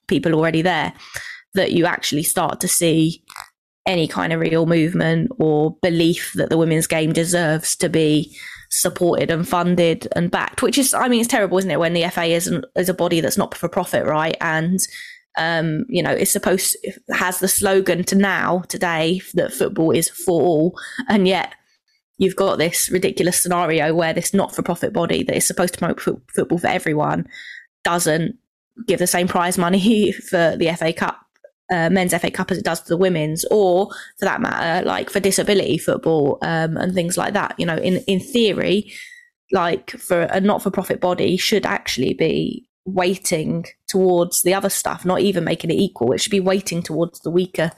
people 0.07 0.35
already 0.35 0.63
there. 0.63 0.93
That 1.55 1.73
you 1.73 1.85
actually 1.87 2.23
start 2.23 2.61
to 2.61 2.69
see 2.69 3.23
any 3.87 4.07
kind 4.07 4.33
of 4.33 4.41
real 4.41 4.67
movement 4.67 5.33
or 5.39 5.77
belief 5.83 6.33
that 6.37 6.49
the 6.49 6.59
women's 6.59 6.87
game 6.87 7.13
deserves 7.13 7.75
to 7.77 7.89
be 7.89 8.37
supported 8.71 9.31
and 9.31 9.49
funded 9.49 10.07
and 10.15 10.31
backed. 10.31 10.63
Which 10.63 10.79
is, 10.79 10.95
I 10.95 11.09
mean, 11.09 11.21
it's 11.21 11.29
terrible, 11.29 11.59
isn't 11.59 11.71
it, 11.71 11.81
when 11.81 11.93
the 11.93 12.09
FA 12.09 12.25
is 12.25 12.53
is 12.77 12.89
a 12.89 12.95
body 12.95 13.21
that's 13.21 13.37
not 13.37 13.55
for 13.57 13.69
profit, 13.69 14.07
right? 14.07 14.37
And 14.41 14.79
um, 15.39 15.85
you 15.89 16.03
know, 16.03 16.13
is 16.13 16.33
supposed 16.33 16.77
has 17.11 17.39
the 17.39 17.49
slogan 17.49 18.05
to 18.05 18.17
now 18.17 18.61
today 18.69 19.21
that 19.35 19.53
football 19.53 19.91
is 19.91 20.09
for 20.09 20.43
all, 20.43 20.79
and 21.09 21.29
yet 21.29 21.55
you've 22.19 22.37
got 22.37 22.59
this 22.59 22.91
ridiculous 22.91 23.43
scenario 23.43 23.95
where 23.95 24.13
this 24.13 24.35
not-for-profit 24.35 24.93
body 24.93 25.23
that 25.23 25.37
is 25.37 25.47
supposed 25.47 25.73
to 25.73 25.79
promote 25.79 25.99
f- 26.07 26.15
football 26.35 26.59
for 26.59 26.67
everyone 26.67 27.27
doesn't 27.83 28.37
give 28.87 28.99
the 28.99 29.07
same 29.07 29.27
prize 29.27 29.57
money 29.57 30.13
for 30.31 30.55
the 30.57 30.71
FA 30.77 30.93
Cup, 30.93 31.19
uh, 31.73 31.89
men's 31.91 32.15
FA 32.15 32.31
Cup 32.31 32.51
as 32.51 32.59
it 32.59 32.65
does 32.65 32.81
to 32.83 32.89
the 32.89 32.97
women's, 32.97 33.45
or 33.51 33.89
for 34.19 34.25
that 34.27 34.41
matter, 34.41 34.87
like 34.87 35.11
for 35.11 35.21
disability 35.21 35.79
football 35.79 36.39
um, 36.43 36.77
and 36.77 36.93
things 36.93 37.17
like 37.17 37.33
that. 37.33 37.55
You 37.59 37.67
know, 37.67 37.77
in 37.77 37.99
in 38.07 38.21
theory, 38.21 38.93
like 39.53 39.91
for 39.93 40.23
a 40.23 40.41
not-for-profit 40.41 41.01
body 41.01 41.37
should 41.37 41.65
actually 41.65 42.15
be 42.15 42.69
weighting 42.95 43.67
towards 43.87 44.43
the 44.43 44.55
other 44.55 44.71
stuff, 44.71 45.05
not 45.05 45.21
even 45.21 45.45
making 45.45 45.71
it 45.71 45.79
equal. 45.79 46.13
It 46.13 46.21
should 46.21 46.31
be 46.31 46.41
weighting 46.41 46.83
towards 46.83 47.21
the 47.21 47.31
weaker 47.31 47.71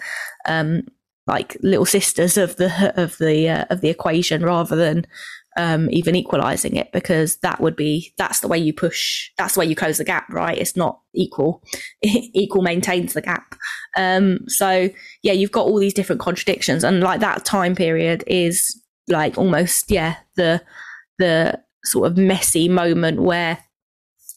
um, 0.46 0.82
like 1.26 1.56
little 1.62 1.86
sisters 1.86 2.36
of 2.36 2.56
the 2.56 2.92
of 3.00 3.16
the 3.18 3.48
uh, 3.48 3.64
of 3.70 3.80
the 3.80 3.88
equation 3.88 4.44
rather 4.44 4.76
than 4.76 5.06
um, 5.56 5.88
even 5.90 6.16
equalizing 6.16 6.76
it 6.76 6.90
because 6.92 7.36
that 7.38 7.60
would 7.60 7.76
be 7.76 8.12
that's 8.16 8.40
the 8.40 8.48
way 8.48 8.58
you 8.58 8.72
push 8.72 9.30
that's 9.36 9.54
the 9.54 9.60
way 9.60 9.66
you 9.66 9.76
close 9.76 9.98
the 9.98 10.04
gap 10.04 10.26
right? 10.30 10.58
It's 10.58 10.76
not 10.76 11.00
equal. 11.14 11.62
Equal 12.02 12.62
maintains 12.62 13.12
the 13.12 13.22
gap. 13.22 13.54
Um, 13.96 14.40
so 14.48 14.88
yeah 15.22 15.32
you've 15.32 15.52
got 15.52 15.66
all 15.66 15.78
these 15.78 15.94
different 15.94 16.20
contradictions 16.20 16.84
and 16.84 17.00
like 17.00 17.20
that 17.20 17.44
time 17.44 17.74
period 17.74 18.24
is 18.26 18.80
like 19.08 19.36
almost 19.36 19.90
yeah 19.90 20.16
the 20.36 20.62
the 21.18 21.60
sort 21.84 22.10
of 22.10 22.16
messy 22.16 22.68
moment 22.68 23.20
where 23.20 23.58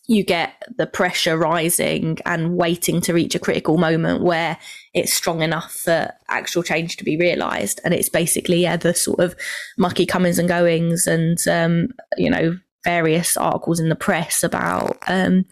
you 0.08 0.24
get 0.24 0.62
the 0.78 0.86
pressure 0.86 1.38
rising 1.38 2.18
and 2.26 2.56
waiting 2.56 3.02
to 3.02 3.14
reach 3.14 3.34
a 3.34 3.40
critical 3.40 3.78
moment 3.78 4.22
where 4.22 4.58
it's 4.94 5.14
strong 5.14 5.42
enough 5.42 5.72
for 5.72 6.14
actual 6.30 6.62
change 6.62 6.98
to 6.98 7.04
be 7.04 7.18
realized. 7.18 7.82
And 7.84 7.94
it's 7.94 8.10
basically 8.10 8.62
yeah 8.62 8.78
the 8.78 8.94
sort 8.94 9.20
of 9.20 9.36
mucky 9.78 10.06
comings 10.06 10.38
and 10.38 10.48
goings 10.48 11.08
and 11.08 11.38
um, 11.48 11.88
you 12.18 12.30
know 12.30 12.58
various 12.84 13.36
articles 13.36 13.80
in 13.80 13.90
the 13.90 13.96
press 13.96 14.44
about 14.44 14.98
um, 15.08 15.46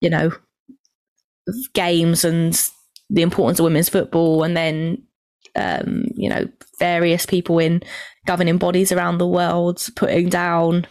you 0.00 0.10
know 0.10 0.30
games 1.72 2.24
and 2.24 2.70
the 3.10 3.22
importance 3.22 3.58
of 3.58 3.64
women's 3.64 3.88
football 3.88 4.42
and 4.42 4.56
then 4.56 5.02
um, 5.56 6.04
you 6.14 6.28
know 6.28 6.46
various 6.78 7.26
people 7.26 7.58
in 7.58 7.82
governing 8.26 8.58
bodies 8.58 8.92
around 8.92 9.18
the 9.18 9.26
world 9.26 9.86
putting 9.96 10.28
down 10.28 10.86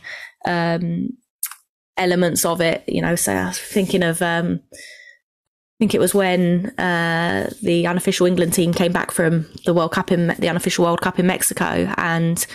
um, 0.46 1.10
elements 1.98 2.46
of 2.46 2.62
it. 2.62 2.84
You 2.88 3.02
know, 3.02 3.16
so 3.16 3.34
I 3.34 3.48
was 3.48 3.60
thinking 3.60 4.04
of, 4.04 4.22
um, 4.22 4.60
I 4.74 4.78
think 5.80 5.94
it 5.94 6.00
was 6.00 6.14
when 6.14 6.68
uh, 6.80 7.52
the 7.62 7.88
unofficial 7.88 8.26
England 8.26 8.54
team 8.54 8.74
came 8.74 8.92
back 8.92 9.12
from 9.12 9.46
the 9.66 9.74
World 9.74 9.92
Cup 9.92 10.12
in 10.12 10.28
the 10.40 10.50
unofficial 10.50 10.86
World 10.86 11.02
Cup 11.02 11.20
in 11.20 11.28
Mexico, 11.28 11.94
and 11.98 12.46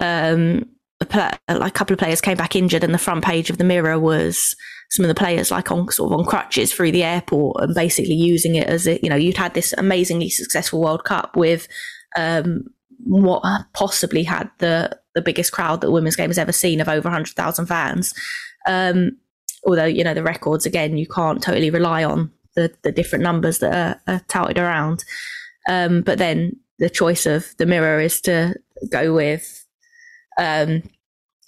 um, 0.00 0.68
a, 1.00 1.38
a 1.48 1.70
couple 1.70 1.94
of 1.94 1.98
players 1.98 2.20
came 2.20 2.36
back 2.36 2.56
injured, 2.56 2.84
and 2.84 2.94
the 2.94 2.98
front 2.98 3.24
page 3.24 3.50
of 3.50 3.58
the 3.58 3.64
Mirror 3.64 4.00
was 4.00 4.54
some 4.90 5.04
of 5.04 5.08
the 5.08 5.14
players 5.14 5.50
like 5.50 5.70
on 5.70 5.90
sort 5.90 6.12
of 6.12 6.18
on 6.20 6.24
crutches 6.24 6.72
through 6.72 6.92
the 6.92 7.02
airport 7.02 7.60
and 7.60 7.74
basically 7.74 8.14
using 8.14 8.54
it 8.54 8.68
as 8.68 8.86
a, 8.86 9.00
you 9.02 9.08
know 9.08 9.16
you'd 9.16 9.36
had 9.36 9.54
this 9.54 9.72
amazingly 9.76 10.30
successful 10.30 10.80
World 10.80 11.04
Cup 11.04 11.36
with 11.36 11.66
um, 12.16 12.64
what 13.04 13.42
possibly 13.72 14.22
had 14.22 14.50
the 14.58 14.96
the 15.14 15.22
biggest 15.22 15.52
crowd 15.52 15.80
that 15.80 15.90
women's 15.90 16.16
game 16.16 16.30
has 16.30 16.38
ever 16.38 16.52
seen 16.52 16.80
of 16.80 16.88
over 16.88 17.08
100,000 17.08 17.66
fans 17.66 18.14
um, 18.66 19.16
although 19.64 19.84
you 19.84 20.04
know 20.04 20.14
the 20.14 20.22
records 20.22 20.66
again, 20.66 20.96
you 20.96 21.06
can't 21.06 21.42
totally 21.42 21.70
rely 21.70 22.04
on 22.04 22.30
the 22.54 22.72
the 22.82 22.92
different 22.92 23.22
numbers 23.22 23.58
that 23.58 23.74
are, 23.74 24.14
are 24.14 24.20
touted 24.28 24.58
around. 24.58 25.04
Um, 25.68 26.02
but 26.02 26.18
then 26.18 26.56
the 26.78 26.90
choice 26.90 27.26
of 27.26 27.54
the 27.58 27.66
mirror 27.66 28.00
is 28.00 28.20
to 28.22 28.54
go 28.90 29.14
with, 29.14 29.66
um, 30.38 30.82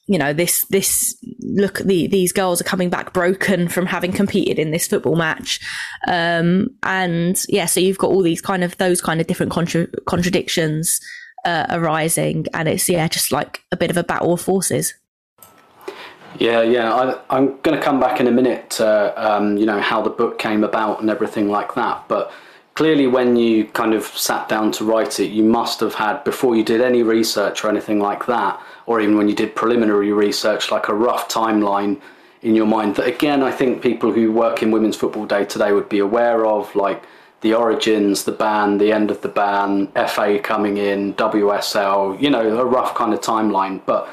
you 0.06 0.18
know, 0.18 0.32
this 0.32 0.64
this 0.66 1.16
look 1.40 1.78
the, 1.78 2.06
these 2.06 2.32
girls 2.32 2.60
are 2.60 2.64
coming 2.64 2.90
back 2.90 3.12
broken 3.12 3.68
from 3.68 3.86
having 3.86 4.12
competed 4.12 4.58
in 4.58 4.70
this 4.70 4.86
football 4.86 5.16
match, 5.16 5.60
um, 6.08 6.68
and 6.82 7.40
yeah, 7.48 7.66
so 7.66 7.80
you've 7.80 7.98
got 7.98 8.10
all 8.10 8.22
these 8.22 8.40
kind 8.40 8.62
of 8.62 8.76
those 8.78 9.00
kind 9.00 9.20
of 9.20 9.26
different 9.26 9.52
contra- 9.52 9.88
contradictions 10.06 10.98
uh, 11.44 11.66
arising, 11.70 12.46
and 12.54 12.68
it's 12.68 12.88
yeah, 12.88 13.08
just 13.08 13.32
like 13.32 13.62
a 13.72 13.76
bit 13.76 13.90
of 13.90 13.96
a 13.96 14.04
battle 14.04 14.32
of 14.32 14.40
forces. 14.40 14.94
Yeah, 16.38 16.62
yeah. 16.62 17.16
I, 17.30 17.38
am 17.38 17.58
going 17.62 17.76
to 17.76 17.82
come 17.82 18.00
back 18.00 18.20
in 18.20 18.26
a 18.26 18.30
minute 18.30 18.70
to 18.70 19.14
um, 19.16 19.56
you 19.56 19.66
know 19.66 19.80
how 19.80 20.02
the 20.02 20.10
book 20.10 20.38
came 20.38 20.64
about 20.64 21.00
and 21.00 21.10
everything 21.10 21.48
like 21.48 21.74
that. 21.74 22.06
But 22.08 22.32
clearly, 22.74 23.06
when 23.06 23.36
you 23.36 23.66
kind 23.66 23.94
of 23.94 24.04
sat 24.04 24.48
down 24.48 24.72
to 24.72 24.84
write 24.84 25.18
it, 25.20 25.28
you 25.28 25.42
must 25.42 25.80
have 25.80 25.94
had 25.94 26.24
before 26.24 26.56
you 26.56 26.64
did 26.64 26.80
any 26.80 27.02
research 27.02 27.64
or 27.64 27.68
anything 27.68 28.00
like 28.00 28.26
that, 28.26 28.60
or 28.86 29.00
even 29.00 29.16
when 29.16 29.28
you 29.28 29.34
did 29.34 29.54
preliminary 29.54 30.12
research, 30.12 30.70
like 30.70 30.88
a 30.88 30.94
rough 30.94 31.28
timeline 31.28 32.00
in 32.42 32.54
your 32.54 32.66
mind. 32.66 32.96
That 32.96 33.06
again, 33.06 33.42
I 33.42 33.50
think 33.50 33.82
people 33.82 34.12
who 34.12 34.32
work 34.32 34.62
in 34.62 34.70
women's 34.70 34.96
football 34.96 35.26
day 35.26 35.44
to 35.44 35.58
day 35.58 35.72
would 35.72 35.88
be 35.88 36.00
aware 36.00 36.44
of, 36.44 36.74
like 36.74 37.02
the 37.40 37.54
origins, 37.54 38.24
the 38.24 38.32
ban, 38.32 38.78
the 38.78 38.92
end 38.92 39.10
of 39.10 39.22
the 39.22 39.28
ban, 39.28 39.88
FA 40.08 40.38
coming 40.42 40.76
in, 40.76 41.14
WSL. 41.14 42.20
You 42.20 42.30
know, 42.30 42.58
a 42.58 42.64
rough 42.64 42.94
kind 42.94 43.14
of 43.14 43.20
timeline, 43.20 43.80
but 43.86 44.08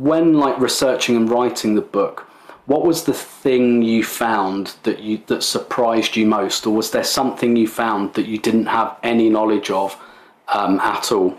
when 0.00 0.34
like 0.34 0.58
researching 0.58 1.14
and 1.14 1.30
writing 1.30 1.74
the 1.74 1.82
book, 1.82 2.26
what 2.66 2.84
was 2.84 3.04
the 3.04 3.12
thing 3.12 3.82
you 3.82 4.02
found 4.02 4.74
that 4.84 5.00
you 5.00 5.20
that 5.26 5.42
surprised 5.42 6.16
you 6.16 6.26
most, 6.26 6.66
or 6.66 6.74
was 6.74 6.90
there 6.90 7.04
something 7.04 7.56
you 7.56 7.68
found 7.68 8.14
that 8.14 8.26
you 8.26 8.38
didn't 8.38 8.66
have 8.66 8.96
any 9.02 9.28
knowledge 9.28 9.70
of 9.70 9.96
um, 10.48 10.80
at 10.80 11.12
all? 11.12 11.38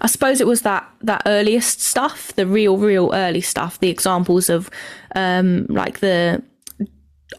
I 0.00 0.08
suppose 0.08 0.40
it 0.40 0.46
was 0.46 0.62
that 0.62 0.86
that 1.02 1.22
earliest 1.24 1.80
stuff, 1.80 2.34
the 2.34 2.46
real, 2.46 2.76
real 2.76 3.10
early 3.14 3.40
stuff, 3.40 3.78
the 3.78 3.88
examples 3.88 4.50
of 4.50 4.68
um, 5.14 5.66
like 5.68 6.00
the 6.00 6.42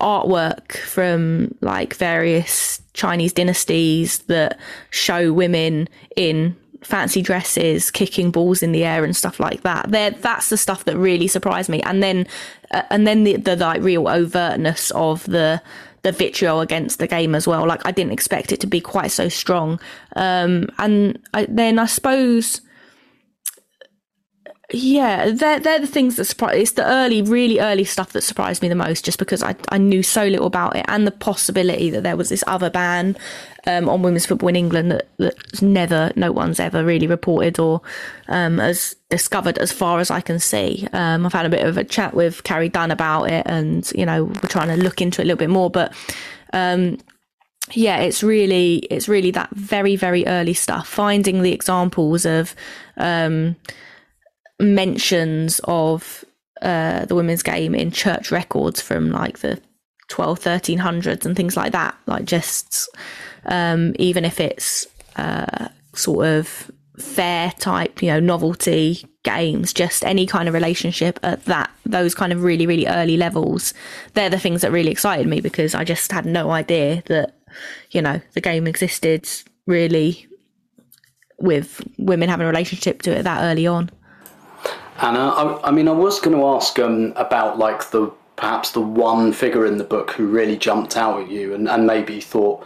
artwork 0.01 0.77
from 0.77 1.53
like 1.61 1.93
various 1.93 2.81
Chinese 2.93 3.33
dynasties 3.33 4.19
that 4.19 4.59
show 4.89 5.31
women 5.31 5.87
in 6.15 6.55
fancy 6.83 7.21
dresses, 7.21 7.89
kicking 7.91 8.31
balls 8.31 8.61
in 8.61 8.71
the 8.71 8.83
air 8.83 9.03
and 9.03 9.15
stuff 9.15 9.39
like 9.39 9.61
that. 9.61 9.91
There, 9.91 10.11
that's 10.11 10.49
the 10.49 10.57
stuff 10.57 10.85
that 10.85 10.97
really 10.97 11.27
surprised 11.27 11.69
me. 11.69 11.81
And 11.81 12.03
then, 12.03 12.27
uh, 12.71 12.83
and 12.89 13.07
then 13.07 13.23
the, 13.23 13.37
the 13.37 13.55
like 13.55 13.81
real 13.81 14.05
overtness 14.05 14.91
of 14.91 15.23
the 15.25 15.61
the 16.03 16.11
vitriol 16.11 16.59
against 16.59 16.99
the 16.99 17.07
game 17.07 17.33
as 17.33 17.47
well. 17.47 17.65
Like 17.65 17.85
I 17.85 17.91
didn't 17.91 18.11
expect 18.11 18.51
it 18.51 18.59
to 18.59 18.67
be 18.67 18.81
quite 18.81 19.11
so 19.11 19.29
strong. 19.29 19.79
Um, 20.17 20.67
and 20.77 21.17
I, 21.33 21.45
then 21.49 21.79
I 21.79 21.85
suppose 21.85 22.59
yeah, 24.71 25.29
they're 25.31 25.59
they're 25.59 25.79
the 25.79 25.87
things 25.87 26.15
that 26.15 26.25
surprise. 26.25 26.57
It's 26.57 26.71
the 26.71 26.85
early, 26.85 27.21
really 27.21 27.59
early 27.59 27.83
stuff 27.83 28.13
that 28.13 28.21
surprised 28.21 28.61
me 28.61 28.69
the 28.69 28.75
most, 28.75 29.03
just 29.03 29.19
because 29.19 29.43
I 29.43 29.55
I 29.69 29.77
knew 29.77 30.01
so 30.01 30.25
little 30.25 30.47
about 30.47 30.77
it, 30.77 30.85
and 30.87 31.05
the 31.05 31.11
possibility 31.11 31.89
that 31.89 32.03
there 32.03 32.15
was 32.15 32.29
this 32.29 32.45
other 32.47 32.69
ban 32.69 33.17
um, 33.67 33.89
on 33.89 34.01
women's 34.01 34.25
football 34.25 34.49
in 34.49 34.55
England 34.55 34.91
that 34.91 35.07
that's 35.17 35.61
never, 35.61 36.11
no 36.15 36.31
one's 36.31 36.61
ever 36.61 36.83
really 36.83 37.07
reported 37.07 37.59
or 37.59 37.81
um, 38.29 38.57
has 38.57 38.95
discovered, 39.09 39.57
as 39.57 39.71
far 39.73 39.99
as 39.99 40.09
I 40.09 40.21
can 40.21 40.39
see. 40.39 40.87
Um, 40.93 41.25
I've 41.25 41.33
had 41.33 41.45
a 41.45 41.49
bit 41.49 41.65
of 41.65 41.77
a 41.77 41.83
chat 41.83 42.13
with 42.13 42.43
Carrie 42.43 42.69
Dunn 42.69 42.89
about 42.91 43.25
it, 43.25 43.45
and 43.45 43.91
you 43.93 44.05
know 44.05 44.23
we're 44.23 44.49
trying 44.49 44.69
to 44.69 44.81
look 44.81 45.01
into 45.01 45.21
it 45.21 45.25
a 45.25 45.27
little 45.27 45.39
bit 45.39 45.49
more, 45.49 45.69
but. 45.69 45.93
Um, 46.53 46.99
yeah, 47.71 47.99
it's 47.99 48.21
really 48.21 48.79
it's 48.91 49.07
really 49.07 49.31
that 49.31 49.49
very 49.51 49.95
very 49.95 50.27
early 50.27 50.53
stuff. 50.53 50.87
Finding 50.87 51.41
the 51.41 51.53
examples 51.53 52.25
of 52.25 52.55
um, 52.97 53.55
mentions 54.59 55.59
of 55.65 56.23
uh, 56.61 57.05
the 57.05 57.15
women's 57.15 57.43
game 57.43 57.75
in 57.75 57.91
church 57.91 58.31
records 58.31 58.81
from 58.81 59.11
like 59.11 59.39
the 59.39 59.61
12 60.09 60.39
1300s 60.39 61.25
and 61.25 61.35
things 61.35 61.57
like 61.57 61.71
that 61.71 61.97
like 62.05 62.25
just 62.25 62.89
um, 63.45 63.93
even 63.97 64.25
if 64.25 64.39
it's 64.39 64.87
uh, 65.15 65.67
sort 65.93 66.25
of 66.25 66.71
fair 66.99 67.51
type 67.57 68.01
you 68.03 68.07
know 68.07 68.19
novelty 68.19 69.03
games 69.23 69.73
just 69.73 70.05
any 70.05 70.27
kind 70.27 70.47
of 70.47 70.53
relationship 70.53 71.19
at 71.23 71.43
that 71.45 71.71
those 71.85 72.13
kind 72.13 72.31
of 72.31 72.43
really 72.43 72.67
really 72.67 72.85
early 72.85 73.17
levels 73.17 73.73
they're 74.13 74.29
the 74.29 74.39
things 74.39 74.61
that 74.61 74.71
really 74.71 74.91
excited 74.91 75.25
me 75.25 75.41
because 75.41 75.73
i 75.73 75.83
just 75.83 76.11
had 76.11 76.25
no 76.25 76.51
idea 76.51 77.01
that 77.07 77.35
you 77.89 78.01
know 78.01 78.21
the 78.33 78.41
game 78.41 78.67
existed 78.67 79.27
really 79.65 80.27
with 81.39 81.81
women 81.97 82.29
having 82.29 82.45
a 82.45 82.49
relationship 82.49 83.01
to 83.01 83.11
it 83.11 83.23
that 83.23 83.41
early 83.41 83.65
on 83.65 83.89
Anna, 85.01 85.29
I, 85.29 85.69
I 85.69 85.71
mean, 85.71 85.87
I 85.87 85.91
was 85.91 86.19
going 86.19 86.37
to 86.37 86.45
ask 86.45 86.77
um, 86.79 87.13
about 87.15 87.57
like 87.57 87.89
the 87.91 88.11
perhaps 88.35 88.71
the 88.71 88.81
one 88.81 89.31
figure 89.31 89.65
in 89.65 89.77
the 89.77 89.83
book 89.83 90.11
who 90.11 90.27
really 90.27 90.57
jumped 90.57 90.97
out 90.97 91.21
at 91.21 91.29
you 91.29 91.53
and, 91.53 91.67
and 91.69 91.85
maybe 91.85 92.19
thought 92.19 92.65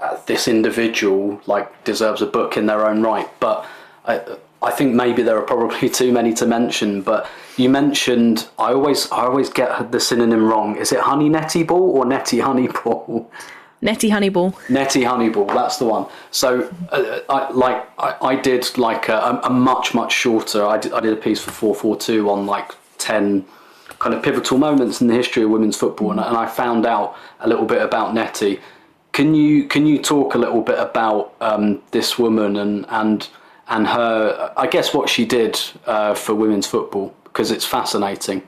uh, 0.00 0.16
this 0.26 0.46
individual 0.46 1.40
like 1.46 1.84
deserves 1.84 2.22
a 2.22 2.26
book 2.26 2.56
in 2.56 2.66
their 2.66 2.86
own 2.86 3.02
right. 3.02 3.28
But 3.40 3.66
I, 4.04 4.22
I 4.62 4.70
think 4.70 4.94
maybe 4.94 5.22
there 5.22 5.38
are 5.38 5.42
probably 5.42 5.88
too 6.00 6.12
many 6.12 6.32
to 6.34 6.46
mention. 6.46 7.02
But 7.02 7.28
you 7.56 7.68
mentioned 7.68 8.48
I 8.58 8.72
always 8.72 9.10
I 9.10 9.22
always 9.22 9.50
get 9.50 9.92
the 9.92 10.00
synonym 10.00 10.44
wrong. 10.44 10.76
Is 10.76 10.92
it 10.92 11.00
Honey 11.00 11.28
Nettie 11.28 11.64
Ball 11.64 11.90
or 11.96 12.04
Nettie 12.04 12.40
Honey 12.40 12.68
Ball? 12.68 13.30
Nettie 13.80 14.10
Honeyball. 14.10 14.54
Nettie 14.68 15.02
Honeyball, 15.02 15.46
that's 15.54 15.76
the 15.76 15.84
one. 15.84 16.06
So, 16.30 16.68
uh, 16.90 17.20
I, 17.28 17.50
like, 17.52 17.88
I, 17.98 18.16
I, 18.20 18.36
did 18.36 18.76
like 18.76 19.08
a, 19.08 19.40
a, 19.44 19.50
much, 19.50 19.94
much 19.94 20.12
shorter. 20.12 20.66
I 20.66 20.78
did, 20.78 20.92
I 20.92 21.00
did 21.00 21.12
a 21.12 21.16
piece 21.16 21.40
for 21.40 21.52
442 21.52 22.28
on 22.28 22.46
like 22.46 22.72
10 22.98 23.44
kind 23.98 24.14
of 24.14 24.22
pivotal 24.22 24.58
moments 24.58 25.00
in 25.00 25.06
the 25.06 25.14
history 25.14 25.42
of 25.42 25.50
women's 25.50 25.76
football, 25.76 26.10
and, 26.10 26.20
and 26.20 26.36
I 26.36 26.46
found 26.46 26.86
out 26.86 27.16
a 27.40 27.48
little 27.48 27.66
bit 27.66 27.82
about 27.82 28.14
Nettie. 28.14 28.60
Can 29.12 29.34
you 29.34 29.66
can 29.66 29.86
you 29.86 30.00
talk 30.00 30.34
a 30.34 30.38
little 30.38 30.62
bit 30.62 30.78
about 30.78 31.34
um, 31.40 31.82
this 31.90 32.18
woman 32.18 32.56
and 32.56 32.86
and 32.88 33.28
and 33.68 33.86
her? 33.86 34.52
I 34.56 34.66
guess 34.66 34.94
what 34.94 35.08
she 35.08 35.24
did 35.24 35.58
uh, 35.86 36.14
for 36.14 36.34
women's 36.34 36.66
football 36.66 37.14
because 37.24 37.50
it's 37.50 37.64
fascinating. 37.64 38.42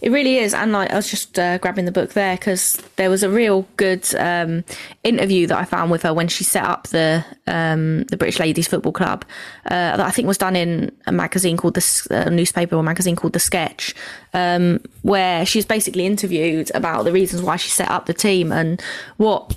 It 0.00 0.10
really 0.10 0.38
is, 0.38 0.54
and 0.54 0.72
like 0.72 0.90
I 0.90 0.96
was 0.96 1.10
just 1.10 1.38
uh, 1.38 1.58
grabbing 1.58 1.84
the 1.84 1.92
book 1.92 2.12
there 2.12 2.36
because 2.36 2.74
there 2.96 3.10
was 3.10 3.22
a 3.22 3.30
real 3.30 3.66
good 3.76 4.06
um, 4.16 4.64
interview 5.04 5.46
that 5.46 5.58
I 5.58 5.64
found 5.64 5.90
with 5.90 6.02
her 6.02 6.12
when 6.12 6.28
she 6.28 6.44
set 6.44 6.64
up 6.64 6.88
the 6.88 7.24
um, 7.46 8.04
the 8.04 8.16
British 8.16 8.38
Ladies 8.38 8.68
Football 8.68 8.92
Club. 8.92 9.24
Uh, 9.66 9.96
that 9.96 10.00
I 10.00 10.10
think 10.10 10.26
was 10.26 10.38
done 10.38 10.56
in 10.56 10.92
a 11.06 11.12
magazine 11.12 11.56
called 11.56 11.74
the 11.74 12.28
newspaper 12.30 12.76
or 12.76 12.82
magazine 12.82 13.16
called 13.16 13.32
the 13.32 13.40
Sketch, 13.40 13.94
um, 14.34 14.80
where 15.02 15.46
she's 15.46 15.64
basically 15.64 16.06
interviewed 16.06 16.70
about 16.74 17.04
the 17.04 17.12
reasons 17.12 17.42
why 17.42 17.56
she 17.56 17.70
set 17.70 17.90
up 17.90 18.06
the 18.06 18.14
team 18.14 18.52
and 18.52 18.82
what 19.16 19.56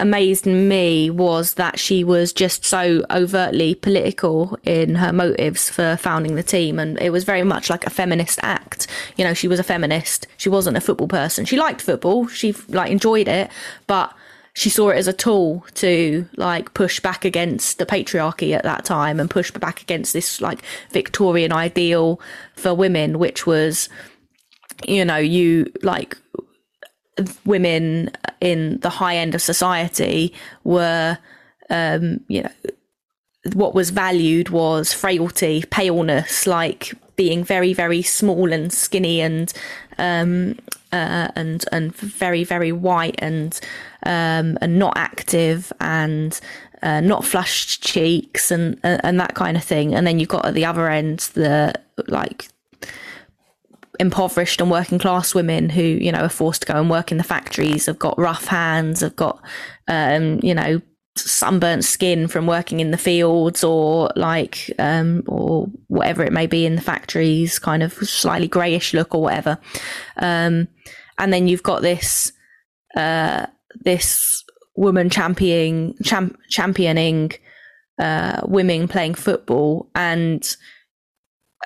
amazed 0.00 0.46
me 0.46 1.10
was 1.10 1.54
that 1.54 1.78
she 1.78 2.04
was 2.04 2.32
just 2.32 2.64
so 2.64 3.04
overtly 3.10 3.74
political 3.74 4.58
in 4.64 4.96
her 4.96 5.12
motives 5.12 5.70
for 5.70 5.96
founding 5.96 6.34
the 6.34 6.42
team. 6.42 6.78
And 6.78 7.00
it 7.00 7.10
was 7.10 7.24
very 7.24 7.42
much 7.44 7.70
like 7.70 7.86
a 7.86 7.90
feminist 7.90 8.38
act. 8.42 8.86
You 9.16 9.24
know 9.24 9.34
she 9.34 9.48
was 9.48 9.58
a 9.58 9.64
feminist. 9.64 10.26
She 10.36 10.48
wasn't 10.48 10.76
a 10.76 10.80
football 10.80 11.08
person. 11.08 11.44
She 11.44 11.56
liked 11.56 11.80
football. 11.80 12.26
She 12.26 12.52
like 12.68 12.90
enjoyed 12.90 13.28
it. 13.28 13.50
But 13.86 14.14
she 14.54 14.70
saw 14.70 14.90
it 14.90 14.96
as 14.96 15.08
a 15.08 15.12
tool 15.12 15.66
to 15.74 16.28
like 16.36 16.74
push 16.74 17.00
back 17.00 17.24
against 17.24 17.78
the 17.78 17.86
patriarchy 17.86 18.54
at 18.54 18.62
that 18.62 18.84
time 18.84 19.18
and 19.18 19.28
push 19.28 19.50
back 19.50 19.82
against 19.82 20.12
this 20.12 20.40
like 20.40 20.60
Victorian 20.92 21.52
ideal 21.52 22.20
for 22.54 22.72
women, 22.72 23.18
which 23.18 23.46
was, 23.46 23.88
you 24.86 25.04
know, 25.04 25.16
you 25.16 25.72
like 25.82 26.16
women 27.44 28.10
in 28.40 28.78
the 28.80 28.90
high 28.90 29.16
end 29.16 29.34
of 29.34 29.42
society 29.42 30.32
were, 30.64 31.18
um, 31.70 32.20
you 32.28 32.42
know, 32.42 32.50
what 33.52 33.74
was 33.74 33.90
valued 33.90 34.48
was 34.48 34.92
frailty, 34.92 35.64
paleness, 35.70 36.46
like 36.46 36.94
being 37.16 37.44
very, 37.44 37.72
very 37.72 38.02
small 38.02 38.52
and 38.52 38.72
skinny 38.72 39.20
and 39.20 39.52
um, 39.98 40.58
uh, 40.92 41.28
and 41.36 41.64
and 41.72 41.94
very, 41.94 42.44
very 42.44 42.72
white 42.72 43.16
and 43.18 43.60
um, 44.04 44.56
and 44.60 44.78
not 44.78 44.96
active 44.96 45.72
and 45.80 46.40
uh, 46.82 47.00
not 47.00 47.24
flushed 47.24 47.82
cheeks 47.82 48.50
and 48.50 48.78
and 48.82 49.20
that 49.20 49.34
kind 49.34 49.56
of 49.56 49.64
thing. 49.64 49.94
And 49.94 50.06
then 50.06 50.18
you've 50.18 50.28
got 50.28 50.46
at 50.46 50.54
the 50.54 50.64
other 50.64 50.88
end 50.88 51.20
the 51.34 51.74
like 52.08 52.48
impoverished 54.00 54.60
and 54.60 54.70
working 54.70 54.98
class 54.98 55.34
women 55.34 55.68
who 55.68 55.82
you 55.82 56.10
know 56.10 56.20
are 56.20 56.28
forced 56.28 56.62
to 56.62 56.72
go 56.72 56.80
and 56.80 56.90
work 56.90 57.12
in 57.12 57.18
the 57.18 57.24
factories 57.24 57.86
have 57.86 57.98
got 57.98 58.18
rough 58.18 58.46
hands 58.46 59.00
have 59.00 59.16
got 59.16 59.42
um, 59.88 60.40
you 60.42 60.54
know 60.54 60.80
sunburnt 61.16 61.84
skin 61.84 62.26
from 62.26 62.46
working 62.46 62.80
in 62.80 62.90
the 62.90 62.98
fields 62.98 63.62
or 63.62 64.10
like 64.16 64.70
um, 64.78 65.22
or 65.26 65.68
whatever 65.86 66.24
it 66.24 66.32
may 66.32 66.46
be 66.46 66.66
in 66.66 66.74
the 66.74 66.82
factories 66.82 67.58
kind 67.58 67.82
of 67.82 67.92
slightly 67.92 68.48
grayish 68.48 68.92
look 68.94 69.14
or 69.14 69.22
whatever. 69.22 69.58
Um, 70.16 70.68
and 71.18 71.32
then 71.32 71.46
you've 71.46 71.62
got 71.62 71.82
this 71.82 72.32
uh, 72.96 73.46
this 73.84 74.44
woman 74.76 75.08
championing 75.08 75.94
champ- 76.02 76.38
championing 76.48 77.32
uh, 78.00 78.40
women 78.44 78.88
playing 78.88 79.14
football. 79.14 79.88
And 79.94 80.44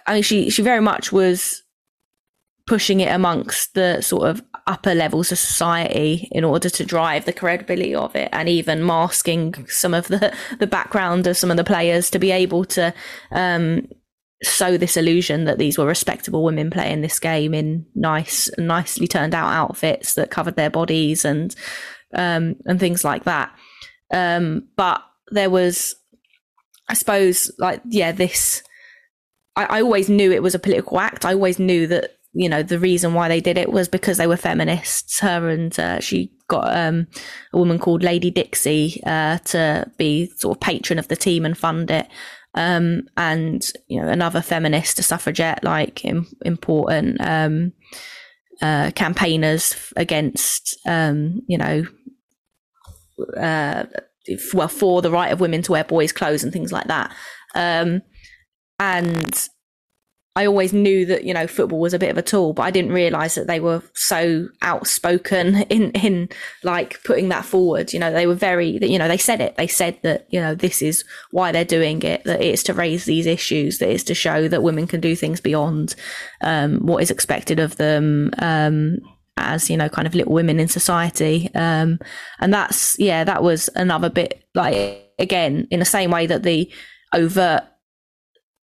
I 0.07 0.14
mean 0.14 0.22
she 0.22 0.51
she 0.51 0.62
very 0.62 0.81
much 0.81 1.11
was 1.11 1.62
pushing 2.69 3.01
it 3.01 3.09
amongst 3.09 3.75
the 3.75 4.01
sort 4.01 4.29
of 4.29 4.43
upper 4.66 4.95
levels 4.95 5.33
of 5.33 5.39
society 5.39 6.29
in 6.31 6.45
order 6.45 6.69
to 6.69 6.85
drive 6.85 7.25
the 7.25 7.33
credibility 7.33 7.95
of 7.95 8.14
it 8.14 8.29
and 8.33 8.49
even 8.49 8.85
masking 8.85 9.66
some 9.69 9.95
of 9.95 10.09
the 10.09 10.33
the 10.59 10.66
background 10.66 11.27
of 11.27 11.37
some 11.37 11.51
of 11.51 11.57
the 11.57 11.64
players 11.64 12.11
to 12.11 12.19
be 12.19 12.31
able 12.31 12.64
to 12.64 12.93
um, 13.33 13.87
sow 14.43 14.77
this 14.77 14.97
illusion 14.97 15.45
that 15.45 15.59
these 15.59 15.79
were 15.79 15.87
respectable 15.87 16.45
women 16.45 16.71
playing 16.71 17.01
this 17.01 17.19
game 17.19 17.55
in 17.55 17.85
nice 17.95 18.51
nicely 18.59 19.09
turned 19.09 19.35
out 19.35 19.51
outfits 19.51 20.14
that 20.14 20.31
covered 20.31 20.57
their 20.57 20.71
bodies 20.71 21.25
and 21.25 21.57
um, 22.14 22.57
and 22.66 22.79
things 22.79 23.05
like 23.05 23.25
that. 23.25 23.51
Um, 24.12 24.69
but 24.77 25.03
there 25.31 25.51
was 25.51 25.95
i 26.89 26.95
suppose 26.95 27.53
like 27.59 27.83
yeah 27.91 28.12
this 28.12 28.62
I, 29.59 29.64
I 29.64 29.83
always 29.83 30.09
knew 30.09 30.31
it 30.31 30.43
was 30.43 30.55
a 30.55 30.59
political 30.61 31.01
act. 31.01 31.27
I 31.27 31.33
always 31.33 31.59
knew 31.59 31.87
that 31.89 32.18
you 32.33 32.49
know 32.49 32.62
the 32.62 32.79
reason 32.79 33.14
why 33.14 33.29
they 33.29 33.41
did 33.41 33.57
it 33.59 33.72
was 33.72 33.89
because 33.89 34.16
they 34.16 34.26
were 34.26 34.37
feminists. 34.37 35.20
Her 35.20 35.49
and 35.49 35.79
uh, 35.79 36.01
she 36.01 36.33
got 36.49 36.74
um, 36.76 37.07
a 37.53 37.59
woman 37.59 37.79
called 37.79 38.03
Lady 38.03 38.31
Dixie 38.31 39.03
uh, 39.07 39.39
to 39.39 39.91
be 39.97 40.31
sort 40.37 40.57
of 40.57 40.61
patron 40.61 40.99
of 40.99 41.09
the 41.09 41.16
team 41.16 41.45
and 41.45 41.57
fund 41.57 41.91
it. 41.91 42.07
Um, 42.55 43.03
and 43.16 43.66
you 43.89 44.01
know 44.01 44.09
another 44.09 44.41
feminist, 44.41 44.99
a 44.99 45.03
suffragette, 45.03 45.64
like 45.64 46.05
important 46.45 47.20
um, 47.20 47.72
uh, 48.61 48.91
campaigners 48.95 49.93
against 49.97 50.76
um, 50.87 51.41
you 51.47 51.59
know 51.59 51.85
uh, 53.37 53.85
well 54.53 54.68
for 54.68 55.03
the 55.03 55.11
right 55.11 55.33
of 55.33 55.41
women 55.41 55.62
to 55.62 55.72
wear 55.72 55.85
boys' 55.85 56.12
clothes 56.12 56.43
and 56.43 56.53
things 56.53 56.72
like 56.72 56.87
that. 56.89 57.14
Um, 57.55 58.03
and 58.79 59.49
I 60.39 60.47
always 60.47 60.72
knew 60.72 61.05
that 61.07 61.24
you 61.24 61.34
know 61.34 61.49
football 61.49 61.80
was 61.80 61.93
a 61.93 61.99
bit 61.99 62.12
of 62.12 62.16
a 62.16 62.22
tool, 62.22 62.53
but 62.53 62.62
I 62.62 62.70
didn't 62.70 62.93
realize 62.93 63.34
that 63.34 63.49
they 63.49 63.59
were 63.59 63.82
so 63.95 64.49
outspoken 64.62 65.62
in 65.68 65.91
in 65.91 66.28
like 66.62 67.03
putting 67.03 67.28
that 67.30 67.45
forward. 67.45 67.93
You 67.93 67.99
know, 67.99 68.12
they 68.12 68.28
were 68.28 68.36
very 68.36 68.78
you 68.80 69.01
know 69.01 69.09
they 69.09 69.18
said 69.18 69.41
it. 69.41 69.57
They 69.57 69.66
said 69.66 69.99
that 70.03 70.28
you 70.30 70.41
know 70.41 70.55
this 70.55 70.80
is 70.80 71.05
why 71.32 71.51
they're 71.51 71.64
doing 71.64 72.03
it. 72.03 72.22
That 72.22 72.41
it's 72.41 72.62
to 72.64 72.72
raise 72.72 73.05
these 73.05 73.26
issues. 73.26 73.78
That 73.78 73.91
it's 73.91 74.05
to 74.05 74.14
show 74.14 74.47
that 74.47 74.62
women 74.62 74.86
can 74.86 75.01
do 75.01 75.16
things 75.16 75.41
beyond 75.41 75.97
um, 76.41 76.86
what 76.86 77.03
is 77.03 77.11
expected 77.11 77.59
of 77.59 77.76
them. 77.76 78.30
Um, 78.39 78.99
as 79.36 79.68
you 79.68 79.76
know, 79.76 79.89
kind 79.89 80.07
of 80.07 80.14
little 80.14 80.32
women 80.32 80.61
in 80.61 80.68
society, 80.68 81.51
um, 81.57 81.99
and 82.39 82.55
that's 82.55 82.97
yeah, 83.01 83.24
that 83.24 83.43
was 83.43 83.68
another 83.74 84.09
bit 84.09 84.45
like 84.55 85.03
again 85.18 85.66
in 85.72 85.80
the 85.80 85.84
same 85.84 86.12
way 86.12 86.26
that 86.26 86.45
the 86.45 86.70
overt 87.12 87.64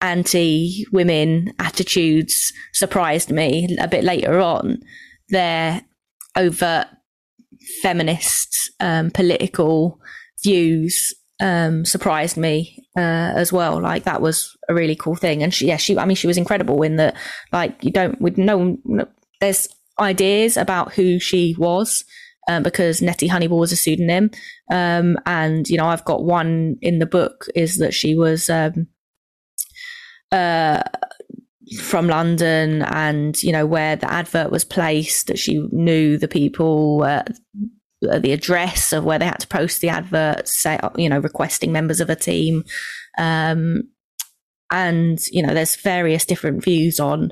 anti 0.04 0.86
women 0.92 1.54
attitudes 1.58 2.54
surprised 2.74 3.32
me 3.32 3.76
a 3.80 3.88
bit 3.88 4.04
later 4.04 4.40
on. 4.40 4.80
Their 5.30 5.82
overt 6.36 6.88
feminist 7.82 8.72
um, 8.80 9.10
political 9.10 10.00
views 10.44 11.16
um, 11.40 11.86
surprised 11.86 12.38
me 12.38 12.86
uh, 12.98 13.34
as 13.36 13.52
well. 13.52 13.82
Like 13.82 14.04
that 14.04 14.22
was 14.22 14.56
a 14.70 14.74
really 14.74 14.96
cool 14.96 15.16
thing. 15.16 15.42
And 15.42 15.54
she, 15.54 15.68
yeah, 15.68 15.78
she, 15.78 15.98
I 15.98 16.06
mean, 16.06 16.16
she 16.16 16.28
was 16.28 16.38
incredible 16.38 16.84
in 16.84 16.98
that, 16.98 17.16
like, 17.52 17.84
you 17.84 17.92
don't, 17.92 18.22
with 18.22 18.38
no, 18.38 18.78
no 18.84 19.08
there's 19.40 19.68
ideas 20.00 20.58
about 20.58 20.94
who 20.94 21.20
she 21.20 21.56
was. 21.58 22.04
Um, 22.50 22.62
because 22.62 23.02
Nettie 23.02 23.30
Honeyball 23.30 23.58
was 23.58 23.72
a 23.72 23.78
pseudonym. 23.78 24.30
Um, 24.70 25.18
and, 25.26 25.66
you 25.70 25.78
know, 25.78 25.86
I've 25.86 26.04
got 26.04 26.26
one 26.26 26.76
in 26.82 27.00
the 27.00 27.06
book 27.06 27.46
is 27.56 27.78
that 27.78 27.94
she 27.94 28.16
was 28.16 28.50
um, 28.50 28.88
uh, 30.34 30.82
from 31.80 32.08
London 32.08 32.82
and 32.82 33.42
you 33.42 33.52
know 33.52 33.66
where 33.66 33.96
the 33.96 34.12
advert 34.12 34.52
was 34.52 34.66
placed 34.66 35.28
that 35.28 35.40
she 35.40 35.66
knew 35.72 36.18
the 36.18 36.28
people 36.28 37.04
uh, 37.04 37.24
the 38.02 38.34
address 38.34 38.92
of 38.92 39.06
where 39.06 39.18
they 39.18 39.26
had 39.26 39.40
to 39.40 39.48
post 39.48 39.80
the 39.80 39.90
advert 39.90 40.48
say 40.48 40.80
you 40.98 41.08
know 41.08 41.20
requesting 41.20 41.72
members 41.72 42.02
of 42.02 42.10
a 42.10 42.16
team. 42.16 42.64
Um, 43.18 43.84
and 44.72 45.20
you 45.32 45.46
know 45.46 45.54
there's 45.54 45.76
various 45.76 46.26
different 46.26 46.64
views 46.64 47.00
on 47.00 47.32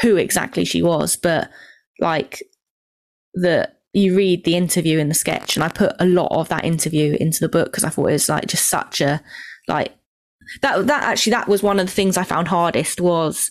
who 0.00 0.16
exactly 0.16 0.64
she 0.64 0.82
was 0.82 1.16
but 1.16 1.48
like 2.00 2.42
the 3.34 3.70
you 3.92 4.16
read 4.16 4.44
the 4.44 4.56
interview 4.56 4.98
in 4.98 5.08
the 5.08 5.14
sketch 5.14 5.56
and 5.56 5.62
I 5.62 5.68
put 5.68 5.92
a 6.00 6.06
lot 6.06 6.32
of 6.32 6.48
that 6.48 6.64
interview 6.64 7.16
into 7.20 7.38
the 7.40 7.48
book 7.48 7.66
because 7.66 7.84
I 7.84 7.90
thought 7.90 8.08
it 8.08 8.12
was 8.12 8.28
like 8.28 8.46
just 8.46 8.68
such 8.68 9.00
a 9.00 9.20
like 9.68 9.94
that 10.62 10.86
that 10.86 11.02
actually 11.02 11.32
that 11.32 11.48
was 11.48 11.62
one 11.62 11.78
of 11.78 11.86
the 11.86 11.92
things 11.92 12.16
I 12.16 12.24
found 12.24 12.48
hardest 12.48 13.00
was 13.00 13.50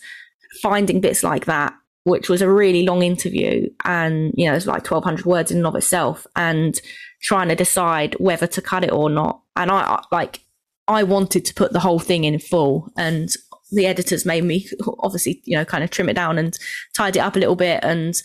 finding 0.62 1.02
bits 1.02 1.24
like 1.24 1.46
that, 1.46 1.74
which 2.04 2.30
was 2.30 2.42
a 2.42 2.52
really 2.52 2.86
long 2.86 3.04
interview, 3.04 3.70
and 3.86 4.34
you 4.36 4.50
know 4.50 4.56
it's 4.56 4.66
like 4.66 4.84
twelve 4.84 5.04
hundred 5.04 5.26
words 5.26 5.52
in 5.52 5.58
and 5.58 5.68
of 5.68 5.76
itself, 5.76 6.26
and 6.36 6.80
trying 7.22 7.50
to 7.50 7.56
decide 7.56 8.16
whether 8.20 8.48
to 8.48 8.62
cut 8.62 8.84
it 8.84 8.92
or 8.92 9.10
not. 9.10 9.42
And 9.56 9.72
I 9.72 10.02
like 10.12 10.42
I 10.88 11.04
wanted 11.04 11.46
to 11.46 11.54
put 11.54 11.74
the 11.74 11.80
whole 11.80 12.00
thing 12.00 12.24
in 12.24 12.40
full, 12.40 12.92
and 12.98 13.30
the 13.72 13.86
editors 13.86 14.26
made 14.26 14.44
me 14.44 14.68
obviously 15.00 15.42
you 15.46 15.56
know 15.56 15.66
kind 15.66 15.84
of 15.84 15.90
trim 15.90 16.10
it 16.10 16.16
down 16.16 16.38
and 16.38 16.58
tied 16.96 17.16
it 17.16 17.20
up 17.20 17.36
a 17.36 17.40
little 17.40 17.56
bit, 17.56 17.84
and 17.84 18.16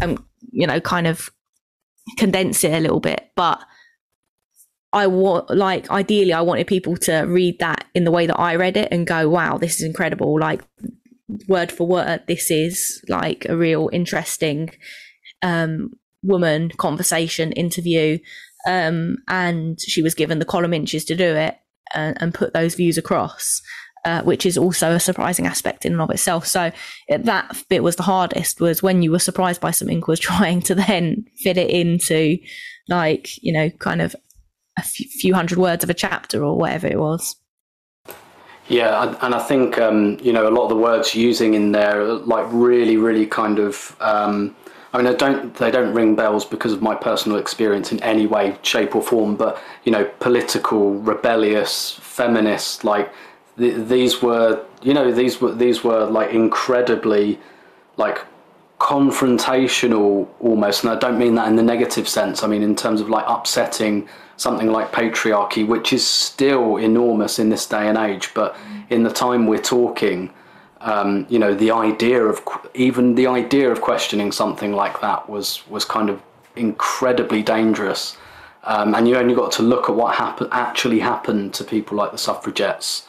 um 0.00 0.24
you 0.50 0.66
know 0.66 0.80
kind 0.80 1.06
of 1.06 1.30
condense 2.18 2.64
it 2.64 2.72
a 2.72 2.80
little 2.80 3.00
bit, 3.00 3.30
but 3.36 3.62
I 4.92 5.06
want 5.06 5.50
like 5.50 5.90
ideally 5.90 6.32
I 6.32 6.42
wanted 6.42 6.66
people 6.66 6.96
to 6.98 7.20
read 7.22 7.58
that 7.60 7.86
in 7.94 8.04
the 8.04 8.10
way 8.10 8.26
that 8.26 8.38
I 8.38 8.56
read 8.56 8.76
it 8.76 8.88
and 8.90 9.06
go, 9.06 9.28
wow, 9.28 9.58
this 9.58 9.76
is 9.76 9.82
incredible. 9.82 10.38
Like 10.38 10.62
word 11.48 11.72
for 11.72 11.86
word, 11.86 12.22
this 12.26 12.50
is 12.50 13.02
like 13.08 13.46
a 13.48 13.56
real 13.56 13.88
interesting 13.92 14.70
um, 15.42 15.92
woman 16.22 16.70
conversation 16.76 17.52
interview. 17.52 18.18
Um, 18.66 19.16
and 19.28 19.80
she 19.80 20.02
was 20.02 20.14
given 20.14 20.38
the 20.38 20.44
column 20.44 20.74
inches 20.74 21.04
to 21.06 21.16
do 21.16 21.34
it 21.34 21.58
and, 21.94 22.16
and 22.20 22.34
put 22.34 22.52
those 22.52 22.74
views 22.74 22.98
across. 22.98 23.60
uh, 24.04 24.22
which 24.22 24.44
is 24.44 24.58
also 24.58 24.92
a 24.92 25.00
surprising 25.00 25.46
aspect 25.46 25.84
in 25.84 25.92
and 25.92 26.02
of 26.02 26.10
itself. 26.10 26.46
So 26.46 26.72
it, 27.08 27.24
that 27.24 27.62
bit 27.68 27.82
was 27.82 27.96
the 27.96 28.02
hardest 28.02 28.60
was 28.60 28.82
when 28.82 29.02
you 29.02 29.12
were 29.12 29.18
surprised 29.18 29.60
by 29.60 29.70
something 29.70 30.02
was 30.06 30.20
trying 30.30 30.60
to 30.62 30.74
then 30.74 31.24
fit 31.38 31.56
it 31.56 31.70
into 31.70 32.38
like, 32.88 33.42
you 33.42 33.52
know, 33.52 33.70
kind 33.70 34.02
of 34.02 34.16
a 34.78 34.82
few 34.82 35.34
hundred 35.34 35.58
words 35.58 35.84
of 35.84 35.90
a 35.90 35.94
chapter 35.94 36.42
or 36.42 36.56
whatever 36.56 36.86
it 36.86 36.98
was. 36.98 37.36
Yeah, 38.68 39.16
and 39.20 39.34
I 39.34 39.38
think 39.40 39.78
um, 39.78 40.18
you 40.22 40.32
know 40.32 40.48
a 40.48 40.50
lot 40.50 40.64
of 40.64 40.68
the 40.70 40.76
words 40.76 41.14
using 41.14 41.54
in 41.54 41.72
there, 41.72 42.04
like 42.04 42.46
really, 42.50 42.96
really 42.96 43.26
kind 43.26 43.58
of. 43.58 43.96
Um, 44.00 44.56
I 44.94 44.98
mean, 44.98 45.06
I 45.06 45.14
don't 45.14 45.54
they 45.54 45.70
don't 45.70 45.92
ring 45.94 46.14
bells 46.14 46.44
because 46.44 46.72
of 46.72 46.82
my 46.82 46.94
personal 46.94 47.38
experience 47.38 47.92
in 47.92 48.02
any 48.02 48.26
way, 48.26 48.56
shape, 48.62 48.94
or 48.94 49.02
form. 49.02 49.36
But 49.36 49.60
you 49.84 49.92
know, 49.92 50.04
political, 50.20 50.94
rebellious, 50.94 51.92
feminist, 52.00 52.84
like 52.84 53.12
th- 53.58 53.88
these 53.88 54.22
were, 54.22 54.64
you 54.82 54.94
know, 54.94 55.10
these 55.12 55.40
were 55.40 55.52
these 55.52 55.82
were 55.82 56.04
like 56.04 56.30
incredibly, 56.30 57.40
like 57.96 58.18
confrontational 58.78 60.28
almost. 60.40 60.84
And 60.84 60.92
I 60.92 60.96
don't 60.96 61.18
mean 61.18 61.34
that 61.36 61.48
in 61.48 61.56
the 61.56 61.62
negative 61.62 62.08
sense. 62.08 62.42
I 62.42 62.46
mean 62.46 62.62
in 62.62 62.76
terms 62.76 63.00
of 63.00 63.08
like 63.08 63.24
upsetting 63.26 64.08
something 64.42 64.70
like 64.72 64.92
patriarchy, 64.92 65.66
which 65.66 65.92
is 65.92 66.06
still 66.06 66.76
enormous 66.76 67.38
in 67.38 67.48
this 67.48 67.66
day 67.66 67.88
and 67.88 67.96
age. 67.96 68.34
But 68.34 68.56
in 68.90 69.02
the 69.04 69.10
time 69.10 69.46
we're 69.46 69.62
talking, 69.78 70.32
um, 70.80 71.26
you 71.28 71.38
know, 71.38 71.54
the 71.54 71.70
idea 71.70 72.22
of 72.24 72.40
even 72.74 73.14
the 73.14 73.28
idea 73.28 73.70
of 73.70 73.80
questioning 73.80 74.32
something 74.32 74.72
like 74.72 75.00
that 75.00 75.28
was 75.28 75.66
was 75.68 75.84
kind 75.84 76.10
of 76.10 76.20
incredibly 76.56 77.42
dangerous. 77.42 78.16
Um, 78.64 78.94
and 78.94 79.08
you 79.08 79.16
only 79.16 79.34
got 79.34 79.50
to 79.52 79.62
look 79.62 79.88
at 79.88 79.96
what 79.96 80.14
happened 80.14 80.50
actually 80.52 81.00
happened 81.00 81.54
to 81.54 81.64
people 81.64 81.96
like 81.96 82.12
the 82.12 82.18
suffragettes. 82.18 83.06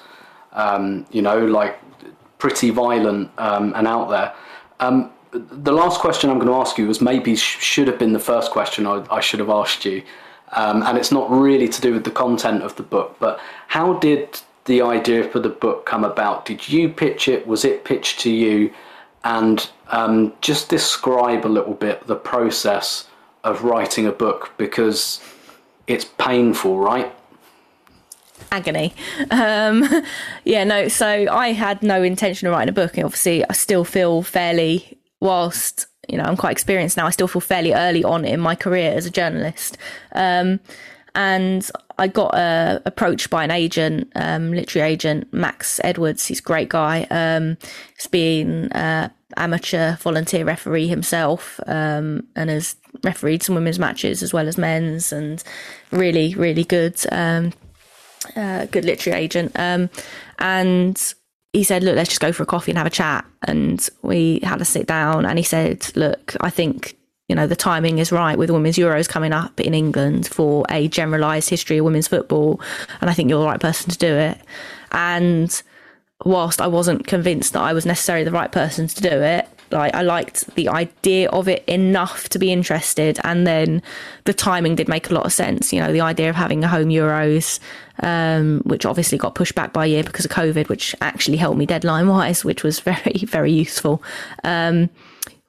Um, 0.53 1.05
you 1.11 1.21
know, 1.21 1.45
like 1.45 1.79
pretty 2.37 2.69
violent 2.69 3.31
um, 3.37 3.73
and 3.75 3.87
out 3.87 4.09
there. 4.09 4.33
Um, 4.79 5.11
the 5.31 5.71
last 5.71 5.99
question 5.99 6.29
I'm 6.29 6.37
going 6.37 6.47
to 6.47 6.55
ask 6.55 6.77
you 6.77 6.87
was 6.87 7.01
maybe 7.01 7.35
sh- 7.35 7.59
should 7.59 7.87
have 7.87 7.97
been 7.97 8.13
the 8.13 8.19
first 8.19 8.51
question 8.51 8.85
I, 8.85 9.03
I 9.09 9.19
should 9.19 9.39
have 9.39 9.49
asked 9.49 9.85
you. 9.85 10.03
Um, 10.55 10.83
and 10.83 10.97
it's 10.97 11.11
not 11.11 11.29
really 11.29 11.67
to 11.67 11.81
do 11.81 11.93
with 11.93 12.03
the 12.03 12.11
content 12.11 12.63
of 12.63 12.75
the 12.75 12.83
book, 12.83 13.15
but 13.19 13.39
how 13.67 13.93
did 13.93 14.39
the 14.65 14.81
idea 14.81 15.27
for 15.27 15.39
the 15.39 15.49
book 15.49 15.85
come 15.85 16.03
about? 16.03 16.45
Did 16.45 16.69
you 16.69 16.89
pitch 16.89 17.27
it? 17.27 17.47
Was 17.47 17.65
it 17.65 17.83
pitched 17.85 18.19
to 18.21 18.31
you? 18.31 18.71
And 19.23 19.69
um, 19.87 20.33
just 20.41 20.69
describe 20.69 21.45
a 21.45 21.47
little 21.47 21.73
bit 21.73 22.05
the 22.07 22.15
process 22.15 23.07
of 23.43 23.63
writing 23.63 24.05
a 24.05 24.11
book 24.11 24.53
because 24.57 25.21
it's 25.87 26.05
painful, 26.05 26.79
right? 26.79 27.13
agony. 28.53 28.93
Um, 29.31 29.87
yeah, 30.45 30.63
no. 30.63 30.87
So 30.87 31.07
I 31.07 31.51
had 31.51 31.83
no 31.83 32.03
intention 32.03 32.47
of 32.47 32.53
writing 32.53 32.69
a 32.69 32.73
book, 32.73 32.95
and 32.95 33.05
obviously, 33.05 33.43
I 33.49 33.53
still 33.53 33.83
feel 33.83 34.21
fairly, 34.21 34.97
whilst 35.23 35.87
you 36.09 36.17
know, 36.17 36.25
I'm 36.25 36.37
quite 36.37 36.51
experienced 36.51 36.97
now. 36.97 37.07
I 37.07 37.11
still 37.11 37.27
feel 37.27 37.41
fairly 37.41 37.73
early 37.73 38.03
on 38.03 38.25
in 38.25 38.39
my 38.39 38.55
career 38.55 38.91
as 38.91 39.05
a 39.05 39.09
journalist. 39.09 39.77
Um, 40.11 40.59
and 41.15 41.69
I 41.97 42.07
got 42.07 42.33
uh, 42.33 42.79
approached 42.85 43.29
by 43.29 43.43
an 43.43 43.51
agent, 43.51 44.11
um, 44.15 44.51
literary 44.51 44.91
agent, 44.91 45.31
Max 45.31 45.79
Edwards. 45.83 46.25
He's 46.25 46.39
a 46.39 46.43
great 46.43 46.69
guy. 46.69 47.07
Um, 47.09 47.57
he's 47.95 48.07
been 48.07 48.71
uh, 48.71 49.09
amateur 49.37 49.95
volunteer 49.97 50.43
referee 50.43 50.87
himself 50.87 51.59
um, 51.67 52.27
and 52.35 52.49
has 52.49 52.75
refereed 53.03 53.43
some 53.43 53.55
women's 53.55 53.79
matches 53.79 54.23
as 54.23 54.33
well 54.33 54.47
as 54.47 54.57
men's 54.57 55.13
and 55.13 55.43
really, 55.91 56.33
really 56.35 56.63
good, 56.63 56.99
um, 57.11 57.53
uh, 58.35 58.65
good 58.65 58.85
literary 58.85 59.21
agent. 59.21 59.51
Um, 59.55 59.89
and 60.39 61.13
he 61.53 61.63
said, 61.63 61.83
look, 61.83 61.95
let's 61.95 62.09
just 62.09 62.21
go 62.21 62.31
for 62.31 62.43
a 62.43 62.47
coffee 62.47 62.71
and 62.71 62.77
have 62.77 62.87
a 62.87 62.91
chat. 62.91 63.25
And 63.47 63.87
we 64.01 64.39
had 64.43 64.57
to 64.57 64.65
sit 64.65 64.87
down 64.87 65.25
and 65.25 65.37
he 65.37 65.43
said, 65.43 65.95
look, 65.95 66.35
I 66.41 66.49
think, 66.49 66.97
you 67.29 67.35
know, 67.35 67.45
the 67.45 67.55
timing 67.55 67.99
is 67.99 68.11
right 68.11 68.37
with 68.37 68.49
women's 68.49 68.75
Euros 68.75 69.07
coming 69.07 69.31
up 69.31 69.59
in 69.59 69.75
England 69.75 70.27
for 70.27 70.65
a 70.69 70.87
generalised 70.87 71.49
history 71.49 71.77
of 71.77 71.85
women's 71.85 72.07
football. 72.07 72.59
And 73.01 73.09
I 73.09 73.13
think 73.13 73.29
you're 73.29 73.39
the 73.39 73.45
right 73.45 73.59
person 73.59 73.91
to 73.91 73.97
do 73.97 74.15
it. 74.15 74.39
And 74.91 75.61
whilst 76.25 76.59
I 76.59 76.67
wasn't 76.67 77.05
convinced 77.05 77.53
that 77.53 77.61
I 77.61 77.73
was 77.73 77.85
necessarily 77.85 78.25
the 78.25 78.31
right 78.31 78.51
person 78.51 78.87
to 78.87 79.01
do 79.01 79.21
it, 79.21 79.47
like 79.73 79.93
I 79.93 80.03
liked 80.03 80.55
the 80.55 80.69
idea 80.69 81.29
of 81.29 81.47
it 81.47 81.65
enough 81.65 82.29
to 82.29 82.39
be 82.39 82.51
interested, 82.51 83.19
and 83.23 83.45
then 83.45 83.81
the 84.23 84.33
timing 84.33 84.75
did 84.75 84.87
make 84.87 85.09
a 85.09 85.13
lot 85.13 85.25
of 85.25 85.33
sense. 85.33 85.73
You 85.73 85.81
know, 85.81 85.91
the 85.91 86.01
idea 86.01 86.29
of 86.29 86.35
having 86.35 86.63
a 86.63 86.67
home 86.67 86.89
Euros, 86.89 87.59
um, 87.99 88.61
which 88.65 88.85
obviously 88.85 89.17
got 89.17 89.35
pushed 89.35 89.55
back 89.55 89.73
by 89.73 89.85
a 89.85 89.89
year 89.89 90.03
because 90.03 90.25
of 90.25 90.31
COVID, 90.31 90.69
which 90.69 90.95
actually 91.01 91.37
helped 91.37 91.57
me 91.57 91.65
deadline 91.65 92.07
wise, 92.07 92.45
which 92.49 92.63
was 92.63 92.79
very 92.79 93.25
very 93.25 93.51
useful, 93.51 94.01
um, 94.43 94.89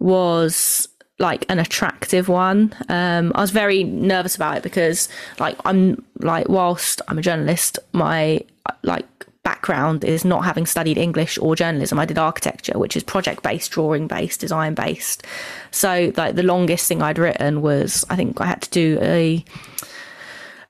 was 0.00 0.88
like 1.18 1.46
an 1.48 1.58
attractive 1.58 2.28
one. 2.28 2.74
Um, 2.88 3.30
I 3.34 3.40
was 3.40 3.50
very 3.50 3.84
nervous 3.84 4.34
about 4.34 4.56
it 4.56 4.62
because 4.62 5.08
like 5.38 5.56
I'm 5.64 6.04
like 6.18 6.48
whilst 6.48 7.02
I'm 7.08 7.18
a 7.18 7.22
journalist, 7.22 7.78
my 7.92 8.40
like 8.82 9.06
background 9.44 10.04
is 10.04 10.24
not 10.24 10.44
having 10.44 10.66
studied 10.66 10.98
English 10.98 11.38
or 11.38 11.54
journalism. 11.54 11.98
I 11.98 12.06
did 12.06 12.18
architecture, 12.18 12.78
which 12.78 12.96
is 12.96 13.04
project 13.04 13.42
based, 13.42 13.70
drawing 13.70 14.08
based, 14.08 14.40
design 14.40 14.74
based. 14.74 15.24
So 15.70 16.12
like 16.16 16.34
the 16.34 16.42
longest 16.42 16.88
thing 16.88 17.02
I'd 17.02 17.18
written 17.18 17.62
was 17.62 18.04
I 18.10 18.16
think 18.16 18.40
I 18.40 18.46
had 18.46 18.62
to 18.62 18.70
do 18.70 18.98
a 19.00 19.44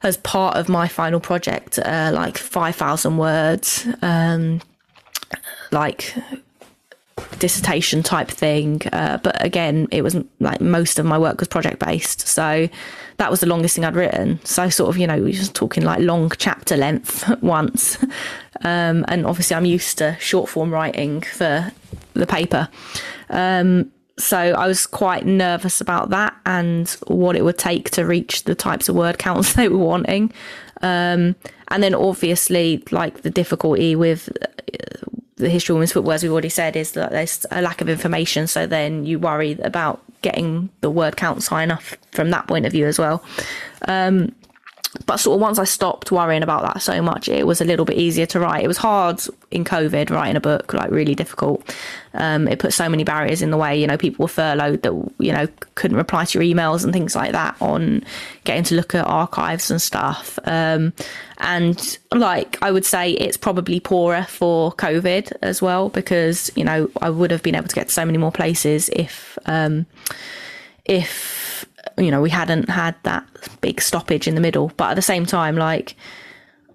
as 0.03 0.19
part 0.19 0.57
of 0.57 0.69
my 0.69 0.87
final 0.87 1.19
project, 1.19 1.79
uh, 1.79 2.11
like 2.13 2.37
five 2.37 2.77
thousand 2.77 3.17
words, 3.17 3.87
um, 4.03 4.61
like 5.73 6.15
dissertation 7.39 8.03
type 8.03 8.29
thing. 8.29 8.83
Uh, 8.93 9.19
but 9.19 9.43
again, 9.45 9.89
it 9.91 10.03
wasn't 10.03 10.29
like 10.41 10.61
most 10.61 10.99
of 10.99 11.07
my 11.07 11.19
work 11.19 11.39
was 11.39 11.49
project 11.49 11.79
based. 11.79 12.27
So 12.27 12.69
that 13.19 13.31
was 13.31 13.41
the 13.41 13.47
longest 13.47 13.77
thing 13.77 13.85
I'd 13.85 13.95
written. 13.95 14.41
So 14.45 14.69
sort 14.69 14.91
of, 14.91 14.99
you 14.99 15.07
know, 15.07 15.17
we 15.17 15.23
were 15.23 15.31
just 15.31 15.55
talking 15.55 15.85
like 15.85 16.01
long 16.01 16.31
chapter 16.39 16.77
length 16.77 17.29
once. 17.43 18.03
Um, 18.63 19.05
and 19.09 19.27
obviously 19.27 19.57
I'm 19.57 19.65
used 19.65 19.99
to 19.99 20.17
short 20.19 20.49
form 20.49 20.71
writing 20.71 21.21
for 21.21 21.71
the 22.15 22.27
paper. 22.27 22.69
Um, 23.31 23.91
so 24.19 24.39
I 24.39 24.67
was 24.67 24.87
quite 24.87 25.27
nervous 25.27 25.81
about 25.81 26.11
that 26.11 26.37
and 26.47 26.89
what 27.09 27.37
it 27.37 27.45
would 27.45 27.59
take 27.59 27.91
to 27.91 28.07
reach 28.07 28.45
the 28.45 28.55
types 28.55 28.89
of 28.89 28.95
word 28.95 29.19
counts 29.19 29.53
they 29.55 29.69
were 29.69 29.79
wanting. 29.79 30.33
Um, 30.83 31.35
and 31.69 31.83
then 31.83 31.95
obviously 31.95 32.83
like 32.91 33.23
the 33.23 33.31
difficulty 33.31 33.97
with 33.97 34.29
the 35.37 35.49
history 35.49 35.73
of 35.73 35.77
women's 35.77 35.93
football, 35.93 36.13
as 36.13 36.23
we've 36.23 36.33
already 36.33 36.49
said, 36.49 36.77
is 36.77 36.93
that 36.93 37.11
there's 37.11 37.45
a 37.51 37.61
lack 37.61 37.81
of 37.81 37.89
information. 37.89 38.47
So 38.47 38.67
then 38.67 39.05
you 39.05 39.19
worry 39.19 39.53
about 39.63 40.01
getting 40.23 40.71
the 40.81 40.91
word 40.91 41.17
counts 41.17 41.49
high 41.49 41.63
enough 41.63 41.97
from 42.13 42.31
that 42.31 42.47
point 42.47 42.67
of 42.67 42.73
view 42.73 42.87
as 42.87 42.99
well. 42.99 43.23
Um, 43.89 44.35
but 45.07 45.19
sort 45.19 45.37
of 45.37 45.41
once 45.41 45.59
I 45.59 45.65
stopped 45.65 46.13
worrying 46.13 46.43
about 46.43 46.63
that 46.63 46.81
so 46.83 47.03
much, 47.03 47.29
it 47.29 47.47
was 47.47 47.61
a 47.61 47.65
little 47.65 47.85
bit 47.85 47.97
easier 47.97 48.27
to 48.27 48.41
write. 48.41 48.65
It 48.65 48.69
was 48.69 48.79
hard 48.79 49.21
in 49.51 49.65
COVID 49.65 50.11
writing 50.11 50.37
a 50.37 50.41
book, 50.41 50.73
like 50.73 50.91
really 50.91 51.15
difficult. 51.15 51.75
Um, 52.15 52.47
it 52.47 52.61
put 52.61 52.73
so 52.73 52.89
many 52.89 53.03
barriers 53.03 53.43
in 53.43 53.51
the 53.51 53.57
way. 53.57 53.79
You 53.79 53.87
know, 53.87 53.97
people 53.97 54.25
were 54.25 54.29
furloughed 54.29 54.83
that 54.83 54.93
you 55.19 55.33
know 55.33 55.49
couldn't 55.75 55.97
reply 55.97 56.25
to 56.27 56.39
your 56.39 56.55
emails 56.55 56.85
and 56.85 56.93
things 56.93 57.17
like 57.17 57.33
that. 57.33 57.57
On 57.61 58.05
getting 58.45 58.65
to 58.65 58.77
look 58.77 58.95
at 58.95 59.05
archives 59.07 59.71
and 59.71 59.83
stuff. 59.83 60.39
Um, 60.45 60.93
and 61.39 61.99
like 62.13 62.57
I 62.63 62.71
would 62.71 62.85
say, 62.85 63.13
it's 63.13 63.37
probably 63.37 63.81
poorer 63.81 64.25
for 64.25 64.73
COVID 64.73 65.33
as 65.43 65.61
well 65.61 65.89
because 65.89 66.51
you 66.55 66.65
know 66.65 66.89
I 67.03 67.11
would 67.11 67.33
have 67.33 67.43
been 67.43 67.57
able 67.57 67.69
to 67.69 67.75
get 67.75 67.89
to 67.89 67.93
so 67.93 68.05
many 68.05 68.19
more 68.19 68.33
places 68.33 68.89
if 68.91 69.39
um, 69.47 69.87
if 70.85 71.44
you 71.97 72.11
know, 72.11 72.21
we 72.21 72.31
hadn't 72.31 72.69
had 72.69 72.95
that 73.03 73.27
big 73.61 73.81
stoppage 73.81 74.27
in 74.27 74.35
the 74.35 74.41
middle. 74.41 74.73
But 74.77 74.91
at 74.91 74.95
the 74.95 75.03
same 75.03 75.27
time, 75.27 75.57
like, 75.57 75.97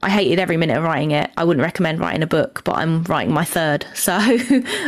I 0.02 0.10
hated 0.10 0.40
every 0.40 0.58
minute 0.58 0.78
of 0.78 0.84
writing 0.84 1.12
it. 1.12 1.30
I 1.36 1.44
wouldn't 1.44 1.64
recommend 1.64 2.00
writing 2.00 2.24
a 2.24 2.28
book, 2.28 2.62
but 2.64 2.78
I'm 2.78 3.04
writing 3.04 3.34
my 3.34 3.46
third. 3.46 3.86
So, 3.96 4.18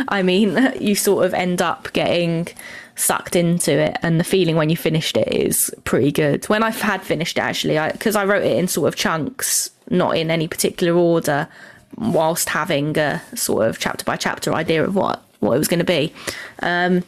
I 0.08 0.22
mean, 0.22 0.72
you 0.80 0.94
sort 0.94 1.26
of 1.26 1.34
end 1.34 1.60
up 1.60 1.92
getting 1.92 2.48
sucked 2.94 3.36
into 3.36 3.72
it, 3.72 3.96
and 4.02 4.18
the 4.18 4.24
feeling 4.24 4.56
when 4.56 4.70
you 4.70 4.76
finished 4.76 5.16
it 5.16 5.28
is 5.32 5.74
pretty 5.84 6.12
good. 6.12 6.44
When 6.46 6.62
I've 6.62 6.80
had 6.80 7.02
finished 7.02 7.36
it, 7.36 7.42
actually, 7.42 7.78
because 7.92 8.16
I, 8.16 8.22
I, 8.22 8.24
wrote 8.24 8.44
it 8.44 8.56
in 8.56 8.68
sort 8.68 8.88
of 8.88 8.96
chunks, 8.96 9.70
not 9.90 10.16
in 10.16 10.30
any 10.30 10.48
particular 10.48 10.94
order, 10.94 11.48
whilst 11.96 12.48
having 12.48 12.96
a 12.98 13.22
sort 13.34 13.68
of 13.68 13.78
chapter 13.78 14.04
by 14.04 14.16
chapter 14.16 14.52
idea 14.54 14.84
of 14.84 14.94
what 14.94 15.22
what 15.40 15.54
it 15.54 15.58
was 15.58 15.68
going 15.68 15.78
to 15.78 15.84
be. 15.84 16.12
Um, 16.60 17.02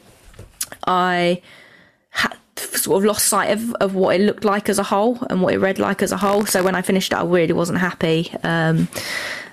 I 0.86 1.40
sort 2.56 2.98
of 2.98 3.04
lost 3.04 3.26
sight 3.26 3.50
of, 3.50 3.74
of 3.74 3.94
what 3.94 4.16
it 4.16 4.24
looked 4.24 4.44
like 4.44 4.68
as 4.68 4.78
a 4.78 4.82
whole 4.82 5.18
and 5.30 5.42
what 5.42 5.54
it 5.54 5.58
read 5.58 5.78
like 5.78 6.02
as 6.02 6.12
a 6.12 6.16
whole. 6.16 6.46
So 6.46 6.62
when 6.62 6.74
I 6.74 6.82
finished 6.82 7.12
it, 7.12 7.16
I 7.16 7.24
really 7.24 7.52
wasn't 7.52 7.78
happy. 7.78 8.32
Um, 8.42 8.88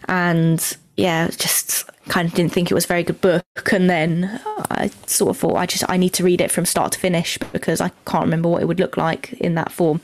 and 0.08 0.78
yeah, 0.98 1.30
just 1.30 1.90
kind 2.10 2.28
of 2.28 2.34
didn't 2.34 2.52
think 2.52 2.70
it 2.70 2.74
was 2.74 2.86
a 2.86 2.88
very 2.88 3.04
good 3.04 3.22
book. 3.22 3.44
And 3.72 3.90
then 3.90 4.42
I 4.70 4.90
sort 5.08 5.30
of 5.30 5.38
thought, 5.38 5.56
I 5.56 5.66
just, 5.66 5.84
I 5.90 5.98
need 5.98 6.14
to 6.14 6.24
read 6.24 6.42
it 6.42 6.52
from 6.52 6.66
start 6.66 6.92
to 6.94 7.00
finish 7.00 7.38
because 7.52 7.82
I 7.82 7.90
can't 8.06 8.24
remember 8.24 8.50
what 8.50 8.62
it 8.62 8.66
would 8.66 8.80
look 8.80 8.98
like 8.98 9.34
in 9.34 9.56
that 9.56 9.72
form. 9.72 10.02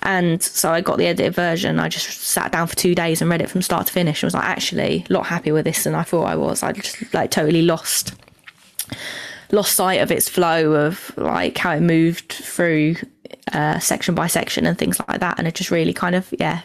And 0.00 0.42
so 0.42 0.72
I 0.72 0.80
got 0.80 0.98
the 0.98 1.06
edited 1.06 1.34
version. 1.34 1.78
I 1.78 1.88
just 1.88 2.08
sat 2.22 2.52
down 2.52 2.66
for 2.66 2.76
two 2.76 2.94
days 2.94 3.20
and 3.20 3.30
read 3.30 3.42
it 3.42 3.50
from 3.50 3.62
start 3.62 3.86
to 3.86 3.92
finish. 3.92 4.22
and 4.22 4.28
was 4.28 4.34
like, 4.34 4.44
actually, 4.44 5.04
a 5.08 5.12
lot 5.12 5.26
happy 5.26 5.52
with 5.52 5.64
this 5.64 5.84
than 5.84 5.94
I 5.94 6.02
thought 6.02 6.24
I 6.24 6.36
was. 6.36 6.62
I 6.62 6.72
just 6.72 7.12
like 7.14 7.30
totally 7.30 7.62
lost 7.62 8.14
lost 9.52 9.76
sight 9.76 10.00
of 10.00 10.10
its 10.10 10.28
flow 10.28 10.72
of 10.72 11.12
like 11.16 11.58
how 11.58 11.72
it 11.72 11.80
moved 11.80 12.32
through 12.32 12.96
uh, 13.52 13.78
section 13.78 14.14
by 14.14 14.26
section 14.26 14.66
and 14.66 14.78
things 14.78 14.98
like 15.06 15.20
that. 15.20 15.38
And 15.38 15.46
it 15.46 15.54
just 15.54 15.70
really 15.70 15.92
kind 15.92 16.14
of 16.14 16.32
yeah 16.38 16.62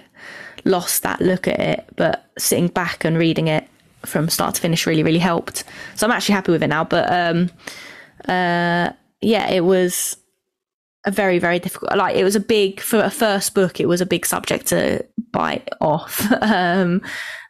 lost 0.66 1.04
that 1.04 1.22
look 1.22 1.48
at 1.48 1.60
it. 1.60 1.86
But 1.96 2.26
sitting 2.38 2.68
back 2.68 3.06
and 3.06 3.18
reading 3.18 3.48
it 3.48 3.68
from 4.06 4.30
start 4.30 4.56
to 4.56 4.62
finish 4.62 4.88
really 4.88 5.04
really 5.04 5.20
helped. 5.20 5.64
So 5.96 6.08
i'm 6.08 6.12
actually 6.12 6.36
happy 6.36 6.52
with 6.52 6.64
it 6.64 6.68
now. 6.68 6.84
But 6.84 7.12
um 7.12 7.50
uh 8.28 8.92
yeah 9.22 9.50
it 9.50 9.62
was 9.62 10.18
a 11.06 11.12
very 11.12 11.40
very 11.40 11.60
difficult 11.60 11.96
like 11.96 12.16
it 12.16 12.24
was 12.24 12.36
a 12.36 12.40
big 12.40 12.82
for 12.82 13.00
a 13.00 13.10
first 13.10 13.54
book 13.54 13.80
it 13.80 13.88
was 13.88 14.02
a 14.02 14.06
big 14.06 14.26
subject 14.26 14.68
to 14.68 15.06
bite 15.32 15.68
off. 15.82 16.26
Um 16.42 17.02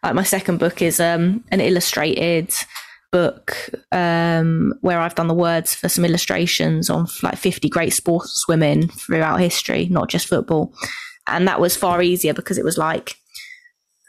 like 0.04 0.16
my 0.16 0.24
second 0.24 0.58
book 0.58 0.82
is 0.82 1.00
um 1.00 1.44
an 1.52 1.60
illustrated 1.60 2.54
book 3.12 3.70
um, 3.92 4.74
where 4.82 5.00
I've 5.00 5.16
done 5.16 5.28
the 5.28 5.34
words 5.34 5.74
for 5.74 5.90
some 5.90 6.06
illustrations 6.06 6.90
on 6.90 7.08
like 7.24 7.38
50 7.38 7.70
great 7.70 7.94
sports 7.94 8.46
women 8.48 8.90
throughout 8.90 9.40
history, 9.40 9.88
not 9.90 10.10
just 10.10 10.28
football. 10.28 10.74
And 11.28 11.48
that 11.48 11.60
was 11.60 11.76
far 11.76 12.02
easier 12.02 12.34
because 12.34 12.58
it 12.58 12.66
was 12.66 12.78
like 12.78 13.16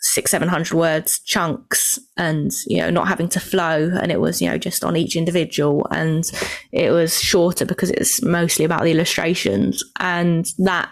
six, 0.01 0.31
seven 0.31 0.49
hundred 0.49 0.77
words 0.77 1.21
chunks 1.25 1.99
and, 2.17 2.53
you 2.67 2.79
know, 2.79 2.91
not 2.91 3.09
having 3.09 3.29
to 3.31 3.41
flow. 3.41 3.91
And 4.01 4.13
it 4.13 4.21
was, 4.21 4.41
you 4.41 4.49
know, 4.49 4.59
just 4.59 4.85
on 4.85 4.97
each 4.97 5.17
individual. 5.17 5.87
And 5.91 6.25
it 6.73 6.91
was 6.91 7.21
shorter 7.21 7.65
because 7.65 7.91
it's 7.91 8.23
mostly 8.23 8.65
about 8.65 8.85
the 8.85 8.93
illustrations. 8.93 9.83
And 9.99 10.47
that 10.59 10.91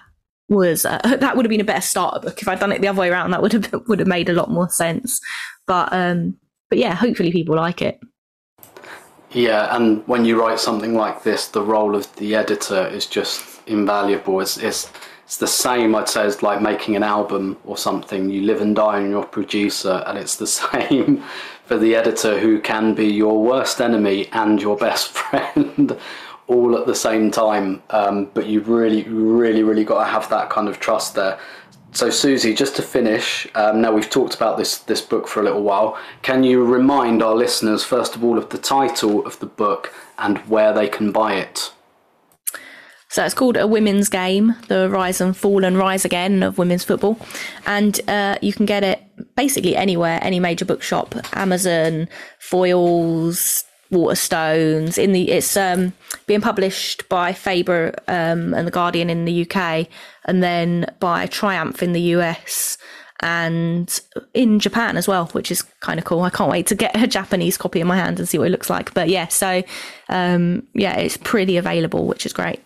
was, 0.48 0.84
uh, 0.84 0.98
that 1.20 1.36
would 1.36 1.44
have 1.44 1.50
been 1.50 1.60
a 1.60 1.64
better 1.64 1.80
starter 1.80 2.20
book. 2.20 2.42
If 2.42 2.48
I'd 2.48 2.60
done 2.60 2.72
it 2.72 2.80
the 2.80 2.88
other 2.88 3.00
way 3.00 3.10
around, 3.10 3.30
that 3.30 3.42
would 3.42 3.52
have, 3.52 3.72
would 3.88 4.00
have 4.00 4.08
made 4.08 4.28
a 4.28 4.34
lot 4.34 4.50
more 4.50 4.68
sense. 4.68 5.20
But, 5.66 5.92
um, 5.92 6.36
but 6.76 6.82
yeah, 6.82 6.94
hopefully 6.94 7.32
people 7.32 7.56
like 7.56 7.80
it. 7.80 7.98
Yeah, 9.30 9.74
and 9.74 10.06
when 10.06 10.26
you 10.26 10.38
write 10.38 10.60
something 10.60 10.94
like 10.94 11.22
this, 11.22 11.48
the 11.48 11.62
role 11.62 11.96
of 11.96 12.14
the 12.16 12.34
editor 12.34 12.86
is 12.86 13.06
just 13.06 13.62
invaluable. 13.66 14.42
It's, 14.42 14.58
it's, 14.58 14.90
it's 15.24 15.38
the 15.38 15.46
same, 15.46 15.94
I'd 15.94 16.10
say, 16.10 16.26
as 16.26 16.42
like 16.42 16.60
making 16.60 16.94
an 16.94 17.02
album 17.02 17.56
or 17.64 17.78
something. 17.78 18.28
You 18.28 18.42
live 18.42 18.60
and 18.60 18.76
die 18.76 18.98
on 19.02 19.08
your 19.08 19.24
producer, 19.24 20.04
and 20.06 20.18
it's 20.18 20.36
the 20.36 20.46
same 20.62 21.24
for 21.64 21.78
the 21.78 21.96
editor 21.96 22.38
who 22.38 22.60
can 22.60 22.94
be 22.94 23.06
your 23.06 23.42
worst 23.42 23.80
enemy 23.80 24.28
and 24.32 24.60
your 24.60 24.76
best 24.76 25.08
friend 25.18 25.98
all 26.46 26.76
at 26.78 26.86
the 26.86 26.94
same 26.94 27.30
time. 27.30 27.82
Um, 27.88 28.26
but 28.34 28.46
you've 28.46 28.68
really, 28.68 29.04
really, 29.04 29.62
really 29.62 29.84
got 29.84 30.04
to 30.04 30.10
have 30.10 30.28
that 30.28 30.50
kind 30.50 30.68
of 30.68 30.78
trust 30.78 31.14
there. 31.14 31.38
So, 31.96 32.10
Suzy, 32.10 32.52
just 32.52 32.76
to 32.76 32.82
finish, 32.82 33.48
um, 33.54 33.80
now 33.80 33.90
we've 33.90 34.10
talked 34.10 34.34
about 34.34 34.58
this 34.58 34.76
this 34.80 35.00
book 35.00 35.26
for 35.26 35.40
a 35.40 35.42
little 35.42 35.62
while. 35.62 35.96
Can 36.20 36.44
you 36.44 36.62
remind 36.62 37.22
our 37.22 37.34
listeners, 37.34 37.84
first 37.84 38.14
of 38.14 38.22
all, 38.22 38.36
of 38.36 38.50
the 38.50 38.58
title 38.58 39.26
of 39.26 39.38
the 39.38 39.46
book 39.46 39.94
and 40.18 40.36
where 40.40 40.74
they 40.74 40.88
can 40.88 41.10
buy 41.10 41.36
it? 41.36 41.72
So 43.08 43.24
it's 43.24 43.32
called 43.32 43.56
A 43.56 43.66
Women's 43.66 44.10
Game: 44.10 44.56
The 44.68 44.90
Rise 44.90 45.22
and 45.22 45.34
Fall 45.34 45.64
and 45.64 45.78
Rise 45.78 46.04
Again 46.04 46.42
of 46.42 46.58
Women's 46.58 46.84
Football, 46.84 47.18
and 47.64 47.98
uh, 48.10 48.36
you 48.42 48.52
can 48.52 48.66
get 48.66 48.84
it 48.84 49.00
basically 49.34 49.74
anywhere, 49.74 50.18
any 50.20 50.38
major 50.38 50.66
bookshop, 50.66 51.14
Amazon, 51.32 52.10
Foyles, 52.38 53.64
Waterstones. 53.96 54.98
In 54.98 55.12
the 55.12 55.30
it's 55.30 55.56
um, 55.56 55.92
being 56.26 56.40
published 56.40 57.08
by 57.08 57.32
Faber 57.32 57.94
um, 58.08 58.54
and 58.54 58.66
the 58.66 58.70
Guardian 58.70 59.10
in 59.10 59.24
the 59.24 59.48
UK, 59.48 59.88
and 60.26 60.42
then 60.42 60.86
by 61.00 61.26
Triumph 61.26 61.82
in 61.82 61.92
the 61.92 62.00
US 62.00 62.78
and 63.20 64.00
in 64.34 64.58
Japan 64.58 64.96
as 64.96 65.08
well, 65.08 65.26
which 65.28 65.50
is 65.50 65.62
kind 65.80 65.98
of 65.98 66.04
cool. 66.04 66.22
I 66.22 66.30
can't 66.30 66.50
wait 66.50 66.66
to 66.66 66.74
get 66.74 66.94
a 66.94 67.06
Japanese 67.06 67.56
copy 67.56 67.80
in 67.80 67.86
my 67.86 67.96
hand 67.96 68.18
and 68.18 68.28
see 68.28 68.38
what 68.38 68.48
it 68.48 68.50
looks 68.50 68.68
like. 68.68 68.92
But 68.92 69.08
yeah, 69.08 69.28
so 69.28 69.62
um, 70.08 70.66
yeah, 70.74 70.96
it's 70.96 71.16
pretty 71.16 71.56
available, 71.56 72.06
which 72.06 72.26
is 72.26 72.32
great. 72.32 72.60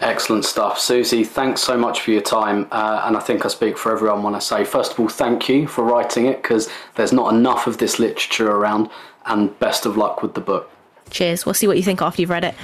Excellent 0.00 0.44
stuff. 0.44 0.78
Suzy, 0.78 1.24
thanks 1.24 1.60
so 1.60 1.76
much 1.76 2.02
for 2.02 2.12
your 2.12 2.22
time. 2.22 2.68
Uh, 2.70 3.02
and 3.04 3.16
I 3.16 3.20
think 3.20 3.44
I 3.44 3.48
speak 3.48 3.76
for 3.76 3.90
everyone 3.90 4.22
when 4.22 4.34
I 4.34 4.38
say, 4.38 4.64
first 4.64 4.92
of 4.92 5.00
all, 5.00 5.08
thank 5.08 5.48
you 5.48 5.66
for 5.66 5.82
writing 5.82 6.26
it 6.26 6.40
because 6.40 6.68
there's 6.94 7.12
not 7.12 7.34
enough 7.34 7.66
of 7.66 7.78
this 7.78 7.98
literature 7.98 8.48
around. 8.48 8.90
And 9.28 9.56
best 9.58 9.86
of 9.86 9.96
luck 9.96 10.22
with 10.22 10.34
the 10.34 10.40
book. 10.40 10.70
Cheers. 11.10 11.46
We'll 11.46 11.54
see 11.54 11.66
what 11.66 11.76
you 11.76 11.82
think 11.82 12.02
after 12.02 12.20
you've 12.20 12.30
read 12.30 12.44
it. 12.44 12.54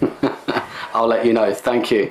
I'll 0.94 1.06
let 1.06 1.24
you 1.26 1.32
know. 1.32 1.52
Thank 1.52 1.90
you. 1.90 2.08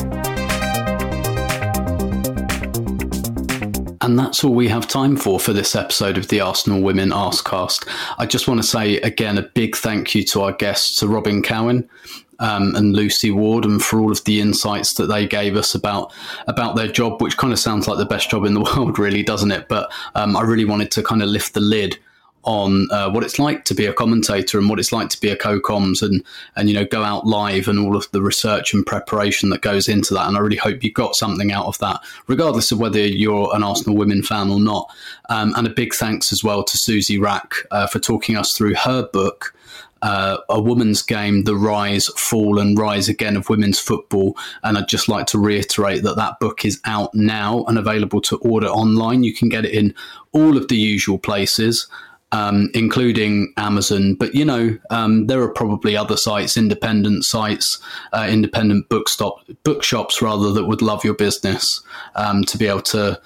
And 4.02 4.20
that's 4.20 4.44
all 4.44 4.54
we 4.54 4.68
have 4.68 4.88
time 4.88 5.18
for 5.18 5.40
for 5.40 5.52
this 5.52 5.76
episode 5.76 6.20
of 6.20 6.28
the 6.28 6.40
Arsenal 6.40 6.80
Women 6.80 7.10
Arsecast. 7.10 7.88
I 8.20 8.28
just 8.28 8.48
want 8.48 8.62
to 8.62 8.68
say 8.68 8.98
again 8.98 9.40
a 9.40 9.42
big 9.42 9.76
thank 9.76 10.14
you 10.14 10.24
to 10.26 10.42
our 10.42 10.52
guests, 10.52 10.98
to 11.00 11.08
Robyn 11.08 11.42
Cowen 11.42 11.90
um, 12.38 12.76
and 12.76 12.96
Lucy 12.96 13.32
Ward, 13.32 13.66
and 13.66 13.82
for 13.82 14.00
all 14.00 14.12
of 14.12 14.24
the 14.26 14.40
insights 14.40 14.94
that 14.96 15.08
they 15.08 15.26
gave 15.26 15.56
us 15.56 15.74
about 15.74 16.14
about 16.46 16.76
their 16.76 16.88
job, 16.88 17.20
which 17.20 17.38
kind 17.38 17.52
of 17.52 17.58
sounds 17.58 17.88
like 17.88 17.98
the 17.98 18.06
best 18.06 18.30
job 18.30 18.46
in 18.46 18.54
the 18.54 18.62
world, 18.78 19.00
really, 19.00 19.24
doesn't 19.24 19.52
it? 19.52 19.68
But 19.68 19.92
um, 20.14 20.38
I 20.38 20.44
really 20.44 20.66
wanted 20.66 20.92
to 20.92 21.02
kind 21.02 21.24
of 21.24 21.30
lift 21.30 21.56
the 21.56 21.60
lid 21.60 21.98
on 22.46 22.88
uh, 22.92 23.10
what 23.10 23.24
it's 23.24 23.40
like 23.40 23.66
to 23.66 23.74
be 23.74 23.86
a 23.86 23.94
commentator 23.94 24.58
and 24.58 24.70
what 24.70 24.80
it's 24.80 24.92
like 24.92 25.10
to 25.10 25.20
be 25.20 25.30
a 25.30 25.36
co-coms 25.36 26.02
and 26.02 26.24
and 26.56 26.70
you 26.70 26.76
know 26.76 26.86
go 26.86 27.04
out 27.04 27.26
live 27.26 27.68
and 27.68 27.80
all 27.80 27.96
of 27.96 28.10
the 28.12 28.22
research 28.22 28.74
and 28.74 28.86
preparation 28.86 29.50
that 29.50 29.62
goes 29.62 29.90
into 29.90 30.14
that 30.14 30.28
and 30.28 30.38
I 30.38 30.40
really 30.40 30.56
hope 30.56 30.84
you 30.84 30.92
got 30.92 31.16
something 31.16 31.52
out 31.52 31.66
of 31.66 31.78
that 31.80 32.02
regardless 32.28 32.72
of 32.72 32.80
whether 32.80 33.00
you're 33.00 33.54
an 33.56 33.64
Arsenal 33.64 33.98
women 33.98 34.22
fan 34.22 34.50
or 34.50 34.60
not 34.60 34.90
um, 35.30 35.54
and 35.56 35.68
a 35.68 35.72
big 35.72 35.94
thanks 35.94 36.32
as 36.32 36.44
well 36.44 36.64
to 36.64 36.78
Suzy 36.78 37.20
Wrack 37.20 37.54
uh, 37.72 37.88
for 37.88 38.00
talking 38.00 38.38
us 38.38 38.56
through 38.56 38.76
her 38.76 39.08
book 39.12 39.54
uh, 40.02 40.38
a 40.50 40.62
woman's 40.62 41.02
game, 41.02 41.46
the 41.46 41.56
rise, 41.56 42.08
fall, 42.10 42.60
and 42.60 42.78
rise 42.78 43.10
again 43.10 43.36
of 43.36 43.50
women's 43.50 43.80
football. 43.80 44.38
And 44.62 44.78
I'd 44.78 44.88
just 44.88 45.10
like 45.10 45.26
to 45.28 45.40
reiterate 45.40 46.04
that 46.04 46.16
that 46.18 46.40
book 46.40 46.64
is 46.64 46.80
out 46.86 47.16
now 47.16 47.64
and 47.64 47.80
available 47.80 48.22
to 48.22 48.38
order 48.38 48.68
online. 48.68 49.24
You 49.24 49.34
can 49.34 49.50
get 49.50 49.66
it 49.66 49.74
in 49.74 49.96
all 50.32 50.58
of 50.58 50.68
the 50.68 50.78
usual 50.78 51.18
places 51.18 51.88
um, 52.32 52.70
including 52.74 53.54
Amazon. 53.58 54.16
But 54.16 54.36
you 54.36 54.46
know, 54.46 54.78
um, 54.90 55.28
there 55.28 55.42
are 55.42 55.54
probably 55.54 55.96
other 55.96 56.18
sites, 56.18 56.58
independent 56.58 57.24
sites, 57.24 57.80
uh, 58.14 58.28
independent 58.30 58.90
bookstop 58.90 59.40
bookshops 59.64 60.22
rather 60.22 60.52
that 60.52 60.66
would 60.66 60.82
love 60.82 61.04
your 61.04 61.14
business 61.14 61.82
um, 62.16 62.44
to 62.46 62.58
be 62.58 62.68
able 62.68 62.82
to 62.84 63.20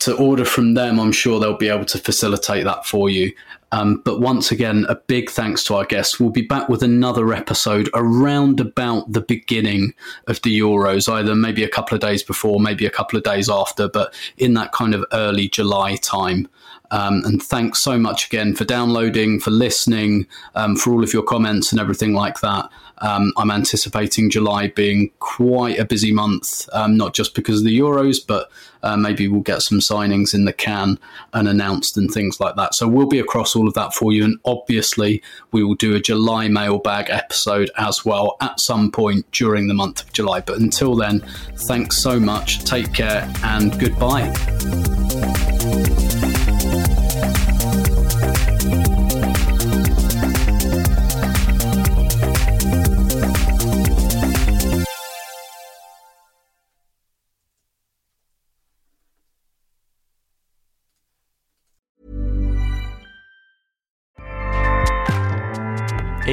to 0.00 0.16
order 0.16 0.44
from 0.44 0.74
them. 0.74 1.00
I'm 1.00 1.12
sure 1.12 1.40
they'll 1.40 1.56
be 1.56 1.68
able 1.68 1.86
to 1.86 1.98
facilitate 1.98 2.64
that 2.64 2.84
for 2.84 3.08
you. 3.08 3.32
Um, 3.72 4.02
but 4.04 4.20
once 4.20 4.52
again, 4.52 4.86
a 4.88 4.94
big 4.94 5.30
thanks 5.30 5.64
to 5.64 5.74
our 5.74 5.84
guests. 5.84 6.20
We'll 6.20 6.30
be 6.30 6.46
back 6.46 6.68
with 6.68 6.82
another 6.82 7.32
episode 7.32 7.90
around 7.94 8.60
about 8.60 9.10
the 9.10 9.20
beginning 9.20 9.94
of 10.28 10.40
the 10.42 10.56
Euros, 10.56 11.12
either 11.12 11.34
maybe 11.34 11.64
a 11.64 11.68
couple 11.68 11.96
of 11.96 12.00
days 12.00 12.22
before, 12.22 12.60
maybe 12.60 12.86
a 12.86 12.90
couple 12.90 13.16
of 13.16 13.24
days 13.24 13.48
after, 13.50 13.88
but 13.88 14.14
in 14.36 14.54
that 14.54 14.70
kind 14.70 14.94
of 14.94 15.04
early 15.12 15.48
July 15.48 15.96
time. 15.96 16.48
Um, 16.94 17.22
and 17.24 17.42
thanks 17.42 17.80
so 17.80 17.98
much 17.98 18.26
again 18.26 18.54
for 18.54 18.64
downloading, 18.64 19.40
for 19.40 19.50
listening, 19.50 20.28
um, 20.54 20.76
for 20.76 20.92
all 20.92 21.02
of 21.02 21.12
your 21.12 21.24
comments 21.24 21.72
and 21.72 21.80
everything 21.80 22.14
like 22.14 22.38
that. 22.40 22.68
Um, 22.98 23.32
I'm 23.36 23.50
anticipating 23.50 24.30
July 24.30 24.68
being 24.68 25.10
quite 25.18 25.80
a 25.80 25.84
busy 25.84 26.12
month, 26.12 26.68
um, 26.72 26.96
not 26.96 27.12
just 27.12 27.34
because 27.34 27.58
of 27.58 27.64
the 27.64 27.76
Euros, 27.76 28.18
but 28.24 28.48
uh, 28.84 28.96
maybe 28.96 29.26
we'll 29.26 29.40
get 29.40 29.62
some 29.62 29.80
signings 29.80 30.34
in 30.34 30.44
the 30.44 30.52
can 30.52 31.00
and 31.32 31.48
announced 31.48 31.96
and 31.96 32.08
things 32.08 32.38
like 32.38 32.54
that. 32.54 32.76
So 32.76 32.86
we'll 32.86 33.08
be 33.08 33.18
across 33.18 33.56
all 33.56 33.66
of 33.66 33.74
that 33.74 33.92
for 33.92 34.12
you. 34.12 34.24
And 34.24 34.38
obviously, 34.44 35.20
we 35.50 35.64
will 35.64 35.74
do 35.74 35.96
a 35.96 36.00
July 36.00 36.46
mailbag 36.46 37.10
episode 37.10 37.72
as 37.76 38.04
well 38.04 38.36
at 38.40 38.60
some 38.60 38.92
point 38.92 39.28
during 39.32 39.66
the 39.66 39.74
month 39.74 40.02
of 40.02 40.12
July. 40.12 40.42
But 40.42 40.60
until 40.60 40.94
then, 40.94 41.24
thanks 41.66 42.00
so 42.00 42.20
much. 42.20 42.62
Take 42.64 42.92
care 42.94 43.28
and 43.42 43.76
goodbye. 43.80 45.03